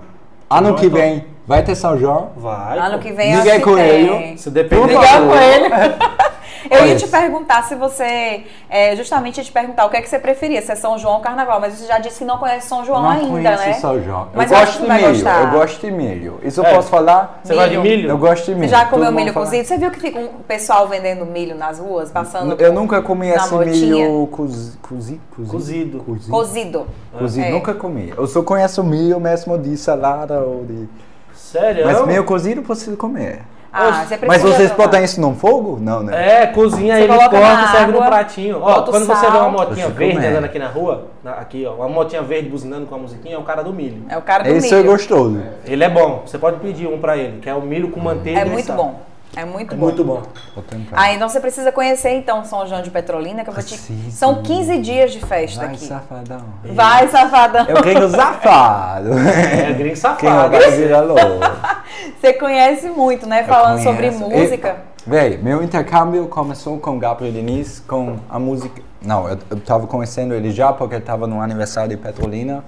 Ano 0.49 0.67
João, 0.67 0.79
que 0.79 0.85
então. 0.85 0.99
vem, 0.99 1.25
vai 1.47 1.63
ter 1.63 1.75
São 1.75 1.97
João? 1.97 2.29
Vai. 2.37 2.77
Ano 2.79 2.99
que 2.99 3.11
vem 3.11 3.35
Miguel 3.35 3.51
acho 3.55 3.63
que 3.63 3.69
Coelho. 3.71 4.13
tem. 4.17 4.33
Isso 4.33 4.51
depende. 4.51 4.81
Por 4.81 4.87
Miguel 4.87 5.03
favor. 5.03 5.29
Coelho. 5.37 6.21
Eu 6.69 6.85
ia 6.85 6.95
te 6.95 7.07
perguntar 7.07 7.63
se 7.63 7.75
você, 7.75 8.43
é, 8.69 8.95
justamente 8.95 9.37
ia 9.39 9.43
te 9.43 9.51
perguntar 9.51 9.83
o 9.85 9.89
que 9.89 9.97
é 9.97 10.01
que 10.01 10.07
você 10.07 10.19
preferia, 10.19 10.61
se 10.61 10.71
é 10.71 10.75
São 10.75 10.97
João 10.97 11.15
ou 11.15 11.19
Carnaval, 11.19 11.59
mas 11.59 11.73
você 11.73 11.85
já 11.87 11.97
disse 11.97 12.19
que 12.19 12.23
não 12.23 12.37
conhece 12.37 12.67
São 12.67 12.85
João 12.85 13.01
não 13.01 13.09
ainda, 13.09 13.27
conheço 13.27 13.63
né? 13.65 13.73
São 13.73 14.01
João. 14.01 14.29
Mas 14.33 14.51
eu 14.51 14.57
eu 14.57 14.63
gosto 14.65 14.81
de 14.83 14.89
milho, 14.89 15.07
gostar. 15.09 15.41
eu 15.43 15.51
gosto 15.59 15.81
de 15.81 15.91
milho. 15.91 16.39
Isso 16.43 16.61
eu 16.61 16.65
É. 16.65 16.73
posso 16.75 16.89
falar? 16.89 17.41
Você 17.43 17.55
gosta 17.55 17.69
de 17.71 17.77
milho? 17.79 18.09
Eu 18.09 18.17
gosto 18.17 18.45
de 18.45 18.51
Você 18.53 18.55
milho. 18.55 18.69
já 18.69 18.81
Todo 18.81 18.89
comeu 18.91 19.05
mundo 19.11 19.15
milho 19.19 19.33
cozido? 19.33 19.67
Você 19.67 19.77
viu 19.77 19.91
que 19.91 19.99
fica 19.99 20.19
um 20.19 20.27
pessoal 20.47 20.87
vendendo 20.87 21.25
milho 21.25 21.55
nas 21.55 21.79
ruas, 21.79 22.09
passando 22.11 22.55
Eu 22.61 22.69
com- 22.71 22.79
nunca 22.79 23.01
comi 23.01 23.27
esse 23.29 23.53
motinha? 23.53 24.07
milho 24.07 24.27
cozi, 24.27 24.77
cozi, 24.81 25.21
cozi, 25.35 25.49
Cozido. 25.51 25.99
Cozido. 25.99 26.29
Cozido. 26.31 26.87
Cozido, 27.17 27.47
É. 27.47 27.51
nunca 27.51 27.73
comi. 27.73 28.13
Eu 28.15 28.27
só 28.27 28.43
conheço 28.43 28.81
milho 28.83 29.19
mesmo 29.19 29.57
de 29.57 29.75
salada 29.75 30.39
ou 30.39 30.63
de... 30.63 30.87
Sério? 31.33 31.85
Mas 31.85 32.05
milho 32.05 32.23
cozido 32.23 32.61
posso 32.61 32.95
comer. 32.97 33.41
Ah, 33.73 34.03
você 34.05 34.19
Mas 34.27 34.41
vocês 34.41 34.69
provar. 34.69 34.87
botam 34.87 35.01
isso 35.01 35.21
no 35.21 35.33
fogo? 35.33 35.77
Não, 35.79 36.03
né? 36.03 36.41
É, 36.43 36.47
cozinha, 36.47 36.93
Você 36.97 37.03
ele 37.03 37.13
corta 37.13 37.39
na 37.39 37.63
e 37.63 37.67
serve 37.69 37.91
no 37.93 37.99
pratinho. 37.99 38.59
Ó, 38.61 38.81
quando 38.81 39.05
você 39.05 39.13
vê 39.13 39.27
sal. 39.31 39.39
uma 39.47 39.49
motinha 39.49 39.85
Você 39.87 39.93
verde 39.93 40.25
andando 40.25 40.43
aqui 40.43 40.59
na 40.59 40.67
rua, 40.67 41.05
aqui 41.25 41.65
ó, 41.65 41.75
uma 41.75 41.87
motinha 41.87 42.21
verde 42.21 42.49
buzinando 42.49 42.85
com 42.85 42.95
a 42.95 42.97
musiquinha, 42.97 43.35
é 43.35 43.37
o 43.37 43.43
cara 43.43 43.63
do 43.63 43.71
milho. 43.71 44.03
É 44.09 44.17
o 44.17 44.21
cara 44.21 44.43
do 44.43 44.49
Isso 44.49 44.73
é 44.73 44.79
milho. 44.79 44.91
gostoso. 44.91 45.41
Ele 45.65 45.83
é 45.85 45.89
bom, 45.89 46.23
você 46.25 46.37
pode 46.37 46.59
pedir 46.59 46.85
um 46.87 46.99
pra 46.99 47.15
ele, 47.15 47.39
que 47.39 47.49
é 47.49 47.53
o 47.53 47.61
milho 47.61 47.89
com 47.91 48.01
manteiga 48.01 48.41
É 48.41 48.45
muito 48.45 48.65
sal. 48.65 48.75
bom. 48.75 48.99
É 49.35 49.45
muito 49.45 49.73
É 49.73 49.77
bom. 49.77 49.85
muito 49.85 50.03
bom. 50.03 50.21
Vou 50.53 50.63
tentar. 50.63 50.95
Ah, 50.99 51.13
então 51.13 51.29
você 51.29 51.39
precisa 51.39 51.71
conhecer 51.71 52.09
então 52.11 52.43
São 52.43 52.67
João 52.67 52.81
de 52.81 52.91
Petrolina, 52.91 53.43
que 53.43 53.49
eu 53.49 53.53
vou 53.53 53.63
te... 53.63 53.75
Preciso. 53.75 54.11
São 54.11 54.41
15 54.43 54.77
dias 54.79 55.11
de 55.13 55.19
festa 55.21 55.61
Vai, 55.65 55.75
aqui. 55.75 55.85
safadão. 55.85 56.41
Vai, 56.73 57.07
safadão. 57.07 57.65
Eu 57.67 57.81
quero 57.81 58.09
safado. 58.09 59.09
É, 59.13 59.67
gringo 59.73 59.83
Quem 59.83 59.95
safado. 59.95 60.51
vai 60.51 60.71
virar 60.71 61.01
louco. 61.01 61.21
Você 62.19 62.33
conhece 62.33 62.89
muito, 62.89 63.25
né? 63.27 63.43
Falando 63.43 63.81
sobre 63.81 64.11
conheço. 64.11 64.29
música. 64.29 64.75
Véi, 65.07 65.37
meu 65.37 65.63
intercâmbio 65.63 66.27
começou 66.27 66.77
com 66.77 66.99
Gabriel 66.99 67.31
Diniz, 67.33 67.79
com 67.87 68.17
a 68.29 68.37
música... 68.37 68.81
Não, 69.01 69.27
eu, 69.29 69.37
eu 69.49 69.59
tava 69.61 69.87
conhecendo 69.87 70.33
ele 70.33 70.51
já 70.51 70.71
porque 70.73 70.95
eu 70.95 71.01
tava 71.01 71.25
no 71.25 71.41
aniversário 71.41 71.89
de 71.89 71.97
Petrolina. 71.97 72.63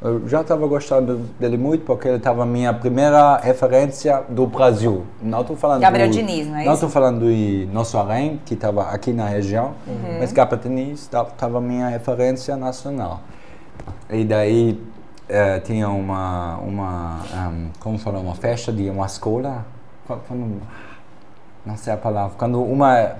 Eu 0.00 0.28
já 0.28 0.42
estava 0.42 0.64
gostando 0.68 1.16
dele 1.40 1.56
muito 1.56 1.84
porque 1.84 2.06
ele 2.06 2.18
estava 2.18 2.46
minha 2.46 2.72
primeira 2.72 3.36
referência 3.38 4.22
do 4.28 4.46
Brasil. 4.46 5.04
Não 5.20 5.40
estou 5.40 5.56
falando 5.56 5.80
Gabriel 5.80 6.08
do, 6.08 6.12
Diniz, 6.12 6.46
não 6.46 6.56
é 6.56 6.64
Não 6.64 6.74
estou 6.74 6.88
falando 6.88 7.18
do 7.20 7.72
nosso 7.72 7.98
Arém, 7.98 8.40
que 8.46 8.54
estava 8.54 8.82
aqui 8.90 9.12
na 9.12 9.26
região, 9.26 9.72
Uhum. 9.88 10.18
mas 10.20 10.32
Gabriel 10.32 10.62
Diniz 10.62 11.00
estava 11.00 11.60
minha 11.60 11.88
referência 11.88 12.56
nacional. 12.56 13.20
E 14.08 14.24
daí 14.24 14.80
eh, 15.28 15.58
tinha 15.60 15.88
uma, 15.88 16.56
uma 16.58 17.20
ehm, 17.34 17.70
como 17.80 17.98
falar, 17.98 18.20
uma 18.20 18.34
festa 18.36 18.72
de 18.72 18.88
uma 18.88 19.04
escola. 19.06 19.66
Quando- 20.06 20.62
não 21.66 21.76
sei 21.76 21.92
a 21.92 21.96
palavra. 21.96 22.34
Quando 22.38 22.62
uma 22.62 23.14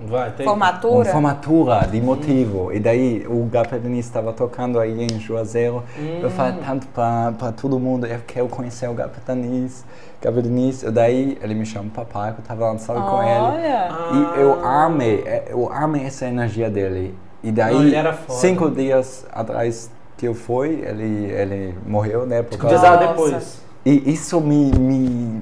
Vai, 0.00 0.30
tem. 0.32 0.46
uma 0.46 0.52
Formatura? 0.56 1.04
formatura 1.10 1.88
de 1.90 2.00
motivo. 2.00 2.72
E 2.72 2.78
daí 2.80 3.24
o 3.28 3.44
Gabriel 3.46 3.80
Diniz 3.82 4.06
estava 4.06 4.32
tocando 4.32 4.78
aí 4.78 5.04
em 5.04 5.18
Juazeiro. 5.20 5.82
Eu 6.20 6.30
falei 6.30 6.52
Hum. 6.54 6.62
tanto 6.66 6.86
para 6.88 7.52
todo 7.52 7.78
mundo, 7.78 8.06
eu 8.06 8.20
quero 8.26 8.48
conhecer 8.48 8.88
o. 8.88 8.94
Gabriel 8.94 10.42
Diniz. 10.42 10.82
E 10.82 10.90
daí 10.90 11.38
ele 11.42 11.54
me 11.54 11.64
chamou 11.66 11.90
para 11.90 12.04
palco, 12.04 12.38
eu 12.38 12.42
estava 12.42 12.72
dançando 12.72 13.00
com 13.02 13.22
ele. 13.22 13.40
Olha. 13.40 13.88
E 14.36 14.40
eu 14.40 14.64
amei, 14.66 15.22
eh, 15.26 15.44
eu 15.50 15.70
amei 15.72 16.04
essa 16.04 16.26
energia 16.26 16.68
dele. 16.70 17.14
E 17.42 17.52
daí, 17.52 17.74
Não, 17.74 17.82
ele 17.82 17.94
era 17.94 18.12
foda. 18.12 18.38
cinco 18.40 18.70
dias 18.70 19.24
atrás 19.32 19.90
que 20.16 20.26
eu 20.26 20.34
fui, 20.34 20.82
ele, 20.84 21.26
ele 21.30 21.74
morreu, 21.86 22.26
né? 22.26 22.42
Por 22.42 22.54
Cinco 22.54 22.68
causa- 22.68 22.96
dias 22.96 23.08
depois. 23.10 23.62
e 23.86 24.12
isso 24.12 24.40
me, 24.40 24.72
me 24.72 25.40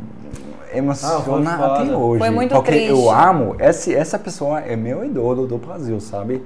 emociona 0.76 1.14
Ah, 1.16 1.20
foi 1.58 1.64
até 1.86 1.96
hoje. 1.96 2.18
Foi 2.20 2.30
muito 2.30 2.54
porque 2.54 2.70
triste. 2.72 2.88
eu 2.90 3.10
amo, 3.10 3.56
esse, 3.58 3.94
essa 3.94 4.18
pessoa 4.18 4.60
é 4.60 4.76
meu 4.76 5.04
ídolo 5.04 5.46
do 5.46 5.58
Brasil, 5.58 6.00
sabe? 6.00 6.42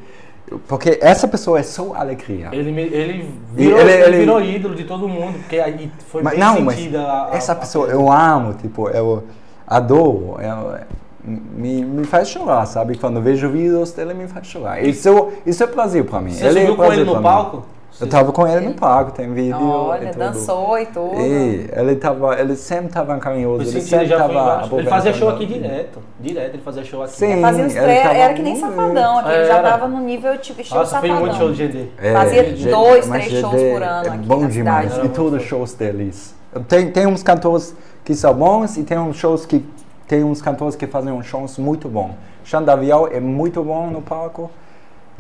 Porque 0.66 0.99
essa 1.01 1.28
pessoa 1.28 1.61
é 1.61 1.62
só 1.62 1.95
alegria. 1.95 2.49
Ele, 2.53 2.70
ele, 2.81 3.31
virou, 3.53 3.78
ele- 3.78 3.93
ele 3.93 4.03
ele- 4.05 4.18
virou 4.18 4.41
ídolo 4.43 4.74
de 4.74 4.85
todo 4.85 5.09
mundo, 5.09 5.39
porque 5.39 5.59
aí 5.61 5.91
foi 6.09 6.22
Mas 6.22 6.33
bem 6.35 6.41
não, 6.43 6.61
mas 6.62 6.74
sentida 6.76 7.03
a, 7.03 7.26
a- 7.33 7.37
essa 7.37 7.53
a- 7.53 7.57
pessoa 7.57 7.87
eu 7.89 8.11
amo, 8.11 8.55
tipo, 8.55 8.89
eu 8.89 9.24
adoro. 9.66 10.37
eu- 10.41 11.01
me, 11.22 11.85
me 11.85 12.05
faz 12.05 12.28
chorar, 12.28 12.64
sabe? 12.66 12.97
Quando 12.97 13.20
vejo 13.20 13.49
vídeos 13.51 13.93
dele, 13.93 14.14
me 14.14 14.26
faz 14.26 14.47
chorar. 14.47 14.83
Isso, 14.83 15.28
isso 15.45 15.62
é 15.62 15.66
Brasil 15.66 16.05
pra 16.05 16.18
mim. 16.20 16.33
Você 16.33 16.47
ele 16.47 16.59
é 16.59 16.62
subiu 16.62 16.76
com 16.76 16.83
Brasil 16.83 17.03
ele 17.03 17.05
no 17.05 17.20
pra 17.20 17.20
mim. 17.20 17.62
Eu 18.01 18.09
tava 18.09 18.33
com 18.33 18.47
ele 18.47 18.67
no 18.69 18.75
palco, 18.75 19.11
tem 19.13 19.33
vídeo. 19.33 19.61
Olha, 19.61 20.05
e 20.05 20.09
tudo. 20.09 20.19
dançou 20.19 20.79
e 20.79 20.87
tudo. 20.87 21.21
E 21.21 21.69
ele, 21.77 21.97
tava, 21.97 22.41
ele 22.41 22.57
sempre 22.57 22.87
estava 22.87 23.19
carinhoso, 23.19 23.63
Eu 23.65 23.69
ele 23.69 23.81
sempre 23.83 24.15
embaixo. 24.15 24.75
Ele 24.79 24.89
fazia 24.89 25.13
show 25.13 25.29
aqui 25.29 25.45
direto. 25.47 25.99
Direto, 26.19 26.55
ele 26.55 26.63
fazia 26.63 26.85
show 26.85 27.03
aqui. 27.03 27.13
Sim. 27.13 27.41
Fazia 27.41 27.65
uns 27.65 27.77
ele 27.77 28.01
tava 28.01 28.15
era 28.15 28.35
que 28.35 28.43
nem 28.43 28.53
muito- 28.59 28.67
safadão 28.77 29.19
aqui, 29.19 29.31
ele 29.33 29.45
já 29.45 29.57
Era. 29.59 29.71
tava 29.71 29.89
no 29.89 30.01
nível 30.01 30.39
tipo 30.39 30.61
estilo 30.61 30.81
Nossa, 30.81 31.01
fez 31.01 31.13
safadão. 31.13 31.27
muito 31.27 31.39
show 31.39 31.53
de 31.53 31.57
GD. 31.67 31.89
É, 31.99 32.13
Fazia 32.15 32.45
GD, 32.45 32.71
dois, 32.71 33.07
três 33.09 33.25
shows 33.33 33.53
GD 33.55 33.73
por 33.75 33.83
ano 33.83 34.07
É 34.09 34.17
bom 34.17 34.47
demais. 34.47 34.97
E 35.05 35.09
todos 35.11 35.41
os 35.43 35.47
shows 35.47 35.75
deles. 35.75 36.35
Tem, 36.69 36.91
tem 36.91 37.07
uns 37.07 37.23
cantores 37.23 37.77
que 38.05 38.15
são 38.15 38.33
bons 38.35 38.77
e 38.77 38.83
tem 38.83 38.99
uns 38.99 39.17
shows 39.17 39.45
que 39.45 39.65
tem 40.09 40.25
uns 40.25 40.41
cantores 40.43 40.75
que 40.75 40.87
fazem 40.87 41.13
uns 41.13 41.27
shows 41.27 41.59
muito 41.59 41.89
bons. 41.89 42.13
Xandavial 42.45 43.07
é 43.09 43.21
muito 43.21 43.63
bom 43.63 43.89
no 43.89 44.01
palco. 44.03 44.51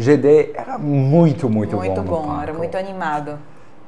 GD 0.00 0.52
era 0.54 0.78
muito, 0.78 1.48
muito, 1.48 1.76
Muito 1.76 1.94
bom. 1.94 2.02
no 2.02 2.08
bom, 2.08 2.26
palco. 2.26 2.42
era 2.42 2.52
muito 2.54 2.76
animado. 2.76 3.38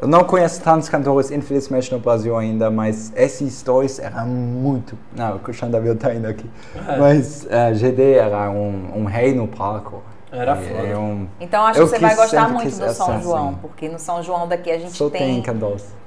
Eu 0.01 0.09
não 0.09 0.25
conheço 0.25 0.61
tantos 0.61 0.89
cantores, 0.89 1.31
infelizmente, 1.31 1.93
no 1.93 2.01
Brasil 2.01 2.37
ainda, 2.37 2.71
mas 2.71 3.13
esses 3.15 3.63
dois 3.63 3.99
eram 4.01 4.27
muito. 4.27 4.99
Não, 5.17 5.41
o 5.47 5.53
Xandavial 5.53 5.95
tá 5.95 6.13
indo 6.13 6.27
aqui. 6.27 6.51
É. 6.89 6.97
Mas 6.99 7.47
eh, 7.49 7.73
GD 7.75 8.15
era 8.15 8.51
um, 8.51 8.91
um 8.97 9.05
rei 9.05 9.33
no 9.33 9.47
palco. 9.47 10.03
Era 10.33 10.57
E 10.57 10.67
foda. 10.67 10.89
É 10.89 10.97
um, 10.97 11.27
Então 11.39 11.63
acho 11.67 11.79
Eu 11.79 11.85
que 11.85 11.91
você 11.91 11.99
vai 11.99 12.15
gostar 12.17 12.49
muito 12.49 12.75
do 12.79 12.89
São 12.95 13.21
João, 13.21 13.49
assim. 13.51 13.59
porque 13.61 13.89
no 13.89 13.99
São 13.99 14.23
João 14.23 14.49
daqui 14.49 14.71
a 14.71 14.79
gente 14.79 14.93
só 14.97 15.11
tem 15.11 15.43
tem 15.43 15.55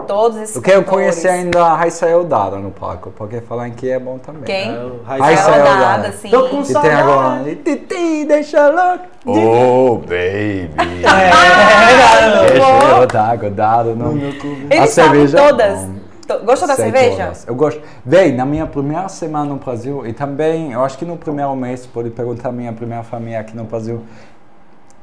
todos 0.07 0.35
esses 0.37 0.55
Eu 0.55 0.61
quero 0.63 0.83
cantores. 0.83 1.05
conhecer 1.13 1.27
ainda 1.29 1.63
a 1.63 1.75
Raíssa 1.75 2.09
Eldada 2.09 2.57
no 2.57 2.71
palco, 2.71 3.11
porque 3.15 3.39
falam 3.41 3.69
que 3.69 3.89
é 3.89 3.99
bom 3.99 4.17
também. 4.17 4.43
Quem? 4.43 4.71
É, 4.73 4.79
o 4.83 5.01
Raíssa 5.05 5.51
Eldada. 5.55 6.11
Sim. 6.11 6.29
Tô 6.31 6.41
com 6.49 6.55
E 6.61 6.63
tem 6.63 6.73
saudade. 6.73 6.95
agora. 7.01 7.55
Titi, 7.55 8.25
deixa 8.25 8.67
louco. 8.69 9.05
Oh, 9.27 9.97
baby. 9.97 10.71
É, 11.05 12.47
Deixa 12.51 13.01
eu 13.01 13.07
dar 13.07 13.37
cuidado. 13.37 13.95
Não. 13.95 14.11
Ele 14.17 14.73
A 14.73 14.87
sabe 14.87 14.89
cerveja 14.89 15.39
é 15.39 15.47
todas. 15.47 15.79
bom. 15.81 16.04
To- 16.27 16.39
Gostou 16.45 16.67
da 16.67 16.75
cerveja? 16.75 17.23
todas. 17.25 17.47
Eu 17.47 17.55
gosto. 17.55 17.81
Véi, 18.05 18.31
na 18.31 18.45
minha 18.45 18.65
primeira 18.65 19.07
semana 19.09 19.45
no 19.45 19.57
Brasil, 19.57 20.05
e 20.07 20.13
também, 20.13 20.71
eu 20.71 20.83
acho 20.83 20.97
que 20.97 21.05
no 21.05 21.17
primeiro 21.17 21.55
mês, 21.55 21.85
pode 21.85 22.09
perguntar 22.09 22.49
a 22.49 22.51
minha 22.51 22.73
primeira 22.73 23.03
família 23.03 23.39
aqui 23.39 23.55
no 23.55 23.63
Brasil, 23.65 24.03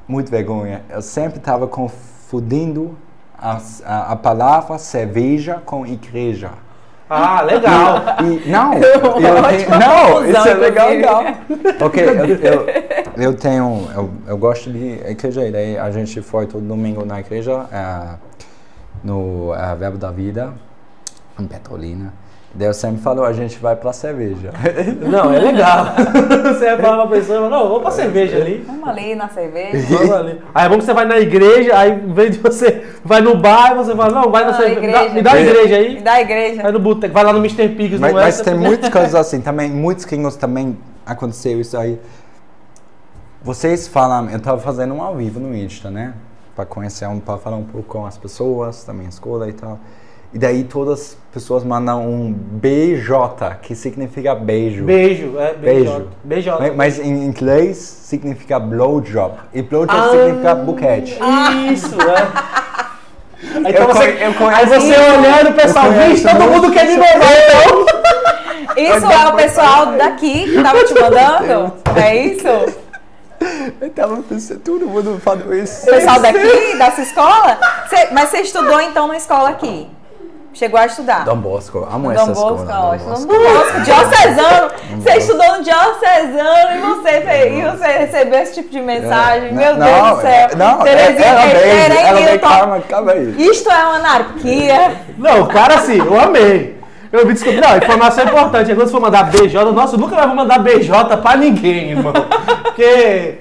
muito 0.09 0.31
vergonha. 0.31 0.83
Eu 0.91 1.01
sempre 1.03 1.39
estava 1.39 1.67
confundindo 1.67 2.97
as- 3.39 3.83
a, 3.87 4.13
a 4.13 4.17
palavra 4.17 4.79
cerveja 4.79 5.63
com 5.65 5.87
igreja. 5.87 6.51
Ah, 7.09 7.43
legal. 7.43 7.97
E, 8.23 8.49
não, 8.49 8.73
eu 8.81 9.35
Ótima 9.37 9.79
tenho, 9.79 9.81
não, 9.81 10.25
isso 10.31 10.49
é 10.49 10.55
legal, 10.55 10.89
não. 10.95 11.75
Porque 11.75 12.01
eu, 12.01 12.15
eu, 12.15 12.67
eu 13.17 13.35
tenho, 13.37 13.87
eu, 13.95 14.11
eu 14.27 14.39
gosto 14.39 14.73
de 14.73 14.95
igreja, 15.07 15.47
e 15.47 15.53
daí 15.53 15.79
a 15.79 15.91
gente 15.91 16.23
foi 16.23 16.47
todo 16.47 16.67
domingo 16.67 17.05
na 17.05 17.21
igreja, 17.21 17.67
eh, 17.71 18.15
no 19.05 19.53
eh, 19.55 19.75
Verbo 19.77 19.99
da 19.99 20.11
Vida, 20.11 20.55
em 21.39 21.47
Petrolina. 21.47 22.13
Daí 22.55 22.69
eu 22.69 22.75
sempre 22.75 23.01
falo, 23.01 23.25
a 23.25 23.33
gente 23.33 23.59
vai 23.59 23.75
pra 23.75 23.95
cerveja. 23.95 24.53
Não, 25.01 25.33
é 25.33 25.39
legal. 25.39 25.87
Você 26.45 26.67
vai 26.67 26.77
falar 26.79 27.07
pra 27.07 27.17
pessoa, 27.17 27.49
não, 27.49 27.67
vamos 27.67 27.81
pra 27.83 27.91
cerveja 27.91 28.37
ali. 28.37 28.63
Vamos 28.67 28.87
ali 28.87 29.15
na 29.15 29.27
cerveja. 29.31 29.87
Vamos 29.97 30.13
ali. 30.13 30.43
Aí 30.55 30.67
é 30.67 30.69
bom 30.69 30.77
que 30.77 30.85
você 30.85 30.93
vai 30.93 31.07
na 31.07 31.19
igreja, 31.19 31.79
aí 31.79 31.93
em 31.93 32.13
vez 32.13 32.33
de 32.33 32.39
você 32.43 32.85
vai 33.03 33.23
no 33.23 33.39
bar, 33.39 33.75
você 33.75 33.97
fala, 33.97 34.21
não, 34.21 34.31
vai 34.31 34.45
na 34.45 34.51
Ah, 34.51 34.55
cerveja. 34.55 34.81
Me 34.83 34.93
dá, 34.93 35.03
igreja. 35.03 35.15
me 35.15 35.23
dá 35.23 35.33
a 35.33 35.41
igreja 35.41 35.69
Me 35.69 35.75
aí. 35.87 36.01
dá 36.03 36.13
a 36.13 36.21
igreja. 36.21 36.63
Vai 36.63 36.73
no 36.73 36.79
boteco, 36.79 37.15
vai 37.15 37.25
lá 37.25 37.33
no 37.33 37.39
Mr. 37.39 37.69
Pigs, 37.71 37.99
mas, 37.99 38.13
não 38.13 38.21
é? 38.21 38.25
mas 38.25 38.41
tem 38.43 38.55
muitas 38.55 38.91
coisas 38.91 39.15
assim, 39.15 39.41
também, 39.41 39.71
muitos 39.71 40.05
gringos 40.05 40.37
também 40.37 40.77
aconteceu 41.07 41.59
isso 41.59 41.79
aí. 41.79 41.99
Vocês 43.43 43.89
falam, 43.89 44.29
eu 44.29 44.37
estava 44.37 44.61
fazendo 44.61 44.93
um 44.93 45.03
ao 45.03 45.17
vivo 45.17 45.41
no 45.41 45.57
Insta, 45.57 45.91
né? 45.91 46.13
Para 46.55 46.67
conhecer, 46.67 47.07
um, 47.09 47.19
para 47.19 47.39
falar 47.39 47.57
um 47.57 47.65
pouco 47.65 47.89
com 47.89 48.05
as 48.05 48.19
pessoas, 48.19 48.85
também 48.85 49.09
escola 49.09 49.49
e 49.49 49.55
tal. 49.55 49.81
E 50.35 50.39
daí 50.39 50.65
todas 50.65 51.01
as 51.01 51.17
pessoas 51.33 51.63
mandam 51.63 52.09
um 52.09 52.33
BJ, 52.33 53.55
que 53.61 53.75
significa 53.75 54.35
beijo. 54.35 54.85
Beijo, 54.85 55.39
é, 55.39 55.53
Beijo. 55.55 56.09
beijo. 56.25 56.51
Mas- 56.59 56.75
Mas 56.75 56.99
em 56.99 57.25
inglês 57.27 57.77
significa 57.77 58.59
blowjob. 58.59 59.35
E 59.53 59.61
blowjob 59.63 59.99
Ah. 59.99 60.09
significa 60.11 60.55
buquete. 60.55 61.19
Isso, 61.73 61.97
é. 62.01 62.17
Aí, 63.59 63.65
Eu 63.65 63.71
então 63.71 63.87
você, 63.89 64.13
conhe- 64.13 64.25
eu 64.27 64.35
conheço- 64.35 64.57
aí 64.61 64.67
você 64.67 64.95
olhando, 64.95 65.51
o 65.51 65.53
pessoal, 65.55 65.93
vixe, 65.93 66.23
todo 66.29 66.51
mundo 66.51 66.71
quer 66.73 66.87
me 66.87 66.95
beijar, 66.97 67.19
então. 67.21 67.87
Isso 68.97 69.07
é 69.07 69.29
o 69.29 69.33
pessoal 69.37 69.87
daqui 69.99 70.45
que 70.51 70.63
tava 70.63 70.83
te 70.85 70.95
mandando? 70.95 71.75
É 71.95 72.17
isso? 72.17 72.47
Eu 73.81 73.91
tava 73.91 74.23
pensando, 74.23 74.61
todo 74.61 74.87
mundo 74.87 75.21
falou 75.23 75.53
isso. 75.53 75.83
O 75.87 75.91
pessoal 75.93 76.21
daqui, 76.21 76.79
da 76.79 76.91
sua 76.93 77.03
escola? 77.05 77.59
Cê- 77.91 78.09
mas 78.13 78.31
você 78.31 78.39
estudou 78.39 78.81
então 78.81 79.09
na 79.09 79.17
escola 79.19 79.51
aqui? 79.51 79.89
Chegou 80.55 80.79
a 80.79 80.87
estudar? 80.87 81.25
Dom 81.25 81.37
Bosco, 81.37 81.87
amo 81.91 82.09
Dom 82.09 82.13
essa 82.13 82.27
Bosco, 82.27 82.63
escola. 82.63 82.67
Dom 82.67 82.89
ótimo. 82.89 83.09
Bosco. 83.09 83.27
Dom 83.27 83.39
Bosco, 83.39 83.81
diocesano. 83.81 84.71
Você 84.97 85.11
estudou 85.17 85.57
no 85.57 85.65
diocesano 85.65 86.77
e 86.77 86.81
você, 86.81 87.21
fez, 87.23 87.53
e 87.59 87.63
você 87.63 87.87
recebeu 87.87 88.39
esse 88.41 88.55
tipo 88.55 88.69
de 88.71 88.81
mensagem. 88.81 89.49
É, 89.49 89.53
Meu 89.53 89.77
não, 89.77 89.87
Deus 89.87 90.17
do 90.17 90.21
céu. 90.21 90.49
Não, 90.57 90.79
Terezinha 90.81 91.27
ela 91.27 91.47
hein, 91.47 92.07
ela 92.07 92.19
veio, 92.19 92.31
Milton? 92.31 92.49
calma, 92.49 92.81
calma 92.81 93.13
aí. 93.13 93.35
Isto 93.39 93.71
é 93.71 93.85
uma 93.85 93.97
anarquia. 93.97 94.93
Não, 95.17 95.47
cara, 95.47 95.75
assim, 95.77 95.99
eu 95.99 96.21
amei. 96.21 96.83
Eu 97.11 97.27
vi 97.27 97.33
descobrir, 97.35 97.61
não, 97.61 97.77
informação 97.77 98.25
é 98.25 98.27
importante. 98.27 98.75
Quando 98.75 98.87
você 98.87 98.93
for 98.93 99.01
mandar 99.01 99.25
BJ, 99.25 99.73
nossa, 99.73 99.97
nunca 99.97 100.27
vou 100.27 100.35
mandar 100.37 100.59
BJ 100.59 101.17
pra 101.19 101.37
ninguém, 101.37 101.91
irmão. 101.91 102.13
Porque. 102.63 103.39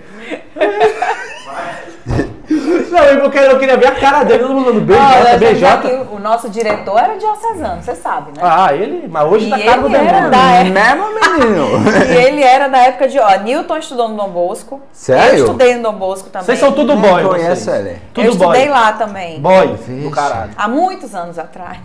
Não, 2.91 2.99
eu 3.03 3.30
queria, 3.30 3.47
eu 3.51 3.59
queria 3.59 3.78
ver 3.78 3.88
a 3.88 3.91
cara 3.95 4.24
dele, 4.24 4.39
todo 4.43 4.53
mundo 4.53 4.66
falando 4.66 4.82
BJ, 4.82 4.99
Olha, 4.99 5.38
BJ. 5.38 6.07
o 6.12 6.20
nosso 6.20 6.49
diretor 6.49 6.97
era 6.99 7.16
diocesano, 7.18 7.82
você 7.82 7.95
sabe, 7.95 8.32
né? 8.36 8.41
Ah, 8.41 8.74
ele. 8.74 9.07
Mas 9.09 9.32
hoje 9.32 9.47
E 9.47 9.49
tá 9.49 9.59
cara 9.59 9.82
do 9.82 9.89
demônio. 9.89 10.30
da- 10.30 10.51
É. 10.55 10.64
Mesmo 10.66 11.05
menino. 11.14 11.68
E 12.12 12.16
ele 12.16 12.43
era 12.43 12.68
da 12.68 12.78
época 12.80 13.07
de, 13.07 13.18
ó, 13.20 13.38
Newton 13.39 13.78
estudou 13.78 14.09
no 14.09 14.16
Dom 14.18 14.30
Bosco. 14.30 14.82
Sério? 14.91 15.39
Eu 15.39 15.45
estudei 15.45 15.76
no 15.76 15.84
Dom 15.84 15.93
Bosco 15.93 16.30
também. 16.30 16.45
Vocês 16.45 16.59
são 16.59 16.72
tudo 16.74 16.95
Não 16.95 17.01
boy, 17.01 17.24
conhece 17.24 17.64
vocês. 17.66 17.86
ele. 17.86 17.97
Tudo 18.14 18.26
Eu 18.28 18.32
estudei 18.32 18.62
boy. 18.66 18.70
lá 18.70 18.91
também. 18.93 19.39
Boy, 19.39 19.68
do 19.68 19.76
Vixe. 19.78 20.12
caralho. 20.12 20.51
Há 20.57 20.68
muitos 20.68 21.16
anos 21.16 21.39
atrás. 21.39 21.78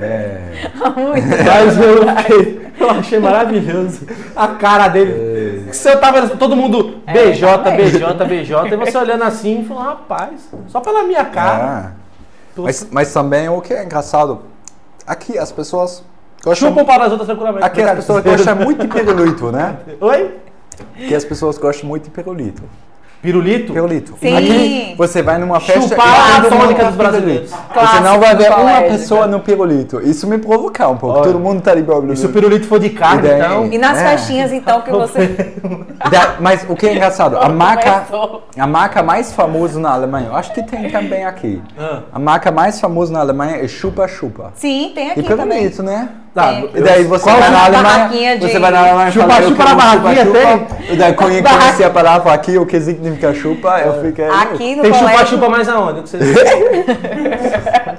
É. 0.00 0.40
Há 0.82 0.90
muitos 0.90 1.30
Mas 1.30 1.78
eu, 1.80 2.16
fiquei- 2.16 2.66
eu 2.78 2.90
achei 2.90 3.18
maravilhoso 3.18 4.06
a 4.36 4.48
cara 4.48 4.88
dele. 4.88 5.70
Você 5.72 5.96
tava 5.96 6.26
todo 6.28 6.54
mundo 6.56 7.00
BJ, 7.06 7.58
também. 7.58 7.90
BJ, 7.90 8.24
BJ, 8.24 8.74
e 8.74 8.76
você 8.76 8.98
olhando 8.98 9.24
assim 9.24 9.60
e 9.60 9.64
falando, 9.64 9.84
rapaz, 9.86 10.19
só 10.68 10.80
pela 10.80 11.02
minha 11.04 11.24
cara. 11.24 11.64
Ah. 11.64 12.00
Mas, 12.56 12.86
mas 12.90 13.12
também 13.12 13.48
o 13.48 13.60
que 13.60 13.72
é 13.72 13.84
engraçado, 13.84 14.42
aqui 15.06 15.38
as 15.38 15.52
pessoas 15.52 16.02
gostam, 16.42 16.70
um 16.70 16.84
para 16.84 17.04
as 17.04 17.12
outras 17.12 17.26
tranquilamente. 17.26 17.64
aqui 17.64 17.82
as 17.82 17.94
pessoas 17.96 18.24
gostam 18.24 18.56
muito 18.56 18.82
de 18.82 18.88
pirulito, 18.88 19.52
né? 19.52 19.78
Oi? 20.00 20.38
Aqui 20.96 21.14
as 21.14 21.24
pessoas 21.24 21.58
gostam 21.58 21.88
muito 21.88 22.04
de 22.04 22.10
pirulito. 22.10 22.62
Pirulito? 23.22 23.72
Pirulito. 23.74 24.14
Sim. 24.18 24.34
Aqui 24.36 24.94
você 24.96 25.22
vai 25.22 25.36
numa 25.38 25.60
festa 25.60 25.88
Chupar 25.90 26.42
e 26.42 26.46
a 26.46 26.50
tônica 26.50 26.80
tá 26.82 26.86
dos 26.88 26.96
brasileiros. 26.96 27.50
Você 27.50 28.00
não 28.00 28.18
vai 28.18 28.34
ver 28.34 28.50
uma 28.50 28.80
pessoa 28.82 29.26
no 29.26 29.40
pirulito. 29.40 30.00
Isso 30.00 30.26
me 30.26 30.38
provoca 30.38 30.88
um 30.88 30.96
pouco. 30.96 31.16
Olha, 31.18 31.26
todo 31.26 31.38
mundo 31.38 31.60
tá 31.60 31.74
de 31.74 31.82
pirulito. 31.82 32.14
E 32.14 32.16
se 32.16 32.24
o 32.24 32.30
pirulito 32.30 32.66
for 32.66 32.78
de 32.80 32.88
carne, 32.90 33.28
E 33.28 33.32
então. 33.32 33.66
E 33.72 33.76
nas 33.78 33.98
É. 33.98 34.10
festinhas, 34.10 34.52
então, 34.52 34.80
que 34.80 34.90
você. 34.90 35.52
Da- 36.10 36.36
Mas 36.40 36.64
o 36.68 36.74
que 36.74 36.86
é 36.86 36.92
engraçado, 36.92 37.36
a 37.36 37.48
marca, 37.50 38.04
a 38.58 38.66
marca 38.66 39.02
mais 39.02 39.32
famosa 39.32 39.78
na 39.78 39.92
Alemanha, 39.92 40.28
eu 40.28 40.34
acho 40.36 40.54
que 40.54 40.62
tem 40.62 40.88
também 40.90 41.24
aqui. 41.24 41.60
Ah. 41.78 42.00
A 42.12 42.18
marca 42.18 42.50
mais 42.50 42.80
famosa 42.80 43.12
na 43.12 43.20
Alemanha 43.20 43.56
é 43.62 43.68
Chupa 43.68 44.08
Chupa. 44.08 44.52
Sim, 44.54 44.92
tem 44.94 45.08
E 45.08 45.10
aqui 45.10 45.22
também. 45.24 45.58
pirulito, 45.58 45.82
né? 45.82 46.08
Tá, 46.32 46.52
Tem. 46.52 46.70
E 46.76 46.80
daí 46.80 47.04
você 47.04 47.24
Qual 47.24 47.36
vai 47.40 47.50
na 47.50 47.64
Alemanha, 47.64 48.38
de- 48.38 48.46
você 48.48 48.58
vai 48.60 48.70
na 48.70 48.78
Alemanha 48.80 49.10
Chupa 49.10 49.28
fala, 49.28 49.42
chupa 49.48 49.64
na 49.64 49.74
barraquinha, 49.74 50.24
chupa. 50.24 50.76
E 50.92 50.96
daí 50.96 51.12
quando 51.14 51.32
eu 51.32 51.42
conheci 51.42 51.82
a 51.84 51.90
palavra 51.90 52.32
aqui, 52.32 52.56
o 52.56 52.64
que 52.64 52.80
significa 52.80 53.34
chupa, 53.34 53.80
eu 53.80 54.00
fiquei... 54.04 54.26
Aqui 54.28 54.76
no 54.76 54.82
Tem 54.82 54.92
colégio. 54.92 55.08
chupa-chupa 55.08 55.48
mais 55.48 55.68
aonde? 55.68 56.02
Que 56.02 56.08
você... 56.08 56.18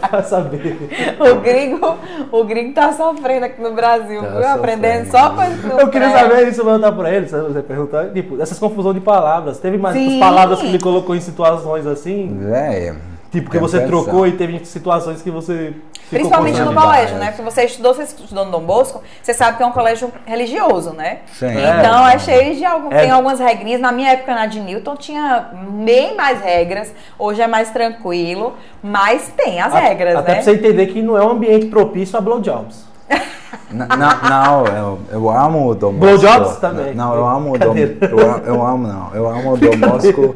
Pra 0.10 0.24
saber. 0.24 0.78
O 1.20 1.36
gringo, 1.42 1.98
o 2.32 2.44
gringo 2.44 2.74
tá 2.74 2.92
sofrendo 2.94 3.46
aqui 3.46 3.62
no 3.62 3.74
Brasil, 3.74 4.22
Tá 4.22 4.30
viu? 4.30 4.48
Aprendendo 4.48 5.10
só 5.12 5.34
não 5.34 5.80
Eu 5.80 5.88
queria 5.90 6.10
saber 6.12 6.48
isso, 6.48 6.64
perguntar 6.64 6.92
pra 6.92 7.10
ele, 7.12 7.28
sabe? 7.28 7.44
Você 7.54 7.62
perguntar, 7.62 8.10
tipo, 8.10 8.42
essas 8.42 8.58
confusões 8.60 8.96
de 8.96 9.02
palavras. 9.02 9.60
Teve 9.60 9.78
mais 9.78 9.96
Sim. 9.96 10.20
palavras 10.20 10.60
que 10.60 10.68
ele 10.68 10.80
colocou 10.80 11.16
em 11.16 11.22
situações 11.22 11.86
assim? 11.88 12.38
Véi, 12.42 12.94
Tipo, 13.32 13.46
que 13.50 13.52
tem 13.58 13.62
você 13.62 13.80
que 13.80 13.88
trocou 13.88 14.24
pensar. 14.24 14.28
e 14.28 14.32
teve 14.38 14.66
situações 14.66 15.22
que 15.22 15.32
você. 15.32 15.74
Ficou 16.18 16.30
Principalmente 16.42 16.60
no 16.62 16.74
colégio, 16.74 17.18
né? 17.18 17.28
Porque 17.32 17.42
você 17.42 17.64
estudou, 17.64 17.94
você 17.94 18.04
estudou 18.04 18.46
no 18.46 18.52
Dom 18.52 18.62
Bosco, 18.62 19.02
você 19.22 19.34
sabe 19.34 19.58
que 19.58 19.64
é 19.64 19.66
um 19.66 19.72
colégio 19.72 20.12
religioso, 20.26 20.92
né? 20.92 21.20
Sim. 21.34 21.48
Então 21.52 22.08
é, 22.08 22.20
cheio 22.20 22.56
de 22.56 22.66
algum, 22.66 22.92
É. 22.92 23.02
tem 23.02 23.12
algumas 23.12 23.40
regrinhas. 23.40 23.80
Na 23.82 23.92
minha 23.92 24.12
época 24.12 24.36
na 24.36 24.46
de 24.46 24.60
Newton 24.60 24.96
tinha 24.96 25.50
bem 25.84 26.16
mais 26.16 26.42
regras. 26.42 26.94
Hoje 27.18 27.42
é 27.42 27.48
mais 27.48 27.70
tranquilo, 27.70 28.54
mas 28.84 29.32
tem 29.38 29.62
as 29.62 29.74
A- 29.74 29.80
regras, 29.80 30.16
Até 30.18 30.28
né? 30.30 30.36
pra 30.36 30.44
você 30.44 30.52
entender 30.52 30.88
que 30.88 31.02
não 31.02 31.18
é 31.18 31.24
um 31.26 31.30
ambiente 31.32 31.68
propício 31.68 32.18
a 32.18 32.22
blowjobs. 32.22 32.86
Não, 33.70 33.88
não, 33.88 34.66
eu, 34.68 35.00
eu 35.12 35.30
amo 35.30 35.70
o 35.70 35.76
Dom 35.76 35.94
Bosco. 35.94 36.20
Blowjobs 36.20 36.58
também. 36.58 36.94
Não, 36.94 37.16
eu 37.16 37.26
amo 37.26 37.54
o 37.54 37.58
Dom 37.58 37.74
eu, 37.76 38.18
eu 38.46 38.66
amo, 38.66 38.86
não. 38.88 39.14
Eu 39.14 39.28
amo 39.30 39.54
o 39.54 39.58
Dom 39.58 39.78
Bosco 39.78 40.36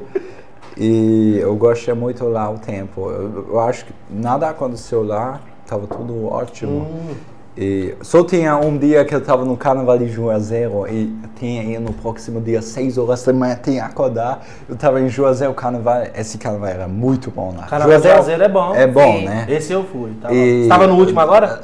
e 0.78 1.38
eu 1.42 1.54
gostei 1.56 1.94
muito 1.94 2.26
lá 2.28 2.50
o 2.50 2.58
tempo. 2.58 3.10
Eu, 3.10 3.48
eu 3.50 3.60
acho 3.60 3.86
que 3.86 3.94
nada 4.10 4.50
aconteceu 4.50 5.04
lá, 5.06 5.40
tava 5.66 5.88
tudo 5.88 6.28
ótimo. 6.32 6.82
Hum. 6.82 7.16
E 7.57 7.95
só 8.01 8.22
tinha 8.22 8.57
um 8.57 8.78
dia 8.78 9.05
que 9.05 9.16
eu 9.16 9.22
tava 9.22 9.45
no 9.45 9.55
carnaval 9.55 9.97
de 9.97 10.09
Juazeiro 10.09 10.86
e 10.89 11.16
tinha 11.38 11.61
aí 11.61 11.80
no 11.80 11.93
próximo 11.93 12.41
dia, 12.41 12.61
6 12.61 12.97
horas 12.97 13.24
da 13.24 13.32
manhã, 13.32 13.55
tinha 13.63 13.86
que 13.86 13.91
acordar. 13.91 14.45
Eu 14.68 14.76
tava 14.76 14.99
em 14.99 15.07
Juazeiro, 15.07 15.53
carnaval, 15.53 16.03
esse 16.16 16.38
carnaval 16.38 16.68
era 16.68 16.88
muito 16.88 17.32
bom 17.32 17.53
lá. 17.55 17.66
Carnaval 17.66 17.97
de 18.01 18.07
Juazeiro 18.09 18.43
é 18.43 18.49
bom. 18.49 18.76
É 18.76 18.86
bom, 18.86 19.20
Sim. 19.20 19.26
né? 19.26 19.45
Esse 19.47 19.72
eu 19.72 19.86
fui. 19.86 20.11
Tava... 20.22 20.34
E- 20.34 20.63
Você 20.63 20.68
tava 20.70 20.86
no 20.88 20.95
último 20.97 21.20
agora? 21.22 21.61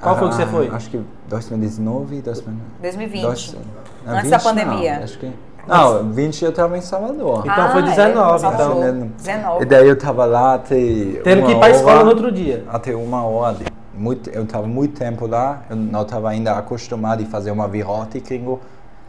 Qual 0.00 0.18
foi 0.18 0.28
que 0.28 0.34
você 0.34 0.42
Ah, 0.42 0.46
foi? 0.48 0.68
Acho 0.70 0.90
que 0.90 1.00
2019, 1.28 2.20
2020. 2.22 2.62
2020. 2.82 3.22
Dois- 3.22 3.56
não, 4.04 4.12
Antes 4.16 4.30
da 4.30 4.38
20 4.38 4.44
não, 4.46 4.54
pandemia. 4.54 5.00
acho 5.04 5.18
que... 5.20 5.30
Não, 5.66 6.10
20 6.10 6.44
eu 6.44 6.52
tava 6.52 6.78
em 6.78 6.80
Salvador. 6.80 7.40
Então 7.40 7.70
foi 7.70 7.82
Ah, 7.82 7.84
19, 7.84 7.90
é, 7.90 8.36
então. 8.36 8.38
Salvador. 8.38 8.92
Né? 8.92 9.08
19. 9.18 9.62
E 9.62 9.64
daí 9.64 9.88
eu 9.88 9.98
tava 9.98 10.24
lá 10.24 10.54
até. 10.54 10.76
Tendo 11.24 11.46
que 11.46 11.52
ir 11.52 11.58
pra 11.58 11.70
escola 11.70 12.04
no 12.04 12.10
outro 12.10 12.30
dia. 12.30 12.64
Até 12.68 12.94
uma 12.94 13.24
hora. 13.24 13.56
Muito, 13.94 14.28
eu 14.28 14.44
tava 14.46 14.66
muito 14.66 14.98
tempo 14.98 15.26
lá, 15.26 15.62
eu 15.70 15.76
não 15.76 16.04
tava 16.04 16.28
ainda 16.28 16.52
acostumado 16.52 17.22
a 17.22 17.26
fazer 17.26 17.50
uma 17.50 17.66
virote 17.66 18.20
gringo. 18.20 18.60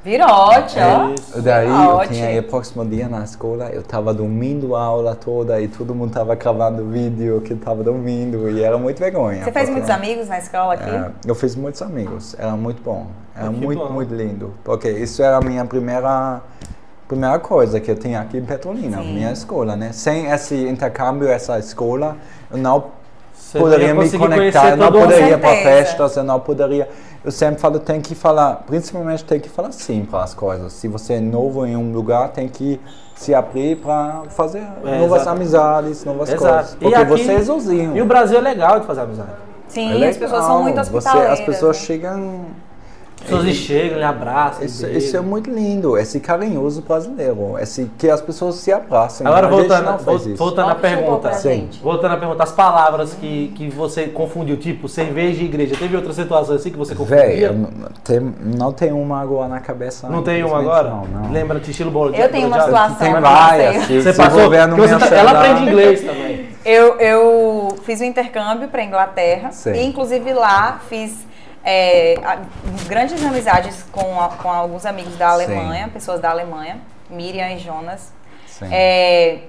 Virote, 0.08 0.78
ó. 0.80 1.38
E 1.38 1.42
daí 1.42 1.68
eu 1.68 1.76
Virote. 1.76 2.14
tinha 2.14 2.28
aí 2.28 2.40
o 2.40 2.44
próximo 2.44 2.86
dia 2.86 3.10
na 3.10 3.26
escola, 3.26 3.70
eu 3.74 3.84
tava 3.84 4.14
dormindo 4.14 4.74
a 4.74 4.82
aula 4.82 5.14
toda 5.14 5.60
e 5.60 5.68
todo 5.68 5.94
mundo 5.94 6.14
tava 6.14 6.34
gravando 6.34 6.86
vídeo 6.86 7.42
que 7.42 7.52
eu 7.52 7.58
tava 7.58 7.84
dormindo 7.84 8.50
e 8.50 8.64
era 8.64 8.78
muito 8.78 9.00
vergonha. 9.00 9.44
Você 9.44 9.52
fez 9.52 9.70
muitos 9.70 9.90
amigos 9.90 10.30
na 10.30 10.38
escola 10.38 10.76
aqui? 10.76 10.90
é, 10.90 11.12
eu 11.26 11.36
fiz 11.36 11.58
muitos 11.58 11.82
amigos, 11.82 12.38
era 12.40 12.56
muito 12.56 12.82
bom. 12.82 13.08
Era 13.36 13.50
que 13.50 13.60
muito, 13.60 13.80
bom. 13.84 13.92
muito 13.92 14.16
lindo. 14.16 14.54
Porque 14.64 14.90
isso 14.90 15.22
era 15.22 15.36
a 15.36 15.42
minha 15.42 15.66
primeira, 15.66 16.42
primeira 17.06 17.38
coisa 17.40 17.82
que 17.82 17.92
eu 17.92 17.96
tinha 17.98 18.22
aqui 18.22 18.38
em 18.38 18.46
Petrolina, 18.46 19.02
Sim. 19.02 19.14
minha 19.14 19.34
escola, 19.34 19.76
né? 19.76 19.92
Sem 19.92 20.28
esse 20.32 20.56
intercâmbio, 20.56 21.28
essa 21.28 21.60
escola, 21.60 22.16
eu 22.50 22.58
não 22.58 22.82
Você 23.48 23.60
poderia 23.60 23.88
ia 23.88 23.94
me 23.96 24.10
conectar, 24.12 24.70
eu 24.72 24.78
não 24.78 24.92
poderia 24.92 25.30
ir 25.30 25.40
para 25.40 25.56
festas, 25.56 26.18
eu 26.18 26.24
não 26.24 26.38
poderia. 26.38 26.90
Eu 27.24 27.32
sempre 27.32 27.62
falo, 27.62 27.80
tem 27.80 28.02
que 28.02 28.14
falar, 28.14 28.64
principalmente 28.68 29.24
tem 29.24 29.40
que 29.40 29.48
falar 29.48 29.72
sim 29.72 30.06
para 30.10 30.22
as 30.24 30.34
coisas. 30.34 30.74
Se 30.74 30.88
você 30.90 31.14
é 31.14 31.20
novo 31.22 31.66
em 31.66 31.76
um 31.76 31.94
lugar, 31.94 32.28
tem 32.30 32.50
que 32.50 32.80
se 33.16 33.34
abrir 33.34 33.78
para 33.78 34.24
fazer 34.30 34.62
É, 34.86 35.00
novas 35.00 35.22
exato. 35.22 35.30
amizades, 35.30 36.04
novas 36.04 36.30
Exato. 36.30 36.46
coisas. 36.54 36.76
Porque 36.76 36.96
aqui- 36.96 37.06
você 37.10 37.32
é 37.32 37.44
sozinho. 37.44 37.96
E 37.96 38.02
o 38.02 38.06
Brasil 38.06 38.38
é 38.38 38.42
legal 38.42 38.82
de 38.82 38.86
fazer 38.86 39.02
amizade. 39.02 39.30
Sim, 39.70 40.04
É 40.04 40.10
as 40.10 40.18
pessoas 40.18 40.44
são 40.44 40.62
muito 40.64 40.76
legal. 40.76 40.86
Você- 40.86 40.98
hospitaleiras. 40.98 41.40
As 41.40 41.46
pessoas 41.46 41.78
né? 41.80 41.84
chegam. 41.86 42.46
As 43.20 43.30
pessoas 43.30 43.56
chegam, 43.56 43.98
lhe 43.98 44.04
abraçam. 44.04 44.64
Isso, 44.64 45.18
é 45.18 45.20
muito 45.22 45.50
lindo, 45.50 45.98
esse 45.98 46.20
carinhoso 46.20 46.82
brasileiro, 46.82 47.58
esse 47.60 47.90
que 47.98 48.10
as 48.10 48.22
pessoas 48.22 48.56
se 48.56 48.72
abraçam. 48.72 49.28
Agora 49.28 49.48
voltando, 49.48 49.86
não 49.86 50.00
faz 50.00 50.06
vol- 50.24 50.28
isso. 50.34 50.36
voltando 50.36 50.72
à 50.72 50.76
pergunta. 50.76 51.32
Voltando 51.82 52.14
à 52.14 52.18
pergunta, 52.18 52.44
as 52.44 52.52
palavras 52.52 53.14
que, 53.16 53.52
que 53.56 53.70
você 53.70 54.08
confundiu, 54.08 54.56
tipo 54.58 54.88
cerveja 54.88 55.42
e 55.42 55.46
igreja. 55.46 55.76
Teve 55.78 55.96
outras 55.96 56.16
situações 56.16 56.62
assim 56.62 56.70
que 56.72 56.78
você 56.78 56.96
confundia? 56.96 57.52
Véi, 57.52 57.56
tem, 58.04 58.20
não 58.58 58.72
tem 58.72 58.92
uma 58.94 59.20
agora 59.22 59.50
na 59.50 59.60
cabeça. 59.60 60.08
Não 60.08 60.24
tem 60.24 60.44
uma 60.44 60.60
agora? 60.60 60.90
Não, 60.90 61.06
não. 61.06 61.32
Lembra 61.32 61.60
de 61.60 61.72
estilo 61.72 61.92
bolo 61.92 62.16
Eu 62.16 62.30
tenho 62.30 62.48
uma 62.48 62.62
situação. 62.62 62.98
Tem 62.98 63.14
várias. 63.20 63.84
Se, 63.88 64.02
Você 64.02 64.14
se 64.14 64.18
passou. 64.18 64.50
você 64.50 65.00
tá- 65.00 65.16
ela 65.16 65.32
aprende 65.32 65.64
inglês 65.64 66.02
também. 66.02 66.48
Eu, 66.64 66.98
eu 67.00 67.78
fiz 67.84 68.00
um 68.02 68.04
intercâmbio 68.06 68.68
para 68.68 68.84
Inglaterra 68.84 69.52
Sim. 69.52 69.72
e 69.72 69.86
inclusive 69.86 70.34
lá 70.34 70.80
fiz 70.90 71.27
é, 71.70 72.16
grandes 72.88 73.22
amizades 73.26 73.84
com, 73.92 74.22
a- 74.22 74.30
com 74.30 74.50
alguns 74.50 74.86
amigos 74.86 75.18
da 75.18 75.28
Sim. 75.28 75.34
Alemanha, 75.44 75.90
pessoas 75.90 76.22
da 76.22 76.30
Alemanha, 76.30 76.78
Miriam 77.10 77.50
e 77.50 77.58
Jonas. 77.60 78.14
Sim. 78.48 78.70
É, 78.72 79.40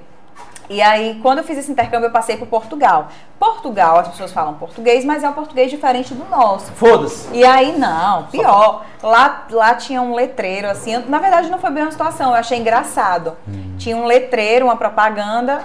e 0.68 0.82
aí, 0.82 1.20
quando 1.22 1.38
eu 1.38 1.44
fiz 1.44 1.56
esse 1.58 1.70
intercâmbio, 1.70 2.08
eu 2.08 2.10
passei 2.10 2.36
por 2.36 2.46
Portugal. 2.48 3.06
Portugal, 3.38 4.00
as 4.00 4.08
pessoas 4.08 4.32
falam 4.32 4.54
português, 4.54 5.04
mas 5.04 5.22
é 5.22 5.28
um 5.28 5.32
português 5.32 5.70
diferente 5.70 6.12
do 6.12 6.24
nosso. 6.28 6.72
Foda-se. 6.72 7.28
E 7.32 7.44
aí, 7.44 7.78
não, 7.78 8.24
pior. 8.24 8.84
Lá, 9.00 9.46
lá 9.50 9.74
tinha 9.76 10.02
um 10.02 10.12
letreiro, 10.14 10.68
assim. 10.68 10.98
Na 11.08 11.20
verdade, 11.20 11.48
não 11.48 11.58
foi 11.60 11.70
bem 11.70 11.84
uma 11.84 11.92
situação, 11.92 12.30
eu 12.30 12.34
achei 12.34 12.58
engraçado. 12.58 13.36
Hum. 13.48 13.76
Tinha 13.78 13.96
um 13.96 14.04
letreiro, 14.06 14.66
uma 14.66 14.76
propaganda 14.76 15.62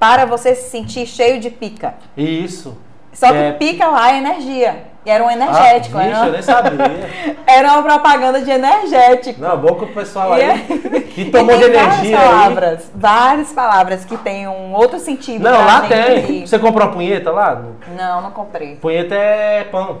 para 0.00 0.24
você 0.24 0.54
se 0.54 0.70
sentir 0.70 1.06
cheio 1.06 1.38
de 1.38 1.50
pica. 1.50 1.94
Isso. 2.16 2.76
Só 3.12 3.28
que 3.28 3.34
É. 3.36 3.52
pica 3.52 3.86
lá 3.88 4.12
é 4.12 4.16
energia. 4.18 4.90
E 5.04 5.10
era 5.10 5.24
um 5.24 5.30
energético, 5.30 5.98
Ah, 5.98 6.04
era, 6.04 6.12
vixe, 6.14 6.26
eu 6.26 6.32
nem 6.32 6.42
sabia. 6.42 7.08
era 7.44 7.72
uma 7.72 7.82
propaganda 7.82 8.40
de 8.40 8.50
energético. 8.50 9.40
Não, 9.40 9.58
bom 9.58 9.74
que 9.74 9.84
o 9.84 9.88
pessoal 9.94 10.32
aí 10.34 10.42
é- 10.42 10.58
que 11.00 11.24
tomou 11.32 11.56
de 11.56 11.64
energia 11.64 11.88
várias 11.88 12.00
aí. 12.06 12.12
palavras, 12.12 12.90
várias 12.94 13.52
palavras 13.52 14.04
que 14.04 14.16
tem 14.18 14.46
um 14.46 14.72
outro 14.74 15.00
sentido. 15.00 15.42
Não, 15.42 15.64
lá 15.64 15.80
tem. 15.82 16.22
que- 16.24 16.46
Você 16.46 16.56
comprou 16.58 16.86
uma 16.86 16.92
punheta 16.94 17.32
lá? 17.32 17.62
Não, 17.96 18.20
não 18.22 18.30
comprei. 18.30 18.76
Punheta 18.76 19.14
é 19.16 19.64
pão. 19.64 19.98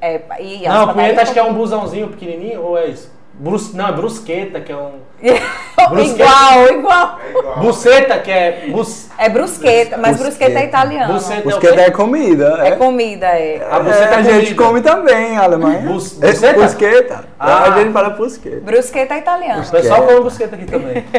É, 0.00 0.20
e 0.40 0.68
Não, 0.68 0.92
punheta 0.92 1.22
acho 1.22 1.32
que 1.32 1.38
é 1.38 1.42
um 1.44 1.54
busãozinho 1.54 2.08
pequenininho 2.08 2.62
ou 2.62 2.76
é 2.76 2.86
isso? 2.88 3.15
Brus... 3.38 3.74
Não, 3.74 3.88
é 3.88 3.92
brusqueta, 3.92 4.60
que 4.60 4.72
é 4.72 4.76
um. 4.76 4.92
Brusqueta. 5.90 6.22
igual, 6.24 6.68
igual. 6.78 7.18
Buceta, 7.58 8.18
que 8.18 8.30
é. 8.30 8.66
Bus... 8.70 9.08
É 9.18 9.28
brusqueta, 9.28 9.96
mas 9.96 10.16
Brusqueta. 10.18 10.50
brusqueta 10.52 10.58
é 10.58 10.64
italiano. 10.64 11.12
Buceta. 11.14 11.48
É 11.50 11.58
quê? 11.58 11.80
é 11.80 11.90
comida. 11.90 12.58
É 12.66 12.70
comida, 12.72 13.26
é. 13.26 13.66
A 13.70 13.80
buceta 13.80 14.16
a 14.16 14.20
é 14.20 14.22
gente 14.24 14.54
comida. 14.54 14.64
come 14.64 14.80
também 14.80 15.32
em 15.34 15.36
Alemanha. 15.36 15.80
Bus- 15.80 16.22
É 16.22 16.30
buceta? 16.32 16.58
Brusqueta. 16.58 17.24
Ah. 17.38 17.62
A 17.64 17.78
gente 17.78 17.92
fala 17.92 18.10
brusqueta. 18.10 18.60
Brusqueta 18.60 19.14
é 19.14 19.18
italiano. 19.18 19.62
O 19.62 19.70
pessoal 19.70 20.02
come 20.06 20.20
busqueta 20.20 20.54
aqui 20.56 20.64
também. 20.64 21.04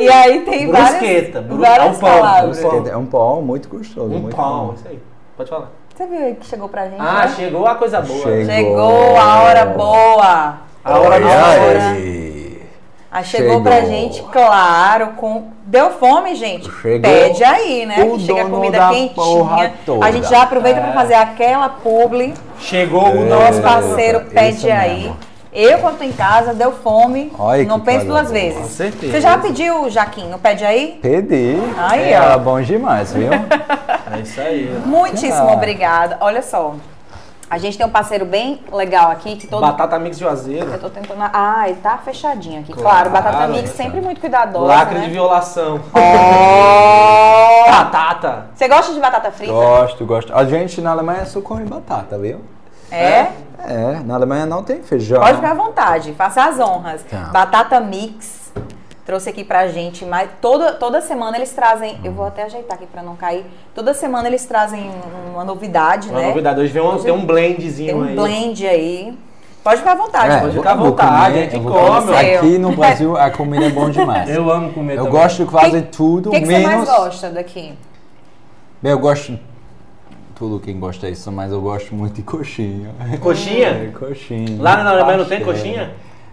E 0.00 0.08
aí 0.08 0.40
tem 0.40 0.66
Brusqueta, 0.68 1.40
várias, 1.40 1.46
bru- 1.46 1.58
várias 1.58 1.86
é 1.86 1.90
um 1.90 1.94
pão, 1.94 2.10
palavras. 2.10 2.58
Brusqueta 2.58 2.90
É 2.90 2.96
um 2.96 3.06
pão 3.06 3.42
muito 3.42 3.68
gostoso. 3.68 4.12
Um 4.14 4.18
muito 4.18 4.36
pão, 4.36 4.66
bom. 4.66 4.74
isso 4.74 4.84
aí. 4.88 4.98
Pode 5.36 5.48
falar. 5.50 5.70
Você 5.94 6.06
viu 6.06 6.18
aí 6.24 6.34
que 6.34 6.46
chegou 6.46 6.68
pra 6.68 6.84
gente? 6.88 6.96
Ah, 7.00 7.26
né? 7.26 7.34
chegou 7.36 7.66
a 7.66 7.74
coisa 7.76 8.00
boa. 8.00 8.22
Chegou. 8.22 8.44
Chegou 8.46 9.16
a 9.18 9.42
hora 9.42 9.66
boa. 9.66 10.71
A 10.84 10.98
hora 10.98 11.14
Olha 11.16 11.26
hora. 11.26 11.90
aí. 11.92 12.42
Chegou, 13.24 13.46
Chegou. 13.50 13.62
pra 13.62 13.80
gente, 13.82 14.22
claro, 14.32 15.08
com. 15.18 15.48
Deu 15.66 15.90
fome, 15.90 16.34
gente? 16.34 16.70
Chegou 16.80 17.10
Pede 17.10 17.44
aí, 17.44 17.84
né? 17.84 18.02
o 18.02 18.16
Que 18.16 18.24
chega 18.24 18.44
comida 18.46 18.78
da 18.78 18.88
quentinha. 18.88 19.74
A 20.02 20.10
gente 20.10 20.28
já 20.30 20.42
aproveita 20.42 20.80
É. 20.80 20.82
pra 20.82 20.92
fazer 20.92 21.14
aquela 21.14 21.68
publi. 21.68 22.32
Chegou 22.58 23.04
o 23.04 23.20
O 23.20 23.24
nosso 23.26 23.60
nosso 23.60 23.62
parceiro 23.62 24.20
isso 24.22 24.30
pede 24.30 24.70
aí. 24.70 25.00
mesmo. 25.02 25.16
Eu, 25.52 25.78
quando 25.80 25.98
tô 25.98 26.04
em 26.04 26.12
casa, 26.12 26.54
deu 26.54 26.72
fome. 26.72 27.30
Olha 27.38 27.64
não 27.64 27.78
penso 27.80 28.06
duas 28.06 28.28
boa. 28.28 28.40
vezes. 28.40 28.58
Com 28.58 28.68
certeza. 28.68 29.12
Você 29.12 29.20
já 29.20 29.36
pediu, 29.36 29.90
Jaquinho? 29.90 30.38
Pede 30.38 30.64
aí? 30.64 30.98
Pedi. 31.02 31.58
Aí, 31.76 32.10
é 32.14 32.18
ó. 32.34 32.38
bom 32.38 32.60
demais, 32.62 33.12
viu? 33.12 33.28
É 34.14 34.20
isso 34.20 34.40
aí. 34.40 34.78
Muitíssimo 34.84 35.48
Ah. 35.50 35.52
obrigada. 35.52 36.16
Olha 36.20 36.42
só. 36.42 36.74
A 37.52 37.58
gente 37.58 37.76
tem 37.76 37.84
um 37.84 37.90
parceiro 37.90 38.24
bem 38.24 38.60
legal 38.72 39.10
aqui 39.10 39.36
que 39.36 39.46
todo. 39.46 39.60
Batata 39.60 39.98
mix 39.98 40.18
Juazeiro. 40.18 40.70
Eu 40.70 40.78
tô 40.80 40.88
tentando. 40.88 41.20
Ah, 41.20 41.68
ele 41.68 41.76
tá 41.82 41.98
fechadinho 41.98 42.60
aqui. 42.60 42.72
Claro, 42.72 43.10
Claro, 43.10 43.10
Batata 43.10 43.46
Mix 43.48 43.68
é. 43.68 43.74
sempre 43.74 44.00
muito 44.00 44.22
cuidadosa. 44.22 44.64
Lacre 44.64 44.98
né? 44.98 45.04
de 45.04 45.10
violação. 45.10 45.78
Oh! 45.92 47.68
Batata. 47.70 48.46
Você 48.54 48.66
gosta 48.66 48.94
de 48.94 49.00
batata 49.00 49.30
frita? 49.30 49.52
Gosto, 49.52 50.06
gosto. 50.06 50.34
A 50.34 50.46
gente 50.46 50.80
na 50.80 50.92
Alemanha 50.92 51.26
só 51.26 51.42
come 51.42 51.66
batata, 51.66 52.16
viu? 52.16 52.40
É? 52.90 53.26
É, 53.58 54.00
na 54.02 54.14
Alemanha 54.14 54.46
não 54.46 54.62
tem 54.62 54.82
feijão. 54.82 55.20
Pode 55.20 55.36
ficar 55.36 55.50
à 55.50 55.54
vontade, 55.54 56.14
faça 56.14 56.44
as 56.46 56.58
honras. 56.58 57.02
Tá. 57.02 57.28
Batata 57.34 57.78
Mix 57.80 58.41
trouxe 59.04 59.28
aqui 59.30 59.42
pra 59.44 59.68
gente, 59.68 60.04
mas 60.04 60.30
toda, 60.40 60.72
toda 60.72 61.00
semana 61.00 61.36
eles 61.36 61.50
trazem. 61.52 61.98
Eu 62.04 62.12
vou 62.12 62.24
até 62.26 62.44
ajeitar 62.44 62.76
aqui 62.76 62.86
pra 62.86 63.02
não 63.02 63.16
cair. 63.16 63.44
Toda 63.74 63.92
semana 63.94 64.28
eles 64.28 64.44
trazem 64.46 64.90
uma 65.32 65.44
novidade, 65.44 66.08
Uma 66.08 66.20
né? 66.20 66.28
novidade. 66.28 66.60
Hoje 66.60 66.72
vem 66.72 66.82
um, 66.82 66.98
tem 66.98 67.12
um 67.12 67.26
blendzinho 67.26 67.88
Tem 67.92 68.00
um 68.00 68.04
aí. 68.04 68.14
blend 68.14 68.66
aí. 68.66 69.18
Pode 69.62 69.76
ficar 69.78 69.92
à 69.92 69.94
vontade. 69.94 70.34
É, 70.34 70.40
Pode 70.40 70.56
ficar 70.56 70.72
à 70.72 70.74
vontade, 70.74 71.32
comer, 71.32 71.38
a 71.38 71.50
gente 71.50 71.60
come. 71.62 72.16
Aqui 72.36 72.58
no 72.58 72.72
Brasil 72.76 73.16
a 73.16 73.30
comida 73.32 73.64
é 73.66 73.70
bom 73.70 73.90
demais. 73.90 74.28
Eu 74.28 74.50
amo 74.50 74.72
comer 74.72 74.94
Eu 74.98 75.04
também. 75.04 75.20
gosto 75.20 75.44
de 75.44 75.50
quase 75.50 75.82
Que- 75.82 75.88
tudo, 75.88 76.28
O 76.30 76.32
que, 76.32 76.40
que 76.40 76.46
você 76.46 76.52
menos... 76.58 76.74
mais 76.74 76.88
gosta 76.88 77.30
daqui? 77.30 77.74
Bem, 78.82 78.90
eu 78.92 78.98
gosto... 78.98 79.38
Tudo 80.34 80.58
quem 80.58 80.80
gosta 80.80 81.08
disso, 81.08 81.30
mas 81.30 81.52
eu 81.52 81.60
gosto 81.60 81.94
muito 81.94 82.14
de 82.14 82.22
coxinha. 82.22 82.92
Coxinha? 83.20 83.68
É, 83.68 83.92
coxinha. 83.96 84.60
Lá 84.60 84.82
na 84.82 84.90
Alemanha 84.90 85.18
não 85.18 85.24
tem 85.26 85.40
coxinha? 85.44 85.92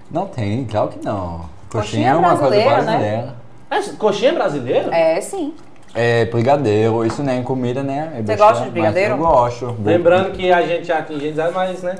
Não 0.09 0.25
tem, 0.25 0.65
claro 0.65 0.87
que 0.87 1.05
não. 1.05 1.41
Coxinha, 1.69 1.81
Coxinha 1.81 2.09
é 2.09 2.15
uma 2.15 2.37
coisa 2.37 2.63
brasileira, 2.63 2.81
né? 2.99 3.33
É, 3.69 3.81
coxinha 3.97 4.31
é 4.31 4.33
brasileira? 4.33 4.95
É, 4.95 5.21
sim. 5.21 5.53
É 5.93 6.25
brigadeiro, 6.25 7.05
isso 7.05 7.23
nem 7.23 7.39
é 7.39 7.43
comida, 7.43 7.83
né? 7.83 8.13
É 8.15 8.21
Você 8.21 8.35
gosta 8.35 8.65
de 8.65 8.71
brigadeiro? 8.71 9.13
Eu 9.13 9.17
gosto. 9.17 9.75
Lembrando 9.83 10.31
que 10.31 10.51
a 10.51 10.61
gente 10.61 10.91
aqui 10.91 11.15
em 11.15 11.19
Gênesis, 11.19 11.53
mas, 11.53 11.83
né? 11.83 11.95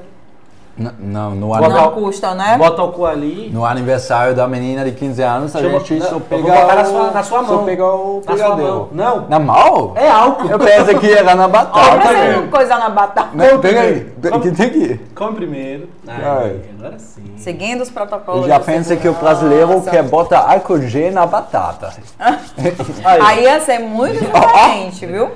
Não, 0.98 1.32
no, 1.32 1.48
Bota 1.48 1.68
Não 1.70 1.92
custa, 1.92 2.34
né? 2.34 2.56
Bota 2.58 2.82
o 2.84 2.92
cu 2.94 3.06
ali. 3.06 3.50
no 3.54 3.66
aniversário 3.66 4.34
da 4.34 4.48
menina 4.48 4.86
de 4.86 4.94
15 4.94 5.22
anos, 5.22 5.54
a 5.54 5.60
eu 5.60 5.72
gente 5.80 6.02
só 6.02 6.20
pega 6.22 6.42
botar 6.44 6.76
na 6.76 6.82
o- 6.82 6.86
sua- 6.86 7.12
na 7.12 7.24
sua 7.24 7.44
Só 7.46 7.54
mão. 7.56 7.66
pega 7.66 7.86
o 7.86 8.22
mão. 8.56 8.88
Não. 8.94 9.28
Na 9.28 9.40
mão? 9.40 9.92
É 9.96 10.10
álcool. 10.10 10.48
Eu 10.48 10.58
pensei 10.58 10.96
que 10.98 11.12
era 11.12 11.36
na 11.36 11.48
batata. 11.50 12.02
você 12.08 12.14
né? 12.14 12.36
não 12.38 12.48
coisar 12.48 12.80
na 12.80 12.90
batata. 12.90 13.30
Mas 13.34 13.58
Pega 13.60 13.82
aí, 13.82 14.14
Come. 14.32 14.40
que 14.42 14.52
tem 14.52 14.66
aqui. 14.68 15.02
Come 15.14 15.36
primeiro. 15.36 15.90
Ai, 16.08 16.62
agora 16.80 16.98
sim. 16.98 17.24
Seguindo 17.38 17.82
os 17.82 17.90
protocolos. 17.90 18.44
Eu 18.44 18.48
já 18.48 18.60
de 18.60 18.66
pensei 18.66 18.96
que 18.98 19.08
o 19.10 19.14
brasileiro 19.14 19.82
quer 19.82 20.04
botar 20.04 20.50
álcool 20.50 20.82
gel 20.82 21.12
na 21.12 21.26
batata. 21.26 21.92
Aí. 22.18 22.38
Aí 23.22 23.44
ia 23.44 23.60
ser 23.60 23.80
muito 23.80 24.14
diferente, 24.24 25.06
viu? 25.06 25.30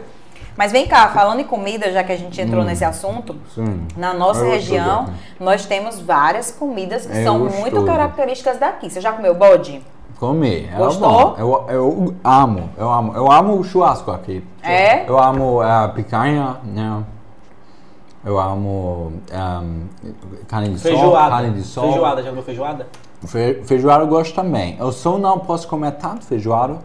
Mas 0.56 0.72
vem 0.72 0.88
cá, 0.88 1.10
falando 1.10 1.40
em 1.40 1.44
comida, 1.46 1.92
já 1.92 2.04
que 2.04 2.12
a 2.12 2.18
gente 2.18 2.40
entrou 2.40 2.64
nesse 2.64 2.86
assunto, 2.86 3.36
Sim. 3.56 3.88
na 3.98 4.14
nossa 4.14 4.42
Eu 4.46 4.52
região, 4.52 5.08
nós 5.40 5.66
temos 5.66 6.00
várias 6.00 6.52
comidas 6.52 7.06
que 7.06 7.12
É 7.18 7.24
são 7.24 7.40
gostoso. 7.40 7.62
muito 7.62 7.84
características 7.84 8.60
daqui. 8.60 8.90
Você 8.90 9.02
já 9.02 9.12
comeu 9.14 9.34
bode? 9.34 9.82
Comi. 10.20 10.68
Era 10.68 10.78
Gostou? 10.78 11.36
Eu, 11.38 11.66
eu 11.70 12.16
amo, 12.24 12.70
eu 12.78 12.90
amo. 12.90 13.14
Eu 13.16 13.32
amo 13.32 13.58
o 13.60 13.64
churrasco 13.64 14.12
aqui. 14.12 14.44
É? 14.62 15.10
Eu 15.10 15.18
amo 15.20 15.60
a 15.62 15.88
picanha, 15.90 16.58
né? 16.64 17.04
Eu 18.24 18.40
amo 18.40 19.12
ehm, 19.32 19.88
carne 20.48 20.70
de 20.70 20.80
sol, 20.80 20.92
Feijoada. 20.92 21.30
carne 21.30 21.50
de 21.52 21.64
sol. 21.64 21.84
Feijoada, 21.90 22.24
já 22.24 22.30
comeu 22.30 22.44
feijoada? 22.44 22.88
Fe, 23.26 23.62
feijoada 23.66 24.04
eu 24.04 24.08
gosto 24.08 24.34
também. 24.34 24.78
Eu 24.80 24.92
só 24.94 25.18
não 25.18 25.40
posso 25.40 25.68
comer 25.68 25.92
tanto 25.94 26.26
feijoada, 26.26 26.78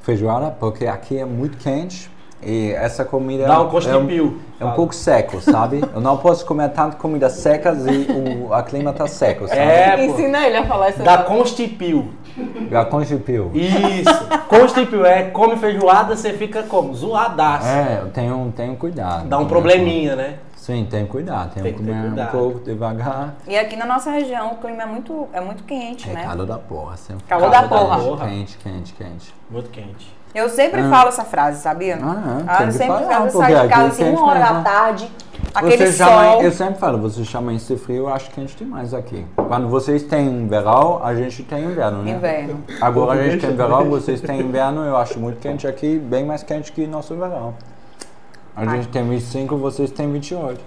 feijoada 0.00 0.50
porque 0.58 0.86
aqui 0.86 1.18
é 1.18 1.24
muito 1.24 1.58
quente 1.58 2.10
e 2.42 2.72
essa 2.72 3.04
comida 3.04 3.46
Dá 3.46 3.60
um 3.60 3.64
é, 3.64 3.66
um, 3.66 3.70
constipio. 3.70 4.40
é 4.58 4.64
um 4.64 4.70
pouco 4.72 4.94
seco, 4.94 5.40
sabe? 5.40 5.82
eu 5.94 6.00
não 6.00 6.16
posso 6.16 6.44
comer 6.46 6.70
tanto 6.70 6.96
comida 6.96 7.28
secas 7.28 7.84
e 7.86 8.06
o 8.10 8.52
a 8.52 8.62
clima 8.62 8.92
tá 8.92 9.06
seco, 9.06 9.46
sabe? 9.46 9.60
É, 9.60 9.96
pô. 9.96 10.02
Ensina 10.04 10.46
ele 10.46 10.56
a 10.56 10.66
falar 10.66 10.90
isso. 10.90 11.02
Dá 11.02 11.18
constipio. 11.18 12.10
Já 12.70 12.84
constipio. 12.84 13.50
Isso. 13.54 14.24
constipio 14.48 15.04
é 15.04 15.24
come 15.24 15.56
feijoada, 15.56 16.16
você 16.16 16.32
fica 16.32 16.62
como? 16.62 16.94
Zoadaço. 16.94 17.66
É, 17.66 17.98
eu 18.02 18.10
tenho, 18.10 18.52
tenho 18.56 18.76
cuidado. 18.76 19.28
Dá 19.28 19.38
um 19.38 19.46
probleminha, 19.46 20.16
né? 20.16 20.38
Sim, 20.56 20.86
tem 20.88 21.06
cuidado. 21.06 21.54
Tem, 21.54 21.62
Tem 21.62 21.72
que 21.72 21.78
que 21.80 21.84
comer 21.86 22.06
cuidado. 22.08 22.28
um 22.28 22.40
pouco 22.40 22.60
devagar. 22.60 23.34
E 23.48 23.56
aqui 23.58 23.76
na 23.76 23.86
nossa 23.86 24.10
região 24.10 24.52
o 24.52 24.56
clima 24.56 24.82
é 24.82 24.86
muito, 24.86 25.26
é 25.32 25.40
muito 25.40 25.64
quente, 25.64 26.08
É 26.08 26.12
né? 26.12 26.24
calor 26.24 26.46
da 26.46 26.58
porra, 26.58 26.96
sempre. 26.96 27.24
Calor 27.26 27.50
da 27.50 27.62
Calor 27.62 27.68
da 27.68 27.78
porra. 27.96 27.98
porra. 27.98 28.28
Quente, 28.28 28.58
quente, 28.58 28.92
quente. 28.92 29.34
Muito 29.50 29.70
quente. 29.70 30.14
Eu 30.34 30.48
sempre 30.48 30.80
Ah. 30.80 30.90
falo 30.90 31.08
essa 31.08 31.24
frase, 31.24 31.60
sabia? 31.60 31.98
Ah, 32.00 32.42
Ah, 32.46 32.56
tem 32.58 32.66
eu 32.66 32.72
que 32.72 32.78
sempre 32.78 33.04
falar, 33.04 33.24
eu 33.24 33.30
saio 33.30 33.60
de 33.62 33.68
casa 33.68 33.86
assim, 33.88 34.10
uma 34.10 34.26
hora 34.26 34.38
da 34.40 34.60
tarde, 34.62 35.10
aquele 35.52 35.86
Você 35.86 35.92
chama, 35.92 36.24
sol. 36.24 36.42
eu 36.42 36.52
sempre 36.52 36.74
falo, 36.78 36.98
você 36.98 37.24
chama 37.24 37.52
esse 37.54 37.76
frio, 37.76 37.96
eu 38.04 38.08
acho 38.08 38.30
quente 38.30 38.56
demais 38.56 38.94
aqui. 38.94 39.26
Quando 39.36 39.68
vocês 39.68 40.04
têm 40.04 40.46
verão, 40.46 41.00
a 41.02 41.14
gente 41.16 41.42
tem 41.42 41.64
inverno, 41.64 42.02
né? 42.04 42.12
Inverno. 42.12 42.62
Agora 42.80 43.20
a 43.20 43.24
gente 43.28 43.44
tem 43.44 43.56
verão, 43.56 43.84
vocês 43.90 44.20
têm 44.20 44.40
inverno, 44.40 44.84
eu 44.84 44.96
acho 44.96 45.18
muito 45.18 45.40
quente 45.40 45.66
aqui, 45.66 45.98
bem 45.98 46.24
mais 46.24 46.44
quente 46.44 46.70
que 46.70 46.86
nosso 46.86 47.14
verão. 47.16 47.54
A 48.54 48.66
gente 48.66 48.88
tem 48.88 49.08
25, 49.08 49.56
vocês 49.56 49.90
têm 49.90 50.10
28. 50.12 50.60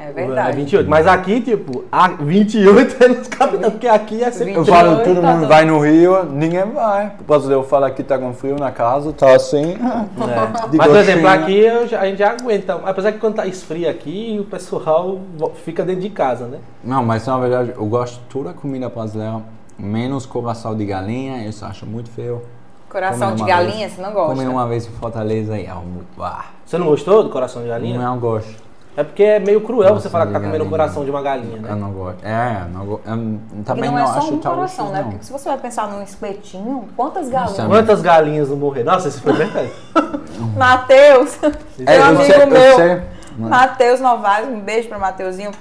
É 0.00 0.08
É 0.08 0.12
verdade. 0.12 0.56
28. 0.56 0.88
Mas 0.88 1.06
aqui, 1.06 1.40
tipo, 1.42 1.84
a 1.92 2.08
28 2.08 3.04
é 3.04 3.08
nos 3.08 3.28
capital, 3.28 3.70
porque 3.70 3.86
aqui 3.86 4.24
é 4.24 4.30
sempre. 4.30 4.54
Eu 4.54 4.64
28, 4.64 4.66
falo, 4.74 5.04
todo 5.04 5.20
tá 5.20 5.32
mundo 5.34 5.46
vai 5.46 5.64
no 5.66 5.78
Rio, 5.78 6.24
ninguém 6.24 6.64
vai. 6.64 7.12
O 7.20 7.24
brasileiro 7.24 7.62
fala 7.64 7.90
que 7.90 8.02
tá 8.02 8.18
com 8.18 8.32
frio 8.32 8.56
na 8.58 8.70
casa, 8.70 9.12
tá 9.12 9.34
assim. 9.34 9.76
É. 9.84 10.68
de 10.68 10.76
Mas, 10.78 10.86
por 10.88 10.96
exemplo, 10.96 11.28
aqui 11.28 11.58
eu 11.58 11.86
já- 11.86 12.00
a 12.00 12.06
gente 12.06 12.18
já 12.18 12.30
aguenta. 12.30 12.80
Apesar 12.84 13.12
que 13.12 13.18
quando 13.18 13.34
tá 13.34 13.46
esfria 13.46 13.90
aqui, 13.90 14.38
o 14.40 14.44
pessoal 14.44 15.18
fica 15.64 15.84
dentro 15.84 16.00
de 16.02 16.10
casa, 16.10 16.46
né? 16.46 16.58
Não, 16.82 17.04
mas 17.04 17.26
na 17.26 17.38
verdade 17.38 17.72
eu 17.76 17.84
gosto 17.86 18.14
de 18.20 18.24
toda 18.28 18.50
a 18.50 18.54
comida 18.54 18.88
brasileira, 18.88 19.40
menos 19.78 20.24
coração 20.26 20.74
de 20.74 20.84
galinha, 20.86 21.46
isso 21.46 21.64
eu 21.64 21.68
acho 21.68 21.84
muito 21.86 22.10
feio. 22.10 22.40
Coração 22.88 23.34
de 23.34 23.44
galinha, 23.44 23.78
vez. 23.86 23.92
você 23.92 24.02
não 24.02 24.12
gosta? 24.12 24.34
Comi 24.34 24.48
uma 24.48 24.66
vez 24.66 24.86
em 24.86 24.90
Fortaleza 24.90 25.58
e 25.58 25.66
é 25.66 25.74
muito. 25.74 26.06
Ah, 26.20 26.46
Você 26.64 26.76
não 26.78 26.86
gostou 26.86 27.22
do 27.22 27.30
coração 27.30 27.62
de 27.62 27.68
galinha? 27.68 27.98
não 27.98 28.18
gosto. 28.18 28.69
É 28.96 29.04
porque 29.04 29.22
é 29.22 29.38
meio 29.38 29.60
cruel 29.60 29.94
você 29.94 30.08
Coração 30.08 30.10
falar 30.10 30.26
que 30.26 30.32
tá 30.32 30.40
comendo 30.40 30.64
o 30.64 30.68
coração 30.68 31.04
de 31.04 31.10
uma 31.10 31.22
galinha, 31.22 31.56
Eu 31.56 31.62
né? 31.62 31.74
não 31.74 31.92
gosto. 31.92 32.24
É, 32.24 32.64
não 32.72 32.84
gosto. 32.84 33.02
E 33.06 33.62
também 33.62 33.84
não 33.90 33.92
não, 33.98 34.02
é 34.04 34.06
só 34.06 34.18
acho 34.18 34.34
um 34.34 34.40
coração, 34.40 34.84
isso, 34.86 34.92
né? 34.94 35.02
não. 35.02 35.10
Porque 35.10 35.24
se 35.24 35.32
você 35.32 35.48
vai 35.48 35.58
pensar 35.58 35.88
num 35.88 36.02
espetinho, 36.02 36.88
quantas 36.96 37.28
galinhas? 37.28 37.56
Nossa, 37.58 37.68
Quantas 37.68 38.02
galinhas 38.02 38.48
não 38.50 38.56
morreram? 38.56 38.92
Nossa, 38.92 39.08
esse 39.08 39.20
foi 39.20 39.32
verdade. 39.32 39.70
Matheus, 40.56 41.38
É, 41.86 41.92
meu 41.92 41.94
eu 41.96 42.04
amigo 42.04 42.24
sei, 42.24 42.42
eu 42.42 42.46
meu, 42.48 42.76
sei. 42.76 43.02
Matheus 43.38 44.00
Novaes, 44.00 44.48
um 44.48 44.60
beijo 44.60 44.88
pra 44.88 44.98
Mateuzinho. 44.98 45.52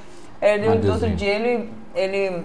Ele, 0.41 0.67
no 0.75 0.91
outro 0.93 1.09
dia, 1.11 1.35
ele, 1.35 1.69
ele 1.95 2.43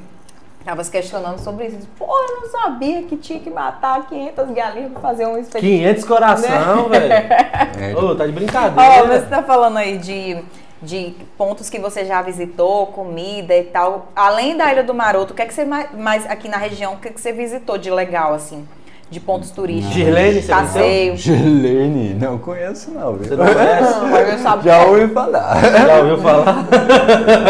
tava 0.65 0.85
se 0.85 0.91
questionando 0.91 1.39
sobre 1.39 1.65
isso. 1.67 1.77
Ele 1.77 1.83
disse, 1.83 1.91
Pô, 1.99 2.07
eu 2.07 2.41
não 2.43 2.51
sabia 2.51 3.03
que 3.03 3.17
tinha 3.17 3.41
que 3.41 3.51
matar 3.51 4.07
500 4.07 4.51
galinhas 4.51 4.93
pra 4.93 5.01
fazer 5.01 5.27
um 5.27 5.39
espetinho. 5.39 5.79
500 5.79 6.05
coração, 6.05 6.89
velho. 6.91 7.13
É, 7.13 7.95
Ô, 7.97 8.15
tá 8.15 8.27
de 8.27 8.33
Ó, 8.33 8.35
brincadeira. 8.35 9.21
você 9.21 9.27
tá 9.27 9.43
falando 9.43 9.77
aí 9.79 9.97
de, 9.99 10.43
de 10.85 11.15
pontos 11.37 11.69
que 11.71 11.79
você 11.79 12.05
já 12.05 12.21
visitou, 12.23 12.87
comida 12.89 13.57
e 13.57 13.65
tal. 13.65 14.09
Além 14.15 14.57
da 14.57 14.71
Ilha 14.73 14.85
do 14.85 14.95
Maroto, 14.95 15.33
o 15.33 15.37
que 15.37 15.43
é 15.43 15.47
que 15.47 15.55
você 15.55 15.65
mais, 15.65 15.89
mais 15.97 16.27
aqui 16.31 16.49
na 16.49 16.57
região, 16.57 16.95
o 16.95 16.97
que 16.99 17.09
é 17.09 17.11
que 17.11 17.21
você 17.21 17.33
visitou 17.33 17.79
de 17.79 17.91
legal, 17.91 18.35
assim? 18.35 18.67
De 19.11 19.21
pontos 19.21 19.51
turísticos? 19.51 19.95
Girlene, 19.95 20.43
você 20.43 20.53
Passeio. 20.53 21.17
Gelene, 21.17 22.15
não 22.15 22.39
conheço 22.39 22.91
não, 22.91 23.13
Você 23.17 23.29
viu? 23.29 23.37
não 23.39 23.47
conhece? 23.53 23.83
Não, 24.01 24.09
mas 24.09 24.33
eu 24.33 24.39
sabia. 24.39 24.73
Já 24.73 24.85
ouvi 24.87 25.09
falar. 25.15 25.61
Já 25.87 25.97
ouviu 25.99 26.19
falar? 26.19 26.67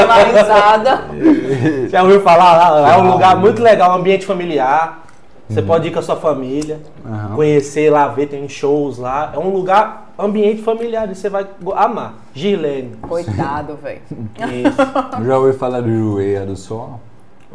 Uma 0.05 0.15
risada. 0.25 1.05
Já 1.89 2.03
ouviu 2.03 2.21
falar? 2.21 2.71
Lá 2.71 2.95
é 2.95 2.99
um 2.99 3.11
lugar 3.13 3.37
muito 3.37 3.63
legal, 3.63 3.93
um 3.93 3.95
ambiente 3.95 4.27
familiar. 4.27 5.05
Você 5.49 5.61
pode 5.63 5.89
ir 5.89 5.91
com 5.93 5.99
a 5.99 6.03
sua 6.03 6.17
família, 6.17 6.81
Aham. 7.07 7.37
conhecer 7.37 7.91
lá, 7.91 8.09
ver, 8.09 8.27
tem 8.27 8.49
shows 8.49 8.99
lá. 8.99 9.31
É 9.35 9.39
um 9.39 9.51
lugar, 9.51 10.04
ambiente 10.19 10.63
familiar, 10.63 11.09
você 11.09 11.29
vai 11.29 11.47
amar. 11.75 12.15
Girlene. 12.35 12.97
Coitado, 12.97 13.77
velho. 13.77 14.01
Isso. 14.37 15.25
Já 15.25 15.39
ouvi 15.39 15.57
falar 15.57 15.81
do 15.81 16.21
Ilha 16.21 16.47
do 16.47 16.57
Sol. 16.57 17.01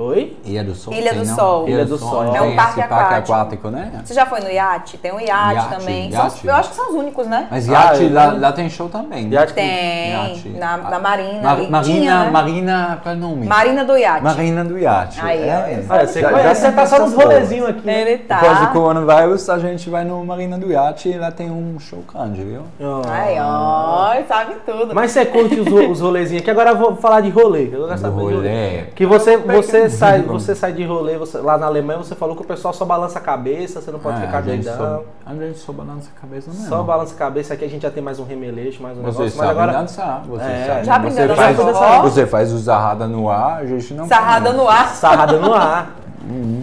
Oi? 0.02 0.38
Ilha 0.46 0.64
do 0.64 0.74
Sol. 0.76 0.94
Ilha 0.94 1.14
do 1.14 1.26
não? 1.26 1.36
Sol. 1.36 1.68
Ilha 1.68 1.86
do 1.86 1.98
Sol. 1.98 2.24
É 2.34 2.42
um 2.42 2.48
esse 2.48 2.56
parque 2.56 2.82
aquático. 2.82 3.34
aquático, 3.34 3.70
né? 3.70 3.92
Você 4.06 4.14
já 4.14 4.26
foi 4.26 4.40
no 4.40 4.50
iate? 4.50 4.98
Tem 4.98 5.12
um 5.12 5.20
iate, 5.20 5.56
Iate, 5.56 5.70
também. 5.76 6.08
Os- 6.08 6.14
iate. 6.16 6.48
eu 6.48 6.56
acho 6.56 6.70
que 6.70 6.76
são 6.78 6.88
os 6.90 6.96
únicos, 6.96 7.28
né? 7.28 7.48
Mas 7.52 7.68
Ah, 7.68 7.72
iate, 7.74 8.04
eu- 8.04 8.14
lá, 8.14 8.32
lá 8.32 8.52
tem 8.54 8.70
show 8.70 8.88
também. 8.88 9.26
né? 9.26 9.36
Iate- 9.36 9.54
Tem. 9.54 10.12
Iate. 10.12 10.50
Na, 10.58 10.78
na 10.78 11.00
Marina. 11.00 11.42
Mar- 11.42 11.58
ali. 11.58 11.68
Marina, 11.70 11.82
Tinha, 12.00 12.24
né? 12.24 12.32
Marina, 12.32 13.00
qual 13.04 13.14
é 13.14 13.18
o 13.18 13.20
nome? 13.20 13.46
Marina 13.46 13.84
do 13.84 13.98
iate. 13.98 14.24
Marina 14.24 14.64
do 14.64 14.80
Iate. 14.80 15.20
Aí, 15.22 15.42
é. 15.50 15.84
ó. 15.90 15.94
Olha, 15.94 16.08
você 16.08 16.22
Já- 16.22 16.30
conhece, 16.30 16.62
já 16.62 16.70
você 16.70 16.76
tá 16.78 16.86
só 16.86 17.00
nos 17.00 17.12
essas 17.12 17.22
rolezinhos 17.24 17.70
aqui. 17.70 17.86
né? 17.86 18.02
Ele 18.02 18.18
tá. 18.20 18.40
Depois 18.40 18.60
do 18.62 18.68
coronavírus, 18.68 19.50
a 19.50 19.60
gente 19.60 19.90
vai 19.90 20.06
no 20.06 20.24
Marina 20.26 20.58
do 20.58 20.72
Iate 20.72 21.10
e 21.10 21.18
lá 21.18 21.30
tem 21.30 21.52
um 21.52 21.78
show 21.78 22.02
grande, 22.10 22.42
viu? 22.42 22.62
Ó. 22.80 23.02
Ai, 23.06 23.36
ó, 23.38 24.16
sabe 24.26 24.56
tudo. 24.66 24.96
Mas 24.96 25.12
você 25.12 25.26
curte 25.26 25.60
os, 25.60 25.68
ro- 25.68 25.92
os 25.92 26.00
rolezinhos 26.00 26.42
aqui. 26.42 26.50
Agora 26.52 26.70
eu 26.70 26.78
vou 26.78 26.96
falar 26.96 27.20
de 27.20 27.30
rolê. 27.30 27.70
Eu 27.70 27.86
vou 28.12 28.30
rolê. 28.30 28.84
Que 28.96 29.06
você, 29.06 29.36
você 29.36 29.89
você 29.90 29.98
sai, 29.98 30.22
você 30.22 30.56
sai 30.56 30.74
de 30.74 30.84
rolê, 30.86 31.18
você- 31.18 31.38
lá 31.40 31.58
na 31.58 31.66
Alemanha 31.66 32.00
você 32.00 32.16
falou 32.16 32.36
que 32.36 32.42
o 32.42 32.46
pessoal 32.46 32.74
só 32.74 32.86
balança 32.86 33.20
a 33.20 33.22
cabeça, 33.22 33.82
você 33.82 33.92
não 33.92 34.00
pode 34.00 34.22
É, 34.22 34.26
ficar 34.26 34.42
doidão. 34.42 34.78
só, 34.78 35.04
a 35.26 35.34
gente 35.36 35.58
só 35.60 35.72
balança 35.74 36.10
a 36.16 36.20
cabeça 36.22 36.50
mesmo. 36.52 36.68
Só 36.68 36.84
balança 36.84 37.14
a 37.14 37.18
cabeça, 37.18 37.54
aqui 37.54 37.66
a 37.66 37.70
gente 37.70 37.82
já 37.82 37.92
tem 37.92 38.02
mais 38.04 38.20
um 38.20 38.24
remeleixo, 38.26 38.82
mais 38.84 38.98
um 38.98 39.02
Você 39.02 39.20
negócio. 39.24 39.24
Mas 39.40 39.48
sabe 39.48 39.50
agora. 39.52 39.72
dançar, 39.80 40.22
você 40.28 40.44
É. 40.46 40.66
sabe. 40.68 40.86
Já 40.86 40.96
aprendeu 40.96 41.28
você 41.28 41.54
dançar 41.54 41.74
faz? 41.74 42.14
Você 42.14 42.26
faz 42.28 42.52
o 42.54 42.60
sarrada 42.60 43.08
no 43.08 43.30
ar, 43.30 43.58
a 43.60 43.66
gente 43.66 43.94
não 43.94 44.08
Sarrada 44.08 44.46
faz. 44.46 44.58
no 44.58 44.68
ar. 44.68 44.88
Sarrada 44.90 45.38
no 45.40 45.54
ar. 45.54 45.92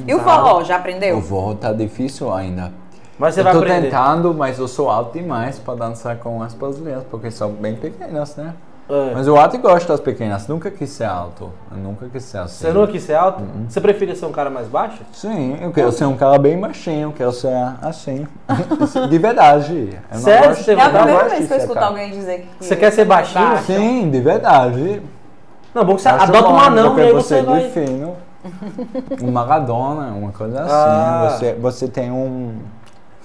E 0.06 0.14
o 0.14 0.20
forró, 0.20 0.62
já 0.62 0.76
aprendeu? 0.76 1.18
O 1.18 1.22
forró 1.22 1.54
tá 1.54 1.72
difícil 1.72 2.32
ainda. 2.32 2.72
Mas 3.18 3.34
você 3.34 3.40
eu 3.40 3.44
vai 3.44 3.52
tô 3.54 3.58
aprender. 3.60 3.86
tentando, 3.90 4.34
mas 4.34 4.58
eu 4.58 4.68
sou 4.68 4.90
alto 4.90 5.14
demais 5.18 5.58
para 5.58 5.74
dançar 5.74 6.16
com 6.18 6.42
as 6.42 6.52
brasileiras, 6.52 7.02
porque 7.10 7.30
são 7.30 7.50
bem 7.50 7.74
pequenas, 7.74 8.36
né? 8.36 8.52
É. 8.88 9.10
Mas 9.14 9.26
eu 9.26 9.36
até 9.40 9.58
gosto 9.58 9.88
das 9.88 9.98
pequenas, 9.98 10.46
nunca 10.46 10.70
quis 10.70 10.90
ser 10.90 11.04
alto. 11.04 11.50
Eu 11.72 11.78
nunca 11.78 12.06
quis 12.08 12.22
ser 12.22 12.38
assim. 12.38 12.64
Você 12.66 12.72
não 12.72 12.86
quis 12.86 13.02
ser 13.02 13.14
alto? 13.14 13.40
Uhum. 13.42 13.66
Você 13.68 13.80
preferia 13.80 14.14
ser 14.14 14.26
um 14.26 14.32
cara 14.32 14.48
mais 14.48 14.68
baixo? 14.68 14.98
Sim, 15.12 15.58
eu 15.60 15.72
quero 15.72 15.90
ser 15.90 16.04
um 16.04 16.16
cara 16.16 16.38
bem 16.38 16.56
baixinho, 16.60 17.08
eu 17.08 17.12
quero 17.12 17.32
ser 17.32 17.52
assim. 17.82 18.26
De 19.10 19.18
verdade. 19.18 19.90
Eu 20.10 20.14
não 20.14 20.20
Sério? 20.20 20.48
gosto- 20.50 20.62
Você 20.64 20.70
É 20.72 20.80
a 20.80 20.84
Eu 20.84 20.90
primeira 20.90 21.12
gosto 21.14 21.28
vez 21.30 21.40
de 21.42 21.46
que 21.48 21.52
eu 21.52 21.58
escuto 21.58 21.74
cara. 21.74 21.86
alguém 21.86 22.10
dizer 22.12 22.40
que. 22.58 22.64
Você 22.64 22.76
quer 22.76 22.92
ser 22.92 23.04
baixinho? 23.04 23.48
baixo. 23.48 23.64
Sim, 23.64 24.10
de 24.10 24.20
verdade. 24.20 25.02
Não, 25.74 25.84
bom 25.84 25.96
que 25.96 26.02
você 26.02 26.08
Acho 26.08 26.24
adota 26.24 26.48
um 26.48 26.58
anão 26.60 26.98
e 26.98 27.02
aí 27.02 27.12
você 27.12 27.12
você 27.12 27.34
é 27.38 27.42
vai. 27.42 27.62
de 27.64 27.70
fino. 27.70 28.16
Um 29.22 29.32
Maradona, 29.32 30.12
uma 30.12 30.30
coisa 30.30 30.60
assim. 30.62 30.70
Ah. 30.72 31.28
Você, 31.30 31.52
você 31.54 31.88
tem 31.88 32.10
um. 32.12 32.54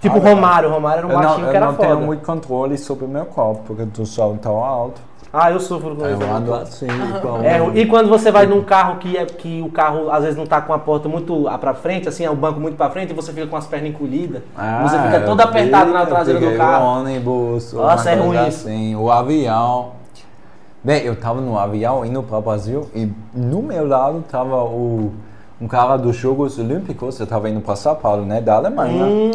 Tipo 0.01 0.17
o 0.17 0.21
Fala. 0.21 0.33
Romário, 0.33 0.69
o 0.69 0.73
Romário 0.73 0.97
era 0.97 1.07
um 1.07 1.11
Eu 1.11 1.15
baixinho 1.19 1.37
não, 1.37 1.45
eu 1.45 1.51
que 1.51 1.57
era 1.57 1.65
não 1.67 1.75
foda. 1.75 1.87
tenho 1.87 2.01
muito 2.01 2.25
controle 2.25 2.77
sobre 2.79 3.05
o 3.05 3.07
meu 3.07 3.25
corpo, 3.25 3.61
porque 3.67 3.85
eu 4.01 4.05
sou 4.07 4.35
tão 4.37 4.57
alto. 4.63 4.99
Ah, 5.33 5.49
eu 5.49 5.61
sofro 5.61 5.95
com 5.95 6.03
Aí 6.03 6.13
isso. 6.13 6.21
eu 6.21 6.35
ando 6.35 6.53
assim, 6.53 6.87
igual 7.17 7.41
É, 7.41 7.57
e 7.73 7.85
quando 7.85 8.09
você 8.09 8.29
vai 8.31 8.45
num 8.45 8.61
carro 8.61 8.97
que, 8.97 9.15
é, 9.17 9.25
que 9.25 9.61
o 9.61 9.69
carro 9.69 10.11
às 10.11 10.23
vezes 10.23 10.37
não 10.37 10.45
tá 10.45 10.59
com 10.59 10.73
a 10.73 10.79
porta 10.79 11.07
muito 11.07 11.45
pra 11.59 11.73
frente, 11.73 12.09
assim, 12.09 12.25
é 12.25 12.29
o 12.29 12.35
banco 12.35 12.59
muito 12.59 12.75
pra 12.75 12.89
frente, 12.89 13.11
e 13.11 13.13
você 13.13 13.31
fica 13.31 13.47
com 13.47 13.55
as 13.55 13.65
pernas 13.65 13.89
encolhidas. 13.91 14.41
Ah, 14.57 14.85
você 14.85 14.99
fica 14.99 15.21
todo 15.21 15.39
apertado 15.39 15.91
na 15.93 16.03
vi, 16.03 16.09
traseira 16.09 16.39
do 16.39 16.57
carro. 16.57 16.83
O 16.85 16.99
ônibus, 16.99 17.71
Nossa, 17.71 18.11
é 18.11 18.15
ruim 18.15 18.47
isso. 18.47 18.67
assim, 18.67 18.95
o 18.95 19.09
avião. 19.09 19.91
Bem, 20.83 21.03
eu 21.03 21.15
tava 21.15 21.39
no 21.39 21.57
avião 21.57 22.03
indo 22.05 22.21
para 22.23 22.37
o 22.39 22.41
Brasil 22.41 22.89
e 22.93 23.09
no 23.33 23.61
meu 23.61 23.87
lado 23.87 24.23
tava 24.29 24.63
o, 24.63 25.13
um 25.61 25.67
cara 25.67 25.95
dos 25.95 26.15
Jogos 26.17 26.57
Olímpicos, 26.59 27.19
eu 27.19 27.27
tava 27.27 27.49
indo 27.49 27.61
para 27.61 27.75
São 27.77 27.95
Paulo, 27.95 28.25
né, 28.25 28.41
da 28.41 28.55
Alemanha. 28.55 29.05
Hum. 29.05 29.31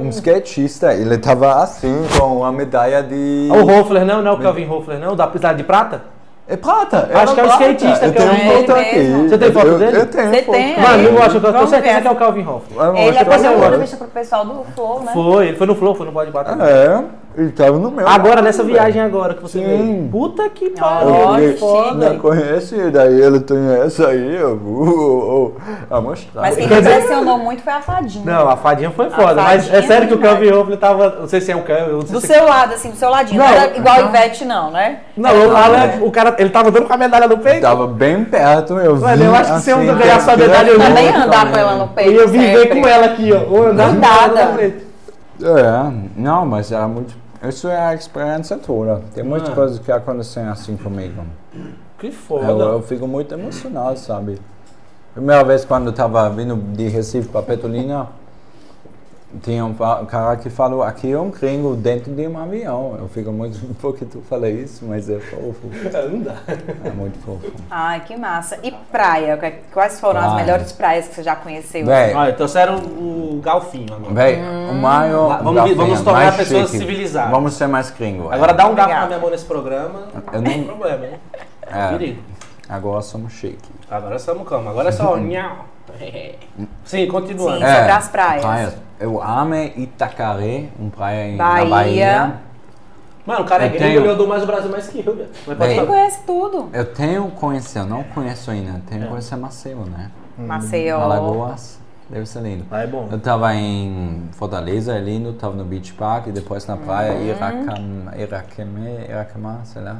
Um 0.00 0.08
skatista, 0.08 0.94
ele 0.94 1.18
tava 1.18 1.62
assim 1.62 2.04
com 2.18 2.38
uma 2.38 2.52
medalha 2.52 3.02
de... 3.02 3.48
O 3.50 3.80
Hoffler 3.80 4.04
não, 4.04 4.22
não 4.22 4.32
é 4.32 4.34
o 4.34 4.38
Calvin 4.38 4.68
Hoffler 4.68 4.98
não, 4.98 5.14
da 5.14 5.26
pisada 5.26 5.54
de 5.54 5.64
prata? 5.64 6.02
É 6.50 6.56
prata. 6.56 7.08
Acho 7.14 7.32
era 7.32 7.34
que 7.34 7.40
é 7.40 7.44
o 7.44 7.46
skatista 7.46 8.06
Eu 8.06 8.12
que 8.12 8.18
é 8.18 8.22
tenho 8.22 8.32
É 8.32 8.56
foto 8.56 8.72
aqui. 8.72 8.96
mesmo. 8.96 9.28
Você 9.28 9.38
tem 9.38 9.52
foto 9.52 9.66
eu, 9.68 9.78
dele? 9.78 9.96
Eu 9.98 10.06
tenho 10.06 10.30
Você 10.30 10.42
foto. 10.42 10.54
tem? 10.56 10.80
Mano, 10.80 11.02
eu 11.04 11.12
gosto, 11.12 11.34
eu 11.36 11.40
tenho 11.40 11.66
certeza 11.68 11.94
ver. 11.94 12.02
que 12.02 12.08
é 12.08 12.10
o 12.10 12.16
Calvin 12.16 12.44
Hoffler. 12.44 12.86
Eu 12.86 12.96
Ele 12.96 13.24
deu 13.24 13.52
uma 13.52 13.66
entrevista 13.66 13.96
pro 13.96 14.08
pessoal 14.08 14.44
do 14.44 14.64
Flow, 14.74 15.02
né? 15.04 15.12
Foi, 15.12 15.46
ele 15.46 15.56
foi 15.56 15.66
no 15.68 15.74
Flow, 15.76 15.94
foi 15.94 16.06
no 16.06 16.12
Pode 16.12 16.32
Bater. 16.32 16.60
É, 16.60 17.04
ele 17.36 17.52
tava 17.52 17.78
no 17.78 17.90
meu 17.90 18.06
Agora, 18.08 18.36
lado, 18.36 18.44
nessa 18.44 18.62
velho. 18.62 18.74
viagem 18.74 19.00
agora 19.00 19.34
que 19.34 19.42
você 19.42 19.58
Sim. 19.60 19.64
veio. 19.64 20.08
Puta 20.10 20.48
que 20.48 20.64
Eu 20.66 20.72
pariu, 20.72 21.56
foda. 21.58 22.10
não 22.10 22.18
conhece, 22.18 22.90
daí 22.90 23.20
ele 23.20 23.40
tem 23.40 23.56
essa 23.84 24.08
aí, 24.08 24.34
eu 24.36 24.58
vou 24.58 25.56
a 25.88 26.00
mostrar. 26.00 26.42
Mas 26.42 26.56
quem 26.56 26.66
me 26.68 26.78
impressionou 26.80 27.38
muito 27.38 27.62
foi 27.62 27.72
a 27.72 27.80
fadinha. 27.80 28.24
Não, 28.24 28.48
a 28.48 28.56
fadinha 28.56 28.90
foi 28.90 29.08
foda, 29.10 29.34
mas 29.42 29.62
fadinha 29.64 29.78
é 29.78 29.82
sério 29.82 30.08
que 30.08 30.14
o. 30.14 30.18
Calvin 30.18 30.50
Hoffler 30.52 30.78
tava. 30.78 31.16
Não 31.20 31.28
sei 31.28 31.40
se 31.40 31.52
é 31.52 31.56
um 31.56 31.60
não 31.92 32.00
sei 32.02 32.12
Do 32.12 32.20
se- 32.20 32.26
seu 32.26 32.44
lado, 32.44 32.74
assim, 32.74 32.90
do 32.90 32.96
seu 32.96 33.08
ladinho. 33.08 33.38
Não, 33.40 33.46
Não, 33.48 33.54
era 33.56 33.76
igual 33.76 33.96
não. 33.98 34.04
o 34.06 34.08
Ivete, 34.08 34.44
não, 34.44 34.70
né? 34.70 34.98
Não, 35.16 35.30
o 35.34 35.52
Lala, 35.52 35.78
é. 35.84 35.98
o 36.02 36.10
cara, 36.10 36.34
ele 36.38 36.50
tava 36.50 36.70
dando 36.70 36.86
com 36.86 36.92
a 36.92 36.96
medalha 36.96 37.28
no 37.28 37.38
peito. 37.38 37.62
Tava 37.62 37.86
bem 37.86 38.24
perto, 38.24 38.74
eu 38.78 38.96
vi. 38.96 39.02
Mano, 39.02 39.24
eu 39.24 39.34
acho 39.34 39.54
que 39.54 39.60
se 39.60 39.70
eu 39.70 39.76
assim, 39.78 39.94
ganhar 39.98 40.20
sua 40.20 40.36
medalha, 40.36 40.70
eu 40.70 40.78
Também 40.78 41.12
vou 41.12 41.22
andar 41.22 41.50
com 41.50 41.56
ela 41.58 41.74
no 41.76 41.88
peito. 41.88 42.10
E 42.10 42.14
eu 42.16 42.28
vim 42.28 42.38
ver 42.38 42.62
sempre. 42.62 42.80
com 42.80 42.88
ela 42.88 43.06
aqui, 43.06 43.30
ó. 43.32 43.50
Ou 43.50 43.66
andar 43.68 43.84
com 43.88 43.92
Andada. 43.96 44.40
ela 44.40 44.50
na 44.50 44.54
frente. 44.58 44.90
É, 45.42 45.92
não, 46.16 46.44
mas 46.44 46.70
era 46.70 46.86
muito. 46.86 47.14
Isso 47.42 47.68
é 47.68 47.78
a 47.78 47.94
experiência 47.94 48.56
toda. 48.58 49.00
Tem 49.14 49.24
muitas 49.24 49.48
Ah. 49.50 49.54
coisas 49.54 49.78
que 49.78 49.90
acontecem 49.90 50.44
assim 50.44 50.76
comigo. 50.76 51.22
Que 51.98 52.10
foda. 52.10 52.46
Eu, 52.46 52.58
eu 52.60 52.82
fico 52.82 53.06
muito 53.06 53.32
emocionado, 53.34 53.98
sabe? 53.98 54.38
Primeira 55.14 55.42
vez 55.44 55.64
quando 55.64 55.86
eu 55.86 55.92
tava 55.92 56.28
vindo 56.30 56.54
de 56.56 56.88
Recife 56.88 57.28
para 57.28 57.42
Petolina, 57.42 58.08
tinha 59.42 59.64
um 59.64 59.72
cara 60.06 60.36
que 60.36 60.50
falou, 60.50 60.82
aqui 60.82 61.12
é 61.12 61.18
um 61.18 61.30
gringo 61.30 61.76
dentro 61.76 62.12
de 62.12 62.26
um 62.26 62.36
avião. 62.38 62.96
Eu 62.98 63.08
fico 63.08 63.30
muito, 63.30 63.58
porque 63.80 64.04
tu 64.04 64.20
fala 64.28 64.48
isso, 64.48 64.84
mas 64.84 65.08
é 65.08 65.20
fofo. 65.20 65.70
É, 65.92 66.08
Não 66.08 66.18
dá. 66.20 66.34
É 66.84 66.90
muito 66.90 67.18
fofo. 67.24 67.50
Ai, 67.70 68.00
que 68.00 68.16
massa. 68.16 68.58
E 68.62 68.72
praia? 68.72 69.38
Quais 69.72 70.00
foram 70.00 70.18
as 70.20 70.26
Praia. 70.26 70.44
melhores 70.44 70.72
praias 70.72 71.06
que 71.08 71.14
você 71.14 71.22
já 71.22 71.36
conheceu? 71.36 71.86
Véi, 71.86 72.14
Olha, 72.14 72.32
trouxeram 72.32 72.76
o 72.78 73.40
Galfinho 73.42 73.94
agora. 73.94 74.12
véi, 74.14 74.38
o 74.70 74.74
maior. 74.74 75.28
Lá, 75.28 75.36
vamos- 75.38 75.54
garfinho 75.54 75.76
vamos 75.76 76.00
tornar 76.02 76.18
mais 76.24 76.36
pessoas 76.36 76.66
chique. 76.66 76.78
civilizadas. 76.78 77.30
Vamos 77.30 77.54
ser 77.54 77.66
mais 77.68 77.90
gringo. 77.90 78.30
Agora 78.32 78.52
dá 78.52 78.66
um 78.66 78.74
garfo 78.74 78.94
na 78.94 79.06
minha 79.06 79.18
mão 79.20 79.30
nesse 79.30 79.44
programa. 79.44 80.08
Eu 80.32 80.40
Não 80.42 80.50
tem 80.50 80.64
problema, 80.64 81.06
hein? 81.06 81.14
É, 81.68 81.88
Perigo. 81.90 82.20
agora 82.68 83.00
somos 83.02 83.32
chique. 83.32 83.68
Agora 83.88 84.16
estamos 84.16 84.48
calma. 84.48 84.70
Agora 84.72 84.88
é 84.88 84.92
só. 84.92 85.16
Sim, 86.84 87.06
continuando. 87.08 87.58
Sim. 87.64 87.74
Sobre 87.74 87.90
as 87.92 88.08
praias. 88.08 88.74
Eu 89.00 89.22
amo 89.22 89.54
Itacaré, 89.54 90.68
uma 90.78 90.90
praia 90.90 91.30
em, 91.30 91.36
Bahia. 91.38 91.64
na 91.64 91.70
Bahia. 91.70 92.34
Mano, 93.26 93.42
o 93.42 93.44
cara 93.46 93.64
é 93.64 93.66
Eu 93.66 93.70
gringo, 93.70 93.84
tenho- 93.86 94.00
ele 94.02 94.08
andou 94.10 94.26
mais 94.26 94.42
o 94.42 94.46
Brasil 94.46 94.70
mais 94.70 94.88
que 94.88 94.98
eu, 94.98 95.16
velho. 95.16 95.28
Mas 95.46 95.56
pode 95.56 95.58
Bem, 95.58 95.78
Ele 95.78 95.86
conhece 95.86 96.20
tudo. 96.26 96.68
Eu 96.72 96.84
tenho 96.84 97.32
eu 97.76 97.86
não 97.86 98.02
conheço 98.04 98.50
ainda, 98.50 98.80
tenho 98.86 99.02
que 99.02 99.08
conhecer 99.08 99.36
Maceió, 99.36 99.84
né? 99.84 100.10
Maceió. 100.36 100.98
Alagoas, 101.00 101.78
deve 102.10 102.26
ser 102.26 102.42
lindo. 102.42 102.64
Ah, 102.70 102.82
é 102.82 102.86
bom. 102.86 103.08
Eu 103.10 103.18
tava 103.18 103.54
em 103.54 104.22
Fortaleza, 104.32 104.94
é 104.94 105.00
lindo, 105.00 105.32
tava 105.32 105.54
no 105.56 105.64
Beach 105.64 105.92
Park, 105.94 106.26
e 106.26 106.32
depois 106.32 106.66
na 106.66 106.76
praia 106.76 107.12
Uhum. 107.12 107.26
Iracam, 107.26 108.08
Iracemé, 108.18 109.06
Iracema, 109.08 109.60
sei 109.64 109.82
lá. 109.82 109.96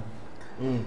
Hum. 0.60 0.80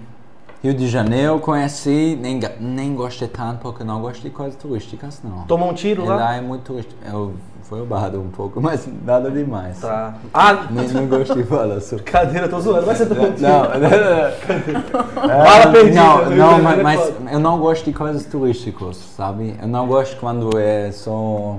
Rio 0.62 0.72
de 0.74 0.88
Janeiro 0.88 1.34
eu 1.34 1.40
conheci, 1.40 2.18
nem, 2.20 2.40
nem 2.60 2.94
gostei 2.94 3.28
tanto 3.28 3.58
porque 3.60 3.84
não 3.84 4.00
gosto 4.00 4.22
de 4.22 4.30
coisas 4.30 4.56
turísticas, 4.56 5.20
não. 5.22 5.44
Tomou 5.44 5.70
um 5.70 5.74
tiro 5.74 6.04
E 6.04 6.08
lá? 6.08 6.16
lá 6.16 6.36
é 6.36 6.40
muito 6.40 6.62
turístico. 6.62 6.98
Eu 7.06 7.34
fui 7.64 7.78
roubado 7.78 8.20
um 8.20 8.28
pouco, 8.28 8.60
mas 8.60 8.86
nada 9.04 9.30
demais. 9.30 9.80
Tá. 9.80 10.14
Ah, 10.32 10.66
Nem, 10.70 10.88
não 10.88 11.06
gosto 11.06 11.34
de 11.34 11.44
falar 11.44 11.80
sobre. 11.80 12.04
cadeira, 12.04 12.48
tô 12.48 12.60
zoando. 12.60 12.86
Vai 12.86 12.94
ser 12.94 13.06
tiro. 13.06 13.20
Não, 13.40 13.62
não, 13.62 13.80
não. 13.80 15.28
Bala 15.28 15.66
perdida, 15.72 16.00
Não, 16.02 16.30
não 16.36 16.62
mas, 16.62 16.78
é 16.78 16.82
mas 16.82 17.12
eu 17.32 17.38
não 17.40 17.58
gosto 17.58 17.84
de 17.84 17.92
coisas 17.92 18.24
turísticas, 18.26 18.96
sabe? 18.96 19.56
Eu 19.60 19.68
não 19.68 19.86
gosto 19.86 20.16
quando 20.18 20.58
é 20.58 20.90
só 20.92 21.56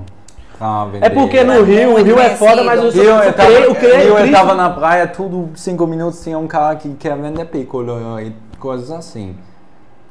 vender. 0.90 1.06
É 1.06 1.10
porque 1.10 1.42
no 1.44 1.52
é 1.52 1.62
Rio, 1.62 1.88
o 1.88 1.92
muito 1.92 2.06
Rio 2.06 2.18
é 2.20 2.30
foda, 2.36 2.62
mas 2.64 2.80
o 2.80 2.84
o 2.84 3.02
eu 3.02 3.20
que 3.22 3.32
tava, 3.32 3.52
é- 3.52 3.68
o 3.68 3.74
que 3.74 3.86
é 3.86 3.96
Rio, 3.98 4.08
eu 4.08 4.16
triste- 4.16 4.32
tava 4.32 4.54
na 4.54 4.70
praia, 4.70 5.06
tudo 5.06 5.50
cinco 5.56 5.86
minutos 5.86 6.22
tinha 6.22 6.38
um 6.38 6.46
cara 6.46 6.76
que 6.76 6.94
quer 6.94 7.16
vender 7.16 7.44
piccolo 7.46 8.20
e 8.20 8.32
coisas 8.58 8.90
assim, 8.90 9.36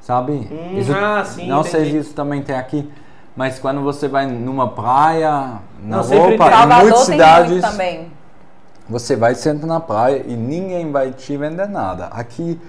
sabe? 0.01 0.33
Hum, 0.51 0.93
ah, 0.93 1.23
sim, 1.25 1.47
Não 1.47 1.63
sei 1.63 1.81
entendi. 1.81 1.91
se 1.91 1.97
isso 2.07 2.13
também 2.13 2.41
tem 2.41 2.55
aqui, 2.55 2.87
mas 3.35 3.59
quando 3.59 3.81
você 3.81 4.07
vai 4.07 4.25
numa 4.25 4.69
praia, 4.69 5.59
na 5.83 5.97
Não, 5.97 6.13
Europa, 6.13 6.49
em 6.51 6.81
muitas 6.83 6.99
cidades, 7.01 7.61
também. 7.61 8.07
você 8.89 9.15
vai 9.15 9.35
sentar 9.35 9.67
na 9.67 9.79
praia 9.79 10.23
e 10.25 10.35
ninguém 10.35 10.91
vai 10.91 11.11
te 11.11 11.35
vender 11.35 11.67
nada. 11.67 12.05
Aqui 12.07 12.59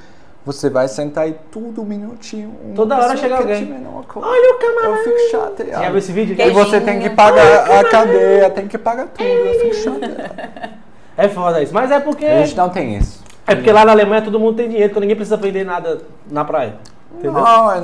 você 0.45 0.71
vai 0.71 0.87
sentar 0.89 1.29
e 1.29 1.33
tudo 1.51 1.85
minutinho. 1.85 2.55
uma 2.65 2.75
Toda 2.75 2.95
hora 2.97 3.09
pessoa 3.13 3.21
chega 3.23 3.37
quer 3.37 3.43
alguém. 3.43 3.67
te 3.67 3.73
vender 3.73 3.89
uma 3.89 4.03
coisa. 4.03 4.29
Olha 4.29 4.55
o 4.55 4.59
camarada. 4.59 4.89
Eu 4.89 5.05
fico 5.05 5.31
chateado. 5.31 5.83
Já 5.83 5.89
viu 5.89 5.99
esse 5.99 6.13
vídeo? 6.13 6.37
E 6.41 6.51
você 6.51 6.81
tem 6.81 7.01
que 7.01 7.11
pagar 7.11 7.71
a 7.81 7.85
cadeia, 7.85 8.51
tem 8.51 8.69
que 8.69 8.79
pagar 8.79 9.07
tudo. 9.09 9.25
Eu 9.29 9.61
fico 9.61 9.75
chateado. 9.75 10.77
É 11.19 11.29
foda 11.31 11.63
isso. 11.63 11.73
Mas 11.73 11.91
é 11.91 11.99
porque. 11.99 12.27
A 12.27 12.45
gente 12.45 12.55
não 12.59 12.69
tem 12.69 12.99
isso. 12.99 13.25
É 13.47 13.55
porque 13.55 13.73
lá 13.73 13.87
na 13.87 13.93
Alemanha 13.93 14.21
todo 14.21 14.39
mundo 14.39 14.55
tem 14.57 14.69
dinheiro, 14.69 14.91
então 14.91 15.01
ninguém 15.01 15.17
precisa 15.17 15.39
vender 15.39 15.65
nada 15.65 16.03
na 16.31 16.45
praia. 16.45 16.75
Entendeu? 17.13 17.33
Não, 17.33 17.73
é- 17.73 17.79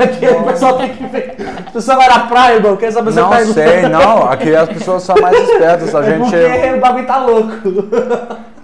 Aqui 0.04 0.26
o 0.28 0.44
pessoal 0.44 0.78
tem 0.78 0.94
que 0.94 1.06
ver. 1.06 1.36
O 1.68 1.72
pessoal 1.72 1.98
vai 1.98 2.08
na 2.08 2.26
praia, 2.26 2.54
irmão. 2.56 2.76
Quer 2.76 2.92
saber 2.92 3.12
se 3.12 3.20
não 3.20 3.30
pega- 3.30 3.52
sei, 3.52 3.82
não. 3.88 4.30
Aqui 4.30 4.54
as 4.54 4.68
pessoas 4.68 5.02
são 5.02 5.16
mais 5.20 5.36
espertas. 5.38 5.94
A 5.94 6.00
É 6.00 6.04
gente 6.04 6.20
porque 6.22 6.36
é... 6.36 6.74
o 6.76 6.80
bagulho 6.80 7.06
tá 7.06 7.18
louco. 7.18 7.50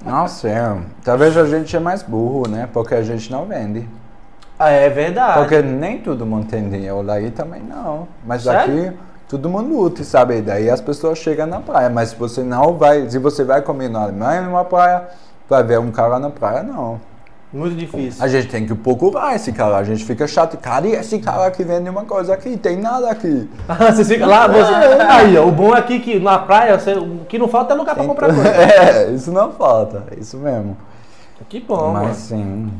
Não 0.04 0.28
sei. 0.28 0.52
Talvez 1.04 1.36
a 1.36 1.44
gente 1.46 1.74
é 1.76 1.80
mais 1.80 2.02
burro, 2.02 2.48
né? 2.48 2.68
Porque 2.72 2.94
a 2.94 3.02
gente 3.02 3.30
não 3.32 3.44
vende. 3.46 3.88
Ah, 4.58 4.70
é 4.70 4.88
verdade. 4.88 5.38
Porque 5.40 5.60
nem 5.60 5.98
todo 5.98 6.24
mundo 6.24 6.46
tem 6.46 6.68
dinheiro. 6.68 7.02
Daí 7.02 7.30
também 7.30 7.62
não. 7.62 8.06
Mas 8.24 8.42
Sério? 8.44 8.60
aqui 8.88 8.96
todo 9.28 9.50
mundo 9.50 9.68
luta, 9.76 10.04
sabe? 10.04 10.40
Daí 10.40 10.70
as 10.70 10.80
pessoas 10.80 11.18
chegam 11.18 11.46
na 11.46 11.58
praia. 11.60 11.90
Mas 11.90 12.10
se 12.10 12.16
você 12.16 12.42
não 12.42 12.74
vai... 12.74 13.10
Se 13.10 13.18
você 13.18 13.42
vai 13.44 13.60
comer 13.62 13.90
na 13.90 14.02
Alemanha, 14.04 14.42
numa 14.42 14.64
praia, 14.64 15.02
vai 15.50 15.62
ver 15.64 15.80
um 15.80 15.90
cara 15.90 16.18
na 16.20 16.30
praia, 16.30 16.62
não. 16.62 17.00
Muito 17.56 17.74
difícil. 17.74 18.22
A 18.22 18.28
gente 18.28 18.48
tem 18.48 18.66
que 18.66 18.74
procurar 18.74 19.34
esse 19.34 19.50
cara. 19.50 19.78
A 19.78 19.82
gente 19.82 20.04
fica 20.04 20.26
chato. 20.26 20.58
Cara, 20.58 20.86
e 20.86 20.92
esse 20.92 21.18
cara 21.18 21.50
que 21.50 21.64
vende 21.64 21.88
uma 21.88 22.04
coisa 22.04 22.34
aqui? 22.34 22.54
Tem 22.58 22.76
nada 22.76 23.10
aqui. 23.10 23.48
Ah, 23.66 23.92
você 23.92 24.04
fica 24.04 24.26
lá, 24.26 24.46
você... 24.46 24.72
Aí, 25.08 25.36
ó, 25.36 25.46
o 25.46 25.52
bom 25.52 25.74
é 25.74 25.78
aqui 25.78 25.98
que 26.00 26.18
na 26.18 26.38
praia, 26.38 26.78
você... 26.78 26.92
o 26.94 27.24
que 27.26 27.38
não 27.38 27.48
falta 27.48 27.72
é 27.72 27.76
lugar 27.76 27.94
pra 27.94 28.04
comprar 28.04 28.32
coisa. 28.32 28.48
É, 28.56 29.10
isso 29.10 29.32
não 29.32 29.52
falta. 29.52 30.04
Isso 30.18 30.36
mesmo. 30.36 30.76
Que 31.48 31.60
bom, 31.60 31.92
Mas 31.92 32.02
mano. 32.02 32.14
sim. 32.14 32.72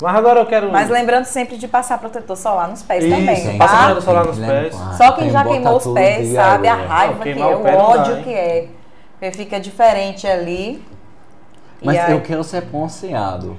Mas 0.00 0.16
agora 0.16 0.40
eu 0.40 0.46
quero. 0.46 0.70
Mas 0.70 0.88
lembrando 0.88 1.24
sempre 1.24 1.56
de 1.56 1.68
passar 1.68 1.98
protetor 1.98 2.36
solar 2.36 2.68
nos 2.68 2.82
pés 2.82 3.04
Isso, 3.04 3.14
também, 3.14 3.58
passa 3.58 3.76
tá? 3.76 3.82
protetor 3.84 4.02
solar 4.02 4.26
nos 4.26 4.38
pés. 4.38 4.74
Só 4.96 5.12
quem 5.12 5.24
Tem 5.24 5.32
já 5.32 5.42
que 5.44 5.50
queimou 5.50 5.76
os 5.76 5.86
pés 5.86 6.32
sabe 6.32 6.68
a 6.68 6.74
raiva 6.74 7.14
Não, 7.14 7.22
que 7.22 7.30
é, 7.30 7.46
o 7.46 7.60
o 7.60 7.64
dá, 7.64 7.76
ódio 7.76 8.22
que 8.22 8.32
é. 8.32 8.68
Porque 9.18 9.36
fica 9.36 9.60
diferente 9.60 10.26
ali. 10.26 10.82
Mas 11.82 11.96
e 11.96 11.98
aí, 11.98 12.12
eu 12.12 12.20
quero 12.20 12.42
ser 12.42 12.62
bronzeado. 12.62 13.56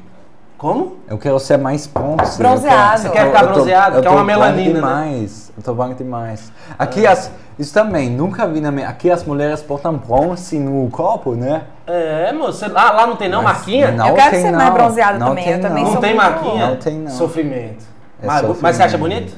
Como? 0.61 0.97
Eu 1.09 1.17
quero 1.17 1.39
ser 1.39 1.57
mais 1.57 1.87
bronze. 1.87 2.37
Bronzeado. 2.37 3.01
Você 3.01 3.09
quer 3.09 3.25
ficar 3.25 3.41
Eu 3.41 3.47
tô- 3.47 3.53
bronzeado? 3.55 3.95
eu 3.97 4.01
Quer 4.03 4.09
tô 4.09 4.15
uma 4.15 4.23
branco 4.23 4.39
melanina, 4.41 4.69
né? 4.73 4.75
demais. 4.75 5.51
Eu 5.57 5.63
tô 5.63 5.73
branco 5.73 5.95
demais. 5.95 6.51
Aqui 6.77 7.07
as... 7.07 7.31
Isso 7.57 7.73
também, 7.73 8.11
nunca 8.11 8.45
vi 8.47 8.61
na 8.61 8.71
minha... 8.71 8.87
Aqui 8.87 9.09
as 9.09 9.23
mulheres 9.23 9.63
botam 9.63 9.95
bronze 9.97 10.59
no 10.59 10.87
corpo, 10.91 11.33
né? 11.33 11.63
É, 11.87 12.31
moço. 12.31 12.59
você- 12.59 12.67
Lá, 12.67 12.91
lá 12.91 13.07
não 13.07 13.15
tem 13.15 13.27
não 13.27 13.41
Mas 13.41 13.53
marquinha? 13.57 13.91
não 13.91 14.07
Eu 14.09 14.13
quero 14.13 14.29
tem 14.29 14.41
ser 14.43 14.51
mais 14.51 14.67
não. 14.67 14.73
bronzeado 14.75 15.17
Não 15.19 15.27
também, 15.29 15.43
tem 15.45 15.53
eu 15.53 15.61
também 15.61 15.83
não. 15.83 15.93
Não 15.93 16.01
tem 16.01 16.13
marquinha? 16.15 16.67
Não 16.67 16.75
tem, 16.75 16.93
não. 16.99 17.11
Sofrimento. 17.11 17.83
É 18.21 18.27
mas, 18.27 18.35
sofrimento. 18.41 18.61
mas 18.61 18.75
você 18.75 18.83
acha 18.83 18.97
bonito? 18.99 19.33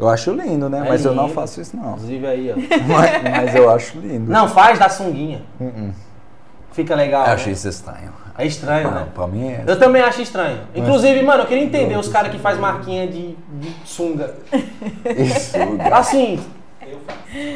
Eu 0.00 0.08
acho 0.08 0.32
lindo, 0.32 0.68
né? 0.68 0.82
É 0.84 0.88
mas 0.88 1.04
eu 1.04 1.14
não 1.14 1.22
lindo. 1.26 1.34
faço 1.36 1.60
isso, 1.60 1.76
não. 1.76 1.92
Inclusive 1.92 2.26
aí, 2.26 2.52
ó. 2.52 2.56
mas, 2.92 3.22
mas 3.22 3.54
eu 3.54 3.70
acho 3.70 3.96
lindo. 4.00 4.28
Não, 4.28 4.48
faz 4.48 4.76
da 4.76 4.88
sunguinha. 4.88 5.40
Fica 6.72 6.96
legal. 6.96 7.22
Eu 7.22 7.28
né? 7.28 7.34
acho 7.34 7.48
isso 7.50 7.68
estranho. 7.68 8.23
É 8.36 8.44
estranho, 8.46 8.90
Não, 8.90 8.94
né? 8.94 9.06
pra 9.14 9.26
mim 9.28 9.48
é... 9.48 9.62
Eu 9.64 9.78
também 9.78 10.02
acho 10.02 10.20
estranho. 10.20 10.58
Inclusive, 10.74 11.22
mano, 11.22 11.42
eu 11.44 11.46
queria 11.46 11.62
entender 11.62 11.96
os 11.96 12.08
caras 12.08 12.32
que 12.32 12.38
faz 12.38 12.58
marquinha 12.58 13.06
de, 13.06 13.36
de 13.36 13.72
sunga. 13.84 14.34
Isso... 15.16 15.56
Assim. 15.92 16.40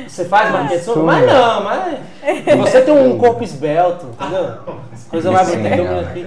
Você 0.07 0.25
faz 0.27 0.53
marquinha 0.53 0.79
de 0.79 0.85
sunga? 0.85 1.01
Sunga. 1.01 1.13
Mas 1.13 1.27
não, 1.27 1.65
mas. 1.65 2.59
Você 2.61 2.83
tem 2.83 2.95
um 2.95 3.19
corpo 3.19 3.43
esbelto, 3.43 4.07
entendeu? 4.07 4.55
Coisa 5.11 5.33
mais 5.33 5.49
Sim, 5.49 5.57
bonita 5.57 5.77
eu 5.77 5.85
cara. 5.85 6.01
aqui. 6.01 6.27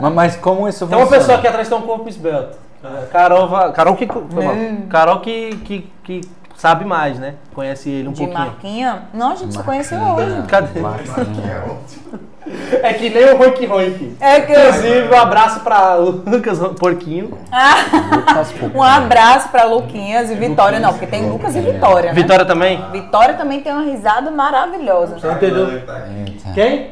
mas, 0.00 0.12
mas 0.14 0.36
como 0.36 0.68
isso 0.68 0.86
Tem 0.86 0.96
uma 0.96 1.04
funciona? 1.04 1.20
pessoa 1.20 1.38
aqui 1.38 1.46
atrás 1.48 1.68
que 1.68 1.74
tem 1.74 1.82
um 1.82 1.86
corpo 1.86 2.08
esbelto. 2.08 2.56
É, 2.82 3.06
Carol, 3.06 3.72
Carol 3.72 3.96
que. 3.96 4.06
foi 4.06 4.44
mal. 4.44 4.54
Carol 4.88 5.20
que, 5.20 5.56
que, 5.56 5.90
que 6.04 6.20
sabe 6.60 6.84
mais, 6.84 7.18
né? 7.18 7.36
Conhece 7.54 7.88
ele 7.88 8.08
um 8.08 8.12
De 8.12 8.18
pouquinho. 8.18 8.38
marquinha. 8.38 9.02
Não, 9.14 9.32
a 9.32 9.34
gente 9.34 9.54
se 9.54 9.62
conheceu 9.62 9.98
hoje. 9.98 10.42
Cadê? 10.46 10.78
Marquinha. 10.78 11.64
É 12.82 12.92
que 12.92 13.08
nem 13.08 13.32
o 13.32 13.38
Roink 13.38 13.64
Roink. 13.64 14.16
É 14.20 14.40
que 14.42 14.52
Inclusive, 14.52 15.08
um 15.08 15.18
abraço 15.18 15.60
pra 15.60 15.94
Lucas 15.94 16.58
Porquinho. 16.78 17.38
Lucas 18.14 18.52
Pouco. 18.52 18.76
um 18.78 18.82
abraço 18.82 19.48
pra 19.48 19.64
Luquinhas 19.64 20.30
e 20.30 20.34
Vitória, 20.34 20.78
não, 20.78 20.90
porque 20.90 21.06
tem 21.06 21.30
Lucas 21.30 21.56
e 21.56 21.60
Vitória, 21.60 22.12
né? 22.12 22.14
Vitória 22.14 22.44
também? 22.44 22.84
Vitória 22.92 23.34
também 23.34 23.62
tem 23.62 23.72
uma 23.72 23.82
risada 23.82 24.30
maravilhosa. 24.30 25.16
Entendeu? 25.16 25.82
Quem? 26.52 26.90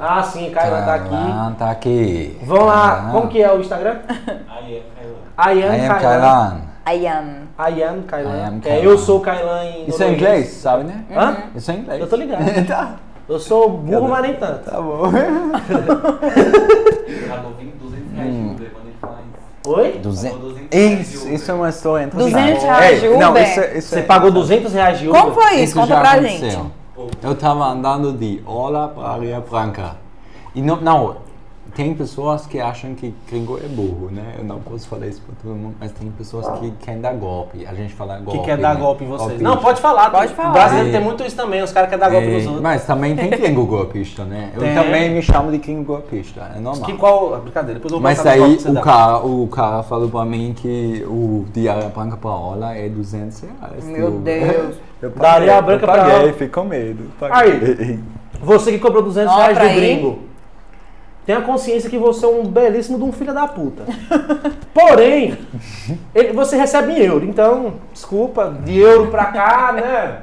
Ah, 0.00 0.22
sim, 0.22 0.50
Kailan 0.50 0.84
tá 0.84 0.94
aqui. 0.94 1.08
Kailan 1.08 1.52
tá 1.58 1.70
aqui. 1.70 2.38
Vamos 2.44 2.66
lá, 2.66 3.08
como 3.10 3.28
que 3.28 3.42
é 3.42 3.52
o 3.52 3.60
Instagram? 3.60 3.96
Ayan 5.36 5.72
am 5.90 6.73
Kailan. 6.84 6.84
Kailan. 6.84 6.96
I 6.96 7.06
am. 7.06 7.48
Ayan 7.58 7.98
I 7.98 8.02
Kailan. 8.06 8.46
am 8.46 8.56
É, 8.58 8.60
Kailan. 8.68 8.82
eu 8.84 8.98
sou 8.98 9.20
Kailan 9.20 9.64
em 9.64 9.88
Isso 9.88 10.02
é 10.02 10.12
inglês, 10.12 10.48
sabe, 10.48 10.84
né? 10.84 11.04
Hã? 11.14 11.36
Isso 11.54 11.70
é 11.70 11.74
inglês. 11.74 12.00
Eu 12.00 12.06
tô 12.08 12.16
ligado. 12.16 12.44
tá. 12.66 12.96
Eu 13.28 13.38
sou 13.38 13.70
burro, 13.70 14.08
mas 14.08 14.22
nem 14.22 14.34
tanto. 14.34 14.70
Tá 14.70 14.80
bom. 14.80 15.10
Pagou 17.28 17.52
20, 17.58 17.72
200 17.80 18.12
reais 18.12 18.32
de 18.34 18.40
Uber 18.40 18.70
quando 18.70 18.86
ele 18.86 18.96
faz. 19.00 19.14
Oi? 19.66 19.92
Duzentos. 20.02 20.36
Pagou 20.36 20.50
200 20.50 20.70
reais 20.74 20.98
de 20.98 21.02
Isso, 21.14 21.22
Uber. 21.24 21.34
isso 21.34 21.50
é 21.50 21.54
uma 21.54 21.68
história 21.70 22.04
interessante. 22.04 22.32
200 22.34 22.62
reais 22.64 23.00
de 23.00 23.06
Ei, 23.06 23.16
Não, 23.16 23.30
Uber? 23.30 23.42
isso, 23.42 23.60
é- 23.60 23.78
isso 23.78 23.88
Você 23.88 23.98
é- 24.00 24.02
pagou 24.02 24.30
200 24.30 24.72
reais 24.74 24.98
de 24.98 25.08
Uber? 25.08 25.20
Como 25.22 25.34
foi 25.34 25.52
isso? 25.54 25.62
Isso 25.64 25.74
Conta 25.80 25.96
pra 26.00 26.10
aconteceu. 26.12 26.50
gente. 26.50 26.70
Eu 27.22 27.34
tava 27.34 27.64
andando 27.64 28.12
de 28.12 28.42
Orla 28.46 28.88
para 28.88 29.08
Areia 29.08 29.40
Branca. 29.40 29.96
E 30.54 30.60
não, 30.62 30.76
não, 30.76 31.16
tem 31.74 31.94
pessoas 31.94 32.46
que 32.46 32.60
acham 32.60 32.94
que 32.94 33.12
gringo 33.28 33.58
é 33.62 33.66
burro, 33.68 34.08
né? 34.10 34.34
Eu 34.38 34.44
não 34.44 34.60
posso 34.60 34.86
falar 34.88 35.06
isso 35.08 35.20
pra 35.22 35.34
todo 35.42 35.56
mundo, 35.56 35.74
mas 35.80 35.90
tem 35.92 36.10
pessoas 36.12 36.46
que 36.60 36.70
querem 36.82 37.00
dar 37.00 37.12
golpe. 37.14 37.66
A 37.66 37.74
gente 37.74 37.92
fala 37.94 38.18
golpe. 38.18 38.38
Que 38.38 38.44
quer 38.44 38.56
dar 38.58 38.74
né? 38.74 38.80
golpe 38.80 39.04
em 39.04 39.08
vocês. 39.08 39.20
Golpista. 39.40 39.48
Não, 39.48 39.56
pode 39.58 39.80
falar. 39.80 40.10
Pode 40.10 40.28
tem- 40.28 40.36
falar. 40.36 40.50
O 40.50 40.52
brasileiro 40.52 40.88
É. 40.88 40.92
tem 40.92 41.00
muito 41.00 41.24
isso 41.24 41.36
também. 41.36 41.62
Os 41.62 41.72
caras 41.72 41.88
querem 41.90 42.00
dar 42.04 42.10
golpe 42.10 42.26
É, 42.28 42.30
nos 42.36 42.44
outros. 42.46 42.62
Mas 42.62 42.84
também 42.86 43.16
tem 43.16 43.30
gringo 43.36 43.66
golpista, 43.66 44.24
né? 44.24 44.50
Eu 44.54 44.60
Tem. 44.60 44.74
também 44.74 45.10
me 45.10 45.22
chamo 45.22 45.50
de 45.50 45.58
gringo 45.58 45.84
golpista, 45.84 46.52
é 46.56 46.60
normal. 46.60 46.84
Que 46.86 46.92
qual... 46.94 47.40
Brincadeira, 47.40 47.74
depois 47.80 47.92
eu 47.92 47.98
vou 47.98 48.02
Mas 48.02 48.18
você 48.18 48.68
o 48.68 48.80
cara, 48.80 49.18
o 49.18 49.48
cara 49.48 49.82
falou 49.82 50.08
pra 50.08 50.24
mim 50.24 50.54
que 50.56 51.04
o 51.08 51.44
de 51.52 51.68
Areia 51.68 51.88
Branca 51.88 52.16
pra 52.16 52.30
Orla 52.30 52.74
é 52.74 52.88
200 52.88 53.40
reais. 53.40 53.84
Meu 53.84 54.10
de. 54.10 54.18
Deus. 54.18 54.76
Eu 55.02 55.10
Da 55.10 55.32
Areia 55.32 55.60
Branca 55.60 55.84
eu 55.84 55.92
pra 55.92 56.04
paguei, 56.04 56.32
fiquei 56.32 56.48
com 56.48 56.64
medo. 56.64 57.04
Aí. 57.20 57.58
Paguei. 57.60 58.00
Você 58.42 58.72
que 58.72 58.78
cobrou 58.78 59.02
200 59.02 59.32
Ó, 59.34 59.36
reais 59.36 59.58
do 59.58 59.64
ir. 59.64 59.74
gringo, 59.74 60.18
tenha 61.26 61.40
consciência 61.40 61.88
que 61.90 61.98
você 61.98 62.24
é 62.24 62.28
um 62.28 62.44
belíssimo 62.44 62.98
de 62.98 63.04
um 63.04 63.12
filho 63.12 63.32
da 63.34 63.46
puta. 63.46 63.82
Porém, 64.74 65.36
ele- 66.14 66.32
você 66.32 66.56
recebe 66.56 66.92
em 66.92 66.98
euro, 66.98 67.24
então, 67.24 67.74
desculpa, 67.92 68.54
de 68.64 68.78
euro 68.78 69.08
pra 69.10 69.26
cá, 69.26 69.72
né? 69.72 70.16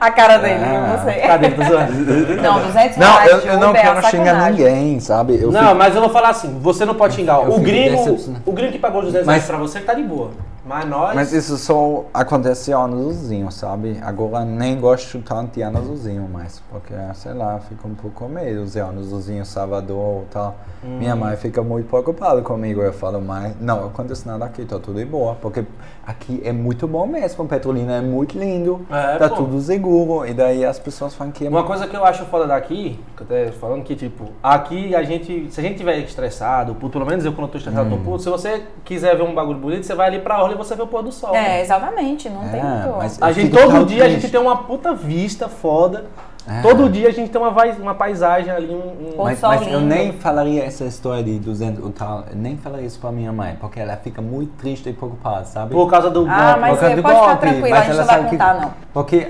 A 0.00 0.10
cara 0.10 0.38
dele, 0.38 0.64
Ah. 0.64 0.96
não 0.96 1.04
sei. 1.04 1.20
Cadê? 1.22 1.48
Zoando. 1.50 1.92
Não, 2.42 2.60
200 2.62 2.96
Não, 2.96 3.22
eu, 3.24 3.40
de 3.40 3.46
eu 3.48 3.58
não 3.60 3.70
é 3.70 3.80
quero 3.80 4.02
xingar 4.08 4.50
ninguém, 4.50 4.98
sabe? 4.98 5.40
Eu 5.40 5.52
Não, 5.52 5.60
fico- 5.62 5.74
mas 5.76 5.94
eu 5.94 6.00
vou 6.00 6.10
falar 6.10 6.30
assim, 6.30 6.58
você 6.60 6.84
não 6.84 6.94
pode 6.94 7.14
xingar. 7.14 7.34
Eu 7.44 7.52
O 7.54 7.60
gringo, 7.60 8.16
o 8.46 8.52
gringo 8.52 8.72
que 8.72 8.78
pagou 8.78 9.02
200 9.02 9.26
Mas- 9.26 9.36
reais 9.36 9.46
pra 9.46 9.58
você 9.58 9.78
tá 9.80 9.94
de 9.94 10.02
boa. 10.02 10.30
Mas 10.64 10.88
nós... 10.88 11.14
Mas 11.14 11.32
isso 11.32 11.58
só 11.58 12.04
acontece 12.14 12.70
ano 12.70 12.96
azulzinho, 12.98 13.50
sabe? 13.50 13.98
Agora 14.00 14.44
nem 14.44 14.78
gosto 14.80 15.20
tanto 15.20 15.54
de 15.54 15.62
ano 15.62 15.78
azulzinho 15.78 16.28
mais, 16.28 16.62
porque, 16.70 16.94
sei 17.14 17.34
lá, 17.34 17.58
fico 17.58 17.88
um 17.88 17.94
pouco 17.94 18.24
com 18.24 18.28
medo 18.28 18.64
de 18.64 18.78
ano 18.78 19.00
azulzinho, 19.00 19.44
Salvador 19.44 20.22
e 20.22 20.26
tal. 20.32 20.56
Hum. 20.84 20.98
Minha 20.98 21.16
mãe 21.16 21.36
fica 21.36 21.62
muito 21.62 21.88
preocupada 21.88 22.42
comigo, 22.42 22.80
eu 22.80 22.92
falo, 22.92 23.20
mas 23.20 23.54
não 23.60 23.86
acontece 23.86 24.26
nada 24.26 24.44
aqui, 24.44 24.64
tá 24.64 24.78
tudo 24.78 24.98
de 24.98 25.04
boa, 25.04 25.34
porque 25.34 25.64
aqui 26.06 26.40
é 26.44 26.52
muito 26.52 26.86
bom 26.88 27.06
mesmo, 27.06 27.46
Petrolina 27.46 27.94
é 27.96 28.00
muito 28.00 28.38
lindo, 28.38 28.84
É, 28.90 29.16
tá 29.18 29.28
pô. 29.28 29.36
tudo 29.36 29.60
seguro, 29.60 30.26
e 30.26 30.34
daí 30.34 30.64
as 30.64 30.78
pessoas 30.78 31.14
falam 31.14 31.32
que 31.32 31.46
é 31.46 31.48
Uma 31.48 31.62
coisa 31.64 31.86
que 31.86 31.96
eu 31.96 32.04
acho 32.04 32.24
foda 32.24 32.46
daqui, 32.46 32.98
que 33.16 33.22
eu 33.22 33.26
até 33.26 33.52
falando 33.52 33.84
que, 33.84 33.94
tipo, 33.94 34.24
aqui 34.42 34.94
a 34.96 35.02
gente, 35.02 35.46
se 35.50 35.60
a 35.60 35.62
gente 35.62 35.76
tiver 35.78 35.98
estressado, 35.98 36.74
puto, 36.74 36.92
pelo 36.98 37.06
menos 37.06 37.24
eu 37.24 37.32
quando 37.32 37.44
eu 37.46 37.52
tô 37.52 37.58
estressado, 37.58 37.86
Hum. 37.86 37.98
tô 37.98 38.04
puto, 38.04 38.22
se 38.22 38.28
você 38.28 38.62
quiser 38.84 39.16
ver 39.16 39.22
um 39.22 39.34
bagulho 39.34 39.58
bonito, 39.58 39.84
você 39.86 39.94
vai 39.94 40.08
ali 40.08 40.18
pra 40.18 40.42
orla 40.42 40.54
e 40.54 40.58
você 40.58 40.74
vê 40.74 40.82
o 40.82 40.86
pôr 40.86 41.02
do 41.02 41.12
sol. 41.12 41.34
É, 41.34 41.40
né? 41.40 41.60
exatamente, 41.60 42.28
não 42.28 42.48
tem 42.48 42.60
É, 42.60 42.62
muito. 42.64 42.96
mas- 42.98 43.22
A 43.22 43.30
gente, 43.32 43.50
todo 43.52 43.84
dia 43.86 44.04
a 44.04 44.08
gente 44.08 44.18
triste. 44.20 44.32
tem 44.32 44.40
uma 44.40 44.56
puta 44.64 44.92
vista 44.94 45.48
foda. 45.48 46.06
É. 46.48 46.60
Todo 46.60 46.88
dia 46.88 47.08
a 47.08 47.12
gente 47.12 47.30
tem 47.30 47.40
uma, 47.40 47.50
uma 47.80 47.94
paisagem 47.94 48.50
ali, 48.50 48.74
um... 48.74 48.78
um- 49.20 49.22
Mas, 49.24 49.38
sol 49.38 49.50
mas 49.50 49.66
eu 49.70 49.80
nem 49.80 50.12
falaria 50.12 50.64
essa 50.64 50.84
história 50.84 51.22
de 51.22 51.38
200 51.38 51.84
o 51.84 51.90
tal, 51.90 52.24
nem 52.34 52.56
falaria 52.56 52.84
isso 52.86 52.98
pra 52.98 53.12
minha 53.12 53.32
mãe, 53.32 53.56
porque 53.60 53.78
ela 53.78 53.96
fica 53.96 54.20
muito 54.20 54.50
triste 54.56 54.88
e 54.88 54.92
preocupada, 54.92 55.44
sabe? 55.44 55.72
por 55.72 55.88
causa 55.88 56.10
do 56.10 56.26
Ah, 56.28 56.54
golpe. 56.54 56.60
mas 56.60 56.70
Por 56.72 56.78
causa 56.80 56.88
você 56.88 56.96
do 56.96 57.02
pode 57.02 57.14
ficar 57.14 57.26
golpe, 57.28 57.40
tranquila, 57.40 57.68
mas 57.68 57.78
a 57.78 57.82
gente 57.82 57.90
ela 57.92 58.00
não 58.00 58.06
vai 58.06 58.16
sabe 58.16 58.24
que- 58.30 58.36
contar, 58.36 58.60
não. 58.60 58.70
Porque 58.92 59.28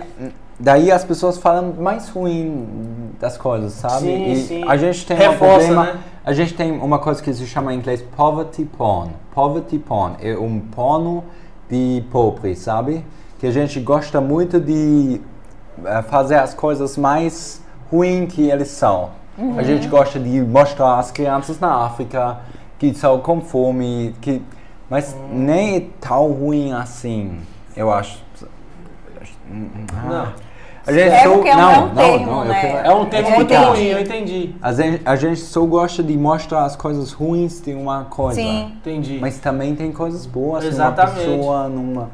daí 0.58 0.90
as 0.90 1.04
pessoas 1.04 1.36
falam 1.36 1.74
mais 1.78 2.08
ruim 2.08 3.10
das 3.20 3.36
coisas, 3.36 3.72
sabe? 3.74 4.06
Sim, 4.06 4.32
e 4.32 4.36
sim. 4.36 4.64
a 4.66 4.76
gente 4.78 5.04
tem 5.06 5.16
Reforça, 5.16 5.44
um 5.44 5.74
problema, 5.74 5.84
né? 5.84 5.98
a 6.24 6.32
gente 6.32 6.54
tem 6.54 6.72
uma 6.72 6.98
coisa 6.98 7.22
que 7.22 7.32
se 7.34 7.46
chama 7.46 7.74
em 7.74 7.76
inglês 7.76 8.02
poverty 8.16 8.64
porn. 8.64 9.10
Poverty 9.34 9.78
porn 9.78 10.16
é 10.22 10.34
um 10.36 10.60
porno 10.60 11.24
de 11.68 12.02
pobre, 12.10 12.54
sabe? 12.56 13.04
Que 13.38 13.46
a 13.46 13.50
gente 13.50 13.78
gosta 13.80 14.20
muito 14.20 14.58
de 14.60 15.20
fazer 16.08 16.36
as 16.36 16.54
coisas 16.54 16.96
mais 16.96 17.60
ruins 17.90 18.32
que 18.32 18.48
eles 18.50 18.68
são. 18.68 19.10
Uhum. 19.38 19.58
A 19.58 19.62
gente 19.62 19.88
gosta 19.88 20.18
de 20.20 20.40
mostrar 20.42 20.98
as 20.98 21.10
crianças 21.10 21.58
na 21.58 21.84
África 21.86 22.38
que 22.78 22.88
estão 22.88 23.18
com 23.20 23.40
fome, 23.40 24.14
que 24.20 24.42
mas 24.90 25.14
Uhum. 25.14 25.28
nem 25.38 25.76
é 25.76 25.82
tão 26.00 26.30
ruim 26.32 26.72
assim, 26.72 27.38
eu 27.76 27.90
acho. 27.92 28.22
Não. 29.50 30.32
A 30.84 30.92
gente 30.92 31.08
É 31.10 31.22
só- 31.22 31.30
é 31.46 31.54
não, 31.56 31.70
é 31.70 31.78
um 31.78 31.86
não, 31.86 31.94
termo, 31.94 32.26
não, 32.26 32.38
eu 32.42 32.44
né? 32.48 32.60
quero- 32.60 32.86
É 32.88 32.94
um 32.94 33.04
termo 33.06 33.28
Eu 33.28 33.34
muito 33.36 33.54
entendi. 33.54 33.68
ruim, 33.70 33.84
eu 33.86 34.00
entendi. 34.00 34.54
A 34.60 34.72
gente, 34.72 35.02
a 35.04 35.16
gente 35.16 35.40
só 35.40 35.60
gosta 35.64 36.02
de 36.02 36.18
mostrar 36.18 36.64
as 36.64 36.74
coisas 36.74 37.12
ruins 37.12 37.60
de 37.60 37.72
uma 37.72 38.04
coisa. 38.06 38.40
Sim. 38.40 38.72
Entendi. 38.78 39.18
Mas 39.20 39.38
também 39.38 39.76
tem 39.76 39.92
coisas 39.92 40.26
boas 40.26 40.64
Exatamente. 40.64 41.24
numa 41.24 41.36
pessoa, 41.38 41.68
numa... 41.68 42.10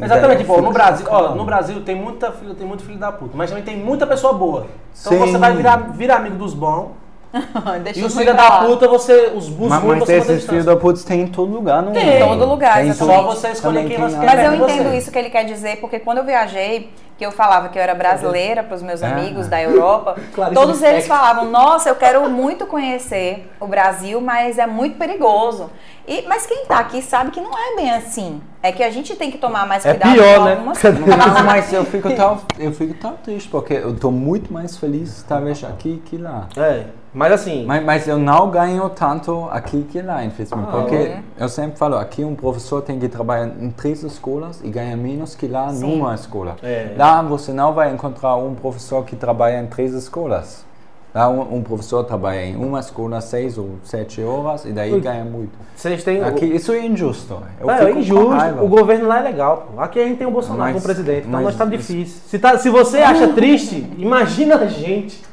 Exatamente, 0.00 0.42
eu 0.42 0.46
pô, 0.46 0.60
no 0.60 0.72
Brasil, 0.72 1.06
ó, 1.08 1.34
no 1.34 1.44
Brasil 1.44 1.80
tem 1.82 1.96
muita 1.96 2.32
filho, 2.32 2.54
tem 2.54 2.66
muito 2.66 2.84
filho 2.84 2.98
da 2.98 3.10
puta, 3.10 3.32
mas 3.34 3.50
também 3.50 3.64
tem 3.64 3.76
muita 3.76 4.06
pessoa 4.06 4.32
boa. 4.32 4.66
Então 4.98 5.12
Sim. 5.12 5.18
você 5.18 5.38
vai 5.38 5.54
virar, 5.54 5.76
virar 5.92 6.16
amigo 6.16 6.36
dos 6.36 6.54
bons 6.54 6.88
e 7.94 8.04
os 8.04 8.16
filhos 8.16 8.36
da 8.36 8.50
puta, 8.62 8.88
você, 8.88 9.32
os 9.34 9.48
bus 9.48 9.68
Mas, 9.68 9.84
mas 9.84 9.98
você 10.00 10.16
esses 10.16 10.46
filhos 10.46 10.64
da 10.64 10.76
puta 10.76 11.02
tem 11.04 11.22
em 11.22 11.26
todo 11.26 11.52
lugar, 11.52 11.82
não 11.82 11.92
Tem. 11.92 12.08
é? 12.08 12.16
Em 12.20 12.28
todo 12.28 12.46
lugar, 12.46 12.76
Tem. 12.76 12.92
Só 12.92 13.22
você 13.22 13.48
escolher 13.48 13.86
quem 13.86 13.98
você 13.98 14.18
quer. 14.18 14.26
Mas 14.26 14.44
eu 14.44 14.58
você. 14.58 14.74
entendo 14.74 14.94
isso 14.94 15.10
que 15.10 15.18
ele 15.18 15.30
quer 15.30 15.44
dizer, 15.44 15.76
porque 15.80 15.98
quando 15.98 16.18
eu 16.18 16.24
viajei, 16.24 16.90
que 17.18 17.24
eu 17.24 17.32
falava 17.32 17.68
que 17.70 17.78
eu 17.78 17.82
era 17.82 17.94
brasileira 17.94 18.62
para 18.62 18.74
os 18.76 18.82
meus 18.82 19.02
Ah. 19.02 19.08
amigos 19.08 19.46
da 19.48 19.60
Europa, 19.62 20.16
Clarice 20.34 20.54
todos 20.54 20.82
eles 20.82 20.96
Lispector. 21.04 21.16
falavam: 21.18 21.50
Nossa, 21.50 21.88
eu 21.88 21.94
quero 21.96 22.28
muito 22.28 22.66
conhecer 22.66 23.50
o 23.60 23.66
Brasil, 23.66 24.20
mas 24.20 24.58
é 24.58 24.66
muito 24.66 24.98
perigoso. 24.98 25.70
E, 26.06 26.22
mas 26.28 26.46
quem 26.46 26.64
tá 26.66 26.78
aqui 26.78 27.02
sabe 27.02 27.30
que 27.32 27.40
não 27.40 27.50
é 27.52 27.74
bem 27.76 27.90
assim. 27.90 28.40
É 28.62 28.70
que 28.70 28.82
a 28.82 28.90
gente 28.90 29.16
tem 29.16 29.30
que 29.30 29.38
tomar 29.38 29.66
mais 29.66 29.84
É 29.84 29.90
cuidado 29.90 30.12
pior, 30.12 30.38
com 30.38 30.44
né? 30.44 30.50
algumas 30.52 30.82
Não, 30.82 31.42
mas 31.44 31.72
eu 31.72 31.84
fico 31.84 32.14
tão, 32.14 32.40
eu 32.58 32.72
fico 32.72 32.94
tão 32.94 33.12
triste, 33.16 33.48
porque 33.48 33.72
eu 33.74 33.96
tô 33.96 34.10
muito 34.10 34.52
mais 34.52 34.76
feliz 34.76 35.24
talvez 35.28 35.64
aqui 35.64 36.02
que 36.04 36.16
lá. 36.16 36.46
É, 36.56 36.84
mas 37.16 37.32
assim, 37.32 37.64
Mas, 37.64 37.82
mas 37.82 38.06
eu 38.06 38.18
não 38.18 38.50
ganho 38.50 38.88
tanto 38.90 39.48
aqui 39.50 39.86
que 39.90 40.02
lá, 40.02 40.22
infelizmente. 40.22 40.68
Ah, 40.68 40.72
porque 40.72 40.94
é? 40.94 41.22
eu 41.38 41.48
sempre 41.48 41.78
falo, 41.78 41.96
aqui 41.96 42.22
um 42.22 42.34
professor 42.34 42.82
tem 42.82 42.98
que 42.98 43.08
trabalhar 43.08 43.46
em 43.58 43.70
três 43.70 44.02
escolas 44.02 44.60
e 44.62 44.68
ganha 44.68 44.94
menos 44.96 45.34
que 45.34 45.48
lá 45.48 45.72
Sim. 45.72 45.80
numa 45.96 46.14
escola. 46.14 46.56
É. 46.62 46.92
Lá 46.96 47.22
você 47.22 47.52
não 47.52 47.72
vai 47.72 47.90
encontrar 47.92 48.36
um 48.36 48.54
professor 48.54 49.02
que 49.04 49.16
trabalha 49.16 49.58
em 49.62 49.66
três 49.66 49.94
escolas. 49.94 50.66
Lá 51.14 51.30
um, 51.30 51.56
um 51.56 51.62
professor 51.62 52.04
trabalha 52.04 52.44
em 52.44 52.56
uma 52.56 52.78
escola 52.80 53.22
seis 53.22 53.56
ou 53.56 53.76
sete 53.82 54.22
horas 54.22 54.66
e 54.66 54.72
daí 54.72 54.92
Ui. 54.92 55.00
ganha 55.00 55.24
muito. 55.24 55.52
vocês 55.74 56.04
têm. 56.04 56.22
Aqui, 56.22 56.44
isso 56.44 56.70
é 56.72 56.84
injusto. 56.84 57.42
Eu 57.58 57.70
é, 57.70 57.84
é 57.84 57.92
injusto. 57.92 58.62
O 58.62 58.68
governo 58.68 59.08
lá 59.08 59.20
é 59.20 59.22
legal. 59.22 59.68
Pô. 59.74 59.80
Aqui 59.80 59.98
a 59.98 60.04
gente 60.04 60.18
tem 60.18 60.26
o 60.26 60.30
Bolsonaro 60.30 60.60
Mas- 60.60 60.72
como 60.74 60.84
presidente, 60.84 61.26
então 61.26 61.40
nós 61.40 61.56
tá 61.56 61.64
isso- 61.64 61.72
difícil. 61.72 62.20
Se, 62.26 62.38
tá, 62.38 62.58
se 62.58 62.68
você 62.68 62.98
acha 62.98 63.28
triste, 63.28 63.90
imagina 63.96 64.56
a 64.56 64.66
gente. 64.66 65.24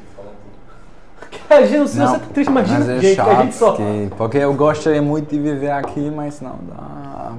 Imagina, 1.50 1.88
se 1.88 1.98
você 2.00 2.20
tá 2.20 2.26
triste, 2.34 2.50
imagina 2.50 2.80
mas 2.80 2.90
a 2.90 2.94
é 2.94 3.00
gente, 3.00 3.16
que 3.16 3.22
a 3.22 3.42
gente 3.42 3.56
só. 3.56 3.74
que- 3.74 4.10
porque 4.18 4.38
eu 4.38 4.54
gostaria 4.54 5.02
muito 5.02 5.30
de 5.30 5.40
viver 5.40 5.72
aqui, 5.72 6.12
mas 6.14 6.42
não 6.42 6.56
dá. 6.68 7.34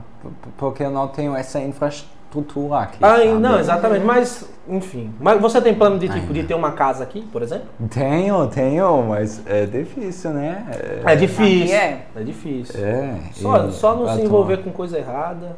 Porque 0.56 0.82
eu 0.82 0.90
não 0.90 1.08
tenho 1.08 1.34
essa 1.36 1.58
infraestrutura 1.60 2.78
aqui. 2.80 2.98
Ah, 3.02 3.16
sabe? 3.16 3.28
não, 3.34 3.58
exatamente. 3.58 4.04
Mas, 4.04 4.48
enfim. 4.68 5.12
Mas 5.20 5.40
você 5.40 5.60
tem 5.60 5.74
plano 5.74 5.98
de, 5.98 6.08
tipo, 6.08 6.32
de 6.32 6.42
ter 6.44 6.54
uma 6.54 6.72
casa 6.72 7.04
aqui, 7.04 7.22
por 7.32 7.42
exemplo? 7.42 7.66
Tenho, 7.90 8.46
tenho, 8.48 9.02
mas 9.04 9.42
é 9.46 9.66
difícil, 9.66 10.30
né? 10.30 10.64
É 11.04 11.14
difícil. 11.16 11.64
Aqui 11.64 11.72
é. 11.72 12.06
É 12.16 12.22
difícil. 12.22 12.84
É, 12.84 13.14
Só, 13.32 13.70
só 13.70 13.94
não 13.96 14.14
se 14.14 14.22
envolver 14.22 14.58
com 14.58 14.70
coisa 14.70 14.98
errada. 14.98 15.56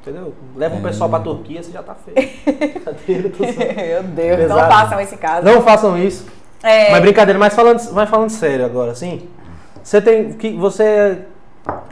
Entendeu? 0.00 0.32
Leva 0.56 0.76
um 0.76 0.78
É. 0.78 0.82
pessoal 0.82 1.10
pra 1.10 1.18
Turquia, 1.20 1.62
você 1.62 1.70
já 1.72 1.82
tá 1.82 1.94
feio. 1.94 2.16
Zoando. 3.36 3.76
Meu 3.76 4.02
Deus, 4.04 4.48
não 4.48 4.56
Pesado. 4.56 4.72
façam 4.72 5.00
esse 5.00 5.16
caso. 5.16 5.44
Não 5.44 5.60
façam 5.60 5.98
isso. 5.98 6.26
É, 6.62 6.90
Mas 6.90 7.00
brincadeira, 7.00 7.38
mas 7.38 7.54
falando, 7.54 7.78
vai 7.92 8.06
falando 8.06 8.30
sério 8.30 8.64
agora, 8.64 8.92
assim. 8.92 9.28
Você 9.82 10.00
tem. 10.00 10.32
Que 10.32 10.56
você. 10.56 11.18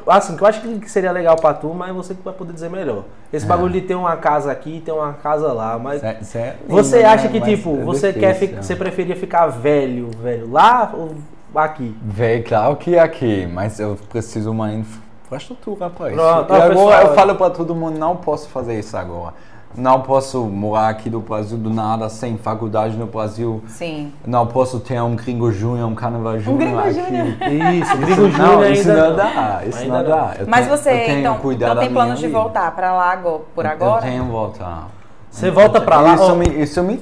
Assim, 0.06 0.36
que 0.36 0.43
eu 0.43 0.47
acho 0.47 0.60
que 0.60 0.90
seria 0.90 1.12
legal 1.12 1.36
pra 1.36 1.52
tu, 1.52 1.68
mas 1.74 1.94
você 1.94 2.14
que 2.14 2.22
vai 2.22 2.32
poder 2.32 2.52
dizer 2.52 2.70
melhor. 2.70 3.05
Esse 3.32 3.44
É. 3.44 3.48
bagulho 3.48 3.72
de 3.72 3.80
ter 3.82 3.94
uma 3.94 4.16
casa 4.16 4.51
aqui 4.51 4.76
e 4.76 4.80
ter 4.80 4.93
uma 4.93 5.12
casa 5.14 5.52
lá, 5.52 5.78
mas. 5.78 6.01
cê- 6.01 6.16
cê 6.22 6.38
é 6.38 6.56
Você 6.68 6.97
lindo, 6.98 7.09
acha 7.09 7.24
né? 7.24 7.28
que, 7.30 7.40
Mas 7.40 7.48
tipo, 7.48 7.76
é 7.76 7.84
você 7.84 8.12
quer 8.12 8.32
difícil. 8.32 8.56
fi- 8.56 8.62
você 8.62 8.76
preferia 8.76 9.16
ficar 9.16 9.47
velho, 9.48 10.10
velho, 10.22 10.51
lá 10.51 10.93
ou 10.94 11.14
aqui? 11.55 11.94
Vê, 12.02 12.40
claro 12.40 12.76
que 12.76 12.98
aqui, 12.98 13.47
mas 13.52 13.78
eu 13.78 13.98
preciso 14.09 14.51
uma 14.51 14.72
infraestrutura 14.72 15.90
para 15.90 16.09
isso. 16.12 16.16
Pronto, 16.16 16.52
e 16.52 16.56
agora 16.56 16.68
pessoal. 16.70 17.02
eu 17.02 17.14
falo 17.14 17.34
para 17.34 17.51
todo 17.51 17.74
mundo, 17.74 17.98
não 17.98 18.16
posso 18.16 18.48
fazer 18.48 18.78
isso 18.78 18.97
agora. 18.97 19.34
Não 19.77 20.01
posso 20.01 20.44
morar 20.44 20.89
aqui 20.89 21.11
no 21.11 21.20
Brasil 21.20 21.59
do 21.59 21.69
nada, 21.69 22.09
sem 22.09 22.36
faculdade 22.39 22.97
no 22.97 23.07
Brasil. 23.07 23.62
sim. 23.69 24.12
Não 24.27 24.47
posso 24.47 24.81
ter 24.81 25.01
um 25.03 25.15
gringo 25.15 25.53
júnior, 25.53 25.86
um 25.89 25.94
carnaval 25.94 26.39
júnior 26.39 26.59
gringo 26.59 26.78
aqui. 26.78 26.93
júnior. 26.94 27.27
Isso, 27.74 27.97
Gringo 27.98 28.23
Não, 28.23 28.31
Júnior 28.31 28.70
isso 28.73 28.90
ainda 28.90 29.09
não 29.11 29.16
dá, 29.16 29.62
isso 29.66 29.78
Ainda 29.78 30.03
não 30.03 30.09
não. 30.11 30.16
dá. 30.27 30.35
Eu 30.39 30.47
Mas 30.48 30.66
tenho- 30.66 30.77
você, 30.78 30.90
eu 30.90 30.94
tenho 31.07 31.19
então, 31.20 31.35
não 31.74 31.81
tem 31.82 31.93
planos 31.93 32.19
de 32.19 32.28
voltar 32.28 32.70
pra 32.74 32.93
lá 32.94 33.12
agora- 33.12 33.43
por 33.55 33.66
agora? 33.66 34.07
Eu 34.07 34.11
tenho 34.11 34.24
voltar. 34.24 34.89
Você 35.31 35.51
volta 35.51 35.81
pra 35.82 36.01
lá. 36.01 36.15
Isso, 36.15 36.35
me, 36.35 36.47
isso 36.62 36.82
me 36.82 36.94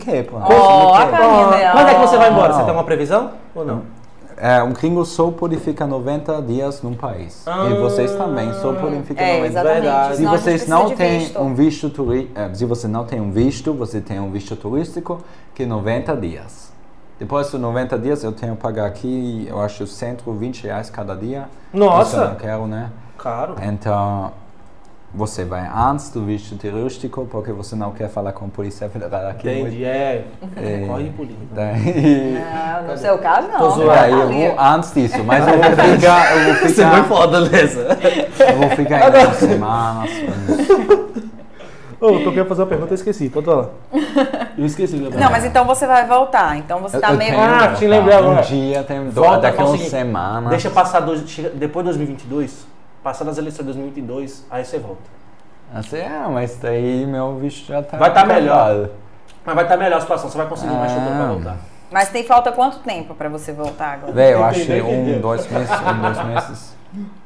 Isso 0.51 0.61
me 0.61 0.93
a 0.93 0.99
quebra. 1.05 1.19
carinha 1.19 1.69
ó, 1.69 1.73
Quando 1.73 1.89
é 1.89 1.95
que 1.95 2.01
você 2.01 2.17
vai 2.17 2.31
embora? 2.31 2.49
Não. 2.49 2.59
Você 2.59 2.65
tem 2.65 2.75
uma 2.75 2.85
previsão? 2.85 3.31
Ou 3.55 3.65
não? 3.65 3.83
É, 4.37 4.63
um 4.63 4.73
gringo 4.73 5.05
só 5.05 5.31
pode 5.31 5.57
ficar 5.59 5.87
90 5.87 6.43
dias 6.43 6.83
num 6.83 6.95
país. 6.95 7.43
Ah. 7.47 7.69
e 7.71 7.79
vocês 7.81 8.13
também 8.13 8.53
só 8.55 8.73
podem 8.73 9.03
ficar 9.03 9.23
É, 9.23 9.37
90 9.37 9.47
exatamente. 9.47 9.83
Verdade. 9.83 10.17
Se 10.17 10.27
vocês 10.27 10.69
não 10.69 10.91
têm 10.91 11.19
visto. 11.21 11.39
um 11.41 11.55
visto 11.55 11.91
turístico, 11.91 12.41
se 12.53 12.65
você 12.65 12.89
não 12.89 13.05
tem 13.05 13.21
um 13.21 13.31
visto, 13.31 13.73
você 13.73 14.01
tem 14.01 14.19
um 14.21 14.31
visto 14.31 14.57
turístico 14.57 15.21
que 15.55 15.63
é 15.63 15.67
90 15.67 16.17
dias. 16.17 16.73
Depois 17.19 17.49
dos 17.51 17.61
90 17.61 17.99
dias 17.99 18.25
eu 18.25 18.33
tenho 18.33 18.57
que 18.57 18.63
pagar 18.63 18.87
aqui, 18.87 19.47
eu 19.49 19.61
acho 19.61 19.87
120 19.87 20.65
reais 20.65 20.91
cada 20.91 21.15
dia. 21.15 21.49
Nossa! 21.73 22.09
Isso 22.09 22.17
eu 22.17 22.29
não 22.29 22.35
quero, 22.35 22.67
né? 22.67 22.91
Caro. 23.17 23.55
Então 23.63 24.33
você 25.15 25.45
vai 25.45 25.65
antes 25.73 26.11
do 26.11 26.25
visto 26.25 26.57
turístico 26.57 27.27
porque 27.31 27.53
você 27.53 27.77
não 27.77 27.93
quer 27.93 28.09
falar 28.09 28.33
com 28.33 28.47
a 28.47 28.49
polícia 28.49 28.89
federal 28.89 29.29
aqui. 29.29 29.49
Entendi, 29.49 29.85
é. 29.85 30.25
É. 30.57 30.85
Corre 30.89 31.05
de 31.05 31.11
polícia. 31.11 31.37
Daí, 31.53 32.39
Não, 32.83 32.93
no 32.93 32.99
seu 32.99 33.17
caso, 33.19 33.49
não. 33.49 33.59
Tô 33.59 33.71
zoando. 33.71 33.91
né? 33.91 33.97
daí 33.97 34.13
eu 34.13 34.29
vou 34.29 34.61
antes 34.61 34.93
disso, 34.93 35.23
mas 35.25 35.47
eu 35.47 35.55
vou 35.55 35.65
ficar, 35.95 36.37
eu 36.37 36.45
vou 36.45 36.55
Você 36.55 36.69
ficar, 36.75 36.91
foi 36.91 37.03
foda, 37.05 37.39
Lesa. 37.39 37.99
eu 38.51 38.57
vou 38.57 38.71
ficar 38.71 39.09
em 39.09 39.11
duas 39.13 39.37
semanas. 39.37 40.11
Ô, 42.01 42.09
eu 42.11 42.33
querendo 42.33 42.49
fazer 42.49 42.61
uma 42.63 42.69
pergunta 42.69 42.93
e 42.93 42.97
esqueci. 42.97 43.31
Pode 43.31 43.47
falar. 43.47 43.71
Eu 44.59 44.67
esqueci. 44.67 44.97
Não, 44.97 45.31
mas 45.31 45.43
então 45.45 45.65
você 45.65 45.87
vai 45.87 46.07
voltar. 46.07 46.55
Então 46.59 46.79
você 46.81 47.01
tá 47.01 47.13
Eu 47.13 47.17
meio. 47.17 47.31
tenho 47.31 47.43
Ah, 47.43 47.69
te 47.69 47.87
lembrei 47.87 48.15
agora. 48.15 48.41
Um 48.41 48.43
dia, 48.43 48.83
tem, 48.83 49.09
Volta, 49.09 49.39
daqui 49.39 49.61
a 49.61 49.65
uma 49.65 49.71
seguinte, 49.73 49.91
semana. 49.91 50.51
Deixa 50.51 50.69
passar 50.69 51.01
dois, 51.01 51.23
depois 51.55 51.87
de 51.87 51.93
2022, 51.93 52.67
passar 53.05 53.25
nas 53.27 53.37
eleições 53.37 53.59
de 53.67 53.73
2022, 53.75 54.47
aí 54.51 54.65
você 54.65 54.79
volta. 54.79 55.03
Assim, 55.73 55.99
é, 55.99 56.27
mas 56.31 56.57
daí 56.57 57.07
meu 57.07 57.37
visto 57.37 57.67
já 57.69 57.83
tá 57.83 57.99
Vai 57.99 58.13
tá 58.13 58.25
melhor. 58.25 58.89
Mas 59.45 59.55
vai 59.55 59.65
estar 59.65 59.77
melhor 59.77 59.99
a 59.99 60.01
situação, 60.01 60.31
você 60.31 60.39
vai 60.39 60.47
conseguir 60.49 60.73
mais 60.73 60.85
Ah. 60.93 60.97
estrutura 60.97 61.17
pra 61.17 61.27
voltar. 61.27 61.57
Mas 61.91 62.09
tem 62.09 62.25
falta 62.25 62.51
quanto 62.51 62.79
tempo 62.79 63.15
pra 63.15 63.29
você 63.29 63.53
voltar 63.53 63.93
agora? 63.95 64.13
Véi, 64.13 64.33
eu 64.33 64.49
Entendeu, 64.49 64.89
um, 64.89 65.21
dois 65.21 65.47
meses, 65.51 65.71
um, 65.71 66.01
dois 66.03 66.25
meses. 66.27 66.75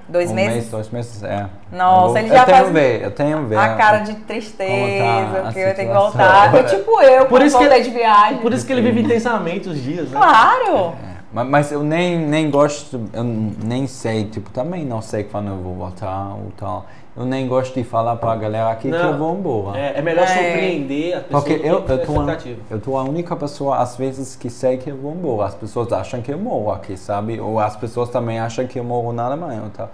Dois 0.08 0.30
um 0.30 0.34
meses? 0.34 0.52
mês, 0.54 0.70
dois 0.70 0.90
meses, 0.90 1.22
é. 1.22 1.46
Nossa, 1.70 2.18
Eu 2.18 2.22
ele 2.24 2.28
já 2.34 2.40
eu 2.40 2.44
tenho 2.46 2.58
faz 2.58 2.70
ver, 2.72 3.02
eu 3.02 3.10
tenho 3.10 3.46
ver. 3.46 3.56
A 3.58 3.74
cara 3.76 3.98
de 3.98 4.14
tristeza, 4.14 5.42
tá 5.42 5.52
que 5.52 5.58
eu 5.60 5.74
tenho 5.74 5.88
que 5.88 5.94
voltar. 5.94 6.50
Foi 6.50 6.64
tipo 6.64 7.00
eu, 7.02 7.20
Por 7.26 7.28
quando 7.28 7.42
isso 7.46 7.58
que- 7.58 7.64
voltei 7.64 7.82
de 7.82 7.90
viagem. 7.90 8.38
Por 8.38 8.52
isso 8.52 8.66
que 8.66 8.72
ele 8.72 8.80
vive 8.80 9.02
intensamente 9.02 9.68
os 9.68 9.80
dias, 9.80 10.08
né? 10.10 10.18
Claro! 10.18 10.94
É, 11.04 11.17
ma- 11.32 11.44
Mas 11.44 11.70
eu 11.72 11.82
nem, 11.82 12.18
nem 12.18 12.50
gosto, 12.50 13.00
eu 13.12 13.24
nem 13.24 13.86
sei, 13.86 14.24
tipo, 14.24 14.50
também 14.50 14.84
não 14.84 15.00
sei 15.02 15.24
quando 15.24 15.48
eu 15.48 15.56
vou 15.56 15.74
voltar 15.74 16.34
ou 16.34 16.52
tal. 16.56 16.86
Eu 17.16 17.24
nem 17.24 17.48
gosto 17.48 17.74
de 17.74 17.82
falar 17.82 18.14
pra 18.16 18.36
galera 18.36 18.70
aqui 18.70 18.82
que 18.90 18.96
Não. 18.96 19.10
eu 19.10 19.18
vou 19.18 19.36
embora. 19.36 19.76
É, 19.78 19.98
é 19.98 20.02
melhor 20.02 20.22
É. 20.22 20.26
surpreender 20.28 21.16
a 21.16 21.20
pessoa 21.20 21.42
Porque 21.42 21.58
que 21.58 21.66
eu, 21.66 21.74
eu, 21.74 22.06
tô, 22.06 22.20
a- 22.20 22.38
eu 22.70 22.80
tô 22.80 22.96
a 22.96 23.02
única 23.02 23.34
pessoa, 23.34 23.78
às 23.78 23.96
vezes, 23.96 24.36
que 24.36 24.48
sei 24.48 24.76
que 24.76 24.88
eu 24.90 24.96
vou 24.96 25.12
embora. 25.12 25.48
As 25.48 25.54
pessoas 25.54 25.92
acham 25.92 26.22
que 26.22 26.32
eu 26.32 26.38
moro 26.38 26.70
aqui, 26.70 26.96
sabe? 26.96 27.40
Ou 27.40 27.58
as 27.58 27.74
pessoas 27.76 28.08
também 28.08 28.38
acham 28.38 28.66
que 28.68 28.78
eu 28.78 28.84
moro 28.84 29.12
na 29.12 29.24
Alemanha. 29.24 29.62
Então, 29.66 29.88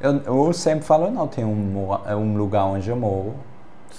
eu, 0.00 0.46
eu 0.46 0.52
sempre 0.54 0.84
falo, 0.86 1.10
não 1.10 1.26
tenho 1.28 1.46
um, 1.48 1.94
um 2.16 2.36
lugar 2.38 2.64
onde 2.64 2.88
eu 2.88 2.96
moro. 2.96 3.34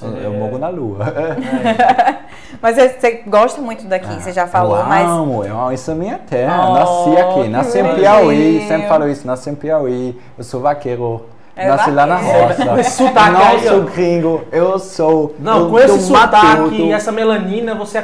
Eu, 0.01 0.09
eu 0.17 0.31
Sim. 0.31 0.37
moro 0.37 0.57
na 0.57 0.69
lua. 0.69 0.97
Mas 2.61 2.75
você- 2.77 3.23
gosta 3.27 3.61
muito 3.61 3.85
daqui, 3.85 4.13
você 4.21 4.31
já 4.31 4.47
falou, 4.47 4.77
eu 4.77 4.85
mas. 4.85 5.09
amo, 5.09 5.43
eu 5.43 5.59
amo, 5.59 5.71
isso 5.73 5.91
é 5.91 5.95
minha 5.95 6.17
terra. 6.17 6.69
Oh, 6.69 6.73
nasci 6.73 7.17
aqui, 7.21 7.47
nasci 7.49 7.79
em 7.79 7.95
Piauí, 7.95 8.65
sempre 8.67 8.87
falo 8.87 9.07
isso, 9.09 9.27
nasci 9.27 9.49
em 9.49 9.55
Piauí, 9.55 10.19
eu 10.37 10.43
sou 10.43 10.61
vaqueiro. 10.61 11.25
É 11.55 11.67
nasci 11.67 11.91
lá 11.91 12.07
na 12.07 12.15
roça. 12.17 12.79
Esse 12.79 12.91
sotaque 13.03 13.31
não 13.31 13.43
aí, 13.43 13.67
sou 13.67 13.81
gringo, 13.83 14.41
eu 14.51 14.79
sou. 14.79 15.35
Não, 15.37 15.69
com 15.69 15.77
esse 15.77 15.97
do 15.97 16.01
sotaque 16.03 16.81
e 16.81 16.91
essa 16.91 17.11
melanina, 17.11 17.75
você. 17.75 18.03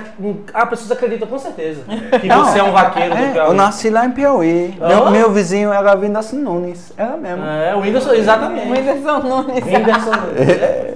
Ah, 0.53 0.67
pessoas 0.67 0.91
acreditam 0.91 1.27
com 1.27 1.39
certeza. 1.39 1.81
Que 2.21 2.27
Não, 2.27 2.45
você 2.45 2.59
é 2.59 2.63
um 2.63 2.71
vaqueiro 2.71 3.15
do 3.15 3.21
É, 3.23 3.31
Piauí. 3.31 3.47
eu 3.49 3.53
nasci 3.55 3.89
lá 3.89 4.05
em 4.05 4.11
Piauí. 4.11 4.77
Ah. 4.79 4.87
Meu, 4.87 5.09
meu 5.09 5.31
vizinho 5.31 5.73
era 5.73 5.95
Whindersson 5.97 6.35
Nunes. 6.35 6.93
Era 6.95 7.17
mesmo. 7.17 7.43
É, 7.43 7.75
o 7.75 7.79
Whindersson, 7.79 8.11
exatamente. 8.13 8.67
Whindersson 8.71 9.19
Nunes. 9.19 9.63
Whindersson. 9.65 10.11
É, 10.37 10.45
Putz. 10.45 10.88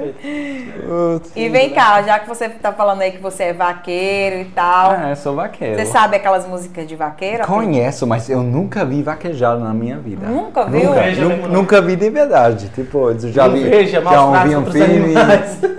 E 1.35 1.49
vem 1.49 1.71
cá, 1.71 2.01
já 2.01 2.19
que 2.19 2.27
você 2.27 2.47
tá 2.49 2.71
falando 2.71 3.01
aí 3.01 3.11
que 3.11 3.17
você 3.21 3.43
é 3.45 3.53
vaqueiro 3.53 4.37
e 4.41 4.45
tal. 4.45 4.91
Ah, 4.91 5.09
eu 5.09 5.15
sou 5.15 5.35
vaqueiro. 5.35 5.77
Você 5.79 5.85
sabe 5.85 6.15
aquelas 6.15 6.47
músicas 6.47 6.87
de 6.87 6.95
vaqueiro? 6.95 7.45
Conheço, 7.45 8.07
mas 8.07 8.29
eu 8.29 8.41
nunca 8.41 8.85
vi 8.85 9.03
vaquejado 9.03 9.59
na 9.61 9.73
minha 9.73 9.97
vida. 9.97 10.25
Nunca 10.27 10.65
viu? 10.65 10.89
Nunca, 10.89 11.01
Veja 11.01 11.25
não. 11.27 11.47
nunca 11.49 11.81
vi 11.81 11.95
de 11.95 12.09
verdade. 12.09 12.69
Tipo, 12.69 13.09
eu 13.11 13.19
já 13.31 13.47
vi, 13.47 13.63
veja, 13.63 14.01
já 14.01 14.25
ouvi 14.25 14.55
um 14.55 14.65
filme 14.65 15.13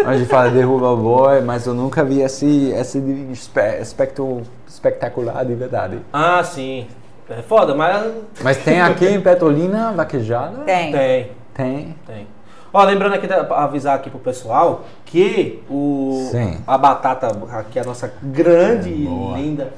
onde 0.07 0.25
fala 0.27 0.51
derruba 0.51 0.91
o 0.91 0.97
boi, 0.97 1.41
mas 1.41 1.67
eu 1.67 1.75
nunca 1.75 2.05
vi 2.05 2.21
esse, 2.21 2.71
esse 2.71 2.99
espe- 3.33 3.79
aspecto 3.81 4.43
espetacular 4.69 5.45
de 5.45 5.55
verdade. 5.55 5.99
Ah, 6.13 6.43
sim. 6.45 6.87
É 7.31 7.41
foda, 7.41 7.75
mas 7.75 8.13
Mas 8.43 8.57
tem 8.59 8.83
aqui 8.83 9.07
em 9.07 9.21
Petrolina 9.21 9.93
vaquejada? 9.93 10.59
Tem. 10.67 10.93
tem. 10.93 11.31
Tem. 11.55 11.95
Tem. 12.07 12.27
Ó, 12.75 12.83
lembrando 12.83 13.15
aqui, 13.15 13.29
pra 13.29 13.63
avisar 13.63 13.95
aqui 13.95 14.11
pro 14.11 14.19
pessoal 14.19 14.83
que 15.07 15.63
o, 15.71 16.29
Sim. 16.33 16.59
a 16.67 16.77
batata, 16.77 17.29
aqui 17.57 17.79
a 17.79 17.85
nossa 17.85 18.13
grande 18.21 18.91
É, 18.93 18.97
e 18.97 19.05
boa. 19.07 19.37
linda. 19.39 19.73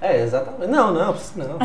É, 0.00 0.22
exatamente. 0.22 0.66
Não, 0.68 0.90
não, 0.90 1.14
não. 1.36 1.58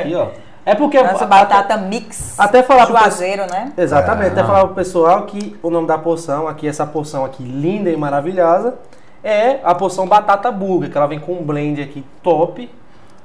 Aqui, 0.00 0.14
ó. 0.14 0.28
É 0.66 0.74
porque. 0.74 1.02
Nossa 1.02 1.26
batata 1.26 1.76
mix. 1.76 2.40
Até 2.40 2.62
falar 2.62 2.86
pro 2.86 2.96
Juazeiro, 2.96 3.42
né? 3.50 3.70
Exatamente, 3.76 4.30
Ah. 4.30 4.32
até 4.32 4.44
falar 4.44 4.64
pro 4.64 4.74
pessoal 4.76 5.26
que 5.26 5.54
o 5.62 5.68
nome 5.68 5.86
da 5.86 5.98
porção 5.98 6.48
aqui, 6.48 6.66
essa 6.66 6.86
porção 6.86 7.22
aqui 7.22 7.42
linda 7.42 7.90
e 7.90 7.96
maravilhosa, 7.98 8.74
é 9.22 9.60
a 9.62 9.74
porção 9.74 10.06
batata 10.08 10.50
burger, 10.50 10.90
que 10.90 10.96
ela 10.96 11.06
vem 11.06 11.18
com 11.20 11.32
um 11.34 11.42
blend 11.44 11.82
aqui 11.82 12.02
top, 12.22 12.70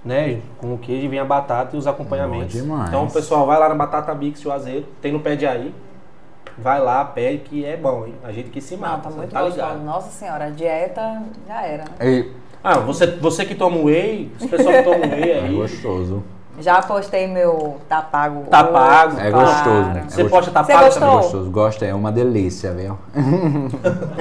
né? 0.03 0.39
Com 0.57 0.73
o 0.73 0.77
queijo, 0.77 1.07
vem 1.07 1.17
a 1.19 1.23
batata 1.23 1.77
e 1.77 1.79
os 1.79 1.87
acompanhamentos. 1.87 2.55
Então 2.55 3.05
o 3.05 3.09
pessoal 3.11 3.45
vai 3.45 3.57
lá 3.57 3.69
na 3.69 3.75
Batata 3.75 4.13
Mix 4.13 4.41
Juazeiro, 4.41 4.85
tem 5.01 5.13
no 5.13 5.21
pé 5.21 5.37
de 5.37 5.47
aí. 5.47 5.73
Vai 6.61 6.79
lá, 6.79 7.03
pede 7.05 7.39
que 7.39 7.65
é 7.65 7.75
bom, 7.77 8.05
hein? 8.05 8.15
A 8.23 8.31
gente 8.31 8.49
que 8.49 8.61
se 8.61 8.75
mata, 8.77 8.95
Não, 8.95 9.01
tá 9.01 9.09
muito 9.11 9.31
tá 9.31 9.41
gostoso. 9.41 9.61
ligado. 9.67 9.83
Nossa 9.83 10.09
senhora, 10.11 10.45
a 10.45 10.49
dieta 10.49 11.21
já 11.47 11.61
era, 11.63 11.83
né? 11.85 11.89
E 12.01 12.31
Ah, 12.63 12.77
você, 12.79 13.07
você 13.07 13.45
que 13.45 13.55
toma 13.55 13.77
whey, 13.77 14.31
os 14.39 14.45
pessoal 14.49 14.73
que 14.75 14.83
tomam 14.83 15.09
whey 15.09 15.31
é 15.31 15.39
aí, 15.41 15.55
gostoso. 15.55 16.23
Já 16.59 16.81
postei 16.81 17.25
meu 17.25 17.77
tá 17.87 18.01
pago. 18.01 18.43
Tá 18.51 18.65
pago. 18.65 19.17
É 19.17 19.31
Claro. 19.31 19.45
gostoso. 19.45 19.89
É 19.91 19.93
você 19.93 20.01
gostoso. 20.23 20.29
posta 20.29 20.51
tá 20.51 20.63
pago 20.65 20.83
gostou? 20.85 20.97
É 20.97 20.99
também? 21.05 21.15
gostoso. 21.23 21.49
Gosta, 21.51 21.85
é 21.85 21.93
uma 21.93 22.11
delícia, 22.11 22.73
viu? 22.73 22.97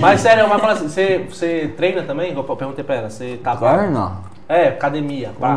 Mas 0.00 0.20
sério, 0.20 0.48
mas 0.48 0.60
fala 0.60 0.72
assim, 0.74 0.88
você, 0.88 1.26
você 1.28 1.72
treina 1.76 2.02
também? 2.02 2.32
Eu 2.34 2.44
perguntei 2.44 2.84
pra 2.84 2.94
ela, 2.96 3.10
você 3.10 3.38
tá 3.42 3.56
pago? 3.56 3.78
Perna? 3.78 4.12
É, 4.48 4.68
academia, 4.68 5.30
pá. 5.38 5.56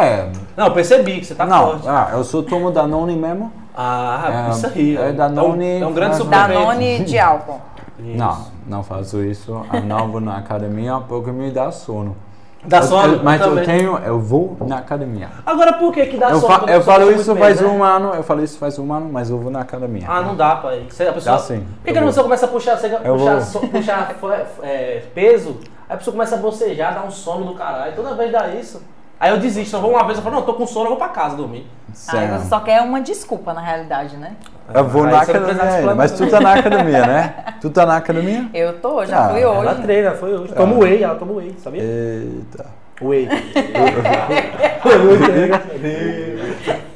É. 0.00 0.30
Não, 0.56 0.66
eu 0.66 0.72
percebi 0.72 1.20
que 1.20 1.26
você 1.26 1.34
tá 1.34 1.46
Não, 1.46 1.72
forte. 1.72 1.88
ah, 1.88 2.10
eu 2.12 2.24
só 2.24 2.42
tomo 2.42 2.70
Danone 2.70 3.16
mesmo. 3.16 3.52
Ah, 3.76 4.46
É, 4.48 4.50
isso 4.50 4.66
aí. 4.66 4.96
é 4.96 5.12
Danone, 5.12 5.66
É 5.66 5.78
um, 5.78 5.82
é 5.82 5.86
um 5.86 5.92
grande 5.92 6.16
suplemento. 6.16 6.48
Danone 6.60 6.98
de 7.04 7.18
álcool. 7.18 7.60
Isso. 7.98 8.16
Não, 8.16 8.46
não 8.66 8.82
faço 8.82 9.22
isso. 9.22 9.64
Eu 9.72 9.82
não 9.82 10.10
vou 10.10 10.20
na 10.20 10.38
academia 10.38 10.98
porque 11.06 11.30
me 11.30 11.50
dá 11.50 11.70
sono. 11.70 12.16
Dá 12.64 12.78
Eu- 12.78 12.82
sono? 12.82 13.14
eu- 13.14 13.22
mas 13.22 13.40
eu, 13.40 13.64
tenho, 13.64 13.96
eu 13.98 14.18
vou 14.18 14.56
na 14.66 14.78
academia. 14.78 15.28
Agora 15.44 15.74
por 15.74 15.92
que 15.92 16.04
que 16.06 16.16
dá 16.16 16.30
Eu, 16.30 16.40
sono? 16.40 16.52
fa- 16.66 16.72
eu 16.72 16.82
falo 16.82 17.12
isso 17.12 17.36
faz 17.36 17.58
peso, 17.58 17.68
né? 17.70 17.76
um 17.78 17.84
ano, 17.84 18.12
eu 18.14 18.22
falo 18.24 18.42
isso 18.42 18.58
faz 18.58 18.78
um 18.78 18.92
ano, 18.92 19.08
mas 19.12 19.30
eu 19.30 19.38
vou 19.38 19.52
na 19.52 19.60
academia. 19.60 20.04
Ah, 20.08 20.20
não 20.22 20.34
dá, 20.34 20.56
pai. 20.56 20.84
Você, 20.88 21.04
a 21.06 21.12
pessoa, 21.12 21.36
Dá 21.36 21.42
sim, 21.42 21.60
Por 21.60 21.84
que, 21.84 21.92
que 21.92 21.98
a 21.98 22.02
pessoa 22.02 22.24
começa 22.24 22.46
a 22.46 22.48
puxar, 22.48 22.76
você, 22.76 22.86
Eu 23.04 23.16
puxar, 23.16 23.40
so- 23.42 23.60
puxar 23.60 24.14
é, 24.64 25.02
peso, 25.14 25.56
aí 25.88 25.94
a 25.94 25.96
pessoa 25.96 26.12
começa 26.12 26.34
a 26.34 26.38
bocejar, 26.38 26.94
dá 26.94 27.04
um 27.04 27.10
sono 27.10 27.44
do 27.46 27.54
caralho. 27.54 27.94
Toda 27.94 28.14
vez 28.14 28.32
dá 28.32 28.48
isso. 28.48 28.82
Aí 29.18 29.30
eu 29.30 29.38
desisto, 29.38 29.74
eu 29.76 29.80
vou 29.80 29.92
uma 29.92 30.04
vez, 30.04 30.18
eu 30.18 30.22
falo, 30.24 30.36
não, 30.36 30.42
tô 30.42 30.52
com 30.54 30.66
sono, 30.66 30.84
eu 30.86 30.90
vou 30.90 30.98
pra 30.98 31.08
casa 31.08 31.36
dormir. 31.36 31.66
Aí 31.88 31.94
Sério. 31.94 32.38
você 32.38 32.48
só 32.48 32.60
quer 32.60 32.82
uma 32.82 33.00
desculpa, 33.00 33.54
na 33.54 33.62
realidade, 33.62 34.16
né? 34.16 34.36
Eu 34.74 34.84
vou 34.86 35.04
Aí 35.04 35.12
na 35.12 35.20
academia, 35.22 35.94
mas 35.94 36.12
tu 36.12 36.28
tá 36.28 36.40
na 36.40 36.52
academia, 36.54 37.06
né? 37.06 37.34
Tu 37.60 37.70
tá 37.70 37.86
na 37.86 37.96
academia? 37.96 38.50
Eu 38.52 38.78
tô, 38.78 39.04
já 39.06 39.24
Ah, 39.26 39.28
fui 39.30 39.40
Ela 39.40 39.72
hoje. 39.72 39.82
treina, 39.82 40.10
foi 40.12 40.36
hoje. 40.36 40.52
Toma 40.52 40.76
whey, 40.76 41.02
ela 41.02 41.14
toma 41.14 41.32
whey, 41.32 41.54
sabia? 41.62 41.82
Eita. 41.82 42.66
Whey. 43.00 43.28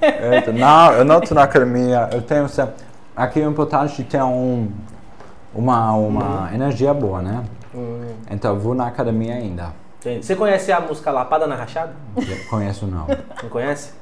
Eita. 0.03 0.53
Não, 0.53 0.93
eu 0.93 1.05
não 1.05 1.21
tô 1.21 1.35
na 1.35 1.43
academia. 1.45 2.09
Eu 2.13 2.23
tenho 2.23 2.49
sempre... 2.49 2.75
Aqui 3.17 3.41
é 3.41 3.45
importante 3.45 4.03
ter 4.05 4.23
um, 4.23 4.71
uma, 5.55 5.93
uma 5.93 6.51
energia 6.55 6.93
boa, 6.95 7.21
né? 7.23 7.43
Então 8.31 8.55
eu 8.55 8.61
vou 8.61 8.75
na 8.75 8.87
academia 8.87 9.35
ainda. 9.35 9.73
Entendi. 10.01 10.25
Você 10.27 10.35
conhece 10.35 10.73
a 10.73 10.81
música 10.81 11.11
Lapada 11.11 11.47
na 11.47 11.55
Rachada? 11.55 11.93
Eu 12.17 12.25
Conheço 12.49 12.87
não. 12.87 13.07
Não 13.43 13.49
conhece? 13.51 13.93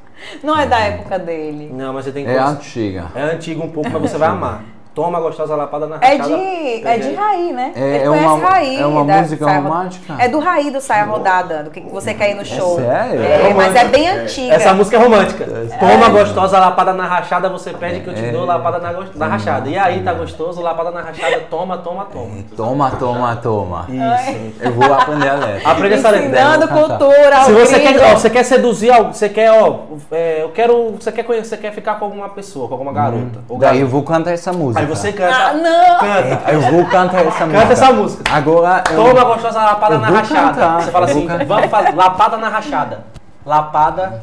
Não 0.43 0.59
é 0.59 0.67
da 0.67 0.79
época 0.79 1.19
dele. 1.19 1.71
Não, 1.73 1.93
mas 1.93 2.05
você 2.05 2.13
tem 2.13 2.25
que 2.25 2.31
É 2.31 2.35
conhecer. 2.35 2.55
antiga. 2.57 3.07
É 3.15 3.23
antigo 3.23 3.65
um 3.65 3.71
pouco, 3.71 3.91
mas 3.91 4.03
você 4.03 4.17
vai 4.19 4.29
amar. 4.31 4.63
Toma 4.99 5.19
a 5.19 5.21
gostosa 5.21 5.55
lapada 5.55 5.87
na 5.87 5.97
É 6.01 6.17
rachada. 6.17 6.29
de, 6.37 6.85
é 6.89 6.99
de 6.99 7.15
Raí, 7.15 7.53
né? 7.53 7.73
É- 7.77 7.81
Ele 7.81 7.97
é 8.05 8.09
conhece 8.09 8.27
uma- 8.27 8.49
Raí. 8.49 8.81
é 8.81 8.87
uma 8.87 9.05
da 9.05 9.17
música 9.19 9.47
romântica? 9.53 10.17
É 10.19 10.29
do 10.29 10.39
Raí 10.41 10.71
do 10.73 10.81
Saia 10.81 11.05
Rodada, 11.05 11.63
do 11.63 11.71
que 11.71 11.81
você 11.83 12.15
quer 12.15 12.31
ir 12.33 12.35
no 12.35 12.45
show. 12.45 12.77
sério? 12.81 13.23
É, 13.23 13.55
mas 13.55 13.77
é 13.77 13.85
bem 13.85 14.09
antiga. 14.09 14.55
Essa 14.55 14.75
música 14.75 14.97
é 14.97 15.01
romântica. 15.01 15.45
Toma 15.79 16.07
a 16.07 16.09
gostosa 16.09 16.59
lapada 16.59 16.93
na 16.93 17.07
rachada, 17.07 17.49
você 17.49 17.71
pede 17.71 18.01
que 18.01 18.09
eu 18.11 18.15
te 18.15 18.25
É. 18.25 18.33
dou 18.33 18.45
lapada 18.45 18.79
na, 18.81 18.93
na 19.15 19.27
rachada. 19.29 19.69
E 19.69 19.79
aí, 19.79 20.03
tá 20.03 20.13
gostoso, 20.13 20.61
lapada 20.61 20.91
na 20.91 21.03
rachada, 21.03 21.39
toma, 21.49 21.79
toma, 21.79 22.05
toma. 22.07 22.31
Toma, 22.57 22.91
toma, 22.91 23.37
toma. 23.37 23.87
Isso. 23.89 24.39
Eu 24.61 24.73
vou 24.73 24.93
aprender 24.93 25.29
a 25.29 25.35
letra. 25.35 25.71
Aprende 25.71 25.95
essa 25.95 26.11
letra. 26.11 26.27
Ensinando 26.29 26.67
cultura 26.69 27.45
Se 27.45 27.53
você 27.53 27.79
quer, 27.79 28.01
ó, 28.03 28.17
você 28.17 28.31
quer 28.31 28.43
seduzir 28.43 28.91
algo, 28.91 29.15
você 29.15 29.29
quer, 29.29 29.53
ó, 29.53 29.77
é, 30.11 30.43
eu 30.43 30.49
quero, 30.49 30.97
você 30.99 31.13
quer 31.13 31.23
conhecer, 31.23 31.51
você 31.51 31.57
quer 31.57 31.73
ficar 31.73 32.01
com 32.01 32.07
alguma 32.07 32.29
pessoa, 32.31 32.67
com 32.67 32.75
alguma 32.75 32.93
garota. 32.93 33.39
ou 33.49 33.59
Daí 33.59 33.81
eu 33.81 33.87
vou 33.87 34.03
cantar 34.03 34.33
essa 34.33 34.53
música. 34.53 34.88
Você 34.89 35.13
canta. 35.13 35.35
Ah, 35.35 35.55
não! 35.55 35.99
Canta. 35.99 36.51
Eu 36.53 36.61
vou 36.63 36.85
cantar 36.87 37.27
essa 37.27 37.47
música. 37.47 37.61
Canta 37.61 37.73
essa 37.73 37.93
música. 37.93 38.23
Agora 38.33 38.85
eu... 38.91 38.97
Toma 38.97 39.21
a 39.21 39.25
gostosa 39.25 39.59
lapada 39.61 39.95
eu 39.95 39.99
na 40.01 40.09
rachada. 40.09 40.41
cantar, 40.49 40.83
Você 40.83 40.91
fala 40.91 41.07
eu 41.09 41.15
vou 41.15 41.19
assim, 41.19 41.27
cantar. 41.29 41.47
vamos 41.47 41.71
fazer 41.71 41.95
lapada 41.95 42.37
na 42.37 42.49
rachada. 42.49 43.05
Lapada 43.47 44.23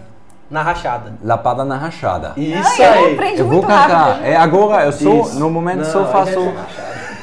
na 0.49 0.61
rachada. 0.61 1.13
Lapada 1.23 1.65
na 1.65 1.77
rachada. 1.77 2.33
Isso 2.37 2.81
Ai, 2.81 2.87
eu 2.87 3.05
aí. 3.05 3.13
aprendi 3.13 3.39
Eu 3.39 3.47
vou 3.47 3.61
cantar. 3.61 3.87
rápido. 3.87 4.25
É 4.25 4.35
agora, 4.35 4.85
eu 4.85 4.91
sou, 4.91 5.21
Isso. 5.21 5.39
no 5.39 5.49
momento 5.49 5.77
Não, 5.79 5.85
só 5.85 5.99
aí 6.01 6.11
faço... 6.11 6.39
é 6.39 6.55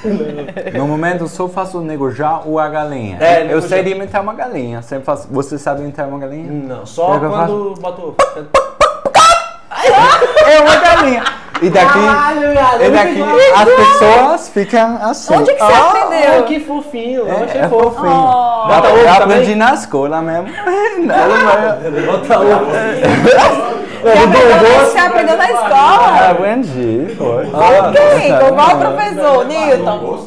No 0.77 0.87
momento 0.89 1.21
eu 1.23 1.29
só 1.29 1.49
faço 1.49 1.79
o 1.79 1.81
negojar 1.81 2.47
ou 2.49 2.59
a 2.59 2.69
galinha. 2.69 3.19
É, 3.21 3.53
eu 3.53 3.63
sei 3.63 3.83
imitar 3.93 4.21
uma 4.23 4.35
galinha. 4.35 4.83
Sempre 4.83 5.05
faço... 5.05 5.29
Você 5.31 5.59
sabe 5.59 5.83
imitar 5.83 6.09
uma 6.09 6.19
galinha? 6.19 6.51
Não, 6.51 6.85
só 6.85 7.13
Quer 7.13 7.19
que 7.21 7.25
eu 7.27 7.31
quando 7.31 7.75
botou. 7.81 8.17
É 10.45 10.61
uma 10.61 10.77
galinha. 10.77 11.25
E 11.63 11.71
daqui... 11.71 11.99
E 12.81 12.91
daqui 12.91 13.23
as 13.55 13.69
pessoas 13.69 14.49
ficam 14.49 14.99
assim. 15.03 15.35
Onde 15.35 15.53
que 15.55 15.59
você 15.59 15.73
Ah, 15.73 15.91
aprendeu? 16.05 16.43
que 16.45 16.61
fofinho, 16.61 17.21
eu 17.21 17.29
É, 17.29 17.45
achei 17.45 17.61
é 17.61 17.69
fofo. 17.69 17.91
fofinho. 17.93 18.13
Oh. 18.13 18.67
Bota 18.69 18.89
eu 18.89 18.95
ovo 18.95 19.09
aprendi 19.09 19.41
também? 19.43 19.57
na 19.57 19.75
escola 19.75 20.23
mesmo. 20.23 20.49
Nada 21.05 21.29
mais. 21.29 22.05
Bota 22.07 22.41
ovo. 22.41 22.67
Você 24.03 24.99
aprendeu 24.99 25.37
na 25.37 25.51
escola? 25.51 26.31
Aprendi, 26.31 27.15
foi. 27.17 27.47
Com 27.47 27.93
quem? 27.93 28.39
Com 28.39 28.55
qual 28.57 28.77
professor? 28.79 29.45
Newton. 29.47 30.19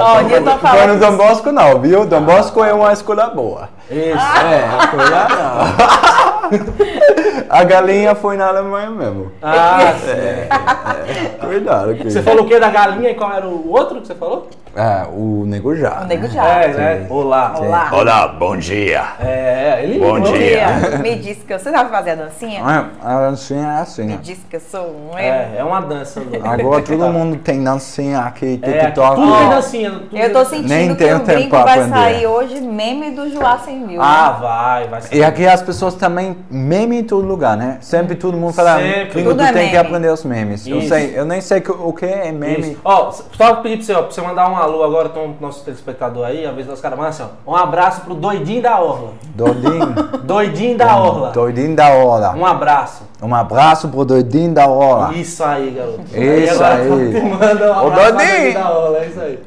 Ó, 0.00 0.18
o 0.18 0.22
Newton 0.22 0.50
Foi 0.58 0.70
fala. 0.70 0.86
no 0.88 0.98
Dom 0.98 1.16
Bosco 1.16 1.52
não, 1.52 1.78
viu? 1.80 2.04
Dom 2.04 2.22
Bosco 2.22 2.64
é 2.64 2.72
uma 2.74 2.92
escola 2.92 3.28
boa. 3.28 3.68
Isso. 3.90 4.36
É, 4.46 4.86
foi 4.90 5.10
lá 5.10 5.28
não. 5.28 6.50
A 7.50 7.64
galinha 7.64 8.14
foi 8.14 8.36
na 8.36 8.46
Alemanha 8.46 8.90
mesmo. 8.90 9.32
Ah, 9.42 9.92
sim. 9.98 11.46
Cuidado. 11.46 11.94
Que... 11.96 12.04
Você 12.10 12.22
falou 12.22 12.44
o 12.44 12.48
que 12.48 12.58
da 12.60 12.70
galinha 12.70 13.10
e 13.10 13.14
qual 13.14 13.32
era 13.32 13.46
o 13.46 13.70
outro 13.72 14.00
que 14.00 14.06
você 14.06 14.14
falou? 14.14 14.48
É, 14.76 15.04
o 15.12 15.44
nego 15.46 15.74
já. 15.74 16.02
O 16.02 16.06
nego 16.06 16.22
né? 16.22 16.28
já. 16.28 16.44
É, 16.46 16.68
né? 16.68 17.06
Olá. 17.10 17.54
Olá. 17.58 17.88
Olá, 17.92 18.28
bom 18.28 18.56
dia. 18.56 19.02
É, 19.20 19.80
ele 19.82 19.98
Bom 19.98 20.18
ligou. 20.18 20.32
dia. 20.32 20.66
Me 21.02 21.16
disse 21.16 21.40
que 21.40 21.52
eu- 21.52 21.58
você 21.58 21.72
sabe 21.72 21.90
fazer 21.90 22.10
a 22.10 22.14
dancinha? 22.14 22.60
É, 22.60 23.04
a 23.04 23.20
dancinha 23.30 23.66
é 23.66 23.80
assim. 23.80 24.04
Me 24.06 24.16
disse 24.18 24.42
que 24.48 24.54
eu 24.54 24.60
sou 24.60 24.86
um. 25.12 25.18
É, 25.18 25.54
é 25.58 25.64
uma 25.64 25.80
dança. 25.80 26.20
do- 26.20 26.46
Agora 26.48 26.82
todo 26.86 27.08
mundo 27.12 27.36
tem 27.38 27.64
dancinha 27.64 28.20
aqui, 28.20 28.60
É, 28.62 28.78
TikTok. 28.86 29.16
tudo 29.16 29.36
tem 29.38 29.48
dancinha. 29.48 29.90
tudo 29.90 30.16
Eu 30.16 30.32
tô 30.32 30.44
sentindo 30.44 30.68
Nem 30.68 30.94
que 30.94 31.04
o 31.04 31.48
pra 31.50 31.64
vai 31.64 31.80
aprender. 31.80 31.88
sair 31.96 32.26
hoje 32.28 32.60
meme 32.60 33.10
do 33.10 33.28
Joá 33.28 33.58
100 33.58 33.79
mil. 33.80 34.00
Ah, 34.02 34.36
vai, 34.40 34.88
vai 34.88 35.00
ser. 35.00 35.16
E 35.16 35.24
aqui 35.24 35.46
as 35.46 35.62
pessoas 35.62 35.94
também 35.94 36.36
meme 36.50 37.00
em 37.00 37.04
todo 37.04 37.26
lugar, 37.26 37.56
né? 37.56 37.78
Sempre 37.80 38.14
todo 38.14 38.36
mundo 38.36 38.52
fala, 38.52 38.78
Sempre. 38.78 39.10
gringo, 39.12 39.30
Tudo 39.30 39.38
tu 39.38 39.44
é 39.44 39.52
tem 39.52 39.66
que 39.68 39.74
meme. 39.74 39.86
aprender 39.86 40.08
os 40.12 40.24
memes. 40.24 40.66
Eu, 40.66 40.78
Isso. 40.78 40.88
sei, 40.88 41.12
eu 41.18 41.24
nem 41.24 41.40
sei 41.40 41.60
que- 41.60 41.70
o 41.72 41.92
que 41.92 42.04
é 42.06 42.30
meme. 42.32 42.78
Ó, 42.84 43.10
só 43.10 43.56
pedir 43.56 43.76
pra 43.78 43.84
você, 43.86 43.92
ó, 43.94 44.02
pra 44.02 44.10
você 44.12 44.20
mandar 44.22 44.48
um 44.50 44.56
alô 44.56 44.84
agora, 44.84 45.08
então, 45.08 45.34
nosso 45.40 45.64
telespectador 45.64 46.26
aí, 46.26 46.46
às 46.46 46.54
vezes 46.54 46.70
os 46.72 46.80
caras 46.80 46.96
mandam 46.98 47.10
assim, 47.10 47.24
ó. 47.46 47.52
Um 47.52 47.56
abraço 47.56 48.02
pro 48.02 48.14
doidinho 48.14 48.62
da 48.62 48.80
Orla. 48.80 49.10
Doidinho. 49.34 49.94
Doidinho 50.24 50.76
da 50.78 50.96
Orla. 50.96 51.30
Doidinho 51.30 51.74
da 51.74 51.88
hora. 51.90 52.30
Um 52.36 52.46
abraço. 52.46 53.02
Um 53.22 53.34
abraço 53.34 53.88
pro 53.88 54.04
doidinho 54.04 54.52
da 54.54 54.66
hora. 54.66 55.12
Isso 55.14 55.44
aí, 55.44 55.70
garoto. 55.70 56.00
Isso 56.14 56.54
agora 56.64 56.74
aí. 56.82 57.12
tu 57.12 57.24
manda 57.26 57.72
um 57.72 57.86
abraço 57.88 57.90
pra 57.92 58.10
doidinho. 58.10 58.28
doidinho 58.40 58.54
da 58.54 58.70
Orla, 58.70 58.98
é 58.98 59.06
isso 59.06 59.20
aí. 59.20 59.38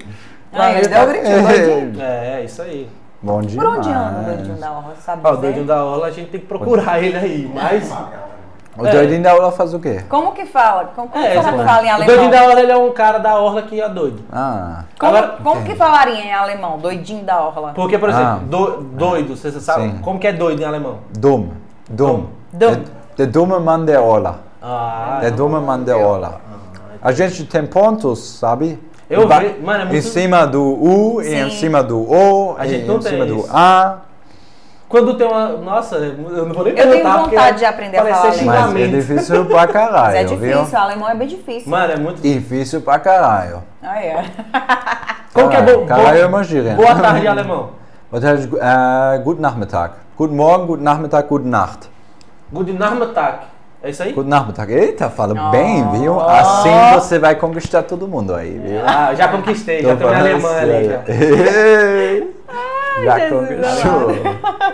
Aí, 0.56 0.78
ele 0.78 0.88
deu 0.88 1.02
o 1.02 1.08
gritinho, 1.08 1.42
doidinho. 1.48 2.02
É, 2.04 2.40
é 2.40 2.44
isso 2.46 2.62
aí. 2.62 2.88
Bom 3.24 3.42
dia. 3.42 3.56
Por 3.60 3.70
onde 3.70 3.90
anda 3.90 4.20
o 4.20 4.24
doidinho 4.36 4.58
da 4.58 4.72
honra? 4.74 4.94
Sabe 5.00 5.22
Ó, 5.24 5.32
o 5.32 5.38
doidinho 5.38 5.66
da 5.66 5.86
Orla 5.86 6.08
a 6.08 6.12
gente 6.12 6.30
tem 6.30 6.40
que 6.42 6.46
procurar 6.46 7.02
ele 7.02 7.16
aí, 7.18 7.52
mas... 7.54 7.90
O 8.78 8.82
doidinho 8.84 9.22
da 9.24 9.36
hora 9.36 9.52
faz 9.52 9.72
o 9.74 9.80
quê? 9.80 10.04
Como 10.10 10.32
que 10.34 10.46
fala? 10.46 10.86
Como, 10.96 11.08
como 11.08 11.24
É, 11.24 11.30
será 11.30 11.42
esse- 11.42 11.52
que 11.52 11.64
fala 11.64 11.84
em 11.86 11.90
o 11.90 11.94
alemão? 11.94 12.06
doidinho 12.08 12.32
da 12.32 12.44
Orla 12.44 12.60
ele 12.62 12.72
é 12.72 12.78
um 12.78 12.92
cara 12.92 13.18
da 13.20 13.36
Orla 13.40 13.62
que 13.62 13.80
é 13.80 13.88
doido. 13.88 14.20
Ah, 14.32 14.84
Como, 15.00 15.16
Agora- 15.16 15.38
como 15.44 15.64
que 15.64 15.76
falaria 15.76 16.16
em 16.26 16.34
alemão? 16.34 16.78
Doidinho 16.80 17.24
da 17.24 17.40
orla. 17.40 17.72
Porque, 17.76 17.98
por 18.00 18.10
exemplo, 18.10 18.28
Ah. 18.28 18.40
do- 18.44 18.82
doido, 18.82 19.38
você 19.38 19.52
sabe 19.60 19.84
Sim. 19.84 19.98
como 20.00 20.20
que 20.20 20.28
é 20.28 20.34
doido 20.34 20.62
em 20.62 20.66
alemão? 20.66 20.98
dumm. 21.18 21.52
Dumm. 21.90 22.26
Dumm. 22.52 22.72
Der, 22.76 22.82
der 23.16 23.28
dumme 23.28 23.60
Mann 23.60 23.86
der 23.86 24.02
Orla. 24.02 24.40
Ah, 24.62 25.20
Der 25.22 25.32
dumme 25.32 25.60
Mann 25.62 25.84
der 25.84 25.96
Orla. 25.98 26.42
A 27.02 27.12
gente 27.12 27.46
tem 27.46 27.66
pontos, 27.68 28.20
sabe? 28.40 28.80
Eu 29.14 29.28
vi- 29.28 29.60
mano, 29.64 29.82
é 29.82 29.86
muito- 29.86 29.96
Em 29.96 30.02
cima 30.02 30.46
do 30.48 30.62
U, 30.64 31.22
e 31.22 31.34
em 31.34 31.50
Sim. 31.50 31.58
cima 31.58 31.84
do 31.84 32.00
O, 32.00 32.56
A 32.58 32.66
gente 32.68 32.86
não 32.86 32.96
em 32.98 33.00
tem 33.00 33.12
cima 33.12 33.26
do 33.26 33.36
isso. 33.38 33.50
A. 33.52 33.98
Quando 34.90 35.16
tem 35.16 35.26
uma. 35.28 35.48
Nossa, 35.50 35.96
eu 35.96 36.46
não 36.46 36.54
vou 36.54 36.64
nem 36.66 36.78
Eu 36.78 36.92
tenho 36.92 37.04
vontade 37.12 37.58
de 37.58 37.66
aprender 37.66 37.98
a 37.98 38.06
falar 38.06 38.32
ser 38.34 38.46
Mas 38.46 38.76
é 38.76 38.88
difícil 38.88 39.46
pra 39.46 39.56
Mas 39.64 39.72
caralho, 39.72 40.16
é 40.18 40.24
difícil, 40.24 40.66
viu? 40.66 40.74
o 40.74 40.78
alemão 40.82 41.10
é 41.10 41.16
bem 41.16 41.28
difícil. 41.28 41.72
Mano, 41.72 41.94
é 41.94 41.98
muito. 41.98 42.22
Difícil 42.22 42.82
pra 42.82 43.00
caralho. 43.00 43.64
Ah, 43.82 44.00
é. 44.04 44.24
Como 45.34 45.50
que 45.50 45.56
é 45.56 45.62
bom? 45.64 45.86
Caralho 45.88 46.18
é 46.20 46.26
uma 46.28 46.44
gíria. 46.44 46.74
Boa 46.76 46.94
tarde, 46.96 47.28
alemão. 47.28 47.70
Boa 48.12 48.22
tarde, 48.22 48.48
äh, 48.56 49.18
guten 49.24 49.42
Nachmittag. 49.42 49.96
Guten 50.16 50.36
Morgen, 50.36 50.68
guten 50.68 50.84
Nachmittag, 50.84 51.28
guten 51.28 51.50
Nacht. 51.50 51.90
Guten 52.54 52.78
Nachmittag. 52.78 53.40
É 53.84 53.90
isso 53.90 54.02
aí? 54.02 54.14
Guten 54.14 54.30
Nachmittag. 54.30 54.72
Eita, 54.74 55.10
fala 55.10 55.34
Oh. 55.38 55.52
bem, 55.52 55.86
viu? 55.92 56.18
Assim 56.20 56.70
você 56.94 57.20
vai 57.20 57.36
conquistar 57.36 57.84
todo 57.84 58.08
mundo 58.08 58.34
aí, 58.34 58.58
viu? 58.58 58.80
Ah, 58.86 59.14
já 59.14 59.28
conquistei, 59.28 59.82
já 59.84 59.94
Tô 59.96 60.04
falando 60.06 60.20
alemã 60.22 60.50
ali. 60.58 62.34
Já. 63.04 63.20
Jesus 63.20 63.48
conquistou. 63.50 64.12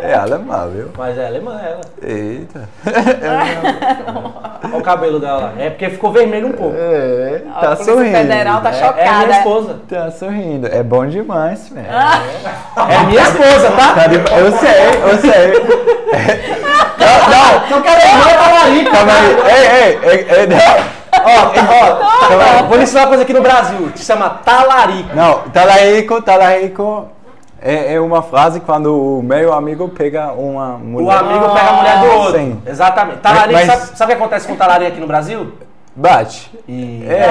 É 0.01 0.13
alemã, 0.13 0.67
viu? 0.73 0.89
Mas 0.97 1.17
é 1.17 1.27
alemã 1.27 1.59
ela. 1.63 1.81
Eita. 2.01 2.67
Olha 4.63 4.77
o 4.77 4.81
cabelo 4.83 5.19
dela. 5.19 5.53
É 5.57 5.69
porque 5.69 5.89
ficou 5.89 6.11
vermelho 6.11 6.47
um 6.47 6.51
pouco. 6.51 6.75
É. 6.77 7.41
A 7.55 7.59
Tá 7.59 7.67
Polícia 7.75 7.93
sorrindo. 7.93 8.17
Federal 8.17 8.61
tá 8.61 8.69
É- 8.69 8.73
É 8.73 8.79
minha 8.81 8.87
chocada. 8.87 9.31
esposa. 9.31 9.75
Tá 9.89 10.11
sorrindo. 10.11 10.67
É 10.67 10.83
bom 10.83 11.05
demais, 11.07 11.69
velho. 11.69 11.87
É 11.87 13.03
minha 13.05 13.21
esposa, 13.21 13.71
tá? 13.71 13.93
Tá 13.95 14.07
de- 14.07 14.15
Eu 14.17 14.51
sei, 14.51 14.89
eu 15.03 15.17
sei. 15.19 16.59
Não, 16.99 17.07
não, 17.29 17.69
Não 17.69 17.81
quero 17.81 18.01
ir, 18.01 18.13
não, 18.13 18.33
talarico. 18.33 18.91
calma 18.91 19.13
aí. 19.13 19.37
Ei, 19.55 19.65
ei, 19.67 19.99
ei, 20.11 20.27
ei, 20.41 20.47
não. 20.47 20.57
Ó, 21.21 21.27
ó, 22.33 22.59
ó, 22.59 22.63
vou 22.67 22.77
lhe 22.77 22.83
ensinar 22.83 23.01
uma 23.01 23.07
coisa 23.07 23.23
aqui 23.23 23.33
no 23.33 23.41
Brasil. 23.41 23.91
Se 23.95 24.03
chama 24.05 24.29
talarico. 24.29 25.15
Não, 25.15 25.39
talarico, 25.53 26.21
talarico 26.21 27.07
é, 27.61 27.93
é 27.93 27.99
uma 27.99 28.21
frase 28.21 28.59
quando 28.59 29.19
o 29.19 29.21
meu 29.23 29.53
amigo 29.53 29.89
pega 29.89 30.31
uma 30.33 30.77
mulher. 30.77 31.05
O 31.07 31.11
amigo 31.11 31.49
pega 31.53 31.69
a 31.69 31.73
mulher 31.73 31.99
do 31.99 32.05
outro. 32.19 32.39
Sim. 32.39 32.61
Exatamente. 32.65 33.19
Talarico, 33.19 33.53
Mas- 33.53 33.65
sabe, 33.67 33.97
sabe 33.97 34.13
o 34.13 34.15
que 34.17 34.21
acontece 34.23 34.47
com 34.47 34.55
talarico 34.55 34.91
aqui 34.91 34.99
no 34.99 35.07
Brasil? 35.07 35.53
Bate. 35.95 36.51
E... 36.67 37.03
É. 37.07 37.27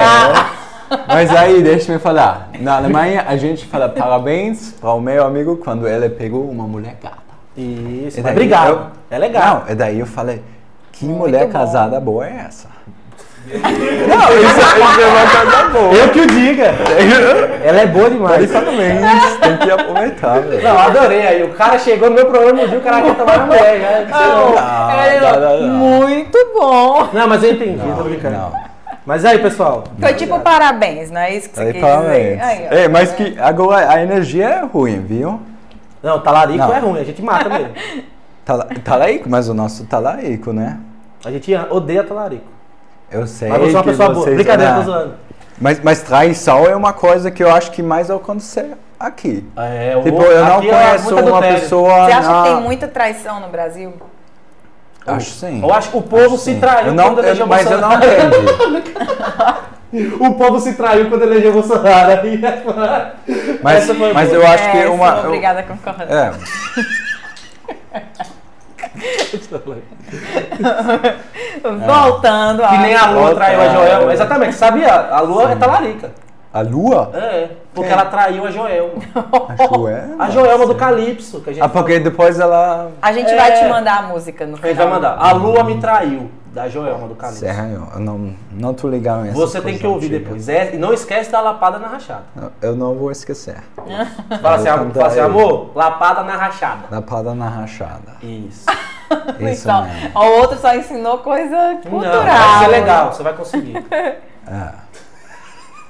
Mas 1.07 1.35
aí, 1.35 1.61
deixa 1.61 1.91
eu 1.93 1.99
falar. 1.99 2.49
Na 2.59 2.77
Alemanha, 2.77 3.23
a 3.27 3.37
gente 3.37 3.65
fala 3.65 3.87
parabéns 3.89 4.71
para 4.79 4.91
o 4.93 4.99
meu 4.99 5.23
amigo 5.25 5.57
quando 5.57 5.87
ele 5.87 6.09
pegou 6.09 6.49
uma 6.49 6.65
mulher 6.65 6.97
gata. 7.01 7.17
Isso, 7.55 8.19
E 8.19 8.23
daí 8.23 8.31
obrigado. 8.31 8.69
eu- 8.69 8.81
É 9.11 9.17
legal. 9.19 9.63
Não, 9.65 9.71
e 9.71 9.75
daí 9.75 9.99
eu 9.99 10.05
falei, 10.05 10.41
que 10.91 11.05
Muito 11.05 11.17
mulher 11.19 11.45
bom. 11.45 11.51
casada 11.53 11.99
boa 11.99 12.25
é 12.27 12.45
essa? 12.47 12.67
Não, 13.51 14.37
isso, 14.37 14.59
é 14.61 14.77
uma 14.77 14.93
coisa 14.93 15.69
boa. 15.69 15.93
Eu 15.93 16.09
que 16.09 16.19
o 16.21 16.27
diga. 16.27 16.65
Ela 17.65 17.81
é 17.81 17.85
boa 17.87 18.09
demais. 18.09 18.51
Parabéns, 18.51 19.37
tem 19.41 19.57
que 19.57 19.71
aproveitar, 19.71 20.39
velho. 20.41 20.63
Não, 20.63 20.77
adorei 20.77 21.27
aí. 21.27 21.43
O 21.43 21.49
cara 21.53 21.79
chegou 21.79 22.09
no 22.09 22.15
meu 22.15 22.25
programa 22.27 22.61
e 22.61 22.67
viu 22.67 22.79
o 22.79 22.81
cara 22.83 23.01
quer 23.01 23.15
tomar 23.15 23.37
uma 23.37 23.45
mulher. 23.47 24.07
Já. 24.09 24.17
Não, 24.19 25.03
Ele 25.03 25.19
não, 25.19 25.39
não, 25.39 25.61
não. 25.67 25.73
Muito 25.77 26.37
bom. 26.53 27.09
Não, 27.13 27.27
mas 27.27 27.43
eu 27.43 27.51
entendi, 27.53 27.81
tô 27.97 28.03
brincando. 28.03 28.37
Não. 28.37 28.53
Mas 29.05 29.25
aí, 29.25 29.39
pessoal. 29.39 29.83
Foi 29.99 30.13
tipo 30.13 30.39
parabéns, 30.41 31.09
não 31.09 31.21
é 31.21 31.33
isso 31.33 31.49
que 31.49 31.55
você 31.55 31.61
Aí, 31.63 31.71
quis 31.73 31.81
parabéns. 31.81 32.39
dizer? 32.39 32.41
Aí, 32.43 32.67
ó. 32.69 32.75
É, 32.75 32.87
mas 32.87 33.11
que 33.13 33.35
agora 33.39 33.89
a 33.89 34.01
energia 34.03 34.45
é 34.45 34.65
ruim, 34.65 35.01
viu? 35.01 35.39
Não, 36.03 36.19
talarico 36.19 36.59
Não. 36.59 36.73
é 36.73 36.79
ruim, 36.79 36.99
a 36.99 37.03
gente 37.03 37.21
mata 37.21 37.49
mesmo. 37.49 37.69
Tala- 38.45 38.67
Talarico, 38.83 39.27
mas 39.29 39.49
o 39.49 39.53
nosso 39.53 39.85
talarico, 39.85 40.53
né? 40.53 40.77
A 41.25 41.31
gente 41.31 41.51
odeia 41.71 42.03
talarico. 42.03 42.43
Eu 43.11 43.25
sei 43.27 43.49
Mas 43.49 43.59
você 43.59 43.67
é 43.67 43.71
uma 43.77 43.83
que 43.83 43.89
pessoa 43.89 44.09
boa. 44.09 44.23
vocês- 44.23 44.35
Brincadeira, 44.35 44.71
Não. 44.73 44.83
tô 44.83 44.91
zoando. 44.91 45.13
Mas, 45.59 45.81
mas 45.83 46.01
traição 46.01 46.65
é 46.65 46.75
uma 46.75 46.93
coisa 46.93 47.29
que 47.31 47.43
eu 47.43 47.51
acho 47.53 47.71
que 47.71 47.81
mais 47.83 48.09
acontece 48.09 48.65
aqui. 48.99 49.45
É, 49.57 49.95
o- 49.97 50.03
Tipo, 50.03 50.21
eu 50.23 50.45
não 50.45 50.61
é 50.63 50.67
conheço 50.69 51.13
muito 51.15 51.29
uma 51.29 51.41
pessoa 51.41 52.05
Você 52.05 52.11
acha 52.13 52.31
na... 52.31 52.43
que 52.43 52.49
tem 52.49 52.61
muita 52.61 52.87
traição 52.87 53.39
no 53.39 53.49
Brasil? 53.49 53.93
Acho 55.07 55.31
sim. 55.31 55.61
Eu 55.63 55.73
acho 55.73 55.89
que 55.89 55.97
o 55.97 56.01
povo 56.01 56.37
se 56.37 56.53
sim. 56.53 56.59
traiu 56.59 56.87
Eu 56.87 56.93
não, 56.93 57.05
quando 57.05 57.19
elegeu 57.19 57.43
eu, 57.43 57.47
mas 57.47 57.69
eu 57.71 57.77
não 57.81 57.93
entendi. 57.93 58.19
O 60.19 60.35
povo 60.35 60.59
se 60.59 60.73
traiu 60.73 61.09
quando 61.09 61.23
elegeu 61.23 61.51
Bolsonaro. 61.51 62.11
Aí, 62.21 62.39
Mas, 63.63 63.87
mas 64.13 64.31
eu 64.31 64.45
acho 64.45 64.63
é, 64.65 64.71
que 64.83 64.87
uma... 64.87 65.25
obrigada 65.25 65.61
a 65.61 65.63
concordar. 65.63 66.07
É, 66.11 66.31
Voltando 71.63 72.59
Que 72.67 72.75
a... 72.75 72.81
nem 72.81 72.95
a 72.95 73.09
Lua 73.11 73.35
traiu 73.35 73.61
a 73.61 73.69
Joelma. 73.69 74.13
Exatamente, 74.13 74.55
sabia? 74.55 74.93
A 74.93 75.19
Lua 75.21 75.51
é 75.51 75.55
talarica. 75.55 76.11
a 76.53 76.61
lua? 76.61 77.11
É, 77.13 77.49
porque 77.75 77.91
ela 77.91 78.05
traiu 78.05 78.43
a 78.45 78.49
Joelma. 78.51 78.93
A 79.49 79.55
Joelma? 79.67 80.23
A 80.25 80.29
Joelma 80.31 80.65
do 80.65 80.73
Calypso, 80.75 81.41
que 81.41 81.49
a 81.51 81.53
gente 81.53 81.63
Ah, 81.63 81.69
porque 81.69 81.99
depois 81.99 82.39
ela... 82.39 82.89
A 83.01 83.13
gente 83.13 83.29
É. 83.29 83.35
vai 83.37 83.51
te 83.53 83.67
mandar 83.69 83.99
a 83.99 84.01
música 84.03 84.45
no 84.47 84.55
A 84.55 84.57
final. 84.57 84.69
gente 84.69 84.77
vai 84.83 84.87
mandar. 84.87 85.15
A 85.19 85.31
Lua 85.33 85.63
me 85.63 85.79
traiu, 85.79 86.31
da 86.51 86.67
Joelma 86.67 87.07
do 87.07 87.13
Calypso. 87.15 87.45
Eu 87.45 87.99
não, 87.99 88.33
não 88.51 88.73
tô 88.73 88.87
ligado 88.89 89.21
nessa 89.21 89.37
Você 89.37 89.61
tem 89.61 89.77
que 89.77 89.85
ouvir 89.85 90.09
depois. 90.09 90.49
É, 90.49 90.73
e 90.73 90.77
não 90.79 90.91
esquece 90.91 91.31
da 91.31 91.39
lapada 91.39 91.77
na 91.77 91.87
rachada. 91.87 92.23
Eu 92.61 92.75
não 92.75 92.95
vou 92.95 93.11
esquecer. 93.11 93.57
Fala 94.41 94.55
assim, 94.55 94.65
fala 94.91 95.07
assim 95.07 95.19
amor, 95.19 95.69
lapada 95.75 96.23
na 96.23 96.35
rachada. 96.35 96.85
Lapada 96.89 97.35
na 97.35 97.47
rachada. 97.47 98.13
Isso. 98.23 98.65
Isso 99.51 99.61
Então, 99.69 99.87
o 100.15 100.39
outro 100.39 100.57
só 100.59 100.73
ensinou 100.75 101.19
coisa 101.19 101.79
cultural. 101.87 102.23
Não, 102.23 102.25
vai 102.25 102.59
ser 102.59 102.67
legal, 102.67 103.11
você 103.13 103.23
vai 103.23 103.33
conseguir. 103.33 103.85
É. 103.91 104.15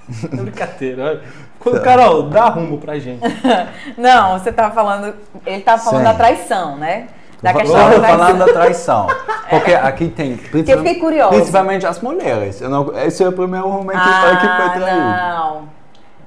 É 0.31 0.35
brincadeira. 0.35 1.03
olha. 1.03 1.21
Quando, 1.59 1.81
Carol, 1.81 2.23
dá 2.23 2.45
rumo 2.49 2.77
pra 2.79 2.97
gente. 2.97 3.21
Não, 3.97 4.39
você 4.39 4.51
tava 4.51 4.73
falando. 4.73 5.13
Ele 5.45 5.61
tava 5.61 5.81
falando 5.81 5.99
Sim. 5.99 6.03
da 6.05 6.13
traição, 6.13 6.77
né? 6.77 7.07
Da 7.43 7.53
questão 7.53 7.75
falando, 7.77 7.91
da 7.91 7.99
traição. 7.99 8.17
falando 8.19 8.37
da 8.39 8.53
traição. 8.53 9.07
Porque 9.49 9.73
aqui 9.73 10.07
tem. 10.09 10.37
Porque 10.37 10.73
eu 10.73 10.77
fiquei 10.79 10.95
curiosa. 10.95 11.35
Principalmente 11.35 11.85
as 11.85 11.99
mulheres. 12.01 12.59
Eu 12.61 12.69
não, 12.69 12.97
esse 12.99 13.23
é 13.23 13.27
o 13.27 13.31
primeiro 13.31 13.67
momento 13.69 13.99
que 14.01 14.09
falei 14.09 14.37
que 14.37 14.47
foi 14.47 14.69
traído. 14.81 15.01
Ah, 15.01 15.35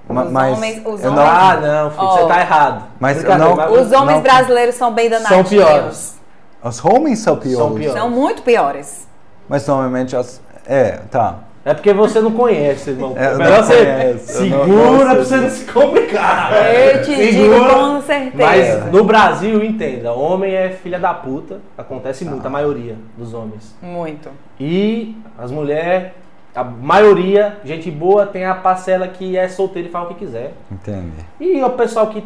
não. 0.08 0.14
Ma- 0.14 0.22
Os 0.24 0.30
mas 0.32 0.56
homens- 0.56 0.78
os 0.78 0.84
homens- 0.86 1.02
não- 1.04 1.22
Ah, 1.26 1.56
não, 1.56 1.90
filho, 1.90 2.02
Ó. 2.04 2.16
você 2.18 2.26
tá 2.28 2.40
errado. 2.40 2.84
Mas 3.00 3.24
não- 3.24 3.72
Os 3.72 3.92
homens 3.92 4.16
Não. 4.16 4.22
brasileiros 4.22 4.74
são 4.74 4.92
bem 4.92 5.08
danadinhos. 5.10 5.48
piores. 5.48 6.21
Os 6.62 6.84
homens 6.84 7.18
são 7.18 7.36
piores. 7.36 7.58
São 7.58 7.74
piores. 7.74 7.92
São 7.92 8.10
muito 8.10 8.42
piores. 8.42 9.08
Mas 9.48 9.66
normalmente 9.66 10.16
as. 10.16 10.40
É, 10.66 11.00
tá. 11.10 11.40
É 11.64 11.72
porque 11.74 11.92
você 11.92 12.20
não 12.20 12.32
conhece, 12.32 12.90
irmão. 12.90 13.14
É, 13.16 13.34
Melhor 13.36 13.62
você 13.62 13.86
conheço, 13.86 14.32
segura 14.32 15.14
pra 15.14 15.14
você 15.14 15.36
não 15.36 15.50
se 15.50 15.64
complicar. 15.64 16.52
Eu 16.52 17.02
te 17.02 17.14
digo 17.14 17.54
com 17.68 18.02
certeza. 18.02 18.34
Mas 18.36 18.92
no 18.92 19.04
Brasil, 19.04 19.62
entenda, 19.62 20.12
homem 20.12 20.52
é 20.52 20.70
filha 20.70 20.98
da 20.98 21.14
puta. 21.14 21.60
Acontece 21.78 22.24
muito, 22.24 22.44
a 22.44 22.50
maioria 22.50 22.96
dos 23.16 23.32
homens. 23.32 23.76
Muito. 23.80 24.28
E 24.58 25.16
as 25.38 25.52
mulheres, 25.52 26.10
a 26.52 26.64
maioria, 26.64 27.58
gente 27.64 27.92
boa, 27.92 28.26
tem 28.26 28.44
a 28.44 28.56
parcela 28.56 29.06
que 29.06 29.36
é 29.36 29.48
solteira 29.48 29.88
e 29.88 29.90
faz 29.90 30.06
o 30.06 30.08
que 30.08 30.14
quiser. 30.16 30.54
Entende? 30.70 31.12
E 31.40 31.62
o 31.62 31.70
pessoal 31.70 32.08
que 32.08 32.24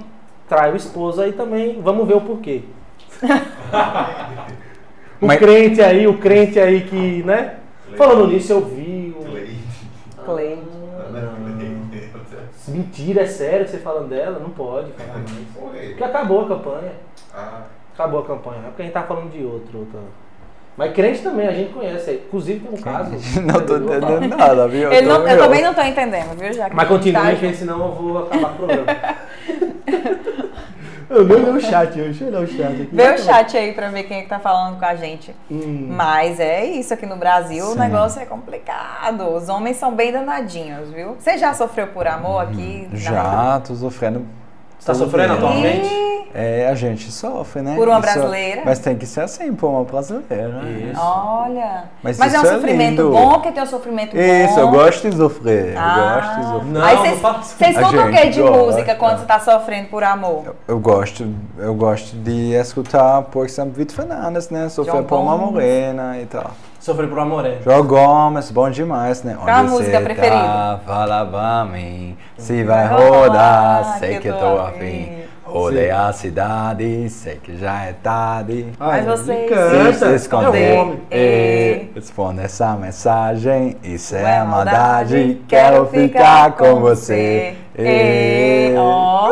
trai 0.49 0.73
o 0.73 0.77
esposo 0.77 1.21
aí 1.21 1.33
também, 1.33 1.79
vamos 1.83 2.09
ver 2.09 2.15
o 2.15 2.23
porquê. 2.23 2.63
o 5.21 5.27
Mas- 5.27 5.39
crente 5.39 5.81
aí, 5.83 6.07
o 6.07 6.19
crente 6.19 6.59
aí 6.61 6.83
que, 6.83 7.23
né? 7.25 7.55
Falando 7.97 8.27
nisso, 8.29 8.53
eu 8.53 8.65
vi. 8.65 9.15
o- 9.19 9.27
Clay. 10.25 10.59
Mentira, 12.69 13.23
é 13.23 13.27
sério 13.27 13.67
você 13.67 13.79
falando 13.79 14.09
dela? 14.09 14.41
Não 14.41 14.51
pode 14.51 14.91
falar 14.93 15.19
mais. 15.19 15.31
Porque 15.89 16.03
acabou 16.05 16.43
a 16.45 16.49
campanha. 16.49 16.93
Acabou 17.95 18.21
a 18.21 18.25
campanha. 18.27 18.59
É 18.59 18.67
porque 18.67 18.83
a 18.83 18.85
gente 18.87 18.95
tá 18.95 19.03
falando 19.05 19.31
de 19.31 19.45
outro. 19.45 19.79
outra- 19.79 20.01
Mas 20.77 20.93
crente 20.93 21.23
também, 21.23 21.47
a 21.47 21.53
gente 21.53 21.73
conhece. 21.73 22.23
Inclusive 22.27 22.61
tem 22.61 22.71
um 22.79 22.83
caso. 22.83 23.13
Não 23.41 23.65
tô 23.65 23.77
entendendo 23.77 24.37
nada, 24.37 24.67
viu? 24.69 24.93
Ele 24.93 25.07
não- 25.07 25.27
eu 25.27 25.39
também 25.39 25.63
não 25.63 25.73
tô 25.73 25.81
entendendo, 25.83 26.37
viu? 26.37 26.53
Já 26.53 26.69
que 26.69 26.75
Mas 26.77 26.89
gente 26.89 26.99
continue, 26.99 27.23
tá- 27.23 27.31
porque 27.31 27.55
senão 27.55 27.79
eu 27.87 27.93
vou 27.93 28.19
acabar 28.19 28.49
com 28.49 28.65
o 28.65 28.67
programa. 28.67 28.87
eu 31.09 31.25
nem 31.25 31.37
olhei 31.37 31.51
o 31.53 31.61
chat. 31.61 31.93
Deixa 31.95 32.25
eu 32.25 32.29
olhar 32.29 32.43
o 32.43 32.47
chat 32.47 32.83
aqui. 32.83 32.89
Vê 32.93 33.11
o 33.11 33.19
chat 33.19 33.57
aí 33.57 33.73
pra 33.73 33.89
ver 33.89 34.05
quem 34.05 34.19
é 34.19 34.23
que 34.23 34.29
tá 34.29 34.39
falando 34.39 34.79
com 34.79 34.85
a 34.85 34.95
gente. 34.95 35.35
Hum. 35.51 35.89
Mas 35.91 36.41
é 36.41 36.65
isso 36.65 36.93
aqui 36.95 37.07
no 37.07 37.17
Brasil, 37.17 37.65
o 37.65 37.73
Sim. 37.73 37.79
negócio 37.79 38.21
é 38.21 38.25
complicado. 38.25 39.23
Os 39.35 39.49
homens 39.49 39.77
são 39.77 39.95
bem 39.95 40.13
danadinhos, 40.13 40.91
viu? 40.91 41.17
Você 41.19 41.39
já 41.39 41.55
sofreu 41.55 41.89
por 41.89 42.07
amor 42.07 42.43
aqui? 42.43 42.89
Já, 42.93 43.61
tô 43.61 43.75
sofrendo. 43.75 44.27
Você 44.79 44.87
tá 44.87 44.95
sofrendo 44.95 45.35
Ih, 45.35 45.37
atualmente? 45.37 46.07
É, 46.39 46.69
a 46.69 46.75
gente 46.75 47.11
sofre, 47.11 47.63
né? 47.63 47.75
Por 47.77 47.89
uma 47.89 47.99
Isso- 47.99 48.03
brasileira? 48.13 48.63
Mas 48.65 48.79
tem 48.79 48.95
que 48.95 49.07
ser 49.07 49.23
assim, 49.23 49.55
por 49.55 49.69
uma 49.69 49.85
brasileira. 49.85 50.49
né? 50.49 50.91
Isso. 50.93 51.01
Olha. 51.01 51.85
Mas 52.03 52.19
Mas, 52.19 52.35
é 52.35 52.39
um 52.39 52.43
é 52.43 52.45
sofrimento 52.55 52.91
lindo. 53.03 53.11
bom, 53.11 53.33
porque 53.35 53.53
tem 53.53 53.63
um 53.63 53.67
sofrimento 53.67 54.15
bom. 54.15 54.23
Isso, 54.23 54.61
eu 54.61 54.69
gosto 54.69 55.09
de 55.09 55.17
sofrer. 55.17 55.73
Eu 55.73 55.79
Ah. 55.81 56.21
gosto 56.21 56.37
de 56.41 56.47
sofrer. 56.53 56.73
Não, 56.73 56.85
Aí 56.85 56.97
vocês- 56.99 57.15
escutam 57.77 58.09
o 58.09 58.13
que 58.13 58.27
de 58.29 58.43
gosta. 58.43 58.59
música 58.59 58.95
quando 58.97 59.19
você 59.21 59.25
tá 59.25 59.41
sofrendo 59.41 59.89
por 59.89 60.05
amor? 60.05 60.43
Eu, 60.47 60.57
eu 60.69 60.79
gosto, 60.79 61.27
eu 61.59 61.75
gosto 61.75 62.15
de 62.17 62.53
escutar, 62.53 63.23
por 63.23 63.47
exemplo, 63.47 63.73
Vitor 63.73 63.97
Fernandes, 63.97 64.51
né? 64.51 64.69
Sofrer 64.69 65.05
por 65.05 65.19
uma 65.19 65.39
morena 65.39 66.19
e 66.21 66.27
tal. 66.27 66.51
Sofrer 66.87 67.09
por 67.09 67.19
amor, 67.19 67.45
é. 67.45 67.57
João 67.65 67.85
Gomes, 67.85 68.49
bom 68.53 68.71
demais, 68.71 69.25
né? 69.25 69.35
Qual 69.37 69.49
a 69.49 69.61
Onde 69.61 69.71
música 69.71 70.01
preferida? 70.01 70.37
Tá, 70.37 70.81
fala 70.87 71.27
pra 71.27 71.65
mim, 71.65 72.17
se 72.39 72.63
vai 72.63 72.87
rodar, 72.87 73.99
sei 73.99 74.15
que 74.19 74.21
que 74.21 74.33
tô 74.33 74.57
afim. 74.61 75.17
Rodei 75.45 75.91
a 75.91 76.13
cidade, 76.13 77.11
sei 77.11 77.41
que 77.43 77.57
já 77.59 77.87
é 77.87 77.93
tarde. 77.93 78.69
Mas 78.79 78.89
Ai, 78.89 79.03
você 79.03 79.35
canta. 79.49 79.93
se 79.95 80.05
É 80.05 80.15
esconder 80.15 80.79
um 80.79 80.97
e 81.11 81.91
responde 81.93 82.43
essa 82.43 82.75
mensagem, 82.77 83.77
isso 83.83 84.15
é 84.15 84.37
é 84.37 84.45
maldade, 84.45 85.43
quero 85.49 85.87
ficar 85.87 86.53
com 86.53 86.77
você. 86.77 87.55
E... 87.77 88.75
Ó. 88.79 89.29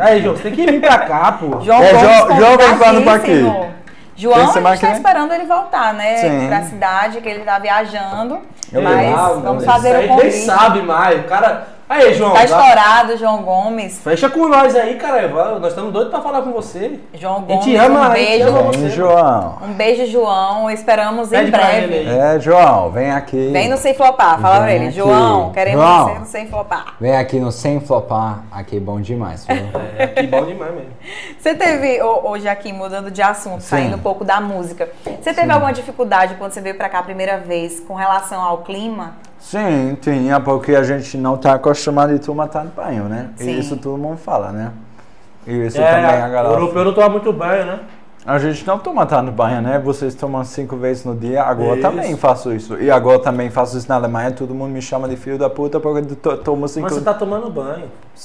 Aí, 0.00 0.20
João, 0.20 0.36
você 0.36 0.42
tem 0.42 0.52
que 0.52 0.66
vir 0.70 0.80
pra 0.82 0.98
cá, 0.98 1.32
pô. 1.32 1.62
João 1.62 1.82
É, 1.82 1.98
João- 1.98 2.36
João 2.36 2.56
vem 2.58 3.02
pra 3.04 3.14
aqui? 3.14 3.77
João, 4.18 4.52
Tem 4.52 4.66
a 4.66 4.70
gente 4.74 4.80
tá 4.80 4.92
esperando 4.94 5.32
ele 5.32 5.44
voltar, 5.44 5.94
né? 5.94 6.16
Sim. 6.16 6.48
Pra 6.48 6.62
cidade, 6.64 7.20
que 7.20 7.28
ele 7.28 7.44
tá 7.44 7.58
viajando. 7.60 8.40
Eu 8.72 8.82
mas 8.82 9.16
vou. 9.16 9.40
vamos 9.40 9.64
fazer 9.64 9.94
o 9.94 9.98
nem 9.98 10.08
convite. 10.08 10.44
sabe 10.44 10.82
mais. 10.82 11.20
O 11.20 11.24
cara, 11.24 11.68
Aí, 11.88 12.12
João. 12.14 12.32
Tá 12.32 12.38
dá- 12.38 12.44
estourado, 12.44 13.16
João 13.16 13.42
Gomes. 13.42 13.98
Fecha 14.02 14.28
com 14.28 14.46
nós 14.46 14.76
aí, 14.76 14.96
cara. 14.96 15.26
Nós 15.58 15.68
estamos 15.68 15.92
doidos 15.92 16.10
pra 16.10 16.20
falar 16.20 16.42
com 16.42 16.52
você. 16.52 17.00
João 17.14 17.36
A 17.36 17.40
Gomes, 17.40 17.64
gente 17.64 17.76
ama, 17.76 18.00
um 18.00 18.02
a 18.02 18.14
gente 18.14 18.26
beijo. 18.26 18.48
ama 18.48 18.62
você. 18.62 18.90
João. 18.90 19.58
Um 19.62 19.72
beijo, 19.72 20.06
João. 20.06 20.70
Esperamos 20.70 21.28
em 21.32 21.36
Pede 21.38 21.50
pra 21.50 21.64
breve. 21.64 21.94
ele 21.94 22.10
aí. 22.10 22.18
É, 22.36 22.40
João, 22.40 22.90
vem 22.90 23.10
aqui. 23.10 23.48
Vem 23.52 23.68
no 23.70 23.76
Sem 23.78 23.94
Flopar. 23.94 24.38
Fala 24.40 24.60
pra 24.60 24.72
ele. 24.72 24.88
aqui. 24.88 24.96
João, 24.96 25.50
queremos 25.52 25.80
João. 25.82 26.08
você 26.08 26.18
no 26.18 26.26
Sem 26.26 26.46
Flopar. 26.48 26.94
Vem 27.00 27.16
aqui 27.16 27.40
no 27.40 27.50
Sem 27.50 27.80
Flopar. 27.80 28.40
Aqui 28.52 28.76
é 28.76 28.80
bom 28.80 29.00
demais, 29.00 29.46
viu? 29.46 29.56
É, 29.98 30.06
que 30.08 30.26
bom 30.26 30.44
demais 30.44 30.72
mesmo. 30.74 30.90
Você 31.40 31.54
teve, 31.54 32.02
ho- 32.02 32.20
hoje 32.28 32.46
aqui, 32.48 32.72
mudando 32.72 33.10
de 33.10 33.22
assunto, 33.22 33.60
Sim. 33.62 33.68
saindo 33.68 33.96
um 33.96 34.00
pouco 34.00 34.24
da 34.24 34.40
música. 34.40 34.88
Você 35.20 35.32
teve 35.32 35.50
alguma 35.50 35.72
dificuldade 35.72 36.34
quando 36.34 36.52
você 36.52 36.60
veio 36.60 36.76
pra 36.76 36.88
cá 36.88 36.98
a 37.00 37.02
primeira 37.02 37.38
vez 37.38 37.80
com 37.80 37.94
relação 37.94 38.40
ao 38.42 38.58
clima? 38.58 39.14
Sim, 39.38 39.96
tinha, 40.00 40.40
porque 40.40 40.74
a 40.74 40.82
gente 40.82 41.16
não 41.16 41.34
está 41.36 41.54
acostumado 41.54 42.14
a 42.14 42.18
tomar 42.18 42.48
tanto 42.48 42.72
banho, 42.76 43.04
né? 43.04 43.30
Sim. 43.36 43.50
E 43.50 43.58
isso 43.60 43.76
todo 43.76 43.96
mundo 43.96 44.16
fala, 44.18 44.50
né? 44.50 44.72
E 45.46 45.66
isso 45.66 45.80
É, 45.80 45.86
também 45.90 46.04
a 46.22 46.26
o 46.28 46.30
galera. 46.32 46.48
europeu 46.54 46.84
não 46.84 46.92
toma 46.92 47.08
muito 47.10 47.32
banho, 47.32 47.64
né? 47.64 47.80
A 48.26 48.36
gente 48.38 48.66
não 48.66 48.78
toma 48.78 49.06
tanto 49.06 49.30
banho, 49.32 49.62
né? 49.62 49.78
Vocês 49.78 50.14
tomam 50.14 50.44
cinco 50.44 50.76
vezes 50.76 51.02
no 51.04 51.14
dia, 51.14 51.42
agora 51.44 51.74
Isso. 51.78 51.82
também 51.82 52.14
faço 52.16 52.52
isso. 52.52 52.76
E 52.78 52.90
agora 52.90 53.20
também 53.20 53.48
faço 53.48 53.78
isso 53.78 53.88
na 53.88 53.94
Alemanha, 53.94 54.32
todo 54.32 54.54
mundo 54.54 54.70
me 54.70 54.82
chama 54.82 55.08
de 55.08 55.16
filho 55.16 55.38
da 55.38 55.48
puta 55.48 55.80
porque 55.80 56.00
eu 56.12 56.16
to- 56.16 56.36
tomo 56.38 56.68
cinco... 56.68 56.84
Mas 56.84 56.94
você 56.94 57.00
tá 57.00 57.14
tomando 57.14 57.48
banho. 57.48 57.84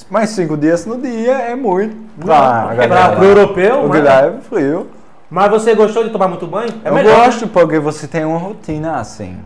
Mas 0.10 0.31
cinco 0.31 0.57
dias 0.57 0.85
no 0.85 0.98
dia 0.98 1.34
é 1.38 1.56
muito. 1.56 1.95
Não, 2.18 2.26
pra 2.26 2.73
galera. 2.76 2.88
pra- 2.88 3.11
pro 3.15 3.23
europeu, 3.26 3.76
O 3.81 3.88
mas- 3.88 3.91
Guilherme 4.02 4.38
é 4.40 4.41
frio. 4.41 4.88
Mas 5.30 5.49
você 5.49 5.73
gostou 5.73 6.03
de 6.03 6.10
tomar 6.10 6.27
muito 6.27 6.48
banho? 6.48 6.69
É 6.84 6.90
eu 6.90 6.94
melhor, 6.95 7.18
né? 7.19 7.26
gosto 7.26 7.48
porque 7.48 7.80
você 7.80 8.06
tem 8.06 8.26
uma 8.26 8.38
rotina 8.40 8.98
assim. 8.98 9.38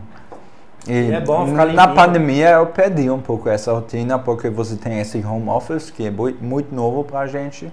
E 0.86 1.12
É 1.12 1.20
bom 1.20 1.46
ficar 1.46 1.66
na 1.66 1.84
limpinho. 1.86 1.94
pandemia 1.94 2.50
eu 2.50 2.66
perdi 2.66 3.10
um 3.10 3.18
pouco 3.20 3.48
essa 3.48 3.72
rotina 3.72 4.18
porque 4.18 4.48
você 4.48 4.76
tem 4.76 5.00
esse 5.00 5.18
home 5.24 5.48
office 5.50 5.90
que 5.90 6.06
é 6.06 6.10
mui- 6.10 6.36
muito 6.40 6.74
novo 6.74 7.04
pra 7.04 7.26
gente. 7.26 7.70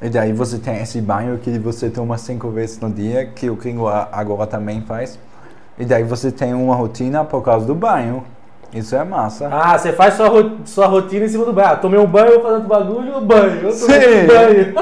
E 0.00 0.08
daí 0.08 0.32
você 0.32 0.58
tem 0.58 0.80
esse 0.82 1.00
banho 1.00 1.38
que 1.38 1.58
você 1.58 1.88
toma 1.90 2.18
cinco 2.18 2.50
vezes 2.50 2.78
no 2.80 2.90
dia, 2.90 3.26
que 3.26 3.48
o 3.50 3.56
Kingo 3.56 3.88
a- 3.88 4.08
agora 4.12 4.46
também 4.46 4.80
faz. 4.82 5.18
E 5.78 5.84
daí 5.84 6.02
você 6.02 6.30
tem 6.30 6.54
uma 6.54 6.74
rotina 6.74 7.24
por 7.24 7.42
causa 7.42 7.66
do 7.66 7.74
banho. 7.74 8.22
Isso 8.72 8.94
é 8.94 9.02
massa. 9.02 9.48
Ah, 9.50 9.78
você 9.78 9.92
faz 9.92 10.14
sua, 10.14 10.52
sua 10.66 10.86
rotina 10.86 11.24
em 11.24 11.28
cima 11.28 11.44
do 11.46 11.52
banho. 11.52 11.68
Ah, 11.68 11.76
tomei 11.76 11.98
um 11.98 12.06
banho, 12.06 12.32
vou 12.34 12.42
fazer 12.42 12.54
outro 12.54 12.68
bagulho, 12.68 13.20
banho. 13.22 13.60
Eu 13.62 13.80
tomei 13.80 14.00
Sim. 14.20 14.26
banho. 14.26 14.74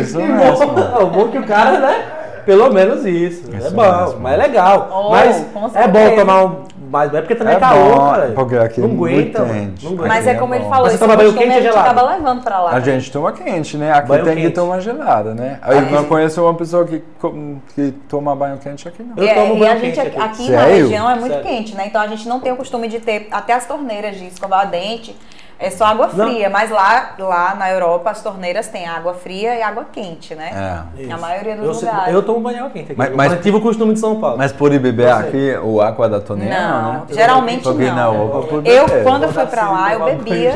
Isso 0.00 0.16
mesmo. 0.22 0.66
bom. 0.72 1.02
O 1.02 1.06
bom 1.10 1.28
que 1.28 1.38
o 1.38 1.44
cara, 1.46 1.78
né? 1.80 2.04
Pelo 2.44 2.72
menos 2.72 3.04
isso. 3.04 3.44
é 3.52 3.58
Isso 3.58 3.70
bom, 3.74 3.82
mesmo. 3.82 4.20
mas 4.20 4.34
é 4.34 4.36
legal. 4.36 4.88
Oh, 4.92 5.10
mas 5.10 5.46
é 5.74 5.88
bom 5.88 6.14
tomar 6.16 6.44
um 6.44 6.70
mais 6.90 7.08
banho, 7.10 7.22
porque 7.22 7.36
também 7.36 7.54
é, 7.54 7.56
É 7.56 7.60
calor, 7.60 7.94
bom, 7.94 8.10
cara. 8.10 8.32
porque 8.34 8.56
aqui 8.56 8.80
não 8.80 8.88
é 8.88 8.92
muito 8.92 9.36
aguenta, 9.40 9.54
quente. 9.54 9.84
Não 9.84 9.92
aguenta. 9.92 10.08
Mas 10.08 10.26
é 10.26 10.30
é 10.30 10.34
como 10.34 10.54
ele 10.54 10.64
bom. 10.64 10.70
falou, 10.70 10.84
Mas 10.84 10.92
você 10.92 10.96
esse 10.96 11.04
toma 11.04 11.16
banho 11.16 11.32
quente 11.34 11.52
a 11.52 11.60
gente 11.60 11.76
acaba 11.78 12.02
levando 12.02 12.42
pra 12.42 12.60
lá. 12.60 12.70
A 12.72 12.80
gente 12.80 13.12
toma 13.12 13.32
quente, 13.32 13.76
né? 13.76 13.92
Aqui 13.92 14.08
Banho 14.08 14.24
tem 14.24 14.34
que 14.34 14.42
quente. 14.42 14.54
tomar 14.54 14.80
gelada, 14.80 15.32
né? 15.34 15.58
Aí 15.62 15.78
Aqui- 15.78 15.92
não 15.94 16.04
conheço 16.04 16.42
uma 16.42 16.54
pessoa 16.54 16.84
que, 16.84 17.00
que 17.76 17.92
toma 18.08 18.34
banho 18.34 18.58
quente 18.58 18.88
aqui, 18.88 19.04
não. 19.04 19.16
Eu 19.16 19.24
E, 19.24 19.28
é- 19.28 19.34
tomo 19.34 19.54
e 19.54 19.58
banho 19.60 19.72
a 19.72 19.76
gente 19.76 19.94
quente 19.94 20.00
aqui, 20.00 20.18
aqui. 20.20 20.50
na 20.50 20.62
região 20.62 21.08
é 21.10 21.14
muito 21.14 21.32
Sério. 21.32 21.44
quente, 21.48 21.74
né? 21.76 21.84
Então 21.86 22.00
a 22.00 22.08
gente 22.08 22.28
não 22.28 22.40
tem 22.40 22.50
o 22.52 22.56
costume 22.56 22.88
de 22.88 22.98
ter 22.98 23.28
até 23.30 23.52
as 23.54 23.66
torneiras 23.66 24.16
de 24.16 24.26
escovar 24.26 24.68
dente. 24.68 25.14
É 25.62 25.68
só 25.68 25.84
água 25.84 26.08
Não. 26.14 26.26
fria, 26.26 26.48
mas 26.48 26.70
lá, 26.70 27.10
lá 27.18 27.54
na 27.54 27.70
Europa 27.70 28.08
as 28.10 28.22
torneiras 28.22 28.68
têm 28.68 28.88
água 28.88 29.12
fria 29.12 29.54
e 29.56 29.62
água 29.62 29.84
quente, 29.92 30.34
né? 30.34 30.86
É. 30.98 31.06
Na 31.06 31.18
maioria 31.18 31.54
dos 31.54 31.66
eu, 31.66 31.74
sei- 31.74 31.88
lugares. 31.90 32.14
eu 32.14 32.22
tomo 32.22 32.40
banho 32.40 32.70
quente 32.70 32.84
aqui. 32.92 32.94
Mas- 32.96 33.10
eu 33.10 33.16
mas- 33.16 33.40
tive 33.42 33.56
o 33.58 33.60
costume 33.60 33.92
de 33.92 34.00
São 34.00 34.18
Paulo. 34.18 34.38
Mas 34.38 34.52
pode 34.52 34.78
beber 34.78 35.10
Não 35.10 35.18
sei. 35.20 35.28
aqui 35.28 35.58
o 35.62 35.82
água 35.82 36.08
da 36.08 36.18
torneira, 36.18 36.58
Não, 36.58 36.92
né? 36.94 37.02
geralmente 37.10 37.68
não. 37.68 37.74
na 37.94 38.04
Europa 38.06 38.54
Eu, 38.64 38.86
beber. 38.86 39.02
quando 39.04 39.22
eu 39.24 39.32
fui 39.34 39.46
pra 39.46 39.70
lá, 39.70 39.92
eu 39.92 39.98
Tomar 39.98 40.10
banho 40.12 40.18
bebia 40.22 40.52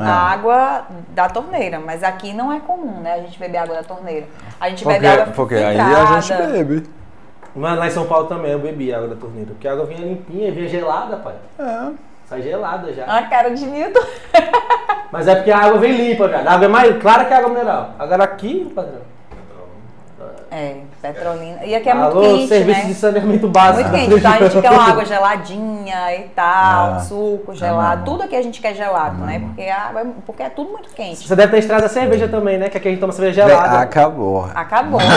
a 0.00 0.32
água 0.32 0.82
da 1.10 1.28
torneira, 1.28 1.78
mas 1.78 2.02
aqui 2.02 2.32
não 2.32 2.52
é 2.52 2.58
comum, 2.58 3.00
né? 3.02 3.14
A 3.14 3.18
gente 3.18 3.38
beber 3.38 3.58
água 3.58 3.76
da 3.76 3.82
torneira. 3.84 4.26
A 4.60 4.68
gente 4.68 4.82
Porque, 4.82 4.98
bebe 4.98 5.20
água 5.20 5.32
porque 5.32 5.54
filtrada. 5.54 5.84
aí 5.84 6.16
a 6.16 6.20
gente 6.20 6.34
bebe. 6.52 6.86
Mas 7.54 7.78
lá 7.78 7.86
em 7.86 7.90
São 7.90 8.04
Paulo 8.06 8.26
também 8.26 8.50
eu 8.50 8.58
bebi 8.58 8.92
água 8.92 9.06
da 9.06 9.14
torneira. 9.16 9.50
Porque 9.50 9.68
a 9.68 9.72
água 9.72 9.86
vinha 9.86 10.00
limpinha, 10.00 10.50
vinha 10.50 10.68
gelada, 10.68 11.16
pai. 11.18 11.34
É. 11.58 12.09
Sai 12.30 12.42
gelada 12.42 12.92
já. 12.92 13.06
A 13.06 13.24
cara 13.24 13.50
de 13.50 13.66
Nilton. 13.66 13.98
Mas 15.10 15.26
é 15.26 15.34
porque 15.34 15.50
a 15.50 15.58
água 15.58 15.80
vem 15.80 15.96
limpa, 15.96 16.28
velho. 16.28 16.48
A 16.48 16.52
água 16.52 16.64
é 16.66 16.68
mais 16.68 17.02
clara 17.02 17.24
que 17.24 17.34
a 17.34 17.38
água 17.38 17.48
mineral. 17.48 17.96
Agora 17.98 18.22
aqui, 18.22 18.70
padrão. 18.72 19.00
É, 20.52 20.78
Petrolina. 21.00 21.64
E 21.64 21.74
aqui 21.76 21.88
é 21.88 21.94
muito 21.94 22.10
Alô, 22.18 22.20
quente, 22.22 22.48
serviço 22.48 22.80
né? 22.80 22.86
de 22.86 22.94
saneamento 22.94 23.46
básico. 23.48 23.88
Muito 23.90 24.10
quente, 24.10 24.18
então 24.18 24.32
a 24.32 24.36
gente 24.38 24.60
quer 24.60 24.70
uma 24.72 24.82
água 24.90 25.04
geladinha 25.04 26.14
e 26.16 26.22
tal, 26.34 26.94
Ah. 26.94 26.98
suco 27.08 27.54
gelado, 27.54 28.02
Ah, 28.02 28.04
tudo 28.04 28.24
aqui 28.24 28.34
a 28.34 28.42
gente 28.42 28.60
quer 28.60 28.74
gelado, 28.74 29.16
Ah, 29.22 29.26
né? 29.26 29.38
não. 29.38 29.48
Porque, 29.48 29.62
a 29.70 29.76
água, 29.82 30.00
é- 30.00 30.06
porque 30.26 30.42
é 30.42 30.48
tudo 30.48 30.70
muito 30.70 30.88
quente. 30.90 31.26
Você 31.28 31.36
deve 31.36 31.52
ter 31.52 31.58
estrada 31.58 31.86
a 31.86 31.88
cerveja 31.88 32.26
também, 32.26 32.58
né? 32.58 32.68
Que 32.68 32.78
aqui 32.78 32.88
a 32.88 32.90
gente 32.90 33.00
toma 33.00 33.12
cerveja 33.12 33.46
gelada. 33.46 33.78
acabou. 33.78 34.48
Acabou. 34.52 35.00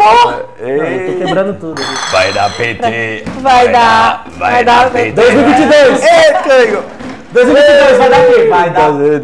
Não, 0.00 0.68
eu 0.68 1.12
tô 1.12 1.24
quebrando 1.24 1.58
tudo. 1.58 1.80
aqui. 1.80 2.10
Vai 2.12 2.32
dar 2.32 2.56
PT. 2.56 3.24
Vai 3.40 3.68
dar- 3.72 4.24
Vai, 4.36 4.50
vai 4.52 4.64
dar 4.64 4.84
dar 4.84 4.90
PT. 4.90 5.12
2022! 5.12 6.02
Ei, 6.02 6.32
Cleiton! 6.42 6.82
2022 7.32 7.98
vai 7.98 8.10
dar 8.10 8.26
quê? 8.26 8.48
Vai 8.48 8.70
dar. 8.70 8.80
Fazer 8.92 9.20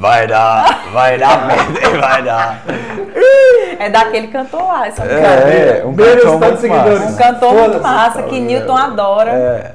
Vai 0.00 0.26
dar. 0.26 0.90
Vai 0.92 1.18
dar. 1.18 1.48
Vai 2.00 2.22
dar. 2.22 2.62
É 3.78 3.90
daquele 3.90 4.28
cantor 4.28 4.62
lá, 4.62 4.86
essa 4.86 5.04
É, 5.04 5.84
um 5.84 5.92
Menos 5.92 6.22
cantor 6.24 6.40
tantos 6.40 6.48
muito 6.48 6.60
seguidores. 6.60 7.00
Um 7.00 7.04
massa. 7.04 7.22
cantor 7.22 7.52
muito 7.54 7.82
massa 7.82 8.22
que 8.22 8.40
Newton 8.40 8.76
adora. 8.76 9.30
É. 9.30 9.74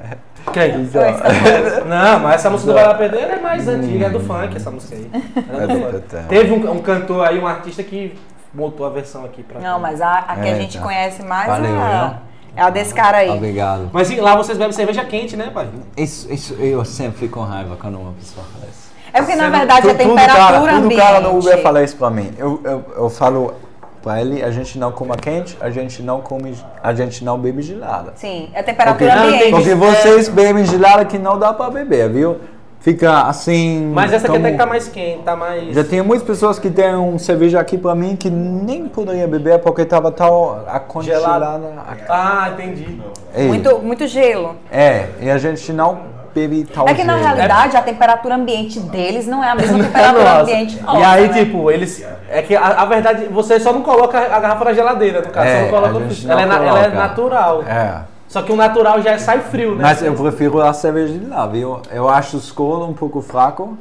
Quem? 0.52 0.78
Não, 1.86 2.20
mas 2.20 2.34
essa 2.36 2.50
música 2.50 2.72
do 2.72 2.74
Vai 2.74 2.84
Dar 2.84 2.94
Perder 2.94 3.30
é 3.30 3.40
mais 3.40 3.68
antiga, 3.68 4.06
é 4.06 4.10
do 4.10 4.20
funk 4.20 4.56
essa 4.56 4.70
música 4.70 4.96
aí. 4.96 5.10
É 5.12 6.16
É. 6.16 6.20
Teve 6.28 6.52
um, 6.52 6.72
um 6.72 6.78
cantor 6.80 7.26
aí, 7.26 7.38
um 7.38 7.46
artista 7.46 7.82
que 7.82 8.18
montou 8.52 8.84
a 8.86 8.90
versão 8.90 9.24
aqui 9.24 9.42
pra 9.42 9.60
Não, 9.60 9.78
mas 9.78 10.00
a, 10.00 10.18
a 10.18 10.36
que 10.36 10.48
a 10.48 10.52
É, 10.52 10.54
gente 10.56 10.78
tá. 10.78 10.82
conhece 10.84 11.22
mais 11.22 11.46
Valeu, 11.48 11.76
é, 11.76 11.82
a, 11.82 12.18
é 12.56 12.62
a 12.62 12.70
desse 12.70 12.94
cara 12.94 13.18
aí. 13.18 13.30
Obrigado. 13.30 13.90
Mas 13.92 14.16
lá 14.18 14.34
vocês 14.36 14.56
bebem 14.58 14.72
cerveja 14.72 15.04
quente, 15.04 15.36
né, 15.36 15.50
pai? 15.52 15.68
Isso, 15.96 16.32
isso, 16.32 16.54
eu 16.54 16.84
sempre 16.84 17.18
fico 17.18 17.38
com 17.40 17.44
raiva 17.44 17.76
quando 17.80 17.98
uma 18.00 18.12
pessoa 18.12 18.44
fala 18.52 18.66
isso. 18.70 18.85
É 19.16 19.22
porque, 19.22 19.36
na 19.36 19.48
verdade, 19.48 19.88
a 19.88 19.94
Tu- 19.94 19.98
tudo 19.98 20.08
temperatura 20.10 20.36
cara, 20.46 20.58
tudo 20.60 20.84
ambiente... 20.84 21.00
cara 21.00 21.20
no 21.20 21.38
Uber 21.38 21.62
fala 21.62 21.82
isso 21.82 21.96
pra 21.96 22.10
mim. 22.10 22.30
Eu, 22.38 22.60
eu, 22.64 22.84
eu 22.96 23.10
falo 23.10 23.54
pra 24.02 24.20
ele, 24.20 24.42
a 24.42 24.50
gente 24.50 24.78
não 24.78 24.92
coma 24.92 25.16
quente, 25.16 25.56
a 25.60 25.70
gente 25.70 26.02
não 26.02 26.20
come, 26.20 26.54
a 26.82 26.94
gente 26.94 27.24
não 27.24 27.38
bebe 27.38 27.62
gelada. 27.62 28.12
Sim, 28.16 28.48
é 28.54 28.60
a 28.60 28.62
temperatura 28.62 29.10
Porque- 29.10 29.26
ambiente. 29.34 29.50
Porque 29.50 29.74
vocês 29.74 30.28
bebem 30.28 30.64
gelada 30.64 31.04
que 31.04 31.18
não 31.18 31.38
dá 31.38 31.52
pra 31.52 31.70
beber, 31.70 32.08
viu? 32.10 32.36
Fica 32.78 33.22
assim. 33.22 33.90
Mas 33.92 34.12
essa 34.12 34.28
aqui 34.28 34.36
até 34.36 34.52
que 34.52 34.58
tá 34.58 34.66
mais 34.66 34.86
quente, 34.86 35.22
tá 35.24 35.34
mais. 35.34 35.74
Já 35.74 35.82
tem 35.82 36.02
muitas 36.02 36.24
pessoas 36.24 36.56
que 36.56 36.70
têm 36.70 36.94
um 36.94 37.18
cerveja 37.18 37.58
aqui 37.58 37.76
pra 37.76 37.96
mim 37.96 38.14
que 38.14 38.30
nem 38.30 38.86
poderia 38.86 39.26
beber 39.26 39.58
porque 39.58 39.84
tava 39.84 40.12
tão 40.12 40.60
acondicionada. 40.68 41.60
Ah, 42.08 42.50
entendi. 42.52 43.00
Ei, 43.34 43.48
Muito, 43.48 43.78
muito 43.80 44.06
gelo. 44.06 44.54
É, 44.70 45.06
e 45.20 45.28
a 45.28 45.36
gente 45.36 45.72
não 45.72 45.98
bebe 46.36 46.64
tal 46.64 46.86
É 46.86 46.92
que 46.94 47.02
na 47.02 47.14
gelo. 47.14 47.24
realidade 47.24 47.76
a 47.76 47.82
temperatura 47.82 48.34
ambiente 48.34 48.78
deles 48.78 49.26
não 49.26 49.42
é 49.42 49.50
a 49.50 49.54
mesma 49.54 49.78
É 49.80 49.82
temperatura 49.84 50.24
nossa. 50.24 50.40
ambiente 50.42 50.80
nossa. 50.82 50.98
E 50.98 51.04
aí, 51.04 51.28
né? 51.28 51.34
tipo, 51.44 51.70
eles. 51.70 52.04
É 52.28 52.42
que 52.42 52.54
a, 52.54 52.66
a 52.66 52.84
verdade, 52.84 53.24
você 53.30 53.58
só 53.58 53.72
não 53.72 53.82
coloca 53.82 54.18
a 54.18 54.38
garrafa 54.38 54.64
na 54.66 54.72
geladeira, 54.74 55.22
no 55.22 55.30
caso. 55.30 55.46
É, 55.48 55.56
só 55.56 55.62
não 55.62 55.70
coloca 55.70 55.88
a 55.88 55.92
no 56.00 56.30
ela, 56.32 56.42
é 56.42 56.46
na- 56.46 56.64
ela 56.64 56.84
é 56.84 56.88
natural. 56.88 57.62
É. 57.62 58.00
Só 58.28 58.42
que 58.42 58.52
o 58.52 58.56
natural 58.56 59.00
já 59.00 59.18
sai 59.18 59.38
frio, 59.38 59.74
né? 59.76 59.82
Mas 59.82 60.02
eu 60.02 60.12
prefiro 60.12 60.60
a 60.60 60.72
cerveja 60.72 61.12
de 61.16 61.24
lá, 61.26 61.46
viu? 61.46 61.80
Eu 61.90 62.08
acho 62.08 62.36
o 62.36 62.40
Skol 62.40 62.84
um 62.88 62.92
pouco 62.92 63.22
fraco. 63.22 63.78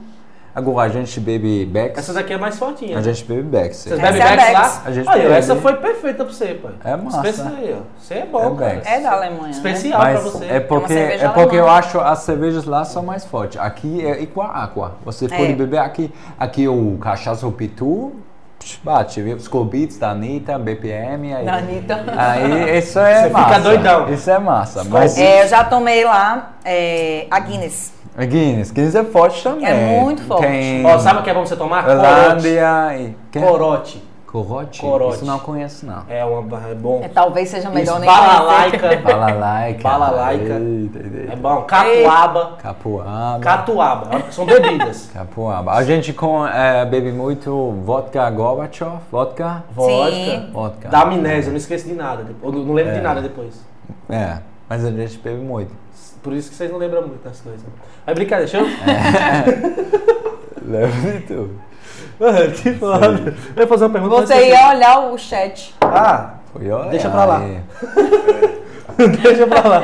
Agora 0.55 0.87
a 0.87 0.89
gente 0.89 1.19
bebe 1.19 1.65
Becks. 1.65 1.97
Essa 1.99 2.13
daqui 2.13 2.31
é 2.31 2.37
mais 2.37 2.57
fortinha. 2.57 2.97
A 2.97 3.01
gente 3.01 3.25
bebe 3.25 3.41
Becks. 3.43 3.77
Vocês 3.79 3.99
Essa 3.99 4.11
bebem 4.13 4.21
é 4.21 4.35
Bex 4.37 4.45
Bex. 4.47 4.53
lá? 4.53 4.81
A 4.85 4.91
gente 4.93 5.09
Olha, 5.09 5.21
bebe. 5.23 5.33
essa 5.33 5.55
foi 5.57 5.75
perfeita 5.75 6.23
pra 6.23 6.33
você, 6.33 6.45
pai. 6.53 6.71
É 6.85 6.95
massa. 6.95 7.27
Espe- 7.27 7.41
aí, 7.41 7.75
ó. 7.77 7.83
Você 7.99 8.13
é 8.13 8.25
bom, 8.25 8.55
É 8.55 8.59
cara. 8.59 8.75
Bex. 8.75 8.87
É 8.87 8.99
da 9.01 9.11
Alemanha. 9.11 9.43
né? 9.43 9.49
Especial 9.51 9.99
pra 10.01 10.13
Mas 10.13 10.23
você. 10.23 10.45
é 10.45 10.59
porque, 10.61 10.93
cerveja 10.93 11.25
é 11.25 11.29
porque 11.29 11.55
eu 11.57 11.69
acho 11.69 11.99
as 11.99 12.19
cervejas 12.19 12.63
lá 12.63 12.85
são 12.85 13.03
mais 13.03 13.25
fortes. 13.25 13.59
Aqui 13.59 14.05
é 14.05 14.21
igual 14.23 14.49
água. 14.49 14.93
Você 15.03 15.25
É. 15.25 15.27
pode 15.27 15.53
beber 15.55 15.79
aqui. 15.79 16.09
Aqui 16.39 16.67
o 16.69 16.97
cachaça 17.01 17.45
o 17.45 17.51
pitu 17.51 18.13
bate, 18.81 19.21
viu? 19.21 19.35
Skull 19.37 19.65
Beats 19.65 19.97
da 19.97 20.09
Anitta, 20.11 20.57
BPM. 20.57 21.33
Aí, 21.35 21.45
Da 21.45 21.53
Anitta. 21.55 22.03
Aí 22.17 22.77
isso 22.79 22.97
é 22.97 23.23
Você 23.23 23.27
fica 23.27 23.39
massa. 23.41 23.59
doidão. 23.59 24.09
Isso 24.13 24.31
é 24.31 24.39
massa. 24.39 24.83
Mas 24.85 25.17
É, 25.17 25.43
eu 25.43 25.47
já 25.49 25.63
tomei 25.65 26.03
lá 26.05 26.53
é, 26.63 27.27
a 27.29 27.39
Guinness. 27.41 27.93
A 28.17 28.25
Guinness, 28.25 28.71
Guinness 28.71 28.95
é 28.95 29.03
forte 29.03 29.43
também. 29.43 29.65
É 29.65 29.99
muito 30.01 30.21
forte. 30.23 30.43
Tem 30.47 30.85
Ó, 30.85 30.97
sabe 30.99 31.19
o 31.19 31.23
que 31.23 31.29
é 31.29 31.33
bom 31.33 31.45
você 31.45 31.55
tomar? 31.55 31.83
Corote. 31.85 32.05
Holândia 32.07 32.97
e... 32.97 33.15
Quem? 33.31 33.41
Corote. 33.41 34.03
Corote? 34.25 34.81
Corote. 34.81 35.15
Isso 35.15 35.25
não 35.25 35.39
conheço 35.39 35.85
não. 35.85 36.03
É, 36.09 36.25
uma, 36.25 36.69
é 36.69 36.73
bom. 36.75 36.99
É, 37.01 37.07
talvez 37.07 37.47
seja 37.47 37.69
melhor 37.69 37.93
Isso, 37.93 37.99
nem 38.01 38.09
conhecer. 38.09 38.33
balalaica. 38.37 38.97
Balalaica. 39.01 39.83
Balalaica. 39.83 40.43
Eita, 40.55 40.99
eita. 40.99 41.33
É 41.33 41.35
bom. 41.37 41.61
Catuaba. 41.61 42.51
Capuaba. 42.61 43.39
Catuaba. 43.39 44.21
São 44.31 44.45
bebidas. 44.45 45.09
Capuaba. 45.15 45.71
A 45.73 45.83
gente 45.83 46.11
com, 46.11 46.45
é, 46.45 46.85
bebe 46.85 47.13
muito 47.13 47.71
vodka 47.85 48.29
Gorbachev. 48.29 48.97
Vodka. 49.09 49.63
Vodka. 49.71 50.11
Sim. 50.11 50.49
Vodka. 50.51 50.89
Da 50.89 51.01
amnésia, 51.03 51.47
eu 51.47 51.51
não 51.51 51.57
esqueço 51.57 51.87
de 51.87 51.93
nada. 51.93 52.23
depois. 52.23 52.53
Eu 52.53 52.61
não 52.65 52.73
lembro 52.73 52.91
É. 52.91 52.95
de 52.95 53.01
nada 53.01 53.21
depois. 53.21 53.63
É. 54.09 54.37
Mas 54.69 54.83
a 54.85 54.91
gente 54.91 55.17
bebe 55.19 55.41
muito. 55.41 55.71
Por 56.23 56.33
isso 56.33 56.49
que 56.49 56.55
vocês 56.55 56.71
não 56.71 56.79
lembram 56.79 57.03
muito 57.07 57.23
das 57.23 57.39
coisas. 57.41 57.61
Mas 58.05 58.15
brincadeira, 58.15 58.51
deixa 58.51 58.57
eu. 58.57 58.65
Leva 60.65 61.11
de 61.11 61.19
tudo. 61.21 61.59
Mano, 62.19 62.51
que 62.51 62.73
foda. 62.73 63.35
Eu 63.55 63.61
ia 63.61 63.67
fazer 63.67 63.85
uma 63.85 63.91
pergunta. 63.99 64.25
Você 64.27 64.47
ia 64.49 64.69
olhar 64.69 64.99
o 65.11 65.17
chat. 65.17 65.75
Ah, 65.81 66.35
Foi 66.51 66.65
olhar 66.71 66.87
Deixa 66.89 67.09
pra 67.09 67.25
lá. 67.25 67.37
aí. 67.39 67.61
deixa 69.21 69.45
pra 69.45 69.67
lá. 69.67 69.83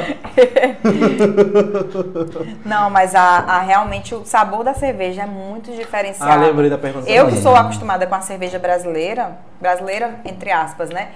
Não, 2.66 2.90
mas 2.90 3.14
a, 3.14 3.22
a- 3.40 3.60
realmente 3.60 4.16
o 4.16 4.26
sabor 4.26 4.64
da 4.64 4.74
cerveja 4.74 5.24
é 5.24 5.26
muito 5.26 5.72
diferenciado. 5.72 6.32
Ah, 6.32 6.36
lembrei 6.48 6.70
da 6.70 6.78
pergunta. 6.78 7.10
Eu 7.10 7.28
que 7.28 7.38
sou 7.38 7.56
acostumada 7.56 8.08
com 8.08 8.16
a 8.16 8.22
cerveja 8.22 8.58
brasileira, 8.58 9.38
brasileira 9.60 10.16
entre 10.26 10.52
aspas, 10.52 10.90
né? 10.90 11.10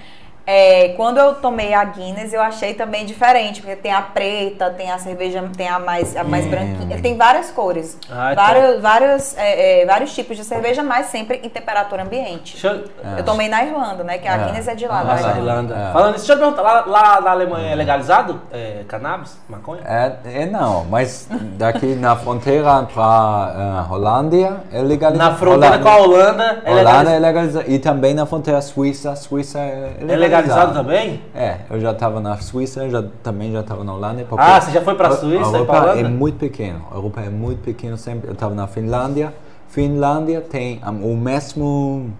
É, 0.46 0.90
quando 0.96 1.18
eu 1.18 1.34
tomei 1.34 1.74
a 1.74 1.82
Guinness, 1.84 2.32
eu 2.32 2.40
achei 2.40 2.72
também 2.72 3.04
diferente, 3.04 3.60
porque 3.60 3.74
tem 3.76 3.92
a 3.92 4.00
preta, 4.00 4.70
tem 4.70 4.92
a 4.92 4.98
cerveja, 4.98 5.42
tem 5.56 5.68
a 5.68 5.78
mais, 5.80 6.16
a 6.16 6.22
mais 6.22 6.46
É. 6.46 6.48
branquinha, 6.48 7.00
tem 7.02 7.16
várias 7.16 7.50
cores, 7.50 7.98
Ah, 8.10 8.32
vários, 8.34 8.80
vários, 8.80 9.36
é, 9.36 9.82
é, 9.82 9.86
vários 9.86 10.14
tipos 10.14 10.36
de 10.36 10.44
cerveja, 10.44 10.84
mas 10.84 11.06
sempre 11.06 11.40
em 11.42 11.48
temperatura 11.48 12.04
ambiente. 12.04 12.64
Eu. 12.64 12.84
Eu 13.18 13.24
tomei 13.24 13.48
na 13.48 13.64
Irlanda, 13.64 14.04
né? 14.04 14.18
Que 14.18 14.28
a 14.28 14.34
É. 14.36 14.44
Guinness 14.46 14.68
é 14.68 14.74
de 14.76 14.86
lá, 14.86 15.00
Ah, 15.00 15.04
da 15.04 15.14
na 15.14 15.20
Irlanda. 15.20 15.40
Irlanda. 15.40 15.74
É. 15.74 15.92
Falando 15.92 16.16
isso, 16.16 16.26
deixa 16.26 16.32
eu 16.34 16.38
perguntar, 16.38 16.62
lá, 16.62 16.84
lá 16.86 17.20
na 17.20 17.30
Alemanha 17.32 17.72
é 17.72 17.74
legalizado 17.74 18.40
é, 18.52 18.84
cannabis, 18.86 19.36
maconha? 19.48 19.80
É, 19.84 20.12
é 20.42 20.46
não, 20.46 20.84
mas 20.84 21.26
daqui 21.58 21.94
na 21.96 22.14
fronteira 22.14 22.86
para 22.94 23.86
Holândia 23.90 24.58
é 24.72 24.80
legalizado. 24.80 25.30
Na 25.30 25.36
fronteira 25.36 25.78
com 25.80 25.88
a 25.88 25.96
Holanda 25.98 26.62
é 26.64 26.70
Holanda 26.70 26.72
legalizado. 26.72 27.08
é 27.10 27.18
legalizado. 27.18 27.64
E 27.70 27.78
também 27.80 28.14
na 28.14 28.26
fronteira 28.26 28.60
suíça, 28.60 29.16
Suíça 29.16 29.58
é 29.58 29.96
legalizado. 30.02 30.35
Legalizado 30.42 30.72
também? 30.74 31.20
É, 31.34 31.58
eu 31.70 31.80
já 31.80 31.92
estava 31.92 32.20
na 32.20 32.36
Suíça, 32.38 32.88
já, 32.90 33.02
também 33.22 33.52
já 33.52 33.60
estava 33.60 33.82
na 33.84 33.92
Holanda. 33.94 34.26
Ah, 34.36 34.60
você 34.60 34.70
já 34.70 34.80
foi 34.82 34.94
pra 34.94 35.08
a- 35.08 35.12
Suíça 35.12 35.48
A 35.48 35.52
e 35.52 35.54
Europa 35.60 35.76
é 35.98 36.02
muito 36.04 36.38
pequeno. 36.38 36.82
A 36.90 36.94
Europa 36.94 37.20
é 37.20 37.28
muito 37.30 37.62
pequeno 37.62 37.96
sempre. 37.96 38.28
Eu 38.28 38.32
estava 38.34 38.54
na 38.54 38.66
Finlândia. 38.66 39.32
Finlândia 39.68 40.40
tem 40.40 40.80
um, 40.86 41.12
o 41.12 41.16
mesmo... 41.16 42.10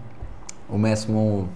O 0.69 0.77
mesmo... 0.77 1.47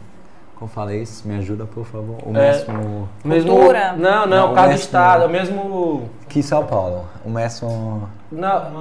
Como 0.56 0.70
fala 0.70 0.94
isso? 0.94 1.28
Me 1.28 1.36
ajuda, 1.38 1.66
por 1.66 1.84
favor. 1.86 2.18
O 2.26 2.30
É. 2.38 2.52
mesmo... 2.52 3.10
Mesmo, 3.26 3.50
Cultura? 3.56 3.94
Não, 3.94 4.26
não, 4.28 4.48
Não, 4.48 4.54
do 4.54 4.62
mesmo- 4.62 4.76
estado, 4.76 5.24
é 5.24 5.26
o 5.26 5.30
mesmo. 5.30 6.10
Que 6.30 6.42
São 6.44 6.64
Paulo. 6.66 7.06
O 7.26 7.30
mesmo... 7.30 8.08
Não. 8.32 8.72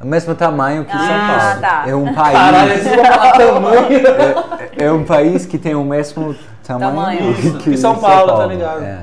O 0.00 0.06
mesmo 0.06 0.34
tamanho 0.34 0.84
que 0.84 0.92
São 0.92 1.00
Ah, 1.02 1.38
Paulo. 1.38 1.60
tá. 1.60 1.84
É 1.86 1.94
um 1.94 2.14
país... 2.14 2.38
Caralho, 2.38 3.52
tamanho. 3.52 3.86
é, 4.78 4.84
é 4.84 4.92
um 4.92 5.04
país 5.04 5.44
que 5.46 5.58
tem 5.58 5.74
o 5.74 5.84
mesmo 5.84 6.34
tamanho, 6.66 6.94
Tamanho. 6.96 7.34
que, 7.34 7.70
Que 7.70 7.76
São 7.76 7.96
Paulo, 7.96 8.36
tá 8.36 8.46
ligado? 8.46 8.82
É. 8.82 8.98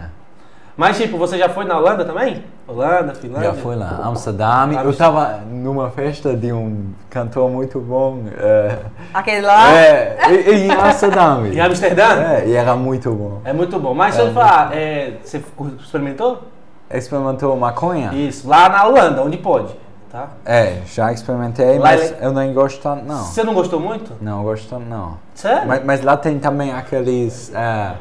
Mas, 0.76 0.96
tipo, 0.98 1.18
você 1.18 1.38
já 1.40 1.50
foi 1.50 1.66
na 1.66 1.76
Holanda 1.78 2.06
também? 2.06 2.44
Holanda, 2.68 3.14
Finlândia? 3.16 3.50
Já 3.50 3.54
fui 3.56 3.76
lá, 3.76 4.00
Amsterdã. 4.04 4.70
Eu 4.84 4.92
estava 4.92 5.40
numa 5.50 5.90
festa 5.90 6.36
de 6.36 6.52
um 6.54 6.94
cantor 7.10 7.50
muito 7.50 7.80
bom. 7.80 8.24
É, 8.38 8.78
Aquele 9.12 9.42
lá. 9.42 9.72
é, 9.74 10.18
em 10.54 10.70
Amsterdã. 10.72 11.42
Em 11.52 11.60
Amsterdã? 11.60 12.22
É, 12.22 12.44
e 12.48 12.54
era 12.54 12.76
muito 12.76 13.12
bom. 13.12 13.42
É 13.44 13.54
muito 13.54 13.80
bom. 13.80 13.96
Mas 13.96 14.16
deixa 14.16 14.30
eu 14.30 14.34
falar, 14.36 14.70
é, 14.76 15.14
você 15.24 15.42
experimentou? 15.82 16.44
Experimentou 16.92 17.56
maconha? 17.58 18.12
Isso, 18.14 18.48
lá 18.48 18.70
na 18.70 18.86
Holanda, 18.86 19.24
onde 19.24 19.38
pode, 19.38 19.74
tá? 20.12 20.30
É, 20.46 20.80
já 20.86 21.12
experimentei, 21.12 21.78
Lá 21.78 21.86
mas 21.86 22.02
ele- 22.12 22.16
eu 22.22 22.32
não 22.34 22.54
gosto 22.54 22.82
tanto, 22.82 23.04
não. 23.06 23.24
Você 23.24 23.44
não 23.44 23.54
gostou 23.54 23.80
muito? 23.80 24.14
Não 24.22 24.44
gosto 24.44 24.68
tanto, 24.70 24.86
não. 24.86 25.18
Sério? 25.36 25.68
Mas, 25.68 25.84
mas 25.86 26.02
lá 26.04 26.16
tem 26.18 26.40
também 26.40 26.72
aqueles, 26.74 27.52
é, 27.54 27.94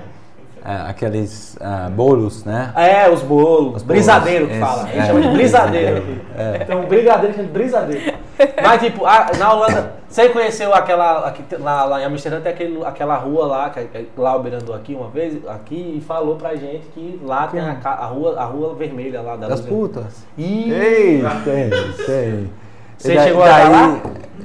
aqueles 0.89 1.57
é, 1.61 1.91
bolos, 1.91 2.45
né? 2.45 2.73
É, 2.75 3.09
os 3.11 3.23
bolos, 3.23 3.77
Os 3.77 3.83
brisadeiro 3.83 4.47
bolos, 4.47 4.59
que 4.61 4.65
fala. 4.67 4.83
A 4.83 4.87
esse, 4.87 4.93
gente 4.95 5.03
é. 5.03 5.07
chama 5.07 5.21
de 5.21 5.29
brisadeiro 5.29 5.97
aqui. 5.99 6.21
É. 6.37 6.59
Tem 6.65 6.77
um 6.77 6.87
brigadeiro 6.87 7.29
que 7.29 7.37
chama 7.41 7.47
de 7.49 7.53
brisadeiro. 7.53 8.15
Mas, 8.63 8.81
tipo, 8.83 9.07
a- 9.07 9.31
na 9.39 9.53
Holanda, 9.55 9.93
você 10.09 10.29
conheceu 10.29 10.75
aquela. 10.75 11.27
Aqui, 11.29 11.43
lá, 11.59 11.85
lá 11.85 12.01
em 12.03 12.05
Amsterdã 12.05 12.41
tem 12.41 12.53
aquele, 12.53 12.85
aquela 12.85 13.17
rua 13.17 13.47
lá, 13.47 13.71
que, 13.71 13.81
que 13.85 14.09
lá 14.17 14.37
o 14.37 14.41
Beirando 14.43 14.73
aqui 14.75 14.95
uma 14.95 15.09
vez, 15.09 15.39
aqui, 15.49 15.95
e 15.97 16.01
falou 16.01 16.37
pra 16.37 16.55
gente 16.55 16.87
que 16.95 17.19
lá 17.25 17.47
tem 17.47 17.61
a, 17.61 17.79
a 17.85 18.07
rua, 18.07 18.39
a 18.39 18.45
rua 18.45 18.75
vermelha 18.75 19.23
lá 19.23 19.37
da 19.37 19.49
Das 19.49 19.61
luz. 19.61 19.69
putas. 19.71 20.27
Ih, 20.37 20.71
Ei, 20.73 21.23
tem, 21.45 21.71
tem. 22.05 22.51
Você 22.99 23.13
E 23.13 23.17
da- 23.17 23.23
chegou 23.25 23.43
a 23.43 23.49
estar 23.49 23.69
lá? 23.71 24.01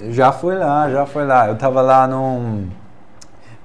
Já 0.09 0.31
fui 0.31 0.55
lá, 0.55 0.89
já 0.89 1.05
fui 1.05 1.25
lá. 1.25 1.47
Eu 1.47 1.55
tava 1.57 1.81
lá 1.81 2.05
num... 2.07 2.67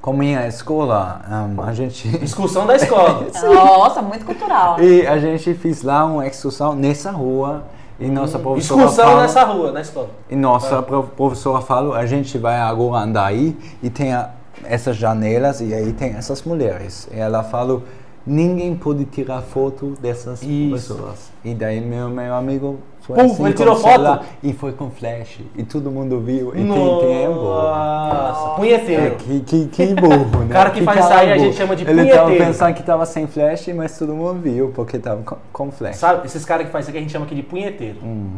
Com 0.07 0.13
minha 0.13 0.47
escola, 0.47 1.21
um, 1.29 1.61
a 1.63 1.73
gente... 1.73 2.07
excursão 2.23 2.65
da 2.65 2.77
escola. 2.77 3.27
Nossa, 3.53 4.01
muito 4.01 4.25
cultural. 4.25 4.81
E 4.81 5.05
a 5.05 5.19
gente 5.19 5.53
fez 5.55 5.83
lá 5.83 6.05
uma 6.05 6.25
excursão 6.25 6.77
nessa 6.77 7.11
rua. 7.11 7.65
E 7.99 8.07
nossa 8.09 8.39
professora 8.39 8.83
Excursão 8.83 9.05
falou- 9.07 9.23
nessa 9.23 9.43
rua, 9.45 9.73
na 9.73 9.81
escola. 9.81 10.11
E 10.31 10.37
nossa 10.37 10.81
pro- 10.81 11.03
professora 11.03 11.61
falou, 11.61 11.93
a 11.95 12.07
gente 12.07 12.39
vai 12.39 12.57
agora 12.61 13.03
andar 13.03 13.27
aí 13.27 13.57
e 13.83 13.91
tem 13.91 14.13
a- 14.13 14.31
essas 14.63 14.97
janelas 14.97 15.61
e 15.61 15.75
aí 15.75 15.93
tem 15.93 16.11
essas 16.15 16.43
mulheres. 16.45 17.09
E 17.13 17.19
ela 17.19 17.43
falou, 17.43 17.83
ninguém 18.25 18.77
pode 18.77 19.07
tirar 19.07 19.43
foto 19.43 19.95
dessas 20.01 20.41
Isso. 20.43 20.95
pessoas. 20.95 21.33
E 21.45 21.53
daí 21.53 21.81
meu, 21.81 22.09
meu 22.11 22.33
amigo 22.35 22.79
foi 23.07 23.17
Pum, 23.17 23.25
assim 23.27 23.45
ele 23.45 23.55
tirou 23.55 23.77
celular 23.77 24.19
foto? 24.19 24.29
E 24.43 24.53
foi 24.53 24.73
com 24.73 24.91
flash. 24.91 25.39
E 25.57 25.63
todo 25.63 25.91
mundo 25.93 26.21
viu. 26.21 26.49
E 26.51 26.53
tem 26.55 26.67
tempo. 26.67 27.35
Nossa, 27.45 28.51
É, 28.51 28.57
punheteiro. 28.57 29.17
que, 29.17 29.41
que, 29.41 29.67
que 29.69 29.95
burro, 29.95 30.45
né? 30.45 30.49
cara 30.53 30.71
que 30.71 30.83
faz 30.83 31.05
isso 31.05 31.13
aí 31.13 31.33
a 31.33 31.39
gente 31.39 31.57
chama 31.57 31.77
de 31.77 31.85
Ele 31.89 32.07
tava 32.07 32.25
punheteiro. 32.25 32.45
pensando 32.53 32.75
que 32.75 32.83
tava 32.83 33.07
sem 33.07 33.27
flash, 33.29 33.69
mas 33.69 33.97
todo 33.97 34.13
mundo 34.13 34.41
viu, 34.41 34.73
porque 34.75 34.99
tava 34.99 35.23
com, 35.23 35.37
com 35.53 35.71
flash. 35.71 35.97
Sabe, 35.97 36.27
esses 36.27 36.45
caras 36.45 36.67
que 36.67 36.73
fazem 36.73 36.83
isso 36.83 36.91
aqui 36.91 36.99
a 36.99 37.01
gente 37.03 37.13
chama 37.13 37.27
aqui 37.27 37.35
de 37.37 37.43
punheteiro. 37.45 37.99
Hum. 38.03 38.33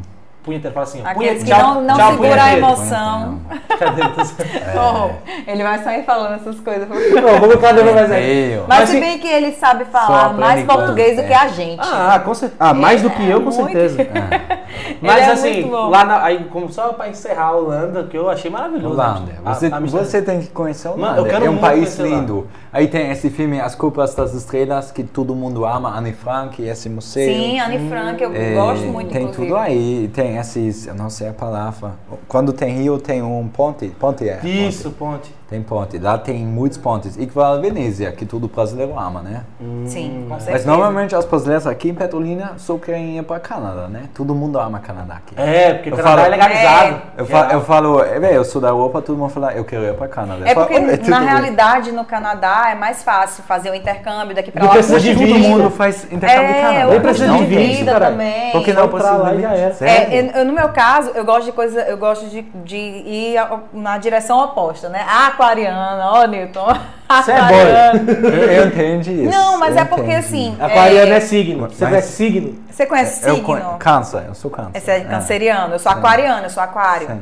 Punheteiro 0.49 0.73
fala 0.73 0.87
assim. 0.87 1.03
Aqueles 1.05 1.43
que 1.45 1.51
não, 1.51 1.83
não 1.83 1.95
tchau, 1.97 2.11
segura 2.13 2.43
a 2.43 2.57
emoção. 2.57 3.39
Cadê? 3.79 4.03
Oh, 4.79 5.11
ele 5.51 5.63
vai 5.63 5.79
sair 5.83 6.05
falando 6.05 6.35
essas 6.37 6.59
coisas. 6.61 6.89
Não, 6.89 7.41
vamos 7.41 7.57
cadê 7.57 7.83
mais 7.83 8.11
aí? 8.11 8.57
Mas, 8.67 8.81
Mas 8.81 8.89
se 8.91 9.01
bem 9.01 9.19
que 9.19 9.27
ele 9.27 9.53
sabe 9.53 9.85
falar 9.87 10.33
mais 10.35 10.65
português 10.65 11.17
do 11.17 11.23
que 11.25 11.33
é. 11.33 11.37
a 11.37 11.49
gente. 11.49 11.81
Ah, 11.81 12.21
com 12.25 12.33
certeza. 12.35 12.57
Ah, 12.61 12.73
mais 12.75 13.03
do 13.03 13.11
que 13.11 13.29
eu, 13.29 13.41
com 13.43 13.51
Muito. 13.51 13.57
certeza. 13.73 13.99
É. 14.69 14.97
Mas 15.01 15.17
Ele 15.17 15.25
é 15.25 15.33
assim, 15.33 15.53
muito 15.63 15.69
bom. 15.71 15.89
lá 15.89 16.05
na, 16.05 16.23
aí, 16.23 16.45
como 16.51 16.71
só 16.71 16.93
pra 16.93 17.09
encerrar 17.09 17.45
a 17.47 17.53
Holanda, 17.57 18.05
que 18.05 18.17
eu 18.17 18.29
achei 18.29 18.51
maravilhoso. 18.51 18.95
Holanda. 18.95 19.33
A- 19.45 19.55
Você, 19.55 19.67
a 19.67 19.81
você 19.81 20.23
tem 20.23 20.41
que 20.41 20.49
conhecer 20.49 20.89
Mano, 20.89 21.03
Holanda. 21.03 21.21
eu 21.21 21.25
quero 21.27 21.45
é 21.47 21.51
um 21.51 21.57
país 21.59 21.97
lindo. 21.99 22.47
Aí 22.73 22.87
tem 22.87 23.11
esse 23.11 23.31
filme 23.31 23.61
As 23.61 23.75
Culpas 23.75 24.15
das 24.15 24.35
Estrelas, 24.35 24.91
que 24.93 25.03
todo 25.03 25.35
mundo 25.35 25.65
ama, 25.65 25.97
Anne 25.97 26.13
Frank, 26.13 26.63
esse 26.63 26.89
museu. 26.89 27.33
Sim, 27.33 27.59
Anne 27.61 27.89
Frank, 27.89 28.23
eu 28.23 28.35
É, 28.35 28.55
gosto 28.55 28.87
muito, 28.87 29.11
Tem 29.11 29.29
tudo 29.29 29.57
aí. 29.57 30.11
Tem 30.15 30.37
esses, 30.41 30.87
eu 30.87 30.95
não 30.95 31.11
sei 31.11 31.29
a 31.29 31.33
palavra. 31.33 31.95
Quando 32.27 32.53
tem 32.53 32.77
rio, 32.77 32.99
tem 32.99 33.23
um 33.23 33.49
ponte. 33.49 33.89
Ponte 33.89 34.29
é. 34.29 34.41
Isso, 34.47 34.91
Ponte. 34.91 35.38
Tem 35.49 35.63
ponte. 35.63 35.99
Lá 35.99 36.19
tem 36.19 36.45
muitos 36.45 36.77
pontes. 36.77 37.17
Igual 37.17 37.55
a 37.55 37.57
Venezia, 37.57 38.13
que 38.13 38.27
todo 38.27 38.49
brasileiro 38.49 38.99
ama, 38.99 39.23
né? 39.23 39.45
Sim, 39.87 40.27
com 40.29 40.35
certeza. 40.35 40.51
Mas 40.53 40.67
normalmente 40.67 41.15
as 41.17 41.25
brasileiras 41.25 41.67
aqui 41.67 41.89
em 41.89 41.95
Petrolina 41.95 42.53
só 42.59 42.77
querem 42.77 43.17
ir 43.17 43.23
para 43.23 43.41
Canadá, 43.41 43.89
né? 43.89 44.03
Todo 44.15 44.35
mundo 44.35 44.59
ama 44.61 44.79
Canadá 44.79 45.15
aqui. 45.15 45.35
É, 45.41 45.73
porque 45.73 45.89
o 45.89 45.93
Eu 45.95 45.97
Canadá 45.97 46.23
falo- 46.23 46.27
é 46.27 46.37
legalizado. 46.37 47.03
Eu, 47.17 47.25
fa 47.25 47.49
eu 47.51 47.61
falo, 47.63 48.05
é, 48.05 48.21
véi, 48.21 48.37
eu 48.37 48.45
sou 48.45 48.61
da 48.61 48.69
Europa, 48.69 49.01
todo 49.01 49.17
mundo 49.17 49.31
fala, 49.31 49.55
eu 49.55 49.65
quero 49.65 49.85
ir 49.85 49.95
para 49.95 50.07
Canadá. 50.07 50.47
É 50.47 50.51
Eu 50.51 50.55
falo, 50.55 50.67
porque, 50.67 50.83
"Olha, 50.85 50.99
tudo 50.99 51.09
na 51.11 51.21
bem." 51.21 51.29
realidade, 51.31 51.93
no 51.93 52.05
Canadá 52.05 52.69
é 52.71 52.75
mais 52.75 53.03
fácil 53.03 53.43
fazer 53.45 53.71
o 53.71 53.75
intercâmbio 53.75 54.37
daqui 54.37 54.51
pra 54.51 54.61
Não 54.61 54.69
lá. 54.69 54.75
precisa 54.75 55.01
de. 55.01 55.15
Todo 55.15 55.39
mundo 55.39 55.71
faz 55.71 56.05
intercâmbio 56.13 56.51
É, 56.57 56.61
Canadá. 56.61 56.87
Nem 56.91 57.01
precisa 57.01 57.33
de 57.39 57.45
vida 57.47 57.93
caralho. 57.93 58.13
também. 58.13 58.53
Porque 58.53 58.73
não 58.75 58.89
precisa 58.89 59.13
lá 59.17 59.35
já 59.35 59.53
era. 59.55 59.73
Sério? 59.73 60.13
É, 60.13 60.21
eu- 60.21 60.41
eu, 60.41 60.45
no 60.45 60.53
meu 60.53 60.69
caso, 60.69 61.11
eu 61.15 61.25
gosto 61.25 61.47
de 61.47 61.53
coisa, 61.53 61.81
eu 61.89 61.97
gosto 61.97 62.27
de, 62.29 62.43
de 62.43 62.77
ir 62.77 63.37
na 63.73 63.97
direção 63.97 64.39
oposta, 64.45 64.91
né? 64.91 65.07
Aquariana, 65.43 66.11
ó, 66.13 66.25
Newton. 66.27 66.67
Você 67.09 67.31
é 67.33 67.37
Aquariana. 67.37 68.13
Eu, 68.13 68.31
eu 68.53 68.67
entendi 68.67 69.13
isso. 69.23 69.31
Não, 69.31 69.57
mas 69.59 69.77
eu 69.77 69.83
é 69.83 69.85
porque 69.85 70.03
entendi. 70.11 70.17
assim. 70.19 70.57
Aquariano 70.61 71.13
é, 71.13 71.17
é, 71.17 71.21
signo. 71.21 71.69
Você 71.71 71.85
Mas- 71.85 71.91
conhece 71.91 72.13
signo? 72.13 72.59
Você 72.71 72.87
conhece 72.87 73.27
Eu 73.29 73.35
signo? 73.37 73.47
con- 73.47 73.79
câncer, 73.79 74.25
eu 74.27 74.35
sou 74.35 74.51
câncer. 74.51 74.71
Esse 74.75 74.91
é 74.91 75.01
canceriano. 75.01 75.75
Eu 75.75 75.79
sou 75.79 75.91
aquariano, 75.93 76.45
eu 76.47 76.51
sou 76.51 76.63
aquário. 76.63 77.07
Sim. 77.07 77.21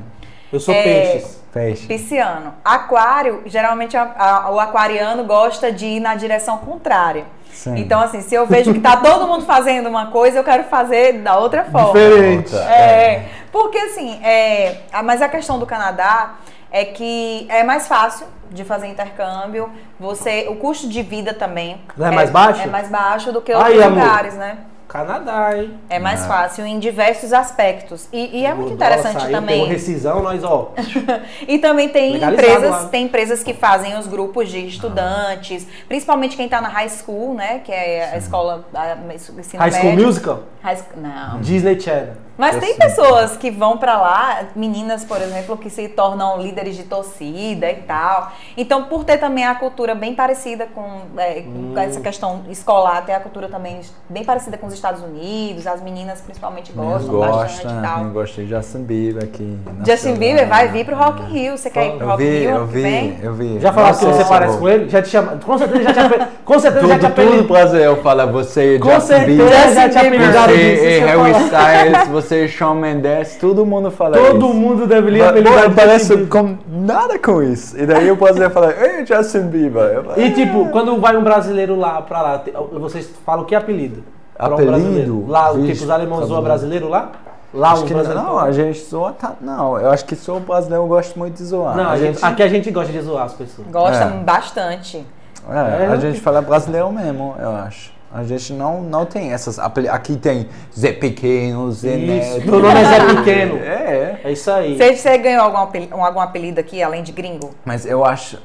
Eu 0.53 0.61
sou 0.61 0.75
É, 0.75 0.83
peixes. 0.83 1.37
Peixe. 1.53 1.87
Pisciano. 1.87 2.53
Aquário, 2.65 3.43
geralmente 3.47 3.97
a- 3.97 4.11
a- 4.19 4.51
o 4.51 4.59
aquariano 4.61 5.25
gosta 5.25 5.71
de 5.73 5.87
ir 5.87 6.01
na 6.01 6.15
direção 6.15 6.59
contrária. 6.59 7.25
Sim. 7.53 7.77
Então, 7.79 8.01
assim, 8.01 8.21
se 8.21 8.35
eu 8.35 8.45
vejo 8.47 8.75
que 8.75 8.81
tá 8.81 8.97
todo 8.99 9.27
mundo 9.27 9.47
fazendo 9.47 9.89
uma 9.89 10.07
coisa, 10.09 10.39
eu 10.39 10.45
quero 10.45 10.65
fazer 10.65 11.15
da 11.23 11.39
outra 11.39 11.65
forma. 11.65 11.93
Diferente. 11.99 12.55
Outra, 12.55 12.71
É, 12.71 13.25
porque 13.51 13.79
assim, 13.79 14.21
é, 14.23 14.79
a- 14.93 15.03
mas 15.03 15.23
a 15.23 15.29
questão 15.29 15.59
do 15.59 15.65
Canadá 15.65 16.33
é 16.81 16.85
que 16.85 17.47
é 17.49 17.63
mais 17.65 17.87
fácil 17.89 18.27
de 18.51 18.65
fazer 18.65 18.87
intercâmbio. 18.87 19.71
Você, 19.99 20.47
o 20.49 20.57
custo 20.57 20.89
de 20.89 21.03
vida 21.03 21.33
também 21.35 21.81
Lá 21.97 22.09
é 22.09 22.11
mais 22.11 22.31
baixo? 22.31 22.63
É 22.63 22.67
mais 22.67 22.89
baixo 22.89 23.33
do 23.33 23.41
que 23.41 23.53
outros 23.53 23.81
amor. 23.83 23.99
lugares, 23.99 24.35
né? 24.35 24.59
Canadá, 24.89 25.51
hein? 25.57 25.75
É 25.91 25.99
mais 25.99 26.23
Ah. 26.23 26.29
fácil 26.29 26.65
em 26.65 26.79
diversos 26.79 27.33
aspectos. 27.33 28.09
E, 28.13 28.39
e 28.41 28.47
é 28.47 28.55
muito 28.55 28.73
interessante 28.73 29.21
saiu, 29.21 29.33
também. 29.33 29.57
Pegou 29.61 29.69
rescisão, 29.73 30.23
nós, 30.23 30.45
ó. 30.45 30.73
E 31.49 31.59
também 31.59 31.89
tem 31.89 32.13
Legalizado 32.13 32.57
empresas, 32.57 32.83
lá. 32.83 32.89
tem 32.89 33.05
empresas 33.07 33.43
que 33.43 33.53
fazem 33.53 33.99
os 33.99 34.07
grupos 34.07 34.49
de 34.49 34.65
estudantes, 34.69 35.67
principalmente 35.89 36.37
quem 36.37 36.45
está 36.45 36.61
na 36.61 36.69
high 36.69 36.89
school, 36.89 37.35
né? 37.35 37.59
Que 37.65 37.73
é 37.73 38.11
a 38.13 38.17
escola 38.17 38.65
a, 38.73 38.97
ensino 39.13 39.61
High 39.61 39.73
School. 39.73 39.93
Musical? 39.93 40.43
High 40.63 40.79
não. 40.97 41.41
Disney 41.41 41.81
Channel. 41.81 42.26
Mas 42.39 42.55
Eu 42.55 42.61
tem 42.61 42.75
sei. 42.75 42.79
pessoas 42.79 43.37
que 43.37 43.51
vão 43.51 43.79
pra 43.79 43.97
lá, 44.01 44.41
meninas, 44.55 45.05
por 45.05 45.21
exemplo, 45.21 45.57
que 45.57 45.71
se 45.71 45.89
tornam 45.89 46.41
líderes 46.41 46.77
de 46.77 46.83
torcida 46.83 47.71
e 47.71 47.77
tal. 47.77 48.31
Então, 48.57 48.85
por 48.85 49.05
ter 49.05 49.17
também 49.19 49.47
a 49.47 49.55
cultura 49.55 49.95
bem 49.95 50.15
parecida 50.15 50.67
com, 50.75 51.01
é, 51.17 51.41
com 51.43 51.49
Hum. 51.49 51.79
essa 51.79 52.01
questão 52.01 52.43
escolar, 52.51 53.05
ter 53.07 53.13
a 53.15 53.21
cultura 53.21 53.49
também 53.49 53.81
bem 54.09 54.23
parecida 54.25 54.59
com 54.59 54.67
os 54.67 54.75
Estados 54.75 55.03
Unidos, 55.03 55.67
as 55.67 55.81
meninas 55.83 56.21
principalmente 56.21 56.73
gostam 56.73 57.19
bastante 57.21 57.75
e 57.75 57.81
tal. 57.83 58.05
eu 58.05 58.11
gosto 58.11 58.43
de 58.43 58.49
Justin 58.49 58.83
Bieber 58.83 59.25
aqui. 59.25 59.59
Justin 59.87 60.15
Bieber 60.17 60.47
vai 60.49 60.69
vir 60.69 60.85
pro 60.85 60.95
Rock 60.97 61.23
in 61.23 61.27
Rio. 61.27 61.57
Você 61.57 61.71
quer 61.71 61.87
ir 61.87 61.93
pro 61.97 62.05
Eu 62.07 62.11
Rock 62.11 62.23
in 62.23 62.27
vi, 62.27 62.39
Rio? 62.39 62.51
eu 62.51 62.67
vi, 62.67 62.83
vem? 62.83 63.19
eu 63.23 63.35
vi. 63.35 63.61
Já 63.61 63.73
falasse 63.73 64.05
que 64.05 64.13
você 64.13 64.25
parece 64.25 64.59
com 64.59 64.69
ele? 64.69 64.89
Já 64.91 65.01
te 65.03 65.09
chama. 65.09 65.39
Com 65.45 65.57
certeza 65.59 65.83
já 65.85 65.93
te 65.93 66.01
apel- 66.01 66.27
Com 66.45 66.59
certeza 66.59 66.87
já 66.87 66.95
te 66.95 67.01
Tudo, 67.01 67.11
tudo 67.11 67.23
apelidou. 67.23 67.45
prazer 67.49 67.83
eu 67.83 68.03
falo, 68.03 68.31
você, 68.33 68.79
Com 68.79 68.91
Justin 68.91 69.07
certeza 69.07 69.27
Bieber, 69.27 69.75
já 69.75 69.89
te 69.89 69.99
Bieber. 69.99 70.21
apelidaram 70.21 70.53
disso. 70.57 70.85
eu 70.85 71.23
Harry. 71.23 71.45
Styles, 71.47 72.09
você, 72.09 72.26
Shawn 72.49 72.75
Mendes, 72.75 73.37
todo 73.37 73.65
mundo 73.67 73.91
fala 73.91 74.17
Todo 74.17 74.47
isso. 74.47 74.55
mundo 74.55 74.87
deveria 74.87 75.25
Ba- 75.25 75.31
apelidar 75.31 75.69
Não 75.69 75.75
parece 75.75 76.17
com 76.27 76.57
nada 76.69 77.19
com 77.19 77.43
isso. 77.43 77.79
E 77.79 77.87
daí 77.87 78.09
eu 78.09 78.17
posso 78.17 78.35
falar, 78.51 78.73
ei, 78.83 79.05
Justin 79.07 79.43
Bieber. 79.49 79.83
Eu 79.83 80.05
falo, 80.05 80.21
E 80.21 80.31
tipo, 80.33 80.69
quando 80.71 81.01
vai 81.01 81.17
um 81.17 81.23
brasileiro 81.25 81.77
lá 81.77 82.01
pra 82.03 82.23
lá, 82.23 82.43
vocês 82.73 83.11
falam 83.25 83.45
que 83.45 83.55
apelido? 83.55 84.03
Pra 84.37 84.51
um 84.51 84.53
Apelido? 84.55 84.73
brasileiro. 84.73 85.25
Lá, 85.29 85.51
o 85.53 85.55
Vixe, 85.57 85.73
tipo, 85.73 85.85
os 85.85 85.91
alemãos 85.91 86.27
zoam 86.27 86.43
brasileiro 86.43 86.89
lá? 86.89 87.13
Lá 87.55 87.69
Acho 87.73 87.83
os 87.83 87.89
que 87.89 87.95
brasileiros. 87.95 88.25
não, 88.29 88.39
a 88.39 88.53
gente 88.53 88.79
zoa 88.85 89.13
tanto. 89.19 89.37
Não, 89.41 89.79
eu 89.81 89.91
acho 89.91 90.05
que 90.05 90.15
sou 90.15 90.39
brasileiro, 90.41 90.85
eu 90.85 90.89
gosto 90.89 91.19
muito 91.19 91.37
de 91.37 91.45
zoar. 91.45 91.75
Não, 91.75 91.89
a 91.89 91.97
gente, 91.97 92.23
aqui 92.23 92.43
a 92.43 92.49
gente 92.49 92.71
gosta 92.71 92.93
de 92.93 93.01
zoar 93.01 93.25
as 93.25 93.33
pessoas. 93.33 93.67
Gosta 93.69 94.05
É. 94.05 94.09
bastante. 94.11 95.07
É, 95.49 95.85
É, 95.85 95.87
a 95.87 95.97
gente 95.97 96.21
fala 96.21 96.43
brasileiro 96.43 96.93
mesmo, 96.93 97.35
eu 97.39 97.51
acho. 97.57 97.96
A 98.13 98.23
gente 98.25 98.53
não, 98.53 98.83
não 98.83 99.05
tem 99.05 99.33
essas. 99.33 99.59
Aqui 99.59 100.17
tem 100.17 100.49
Zé 100.79 100.93
Pequeno, 100.93 101.71
Zé 101.73 101.97
Neto. 101.97 102.47
meu 102.47 102.61
nome 102.61 102.81
é 102.81 102.85
Zé 102.85 103.15
Pequeno. 103.15 103.57
É, 103.67 104.21
É 104.25 104.33
isso 104.33 104.51
aí. 104.51 104.77
Você, 104.77 104.97
você 104.97 105.19
ganhou 105.19 105.43
algum 105.45 105.59
apelido, 105.59 105.95
algum 105.97 106.21
apelido 106.21 106.61
aqui, 106.61 106.83
além 106.83 107.03
de 107.03 107.13
gringo? 107.13 107.51
mas 107.65 107.85
eu 107.85 108.05
acho. 108.05 108.39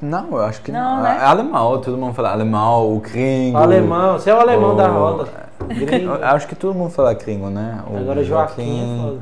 Não, 0.00 0.28
eu 0.32 0.42
acho 0.42 0.62
que 0.62 0.72
Não, 0.72 0.96
não. 0.96 1.02
né? 1.02 1.18
É 1.20 1.24
alemão, 1.26 1.78
todo 1.80 1.96
mundo 1.96 2.14
fala 2.14 2.30
alemão, 2.32 2.94
o 2.96 3.00
gringo. 3.00 3.58
Alemão, 3.58 4.12
você 4.18 4.30
é 4.30 4.34
o 4.34 4.40
alemão 4.40 4.72
o- 4.72 4.76
da 4.76 4.88
roda. 4.88 5.28
Gringo. 5.68 6.14
Eu 6.16 6.24
acho 6.24 6.46
que 6.48 6.54
todo 6.54 6.74
mundo 6.74 6.90
fala 6.90 7.12
gringo, 7.12 7.50
né? 7.50 7.80
O 7.90 7.98
Agora 7.98 8.24
Joaquim 8.24 8.80
é 8.98 9.02
foda. 9.02 9.18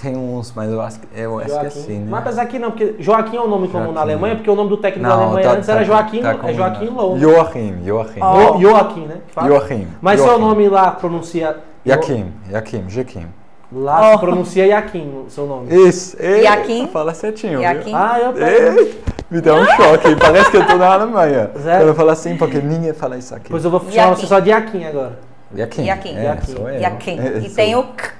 Tem 0.00 0.14
uns, 0.14 0.52
mas 0.54 0.70
eu, 0.70 0.80
acho, 0.80 1.00
eu 1.14 1.40
esqueci, 1.40 1.78
Joaquim. 1.80 1.98
né? 2.00 2.06
Mas 2.10 2.20
apesar 2.20 2.46
que 2.46 2.58
não, 2.58 2.70
porque 2.70 2.96
Joaquim 2.98 3.36
é 3.38 3.40
um 3.40 3.48
nome 3.48 3.66
comum 3.68 3.78
na 3.80 3.86
Joaquim. 3.92 4.00
Alemanha, 4.00 4.36
porque 4.36 4.50
o 4.50 4.54
nome 4.54 4.68
do 4.68 4.76
técnico 4.76 5.08
da 5.08 5.16
Não, 5.16 5.22
Alemanha 5.24 5.48
tá- 5.48 5.52
antes 5.54 5.66
tá- 5.66 5.72
era 5.72 5.84
Joaquim, 5.84 6.22
tá 6.22 6.36
é 6.44 6.52
Joaquim. 6.52 6.86
Low. 6.90 7.18
Joachim, 7.18 7.78
Joachim. 7.84 8.20
Ó. 8.20 8.52
Jo- 8.52 8.60
Joaquim, 8.60 9.06
né? 9.06 9.16
que 9.26 9.32
fala. 9.34 9.48
Joachim. 9.48 9.88
Mas 10.02 10.18
Joachim. 10.20 10.34
seu 10.34 10.40
nome 10.40 10.68
lá 10.68 10.90
pronuncia. 10.90 11.56
Joachim, 11.84 12.32
Joachim, 12.50 12.84
Joachim. 12.88 13.26
Lá 13.72 14.14
Oh. 14.14 14.18
pronuncia 14.18 14.68
Joaquim, 14.68 15.24
o 15.26 15.30
seu 15.30 15.46
nome. 15.46 15.74
Isso, 15.74 16.16
ei, 16.20 16.42
Joachim? 16.44 16.86
Fala 16.88 17.14
certinho, 17.14 17.62
Joachim? 17.62 17.84
viu? 17.84 17.96
Ah, 17.96 18.18
eu 18.20 18.46
Ei, 18.46 19.00
me 19.30 19.40
dá 19.40 19.54
um 19.54 19.64
choque, 19.64 20.14
parece 20.16 20.50
que 20.50 20.56
eu 20.58 20.66
tô 20.66 20.76
na 20.76 20.92
Alemanha. 20.92 21.50
Sério? 21.54 21.78
Quando 21.80 21.88
eu 21.88 21.94
falo 21.94 22.10
assim, 22.10 22.36
porque 22.36 22.58
ninguém 22.58 22.92
fala 22.92 23.16
isso 23.16 23.34
aqui. 23.34 23.48
Pois 23.48 23.64
eu 23.64 23.70
vou 23.70 23.80
chamar 23.80 23.92
Joaquim. 23.92 24.20
você 24.20 24.26
só 24.26 24.40
de 24.40 24.50
Joaquim 24.50 24.84
agora. 24.84 25.18
Joachim. 25.54 25.86
Joaquim. 25.86 26.16
É, 26.18 26.22
Joaquim. 26.24 26.52
sou 26.52 26.68
eu. 26.68 26.80
Joaquim. 26.80 27.18
É, 27.20 27.38
E 27.38 27.46
sou 27.46 27.54
tem 27.56 27.76
o 27.76 27.82
K, 27.84 28.10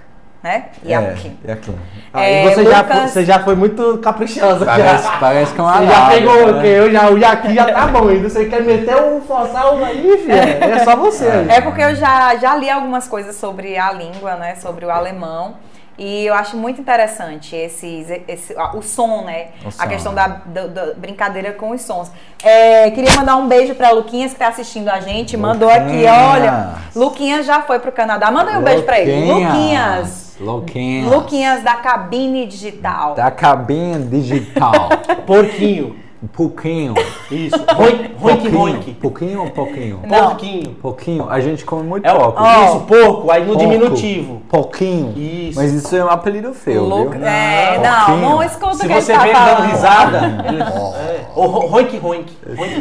né? 0.42 0.64
É, 0.86 0.94
Joaquim. 0.94 1.38
Joaquim. 1.44 1.74
Aí 2.12 2.32
É, 2.34 2.50
você, 2.50 2.64
já 2.64 2.80
Lucas- 2.80 2.96
foi, 2.98 3.08
você 3.08 3.24
já 3.24 3.38
foi 3.40 3.54
muito 3.54 3.98
caprichosa. 3.98 4.64
Parece, 4.64 5.04
já. 5.04 5.10
parece 5.18 5.54
que 5.54 5.60
é 5.60 5.62
uma 5.62 5.78
Você 5.78 5.86
já 5.86 6.06
pegou 6.08 6.48
o 6.48 6.52
né? 6.52 6.62
quê? 6.62 6.68
Eu 6.68 6.90
já, 6.92 7.10
o 7.10 7.18
Joaquim 7.18 7.54
já 7.54 7.72
tá 7.72 7.86
bom 7.88 8.08
ainda. 8.08 8.28
Você 8.28 8.44
quer 8.46 8.62
meter 8.62 8.96
um 8.96 9.20
um 9.74 9.84
aí, 9.84 10.16
filho? 10.18 10.32
É 10.32 10.78
só 10.84 10.96
você. 10.96 11.26
aí. 11.26 11.48
É 11.50 11.60
porque 11.60 11.82
eu 11.82 11.94
já, 11.94 12.34
já 12.36 12.56
li 12.56 12.70
algumas 12.70 13.06
coisas 13.06 13.36
sobre 13.36 13.76
a 13.76 13.92
língua, 13.92 14.36
né? 14.36 14.54
Sobre 14.56 14.84
o 14.84 14.90
alemão. 14.90 15.54
E 16.02 16.24
eu 16.24 16.32
acho 16.32 16.56
muito 16.56 16.80
interessante 16.80 17.54
esses, 17.54 18.08
esse, 18.26 18.54
ah, 18.56 18.74
o 18.74 18.80
som, 18.80 19.22
né? 19.22 19.48
O 19.62 19.70
som. 19.70 19.82
A 19.82 19.86
questão 19.86 20.14
da, 20.14 20.28
da- 20.46 20.66
da 20.66 20.94
brincadeira 20.94 21.52
com 21.52 21.72
os 21.72 21.82
sons. 21.82 22.10
É, 22.42 22.90
queria 22.90 23.14
mandar 23.16 23.36
um 23.36 23.46
beijo 23.46 23.74
pra 23.74 23.90
Luquinhas 23.90 24.32
que 24.32 24.38
tá 24.38 24.48
assistindo 24.48 24.88
a 24.88 24.98
gente. 25.00 25.36
Mandou 25.36 25.68
aqui, 25.68 25.82
Luquinhas. 25.84 26.16
olha. 26.32 26.68
Luquinhas 26.96 27.44
já 27.44 27.60
foi 27.60 27.78
pro 27.80 27.92
Canadá. 27.92 28.30
Manda 28.30 28.50
aí 28.52 28.56
um 28.56 28.62
beijo 28.62 28.82
pra 28.84 28.98
ele. 28.98 29.30
Luquinhas. 29.30 30.36
Luquinhas. 30.40 31.12
Luquinhas 31.12 31.62
da 31.62 31.74
cabine 31.74 32.46
digital. 32.46 33.14
Da 33.14 33.30
cabine 33.30 34.02
digital. 34.06 34.88
Porquinho. 35.26 35.96
Um 36.22 36.26
pouquinho. 36.26 36.92
Isso. 37.30 37.56
Roink, 37.74 38.10
roink, 38.18 38.50
pouquinho. 38.50 38.94
Pouquinho 39.00 39.40
ou 39.42 39.50
pouquinho? 39.50 40.00
Não. 40.06 40.28
Porquinho. 40.28 40.74
Pouquinho. 40.74 41.30
A 41.30 41.40
gente 41.40 41.64
come 41.64 41.82
muito 41.82 42.06
É 42.06 42.12
o, 42.12 42.18
pouco. 42.18 42.42
Ó. 42.42 42.64
Isso, 42.66 42.80
porco, 42.80 43.30
aí 43.30 43.40
no 43.40 43.54
Pouco. 43.54 43.60
diminutivo. 43.62 44.42
Pouquinho. 44.46 45.14
Isso. 45.16 45.58
Mas 45.58 45.72
isso 45.72 45.96
é 45.96 46.04
um 46.04 46.10
apelido 46.10 46.52
feio, 46.52 46.84
Lu- 46.84 47.08
viu? 47.08 47.24
É, 47.24 47.78
não, 47.82 48.04
Pouquinho. 48.06 48.28
não 48.28 48.42
escuta 48.42 48.66
o 48.72 48.74
Se 48.74 48.86
que 48.86 48.92
ele 48.92 49.00
você 49.00 49.12
tá 49.14 49.18
vem 49.20 49.32
dando 49.32 49.62
risada, 49.62 50.18
é. 51.00 51.20
Ou 51.34 51.46
ro- 51.46 51.66
roink, 51.68 51.96
roink. 51.96 52.36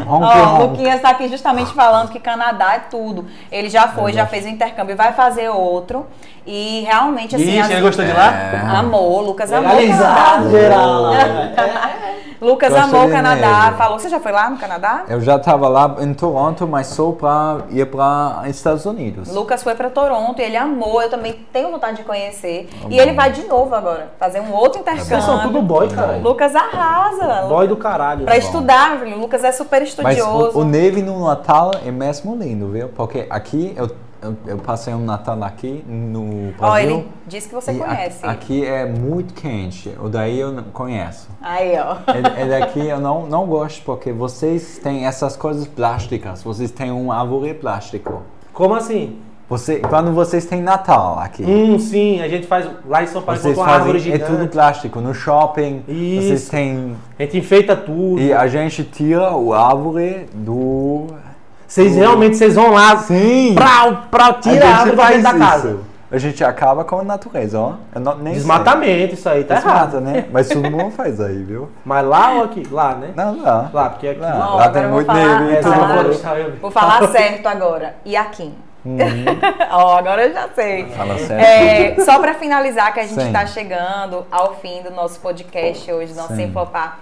o. 0.05 0.57
Luquinhas 0.63 1.01
tá 1.01 1.11
aqui 1.11 1.29
justamente 1.29 1.71
falando 1.73 2.09
que 2.09 2.19
Canadá 2.19 2.73
é 2.75 2.79
tudo. 2.91 3.25
Ele 3.49 3.69
já 3.69 3.87
foi, 3.87 4.11
já 4.11 4.25
fez 4.25 4.43
o 4.43 4.49
intercâmbio, 4.49 4.97
vai 4.97 5.13
fazer 5.13 5.47
outro. 5.47 6.05
E 6.45 6.83
realmente, 6.85 7.37
assim. 7.37 7.45
Ixi, 7.47 7.59
as- 7.59 7.69
ele 7.71 7.81
gostou 7.81 8.03
de 8.03 8.11
lá? 8.11 8.33
É. 8.33 8.57
Amor, 8.79 9.21
Lucas 9.21 9.53
amou. 9.53 9.71
o 9.71 9.75
Legalizado, 9.75 10.43
Canadá. 10.43 10.49
geral. 10.49 11.03
Lucas 12.41 12.73
amou 12.73 13.01
o 13.03 13.05
de 13.07 13.11
Canadá. 13.35 13.63
neve. 13.65 13.77
Falou, 13.77 13.99
você 13.99 14.09
já 14.09 14.19
foi 14.19 14.31
lá 14.31 14.49
no 14.49 14.57
Canadá? 14.57 15.03
Eu 15.07 15.21
já 15.21 15.35
estava 15.37 15.67
lá 15.67 15.95
em 15.99 16.13
Toronto, 16.13 16.67
mas 16.67 16.87
só 16.87 17.11
para 17.11 17.59
ir 17.69 17.85
para 17.89 18.43
Estados 18.47 18.85
Unidos. 18.85 19.29
Lucas 19.33 19.63
foi 19.63 19.75
pra 19.75 19.89
Toronto 19.89 20.39
e 20.39 20.43
ele 20.43 20.57
amou. 20.57 21.01
Eu 21.01 21.09
também 21.09 21.33
tenho 21.51 21.71
vontade 21.71 21.97
de 21.97 22.03
conhecer. 22.03 22.69
E 22.89 22.99
ele 22.99 23.13
vai 23.13 23.31
de 23.31 23.43
novo 23.45 23.73
agora, 23.75 24.11
fazer 24.19 24.39
um 24.39 24.53
outro 24.53 24.81
Vocês 24.83 25.23
são 25.23 25.39
tudo 25.41 25.59
intercâmbio. 25.59 25.61
boy, 25.61 25.87
cara. 25.89 26.17
Lucas 26.17 26.55
arrasa. 26.55 27.47
Boy 27.47 27.67
do 27.67 27.77
caralho. 27.77 28.25
Pra 28.25 28.37
estudar, 28.37 28.99
Lucas 29.17 29.43
é 29.43 29.51
super 29.51 29.79
Mas 29.81 29.89
estudioso. 29.89 30.57
o, 30.57 30.61
o 30.61 30.65
neve 30.65 31.01
no 31.01 31.25
Natal 31.25 31.71
é 31.85 31.91
mesmo 31.91 32.35
lindo, 32.35 32.69
viu? 32.69 32.89
Porque 32.89 33.25
aqui, 33.29 33.73
eu, 33.77 33.89
eu, 34.21 34.35
eu 34.47 34.57
passei 34.57 34.93
um 34.93 35.03
Natal 35.05 35.41
aqui 35.43 35.83
no 35.87 36.49
Ó, 36.59 36.71
Brasil. 36.71 36.89
ele 36.89 37.07
disse 37.27 37.47
que 37.49 37.55
você 37.55 37.71
e 37.73 37.81
a- 37.81 37.85
conhece. 37.85 38.25
aqui 38.25 38.65
é 38.65 38.85
muito 38.85 39.33
quente, 39.33 39.95
o 40.01 40.09
daí 40.09 40.39
eu 40.39 40.51
não 40.51 40.63
conheço. 40.63 41.29
Aí, 41.41 41.73
ó. 41.79 41.97
É, 42.11 42.41
é 42.43 42.59
daqui 42.59 42.85
eu 42.87 42.99
não, 42.99 43.25
não 43.27 43.45
gosto 43.45 43.81
porque 43.83 44.11
vocês 44.11 44.79
têm 44.83 45.05
essas 45.05 45.35
coisas 45.37 45.67
plásticas, 45.67 46.43
vocês 46.43 46.71
têm 46.71 46.91
um 46.91 47.11
árvore 47.11 47.53
plástico. 47.53 48.21
Como 48.53 48.75
assim? 48.75 49.17
Você, 49.47 49.79
quando 49.79 50.11
vocês 50.11 50.45
têm 50.45 50.61
Natal 50.61 51.17
aqui, 51.17 51.43
Hum, 51.43 51.79
sim, 51.79 52.21
a 52.21 52.27
gente 52.27 52.45
faz. 52.45 52.69
Lá 52.85 53.01
em 53.01 53.07
São 53.07 53.19
Paulo, 53.23 53.41
vocês 53.41 53.55
com 53.55 53.63
uma 53.63 53.71
árvore 53.71 53.97
fazem, 53.97 54.11
é 54.13 54.17
gigante. 54.17 54.31
tudo 54.37 54.47
plástico. 54.47 55.01
No 55.01 55.11
shopping, 55.11 55.81
vocês 55.87 56.41
Isso. 56.43 56.51
têm... 56.51 56.95
A 57.17 57.23
gente 57.23 57.37
enfeita 57.39 57.75
tudo. 57.75 58.21
E 58.21 58.31
a 58.31 58.47
gente 58.47 58.83
tira 58.83 59.35
o 59.35 59.51
árvore 59.51 60.27
do... 60.35 61.07
Vocês 61.69 61.95
realmente 61.95 62.35
vocês 62.35 62.55
vão 62.55 62.71
lá. 62.71 62.97
Sim! 62.97 63.53
Prau, 63.53 64.05
prau, 64.09 64.33
tira 64.41 64.65
a, 64.67 64.75
árvore 64.77 64.95
pra 64.95 65.07
dentro 65.09 65.23
da 65.23 65.33
casa. 65.37 65.69
isso. 65.69 65.89
A 66.11 66.17
gente 66.17 66.43
acaba 66.43 66.83
com 66.83 66.97
a 66.99 67.03
natureza, 67.03 67.59
ó. 67.59 67.73
Eu 67.93 68.01
não, 68.01 68.15
nem 68.15 68.33
sei. 68.33 68.33
Desmatamento, 68.33 69.13
isso 69.13 69.29
aí 69.29 69.43
tá 69.43 69.53
Desmata, 69.55 69.77
errado. 69.77 70.01
né? 70.01 70.25
Mas 70.31 70.49
todo 70.49 70.71
mundo 70.71 70.89
faz 70.89 71.21
aí, 71.21 71.43
viu? 71.43 71.69
Mas 71.85 72.03
lá 72.03 72.31
ou 72.31 72.43
aqui? 72.45 72.67
Lá, 72.71 72.95
né? 72.95 73.11
Não, 73.15 73.39
lá. 73.43 73.69
Lá, 73.71 73.89
porque 73.91 74.07
aqui. 74.07 74.19
Lá, 74.19 74.55
lá 74.55 74.69
tem 74.69 74.81
vou 74.81 74.91
muito 74.93 75.05
falar- 75.05 75.39
neve 75.41 75.55
É, 75.55 75.61
e 75.61 76.39
eu- 76.41 76.55
Vou 76.59 76.71
falar 76.71 77.07
certo 77.09 77.45
agora. 77.45 77.95
Iaquim. 78.03 78.55
Ó, 79.71 79.97
agora 79.97 80.25
eu 80.25 80.33
já 80.33 80.49
sei. 80.55 80.85
Fala 80.87 81.17
certo. 81.19 81.43
É, 81.43 81.95
só 82.03 82.17
pra 82.17 82.33
finalizar, 82.33 82.91
que 82.91 82.99
a 83.01 83.05
gente 83.05 83.21
Sim. 83.21 83.31
tá 83.31 83.45
chegando 83.45 84.25
ao 84.31 84.55
fim 84.55 84.81
do 84.81 84.89
nosso 84.89 85.19
podcast 85.19 85.91
hoje, 85.91 86.13
não 86.15 86.27
Sim. 86.27 86.35
sem 86.35 86.51
flopar. 86.51 86.97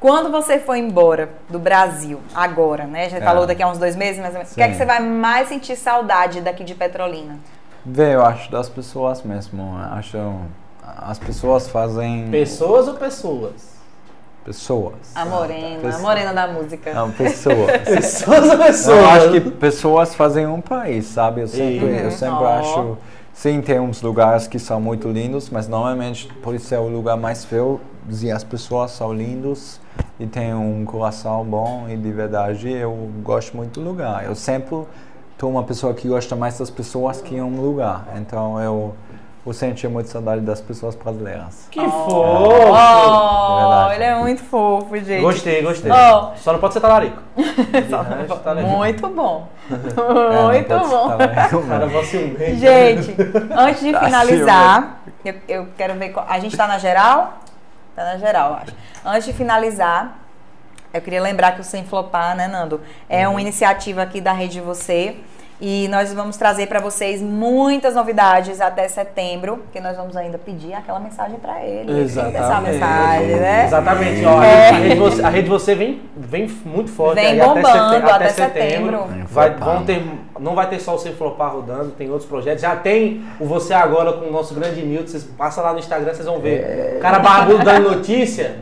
Quando 0.00 0.30
você 0.30 0.58
foi 0.60 0.78
embora 0.78 1.28
do 1.48 1.58
Brasil, 1.58 2.20
agora, 2.34 2.84
né? 2.84 3.08
Já 3.08 3.18
É. 3.18 3.20
falou 3.20 3.46
daqui 3.46 3.62
a 3.62 3.68
uns 3.68 3.78
dois 3.78 3.96
meses, 3.96 4.20
mais 4.20 4.32
ou 4.32 4.38
menos. 4.38 4.52
O 4.52 4.54
que 4.54 4.62
é 4.62 4.68
que 4.68 4.74
você 4.76 4.84
vai 4.84 5.00
mais 5.00 5.48
sentir 5.48 5.74
saudade 5.76 6.40
daqui 6.40 6.62
de 6.62 6.74
Petrolina? 6.74 7.36
Vê, 7.84 8.14
eu 8.14 8.24
acho 8.24 8.50
das 8.50 8.68
pessoas 8.68 9.22
mesmo. 9.22 9.76
Acho. 9.92 10.16
As 11.00 11.18
pessoas 11.18 11.68
fazem. 11.68 12.28
Pessoas 12.30 12.86
ou 12.86 12.94
pessoas? 12.94 13.76
Pessoas. 14.44 14.94
A 15.14 15.24
morena, 15.26 15.76
a 15.78 15.80
Pessoa- 15.82 16.02
morena 16.02 16.32
da 16.32 16.46
música. 16.48 16.94
Não, 16.94 17.10
pessoas. 17.10 17.70
Pessoas 17.84 18.48
ou 18.50 18.56
pessoas? 18.58 18.96
Eu 18.98 19.06
acho 19.10 19.30
que 19.32 19.40
pessoas 19.50 20.14
fazem 20.14 20.46
um 20.46 20.60
país, 20.60 21.06
sabe? 21.06 21.42
Eu 21.42 21.48
sempre, 21.48 22.04
eu 22.04 22.10
sempre 22.10 22.44
Ó. 22.44 22.58
acho. 22.58 22.98
Sim, 23.34 23.60
tem 23.60 23.78
uns 23.78 24.00
lugares 24.00 24.46
que 24.46 24.58
são 24.58 24.80
muito 24.80 25.08
lindos, 25.08 25.50
mas 25.50 25.68
normalmente 25.68 26.32
pode 26.42 26.60
ser 26.60 26.76
o 26.78 26.88
lugar 26.88 27.16
mais 27.16 27.44
feio 27.44 27.80
e 28.10 28.30
as 28.30 28.42
pessoas 28.44 28.90
são 28.92 29.12
lindos 29.12 29.80
e 30.18 30.26
têm 30.26 30.54
um 30.54 30.84
coração 30.84 31.44
bom 31.44 31.86
e 31.88 31.96
de 31.96 32.12
verdade 32.12 32.70
eu 32.70 32.92
gosto 33.22 33.56
muito 33.56 33.80
do 33.80 33.88
lugar. 33.88 34.24
Eu 34.24 34.34
sempre 34.34 34.84
tô 35.36 35.48
uma 35.48 35.62
pessoa 35.62 35.94
que 35.94 36.08
gosta 36.08 36.34
mais 36.34 36.58
das 36.58 36.70
pessoas 36.70 37.20
que 37.20 37.40
um 37.40 37.60
lugar. 37.60 38.06
Então 38.16 38.60
eu 38.60 38.94
vou 39.44 39.54
sentir 39.54 39.88
muita 39.88 40.10
saudade 40.10 40.40
das 40.42 40.60
pessoas 40.60 40.94
brasileiras. 40.94 41.66
Que 41.70 41.80
fofo! 41.80 42.10
Oh, 42.16 43.58
verdade. 43.58 43.94
ele 43.94 44.04
é 44.04 44.14
muito 44.18 44.42
fofo, 44.42 44.96
gente. 44.98 45.22
Gostei, 45.22 45.62
gostei. 45.62 45.90
Oh. 45.90 46.36
Só 46.36 46.52
não 46.52 46.60
pode 46.60 46.74
ser 46.74 46.80
talarico. 46.80 47.22
Só 47.88 48.02
não 48.02 48.38
tá. 48.38 48.54
Muito 48.56 49.08
bom. 49.08 49.46
É, 49.70 50.42
Muito 50.52 50.88
bom. 50.88 51.08
Cara, 51.08 51.88
Gente, 52.56 53.16
antes 53.56 53.80
de 53.82 53.92
Tá 53.92 54.00
finalizar, 54.04 55.00
eu, 55.24 55.34
eu 55.48 55.66
quero 55.76 55.94
ver. 55.94 56.10
qual- 56.10 56.26
A 56.28 56.38
gente 56.38 56.56
tá 56.56 56.66
na 56.66 56.78
geral? 56.78 57.38
Tá 57.98 58.04
na 58.04 58.16
geral, 58.16 58.54
acho. 58.62 58.72
Antes 59.04 59.24
de 59.26 59.32
finalizar, 59.32 60.18
eu 60.94 61.02
queria 61.02 61.20
lembrar 61.20 61.56
que 61.56 61.60
o 61.62 61.64
Sem 61.64 61.84
Flopar, 61.84 62.36
né, 62.36 62.46
Nando? 62.46 62.80
É 63.08 63.26
Uhum. 63.26 63.34
uma 63.34 63.40
iniciativa 63.40 64.00
aqui 64.02 64.20
da 64.20 64.30
Rede 64.32 64.60
Você. 64.60 65.16
E 65.60 65.88
nós 65.88 66.12
vamos 66.14 66.36
trazer 66.36 66.68
para 66.68 66.78
vocês 66.78 67.20
muitas 67.20 67.96
novidades 67.96 68.60
até 68.60 68.86
setembro, 68.86 69.64
que 69.72 69.80
nós 69.80 69.96
vamos 69.96 70.16
ainda 70.16 70.38
pedir 70.38 70.72
aquela 70.72 71.00
mensagem 71.00 71.36
para 71.40 71.64
ele. 71.64 72.04
Essa 72.04 72.28
Exatamente. 72.28 72.72
mensagem, 72.74 73.26
né? 73.36 73.64
Exatamente. 73.66 74.24
Ó, 74.24 74.40
É. 74.42 74.68
a, 74.68 74.72
rede 74.74 74.94
você, 75.00 75.22
a 75.24 75.28
rede 75.28 75.48
você 75.48 75.74
vem, 75.74 76.00
vem 76.16 76.46
muito 76.64 76.90
forte 76.92 77.16
Vem 77.16 77.26
aí 77.32 77.40
bombando 77.40 77.66
até, 77.66 77.90
sete- 77.98 78.10
até 78.12 78.28
setembro. 78.28 79.04
Vai, 79.28 79.50
vão 79.50 79.84
ter, 79.84 80.00
não 80.38 80.54
vai 80.54 80.68
ter 80.68 80.78
só 80.78 80.94
o 80.94 80.98
Sem 80.98 81.12
Flopar 81.14 81.52
rodando, 81.54 81.90
tem 81.90 82.08
outros 82.08 82.28
projetos. 82.28 82.62
Já 82.62 82.76
tem 82.76 83.24
o 83.40 83.44
Você 83.46 83.74
Agora 83.74 84.12
com 84.12 84.26
o 84.26 84.32
nosso 84.32 84.54
grande 84.54 84.80
Milton. 84.82 85.08
Vocês 85.08 85.24
passam 85.24 85.64
lá 85.64 85.72
no 85.72 85.80
Instagram, 85.80 86.14
vocês 86.14 86.26
vão 86.26 86.38
ver. 86.38 86.94
O 86.98 87.00
cara 87.00 87.18
barbudo 87.18 87.64
dando 87.64 87.90
notícia, 87.96 88.58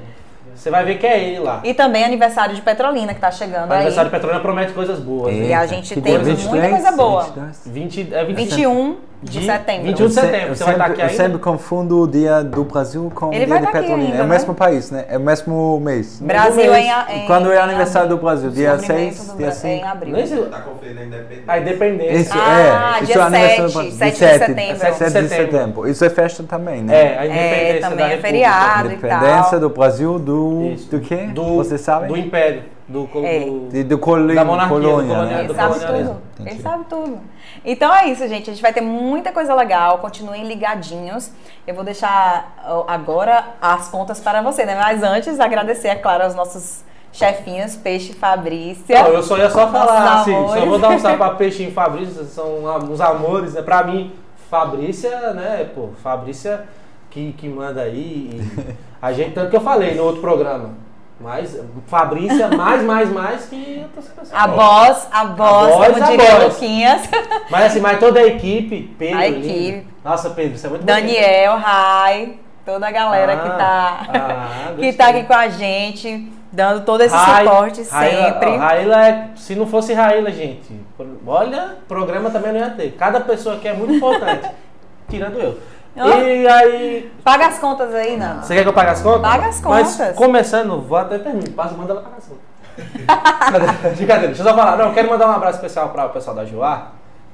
você 0.57 0.71
vai 0.71 0.85
ver 0.85 0.99
que 0.99 1.07
é 1.07 1.23
ele 1.23 1.39
lá. 1.41 1.61
E 1.65 1.75
também 1.75 2.05
aniversário 2.05 2.55
de 2.55 2.63
Petrolina, 2.63 3.13
que 3.15 3.21
tá 3.21 3.31
chegando 3.31 3.71
O 3.71 3.73
aniversário 3.75 4.01
aí. 4.01 4.05
de 4.07 4.11
Petrolina 4.11 4.41
promete 4.41 4.73
coisas 4.73 4.99
boas. 4.99 5.35
né? 5.35 5.47
E 5.47 5.53
a 5.55 5.67
gente 5.67 6.01
tem 6.01 6.19
muita 6.19 6.69
coisa 6.69 6.93
boa. 6.93 7.23
22? 7.25 7.63
20, 7.67 8.15
é 8.15 8.25
20, 8.25 8.37
21 8.37 8.97
de, 9.23 9.41
De- 9.41 9.47
setembro. 9.47 9.83
21 9.87 9.95
de 9.97 10.03
Eu 10.03 10.09
se- 10.11 10.15
setembro, 10.21 10.49
eu 10.49 10.55
você 10.55 10.65
vai 10.65 10.73
estar 10.75 10.85
sempre- 10.87 10.93
aqui 10.93 11.01
Eu 11.01 11.05
ainda? 11.07 11.23
sempre 11.23 11.39
confundo 11.39 12.01
o 12.03 12.07
dia 12.07 12.43
do 12.45 12.65
Brasil 12.65 13.11
com 13.15 13.33
Ele 13.33 13.45
o 13.45 13.47
dia 13.47 13.59
de 13.59 13.65
aqui 13.65 13.73
Petrolina. 13.73 14.05
ainda, 14.05 14.17
é 14.19 14.21
o 14.21 14.27
né? 14.27 14.35
mesmo 14.35 14.55
país, 14.55 14.91
né? 14.91 15.05
É 15.09 15.17
o 15.17 15.21
mesmo 15.21 15.81
mês. 15.81 16.21
Brasil 16.21 16.75
em, 16.75 16.91
a- 16.91 17.07
em 17.11 17.27
Quando 17.27 17.51
é 17.51 17.57
em 17.57 17.59
aniversário 17.59 18.09
do 18.11 18.17
Brasil? 18.19 18.51
Dia 18.51 18.77
Descobrimento 18.77 19.15
6, 19.17 19.29
do 19.33 19.37
dia 19.39 19.47
Bra- 19.47 19.55
5? 19.55 19.67
É 19.67 19.77
em 19.79 19.83
abril. 19.85 20.15
Nem 20.17 20.27
sei- 20.27 20.45
Tá 20.45 20.61
conferindo 20.61 21.01
a 21.01 21.05
independência. 21.05 21.45
A 21.49 21.59
independência. 21.59 22.17
Isso, 22.19 22.33
Ah, 22.39 22.61
é. 22.99 23.03
Isso 23.03 23.07
dia 23.13 23.17
é 23.17 23.25
aniversário 23.25 23.63
do 23.65 23.71
7, 23.71 23.75
Brasil. 23.75 23.93
7 23.99 24.13
de 24.13 24.19
7 24.19 24.39
setembro. 24.39 24.77
7 24.79 24.93
de 24.93 24.99
7 24.99 25.23
de 25.23 25.29
setembro. 25.29 25.53
setembro. 25.53 25.89
Isso 25.89 26.05
é 26.05 26.11
festa 26.11 26.43
também, 26.45 26.83
né? 26.83 26.95
É, 26.95 27.19
a 27.19 27.27
independência 27.27 27.77
É, 27.77 27.81
também 27.81 27.97
da 28.07 28.13
é 28.13 28.17
feriado. 28.19 28.89
e 28.91 28.95
Independência 28.95 29.59
do 29.59 29.71
Brasil 29.71 30.19
do. 30.19 30.71
Isso. 30.75 30.91
Do 30.91 31.01
quê? 31.01 31.17
Do, 31.33 31.57
Você 31.57 31.79
sabe? 31.79 32.09
Do 32.09 32.17
Império. 32.17 32.63
Do, 32.89 33.07
col- 33.09 33.25
É. 33.25 33.41
do- 33.41 33.85
do 33.85 33.99
colo- 33.99 34.33
Da 34.33 34.45
monarquia, 34.45 34.79
do 34.79 34.83
colônia, 34.87 35.15
colonial- 35.15 35.25
né? 35.27 35.39
Ele 35.41 35.49
do 35.49 35.55
sabe 35.55 35.73
colonialismo. 35.75 36.15
tudo. 36.15 36.23
Entendi. 36.41 36.51
Ele 36.51 36.63
sabe 36.63 36.85
tudo. 36.89 37.19
Então 37.65 37.93
é 37.95 38.07
isso, 38.09 38.29
gente. 38.29 38.49
A 38.49 38.53
gente 38.53 38.63
vai 38.63 38.73
ter 38.73 38.81
muita 38.81 39.33
coisa 39.33 39.55
legal. 39.55 39.99
Continuem 39.99 40.47
ligadinhos. 40.47 41.33
Eu 41.67 41.75
vou 41.75 41.83
deixar 41.83 42.85
agora 42.87 43.45
as 43.61 43.89
contas 43.89 44.21
para 44.21 44.41
você, 44.41 44.65
né? 44.65 44.77
Mas 44.81 45.03
antes, 45.03 45.41
agradecer, 45.41 45.89
é 45.89 45.95
claro, 45.97 46.23
aos 46.25 46.35
nossos 46.37 46.85
chefinhos, 47.13 47.75
Peixe 47.75 48.13
e 48.13 48.15
Fabrícia. 48.15 49.03
Não, 49.03 49.09
eu 49.09 49.23
só 49.23 49.37
ia 49.37 49.51
só 49.51 49.67
falar 49.69 50.21
assim, 50.21 50.35
amores. 50.35 50.61
só 50.61 50.67
vou 50.67 50.79
dar 50.79 50.91
um 50.91 50.99
salve 50.99 51.17
pra 51.17 51.31
Peixinho 51.35 51.71
e 51.71 51.73
Fabrício, 51.73 52.25
são 52.27 52.59
uns 52.89 53.01
amores, 53.01 53.55
né? 53.55 53.63
Pra 53.63 53.83
mim, 53.83 54.13
Fabrícia, 54.49 55.33
né, 55.33 55.69
pô, 55.75 55.89
Fabrícia 56.03 56.65
que, 57.11 57.33
que 57.33 57.49
manda 57.49 57.81
aí. 57.83 58.31
e 58.33 58.77
a 59.03 59.13
gente, 59.13 59.33
tanto 59.33 59.51
que 59.51 59.57
eu 59.57 59.61
falei 59.61 59.95
no 59.95 60.05
outro 60.05 60.21
programa. 60.21 60.86
Mas 61.19 61.59
Fabrícia, 61.87 62.49
mais, 62.49 62.83
mais, 62.83 63.11
mais 63.11 63.47
que 63.47 63.81
outras 63.83 64.05
pessoas. 64.09 64.33
A 64.35 64.47
boss, 64.47 65.09
a 65.11 65.27
como 65.27 66.05
a 66.05 66.11
diria 66.11 66.31
boss. 66.41 66.45
Luquinhas. 66.55 67.09
Mas 67.51 67.65
assim, 67.65 67.81
mas 67.81 67.99
toda 67.99 68.21
a 68.21 68.27
equipe, 68.27 68.95
Pedro. 68.99 69.19
A 69.19 69.27
lindo. 69.27 69.47
equipe. 69.47 69.87
Nossa, 70.05 70.31
Pedro, 70.31 70.59
você 70.59 70.67
é 70.67 70.71
muito 70.71 70.85
bonito. 70.85 70.95
Daniel, 71.01 71.57
Rai, 71.57 72.35
toda 72.67 72.87
a 72.87 72.91
galera 72.91 73.35
que 73.37 73.49
Ah, 73.49 73.57
tá, 73.57 74.07
ah, 74.13 74.73
que 74.79 74.93
tá 74.93 75.09
aqui 75.09 75.23
com 75.25 75.33
a 75.33 75.49
gente, 75.49 76.31
dando 76.53 76.85
todo 76.85 77.01
esse 77.01 77.15
Rai- 77.17 77.45
suporte 77.45 77.83
Raíla- 77.91 78.33
sempre. 78.33 78.57
Raíla 78.57 79.07
é, 79.09 79.29
se 79.37 79.55
não 79.55 79.67
fosse 79.67 79.95
Raíla, 79.95 80.31
gente, 80.31 80.79
olha, 81.27 81.77
programa 81.89 82.31
também 82.31 82.53
não 82.53 82.61
ia 82.61 82.71
ter. 82.71 82.91
Cada 82.93 83.21
pessoa 83.21 83.55
aqui 83.57 83.67
é 83.69 83.73
muito 83.73 83.95
importante, 83.95 84.51
tirando 85.09 85.39
eu. 85.39 85.59
E 85.97 86.47
aí, 86.47 87.13
Paga 87.25 87.47
as 87.47 87.59
contas 87.59 87.95
aí, 87.95 88.17
Nando. 88.17 88.45
você 88.45 88.55
quer 88.55 88.63
que 88.63 88.69
eu 88.69 88.73
pague 88.75 88.91
as 88.91 89.01
contas? 89.03 89.23
Paga 89.23 89.47
as 89.47 89.61
Mas 89.63 89.97
contas. 89.97 90.17
começando, 90.17 90.81
vou 90.83 90.99
até 90.99 91.19
terminar, 91.19 91.51
passa, 91.57 91.75
manda 91.75 91.93
ela 91.93 92.03
pagar 92.03 92.19
as 92.19 92.27
contas. 92.27 92.45
Brincadeira, 93.97 94.27
deixa 94.29 94.43
eu 94.43 94.47
só 94.47 94.55
falar. 94.55 94.77
Não, 94.77 94.89
eu 94.89 94.93
quero 94.93 95.09
mandar 95.09 95.29
um 95.29 95.33
abraço 95.33 95.57
especial 95.57 95.89
para 95.89 96.05
o 96.07 96.11
pessoal 96.11 96.37
da 96.37 96.45
Joá. 96.45 96.89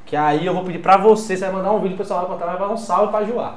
Que 0.06 0.14
aí 0.14 0.46
eu 0.46 0.54
vou 0.54 0.62
pedir 0.64 0.78
pra 0.78 0.96
você, 0.96 1.36
você 1.36 1.44
vai 1.46 1.54
mandar 1.54 1.72
um 1.72 1.80
vídeo 1.80 1.96
pro 1.96 2.04
pessoal 2.04 2.20
vai 2.20 2.30
contar, 2.30 2.46
vai 2.46 2.58
dar 2.58 2.68
um 2.72 2.76
salve 2.76 3.10
pra 3.10 3.24
Joá. 3.24 3.54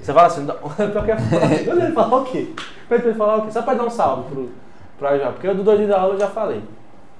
Você 0.00 0.12
fala 0.12 0.26
assim, 0.28 0.44
não, 0.44 0.54
pior 0.90 1.04
que 1.04 1.10
é 1.10 1.16
foda. 1.16 1.64
Quando 1.64 1.82
ele 1.82 1.92
falar 1.92 2.16
o 2.16 2.24
quê? 2.24 2.54
Pra 2.88 2.96
ele 2.98 3.14
falar 3.14 3.36
o 3.36 3.42
quê? 3.42 3.50
Só 3.50 3.62
pra 3.62 3.74
dar 3.74 3.84
um 3.84 3.90
salve 3.90 4.22
pro, 4.30 4.50
pra 4.98 5.18
Joá. 5.18 5.32
Porque 5.32 5.48
o 5.48 5.54
do 5.54 5.64
doidinho 5.64 5.88
da 5.88 6.00
aula 6.00 6.14
eu 6.14 6.20
já 6.20 6.28
falei. 6.28 6.62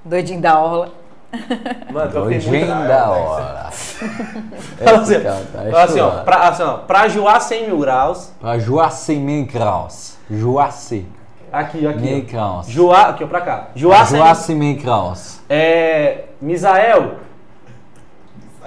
Doidinho 0.04 0.40
da 0.40 0.58
orla. 0.60 0.90
Mano, 1.92 2.10
Doidinho 2.10 2.66
da 2.88 3.10
hora. 3.10 3.70
Fala 3.70 4.98
assim, 5.00 5.20
tá 5.20 5.82
assim, 5.82 6.00
ó, 6.00 6.10
pra, 6.22 6.48
assim, 6.48 6.62
ó, 6.62 6.72
pra 6.78 7.08
Joá 7.08 7.40
100 7.40 7.66
mil 7.66 7.78
graus. 7.78 8.32
Pra 8.40 8.58
Joacim 8.58 9.20
mil 9.20 9.46
graus. 9.46 10.16
Joacim 10.30 11.06
Aqui, 11.52 11.86
aqui. 11.86 11.98
mil 12.00 12.22
graus. 12.24 12.66
Joá, 12.66 13.08
aqui, 13.10 13.24
ó, 13.24 13.26
pra 13.26 13.40
cá. 13.40 13.68
Joá 13.74 14.04
100 14.04 14.18
Joacim 14.18 14.54
mil 14.54 14.76
graus. 14.80 15.40
É. 15.48 16.24
Misael, 16.40 17.16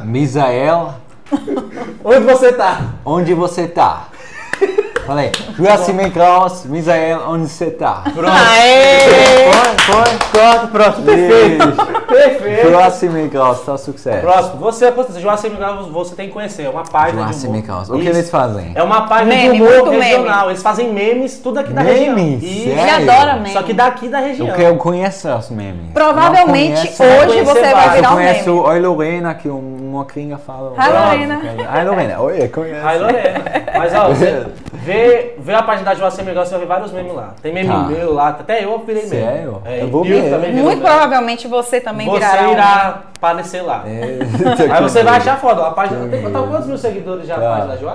Misael, 0.01 0.93
onde 2.03 2.19
você 2.21 2.53
tá? 2.53 2.81
onde 3.05 3.33
você 3.33 3.67
tá? 3.67 4.07
Falei, 5.07 5.31
Joacim 5.57 5.93
mil 5.93 6.09
graus. 6.09 6.65
Misael, 6.65 7.21
onde 7.29 7.47
você 7.47 7.71
tá? 7.71 8.03
Pronto. 8.13 8.29
Aê! 8.29 9.49
Foi, 9.49 10.03
foi. 10.03 10.17
Pronto, 10.31 10.67
pronto. 10.67 11.01
Perfeito. 11.01 12.07
Perfeito. 12.07 12.69
Joacim 12.71 13.07
mil 13.09 13.29
graus, 13.29 13.61
tá 13.65 13.77
sucesso. 13.77 14.19
Próximo. 14.19 14.57
Você, 14.57 14.93
Joá 15.19 15.37
100 15.37 15.49
mil 15.51 15.59
graus, 15.59 15.87
você 15.87 16.13
tem 16.13 16.27
que 16.27 16.33
conhecer. 16.33 16.63
É 16.63 16.69
uma 16.69 16.83
página 16.83 17.21
de 17.23 17.29
Joacim 17.29 17.47
humor. 17.47 17.55
mil 17.57 17.65
graus. 17.65 17.89
O 17.89 17.97
que 17.97 18.05
eles 18.07 18.29
fazem? 18.29 18.73
É 18.75 18.83
uma 18.83 19.07
página 19.07 19.33
Meme, 19.33 19.55
de 19.57 19.61
humor 19.63 19.71
muito 19.77 19.89
meme. 19.91 20.03
regional. 20.03 20.49
Eles 20.49 20.61
fazem 20.61 20.91
memes, 20.93 21.39
tudo 21.39 21.59
aqui 21.61 21.71
da 21.71 21.81
região. 21.81 22.13
Memes? 22.15 22.43
Isso. 22.43 22.69
Ele 22.69 22.81
Sério? 22.81 23.11
adora 23.11 23.33
mesmo. 23.37 23.53
Só 23.53 23.63
que 23.63 23.73
daqui 23.73 24.09
da 24.09 24.19
região. 24.19 24.47
Eu 24.49 24.55
quero 24.55 24.75
conhecer 24.75 25.31
os 25.33 25.49
memes. 25.49 25.91
Provavelmente 25.93 26.85
Não 26.85 26.97
conheço. 26.97 27.03
hoje 27.03 27.41
você 27.43 27.61
vai 27.61 27.73
vários. 27.73 27.95
virar 27.95 28.07
Eu 28.07 28.11
um 28.11 28.15
conheço 28.15 28.49
meme. 28.49 28.59
Oi 28.67 28.79
Lorena, 28.81 29.33
que 29.35 29.47
uma 29.47 30.03
gringa 30.03 30.37
fala. 30.37 30.73
Hi, 30.77 30.89
Lorena. 30.89 31.41
Ai 31.69 31.85
Lorena, 31.85 32.19
oi, 32.19 32.47
conhece. 32.49 32.81
Ai, 32.85 32.99
Lorena. 32.99 33.41
Mas 33.77 33.93
ó, 33.95 34.07
você 34.09 34.45
vê, 34.73 34.96
vê 35.39 35.53
a 35.53 35.63
página 35.63 35.85
da 35.89 35.95
Joá 35.95 36.09
100 36.11 36.25
mil 36.25 36.33
graus, 36.33 36.47
você 36.49 36.55
vai 36.55 36.61
ver 36.65 36.67
vários 36.67 36.91
memes 36.91 37.13
lá. 37.13 37.33
Tem 37.41 37.53
meme 37.53 37.69
Tá. 37.69 37.77
meu 37.83 38.13
lá, 38.13 38.29
até 38.29 38.63
eu 38.63 38.77
virei 38.79 39.03
meme. 39.07 39.23
Sério? 39.23 39.61
É, 39.65 39.81
Eu 39.81 39.87
vou 39.89 40.03
ver. 40.03 40.29
também 40.29 40.53
Muito 40.53 40.81
provavelmente 40.81 41.47
você 41.47 41.79
também 41.81 42.07
Você 42.07 42.19
virará 42.19 42.47
um 42.47 42.51
irá 42.53 43.01
aparecer 43.17 43.61
lá. 43.61 43.83
É, 43.85 44.19
Aí 44.73 44.81
você 44.83 45.03
vai 45.03 45.17
achar 45.17 45.39
foda. 45.39 45.65
A 45.67 45.71
página 45.71 46.07
tem 46.07 46.23
tá, 46.23 46.39
quantos 46.39 46.67
mil 46.67 46.77
seguidores 46.77 47.27
já 47.27 47.35
a 47.35 47.39
Tá. 47.39 47.49
página 47.49 47.67
da 47.67 47.77
Joá? 47.77 47.93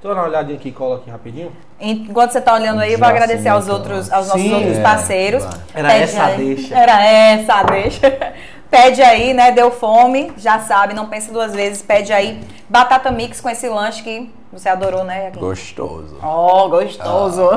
Deixa 0.00 0.10
eu 0.10 0.14
dar 0.14 0.20
uma 0.20 0.28
olhadinha 0.28 0.56
aqui, 0.56 0.70
cola 0.70 0.96
aqui 0.96 1.10
rapidinho. 1.10 1.50
Enquanto 1.80 2.30
você 2.30 2.40
tá 2.40 2.54
olhando 2.54 2.80
aí, 2.80 2.92
eu 2.92 2.98
vou 2.98 3.08
Já 3.08 3.14
agradecer 3.14 3.48
aos 3.48 3.68
outros, 3.68 4.12
aos 4.12 4.28
nossos 4.28 4.42
Sim, 4.42 4.54
outros 4.54 4.78
é, 4.78 4.80
parceiros. 4.82 5.44
Era 5.74 5.88
Pede 5.88 6.02
essa 6.04 6.22
a 6.22 6.26
aí- 6.26 6.36
deixa. 6.54 6.74
Era 6.78 7.04
essa 7.04 7.54
a 7.54 7.62
deixa. 7.64 8.32
Pede 8.70 9.02
aí, 9.02 9.32
né? 9.34 9.50
Deu 9.50 9.70
fome, 9.72 10.30
já 10.36 10.58
sabe, 10.60 10.92
não 10.94 11.06
pense 11.06 11.32
duas 11.32 11.52
vezes. 11.54 11.82
Pede 11.82 12.12
aí 12.12 12.38
batata 12.68 13.10
mix 13.10 13.40
com 13.40 13.48
esse 13.48 13.68
lanche 13.68 14.02
que 14.04 14.30
você 14.50 14.70
adorou, 14.70 15.04
né? 15.04 15.24
Joaquim? 15.24 15.40
Gostoso. 15.40 16.16
Oh, 16.22 16.68
gostoso. 16.70 17.50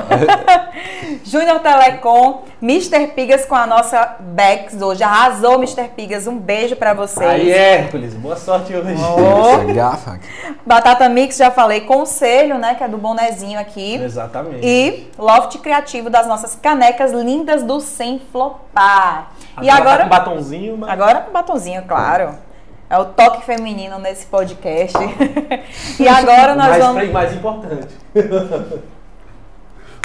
Júnior 1.24 1.60
Telecom, 1.60 2.44
Mr. 2.62 3.08
Pigas 3.08 3.46
com 3.46 3.56
a 3.56 3.66
nossa 3.66 4.18
Bex 4.20 4.82
hoje. 4.82 5.02
Arrasou, 5.02 5.56
Mr. 5.56 5.88
Pigas. 5.96 6.28
Um 6.28 6.38
beijo 6.38 6.76
pra 6.76 6.94
vocês. 6.94 7.30
Aí, 7.30 7.50
Hércules, 7.50 8.14
boa 8.14 8.36
sorte 8.36 8.76
hoje. 8.76 8.94
Oh. 9.02 9.74
Gafa. 9.74 10.20
Batata 10.66 11.08
Mix, 11.08 11.38
já 11.38 11.50
falei. 11.50 11.82
Conselho, 11.82 12.58
né? 12.58 12.76
Que 12.76 12.84
é 12.84 12.88
do 12.90 12.98
bonezinho 12.98 13.58
aqui. 13.58 13.96
Exatamente. 13.96 14.60
E 14.62 15.10
Loft 15.18 15.60
Criativo 15.60 16.10
das 16.10 16.28
nossas 16.28 16.56
canecas 16.56 17.14
lindas 17.14 17.64
do 17.64 17.80
Sem 17.80 18.20
Flopar. 18.32 19.32
E 19.62 19.68
tá 19.68 19.76
agora, 19.76 20.04
com 20.04 20.10
batonzinho, 20.10 20.78
mas... 20.78 20.90
agora 20.90 21.22
com 21.22 21.32
batonzinho, 21.32 21.84
claro. 21.88 22.51
É 22.92 22.98
o 22.98 23.06
toque 23.06 23.46
feminino 23.46 23.98
nesse 24.00 24.26
podcast. 24.26 24.98
e 25.98 26.08
agora 26.10 26.56
nós 26.56 26.68
mais, 26.68 26.84
vamos. 26.84 27.04
o 27.10 27.14
mais 27.14 27.34
importante. 27.34 27.88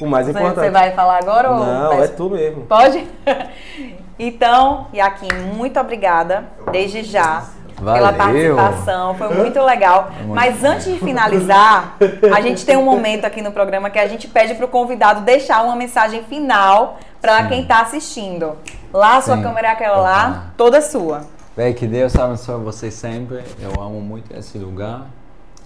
o 0.00 0.06
mais 0.06 0.26
Você, 0.26 0.30
importante. 0.30 0.54
você 0.66 0.70
vai 0.70 0.92
falar 0.92 1.18
agora 1.18 1.50
ou 1.50 1.66
Não, 1.66 1.90
peço- 1.90 2.02
é 2.04 2.08
tu 2.08 2.30
mesmo. 2.30 2.64
Pode? 2.66 3.04
Então, 4.18 4.86
Yaquim, 4.94 5.28
muito 5.54 5.78
obrigada 5.78 6.44
desde 6.72 7.02
já 7.02 7.44
pela 7.76 8.10
Valeu. 8.10 8.56
participação. 8.56 9.14
Foi 9.14 9.28
muito 9.34 9.60
legal. 9.60 10.10
Mas 10.28 10.64
antes 10.64 10.86
de 10.86 10.98
finalizar, 10.98 11.98
a 12.34 12.40
gente 12.40 12.64
tem 12.64 12.78
um 12.78 12.82
momento 12.82 13.26
aqui 13.26 13.42
no 13.42 13.52
programa 13.52 13.90
que 13.90 13.98
a 13.98 14.08
gente 14.08 14.26
pede 14.26 14.54
para 14.54 14.64
o 14.64 14.68
convidado 14.68 15.20
deixar 15.20 15.62
uma 15.62 15.76
mensagem 15.76 16.22
final 16.24 16.96
para 17.20 17.46
quem 17.46 17.60
está 17.60 17.82
assistindo. 17.82 18.56
Lá, 18.90 19.18
a 19.18 19.20
sua 19.20 19.36
Sim. 19.36 19.42
câmera 19.42 19.68
é 19.68 19.70
aquela 19.72 19.98
lá, 19.98 20.44
toda 20.56 20.80
sua. 20.80 21.35
Bem, 21.56 21.72
que 21.72 21.86
Deus 21.86 22.14
abençoe 22.16 22.62
vocês 22.62 22.92
sempre. 22.92 23.42
Eu 23.58 23.82
amo 23.82 23.98
muito 23.98 24.30
esse 24.36 24.58
lugar. 24.58 25.06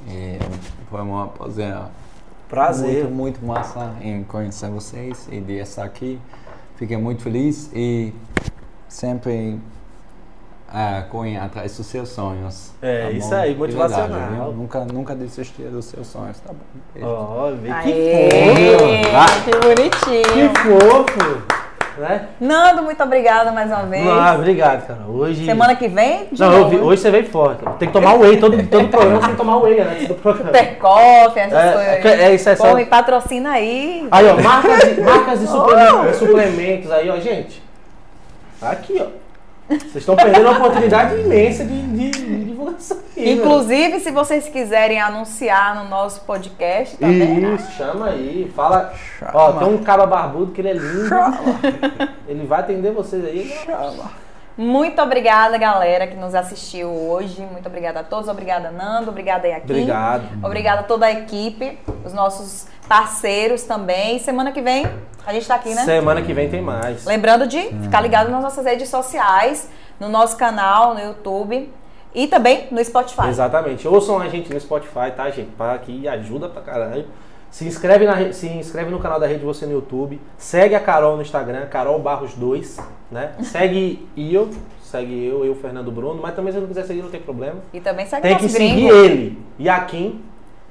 E 0.07 0.39
foi 0.89 1.01
um 1.01 1.27
prazer 1.27 1.77
Prazer. 2.49 3.09
muito, 3.09 3.43
muito 3.43 3.45
massa 3.45 3.93
em 4.01 4.23
conhecer 4.23 4.71
vocês 4.71 5.27
e 5.33 5.41
de 5.41 5.55
estar 5.55 5.83
aqui. 5.83 6.21
Fiquei 6.77 6.97
muito 6.97 7.25
feliz 7.25 7.73
e 7.75 8.15
sempre 8.89 9.59
ah, 10.69 11.05
correm 11.11 11.37
atrás 11.37 11.77
dos 11.77 11.87
seus 11.87 12.11
sonhos. 12.11 12.71
É, 12.81 13.07
tá 13.07 13.11
isso 13.11 13.35
aí, 13.35 13.57
motivacional. 13.57 14.21
verdade, 14.29 14.55
nunca, 14.55 14.85
nunca 14.85 15.17
desistir 15.17 15.71
dos 15.71 15.87
seus 15.87 16.07
sonhos, 16.07 16.39
tá 16.39 16.53
bom? 16.53 17.05
Ó, 17.05 17.51
vê 17.51 17.67
que 17.67 17.93
Aê, 17.93 19.03
fofo. 19.03 19.45
que 19.45 19.51
bonitinho. 19.59 20.53
Que 20.53 20.61
fofo. 20.61 21.70
Né? 21.99 22.27
Nando, 22.41 22.83
muito 22.83 23.03
obrigada 23.03 23.53
mais 23.53 23.69
uma 23.71 23.83
vez. 23.83 24.07
Ah, 24.07 24.35
obrigado, 24.35 24.87
cara. 24.87 25.01
Hoje. 25.09 25.45
Semana 25.45 25.75
que 25.75 25.89
vem, 25.89 26.29
Não, 26.39 26.69
vi- 26.69 26.79
hoje 26.79 27.03
você 27.03 27.11
veio 27.11 27.27
forte. 27.27 27.62
Tem 27.79 27.89
que 27.89 27.93
tomar 27.93 28.15
whey. 28.15 28.39
Todo, 28.39 28.57
todo 28.67 28.89
programa 28.89 29.17
você 29.17 29.27
tem 29.27 29.31
que 29.33 29.37
tomar 29.37 29.57
whey 29.59 29.81
antes 29.81 30.09
do 30.09 30.15
programa. 30.23 30.47
Super 30.47 30.79
Coffee, 30.79 31.43
essas 31.43 31.59
É, 31.59 31.97
coisas. 32.01 32.21
é, 32.21 32.25
é 32.25 32.35
isso, 32.35 32.49
é 32.49 32.57
Pô, 32.57 32.67
só- 32.69 32.75
me 32.75 32.85
patrocina 32.87 33.51
aí. 33.53 34.09
Aí, 34.11 34.27
ó, 34.29 34.41
marcas 34.41 34.95
de, 34.95 35.01
marcas 35.03 35.41
de 35.41 35.47
suplementos, 35.49 36.17
suplementos 36.17 36.91
aí, 36.93 37.11
ó, 37.11 37.17
gente. 37.19 37.62
Tá 38.61 38.71
aqui, 38.71 39.01
ó. 39.01 39.21
Vocês 39.69 39.97
estão 39.97 40.17
perdendo 40.17 40.49
uma 40.49 40.59
oportunidade 40.59 41.15
imensa 41.21 41.65
de, 41.65 41.81
de- 41.83 42.11
de. 42.11 42.50
Inclusive, 43.17 44.01
se 44.01 44.11
vocês 44.11 44.49
quiserem 44.49 45.01
anunciar 45.01 45.75
no 45.75 45.89
nosso 45.89 46.23
podcast 46.23 46.97
também, 46.97 47.41
né? 47.41 47.55
Isso, 47.55 47.73
chama 47.73 48.07
aí. 48.07 48.51
Fala. 48.55 48.93
Chama. 49.19 49.33
Ó, 49.35 49.53
tem 49.53 49.69
um 49.69 49.79
caba 49.83 50.07
barbudo 50.07 50.53
que 50.53 50.61
ele 50.61 50.71
é 50.71 50.73
lindo. 50.75 51.11
Ele 52.27 52.47
vai 52.47 52.61
atender 52.61 52.93
vocês 52.93 53.25
aí. 53.25 53.53
Muito 54.57 55.01
obrigada, 55.01 55.57
galera, 55.57 56.07
que 56.07 56.17
nos 56.17 56.35
assistiu 56.35 56.89
hoje. 56.89 57.41
Muito 57.51 57.67
obrigada 57.67 58.01
a 58.01 58.05
todos. 58.05 58.29
Obrigada, 58.29 58.71
Nando. 58.71 59.11
Obrigada, 59.11 59.49
Yaquim. 59.49 59.73
Obrigado. 59.73 60.25
Obrigada 60.43 60.81
a 60.81 60.85
toda 60.85 61.07
a 61.07 61.13
equipe, 61.13 61.79
os 62.05 62.13
nossos 62.13 62.67
parceiros 62.89 63.63
também. 63.63 64.19
Semana 64.19 64.53
que 64.53 64.61
vem 64.61 64.87
a 65.27 65.33
gente 65.33 65.47
tá 65.47 65.55
aqui, 65.55 65.75
né? 65.75 65.85
Semana 65.85 66.23
que 66.23 66.33
vem 66.33 66.51
tem 66.51 66.63
mais. 66.63 67.05
Lembrando 67.05 67.47
de 67.47 67.61
ficar 67.83 68.01
ligado 68.01 68.31
nas 68.31 68.43
nossas 68.43 68.65
redes 68.65 68.89
sociais, 68.89 69.71
no 69.99 70.09
nosso 70.09 70.37
canal, 70.37 70.95
no 70.95 71.01
YouTube 71.01 71.71
e 72.15 72.27
também 72.27 72.69
no 72.70 72.85
Spotify. 72.85 73.28
Exatamente. 73.28 73.87
Ouçam 73.87 74.19
a 74.19 74.28
gente 74.28 74.53
no 74.53 74.61
Spotify, 74.61 75.12
tá, 75.15 75.31
gente? 75.31 75.51
Para 75.53 75.78
que 75.78 76.09
ajuda 76.09 76.49
pra 76.49 76.62
caralho. 76.62 77.05
Se 77.51 77.66
inscreve, 77.66 78.07
na, 78.07 78.32
se 78.32 78.47
inscreve 78.47 78.91
no 78.91 79.01
canal 79.01 79.19
da 79.19 79.27
Rede 79.27 79.45
Você 79.45 79.66
no 79.66 79.73
YouTube. 79.73 80.20
Segue 80.39 80.74
a 80.74 80.81
Carol 80.81 81.16
no 81.16 81.23
Instagram, 81.23 81.66
Carol 81.66 81.99
Barros 81.99 82.35
2, 82.35 82.78
né? 83.11 83.32
Segue 83.43 84.09
eu, 84.16 84.51
segue 84.82 85.27
eu, 85.27 85.45
eu, 85.45 85.55
Fernando 85.57 85.91
Bruno. 85.91 86.20
Mas 86.23 86.35
também 86.35 86.53
se 86.53 86.61
não 86.61 86.69
quiser 86.69 86.85
seguir, 86.85 87.03
não 87.03 87.11
tem 87.11 87.20
problema. 87.20 87.57
E 87.73 87.81
também 87.81 88.07
segue 88.07 88.23
Tem 88.23 88.37
que 88.37 88.49
gringo. 88.49 88.74
seguir 88.74 88.89
ele. 88.89 89.39
Yaquim. 89.59 90.20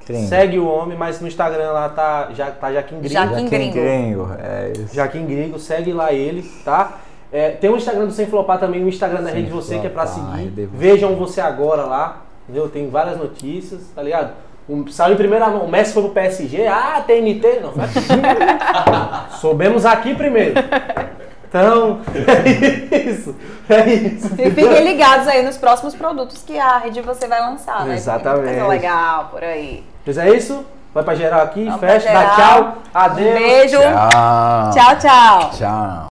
Gringo. 0.06 0.28
Segue 0.28 0.58
o 0.58 0.66
homem, 0.66 0.96
mas 0.96 1.20
no 1.20 1.28
Instagram 1.28 1.70
lá 1.72 1.88
tá, 1.90 2.30
já, 2.34 2.50
tá 2.50 2.72
Jaquim 2.72 2.98
Gringo. 2.98 3.12
Jaquim 3.12 3.34
Jaquim 3.34 3.48
Gringo. 3.48 3.74
Gringo, 3.74 4.28
é 4.42 4.72
isso. 4.74 4.94
Jaquim 4.94 5.26
Gringo, 5.26 5.58
segue 5.58 5.92
lá 5.92 6.12
ele, 6.12 6.42
tá? 6.64 6.98
É, 7.32 7.50
tem 7.50 7.70
o 7.70 7.76
Instagram 7.76 8.06
do 8.06 8.12
Sem 8.12 8.26
Flopar 8.26 8.58
também, 8.58 8.84
o 8.84 8.88
Instagram 8.88 9.22
da 9.22 9.30
Sem 9.30 9.42
Rede 9.42 9.50
Você, 9.50 9.78
que 9.78 9.86
é 9.86 9.90
pra 9.90 10.06
Flopar, 10.06 10.38
seguir. 10.38 10.68
Vejam 10.72 11.14
você 11.14 11.40
agora 11.40 11.82
lá, 11.82 12.22
entendeu? 12.44 12.68
Tem 12.68 12.88
várias 12.88 13.16
notícias, 13.16 13.82
tá 13.94 14.02
ligado? 14.02 14.32
Um, 14.68 14.86
saiu 14.86 15.14
em 15.14 15.16
primeira 15.16 15.48
mão, 15.48 15.62
o 15.62 15.68
Messi 15.68 15.92
foi 15.92 16.02
pro 16.04 16.12
PSG, 16.12 16.66
ah, 16.66 17.02
TNT, 17.04 17.60
não, 17.60 17.72
foi 17.72 17.84
aqui. 17.84 19.34
Soubemos 19.40 19.84
aqui 19.84 20.14
primeiro. 20.14 20.54
Então, 21.48 21.98
é 22.14 22.96
isso, 23.10 23.34
é 23.68 23.90
isso. 23.90 24.28
E 24.38 24.50
fiquem 24.50 24.84
ligados 24.84 25.26
aí 25.26 25.42
nos 25.42 25.56
próximos 25.56 25.96
produtos 25.96 26.44
que 26.44 26.56
a 26.56 26.78
rede 26.78 27.00
você 27.00 27.26
vai 27.26 27.40
lançar, 27.40 27.84
né? 27.84 27.94
Exatamente. 27.94 28.44
Coisa 28.44 28.66
legal 28.68 29.28
por 29.32 29.42
aí. 29.42 29.82
Pois 30.04 30.16
é 30.16 30.30
isso, 30.30 30.64
vai 30.94 31.02
pra 31.02 31.16
geral 31.16 31.42
aqui, 31.42 31.64
Vamos 31.64 31.80
fecha, 31.80 32.12
dá 32.12 32.36
tchau, 32.36 32.78
adeus. 32.94 33.34
Beijo. 33.34 33.78
Tchau. 33.78 34.70
Tchau, 34.72 34.98
tchau. 35.00 35.50
Tchau. 35.58 36.09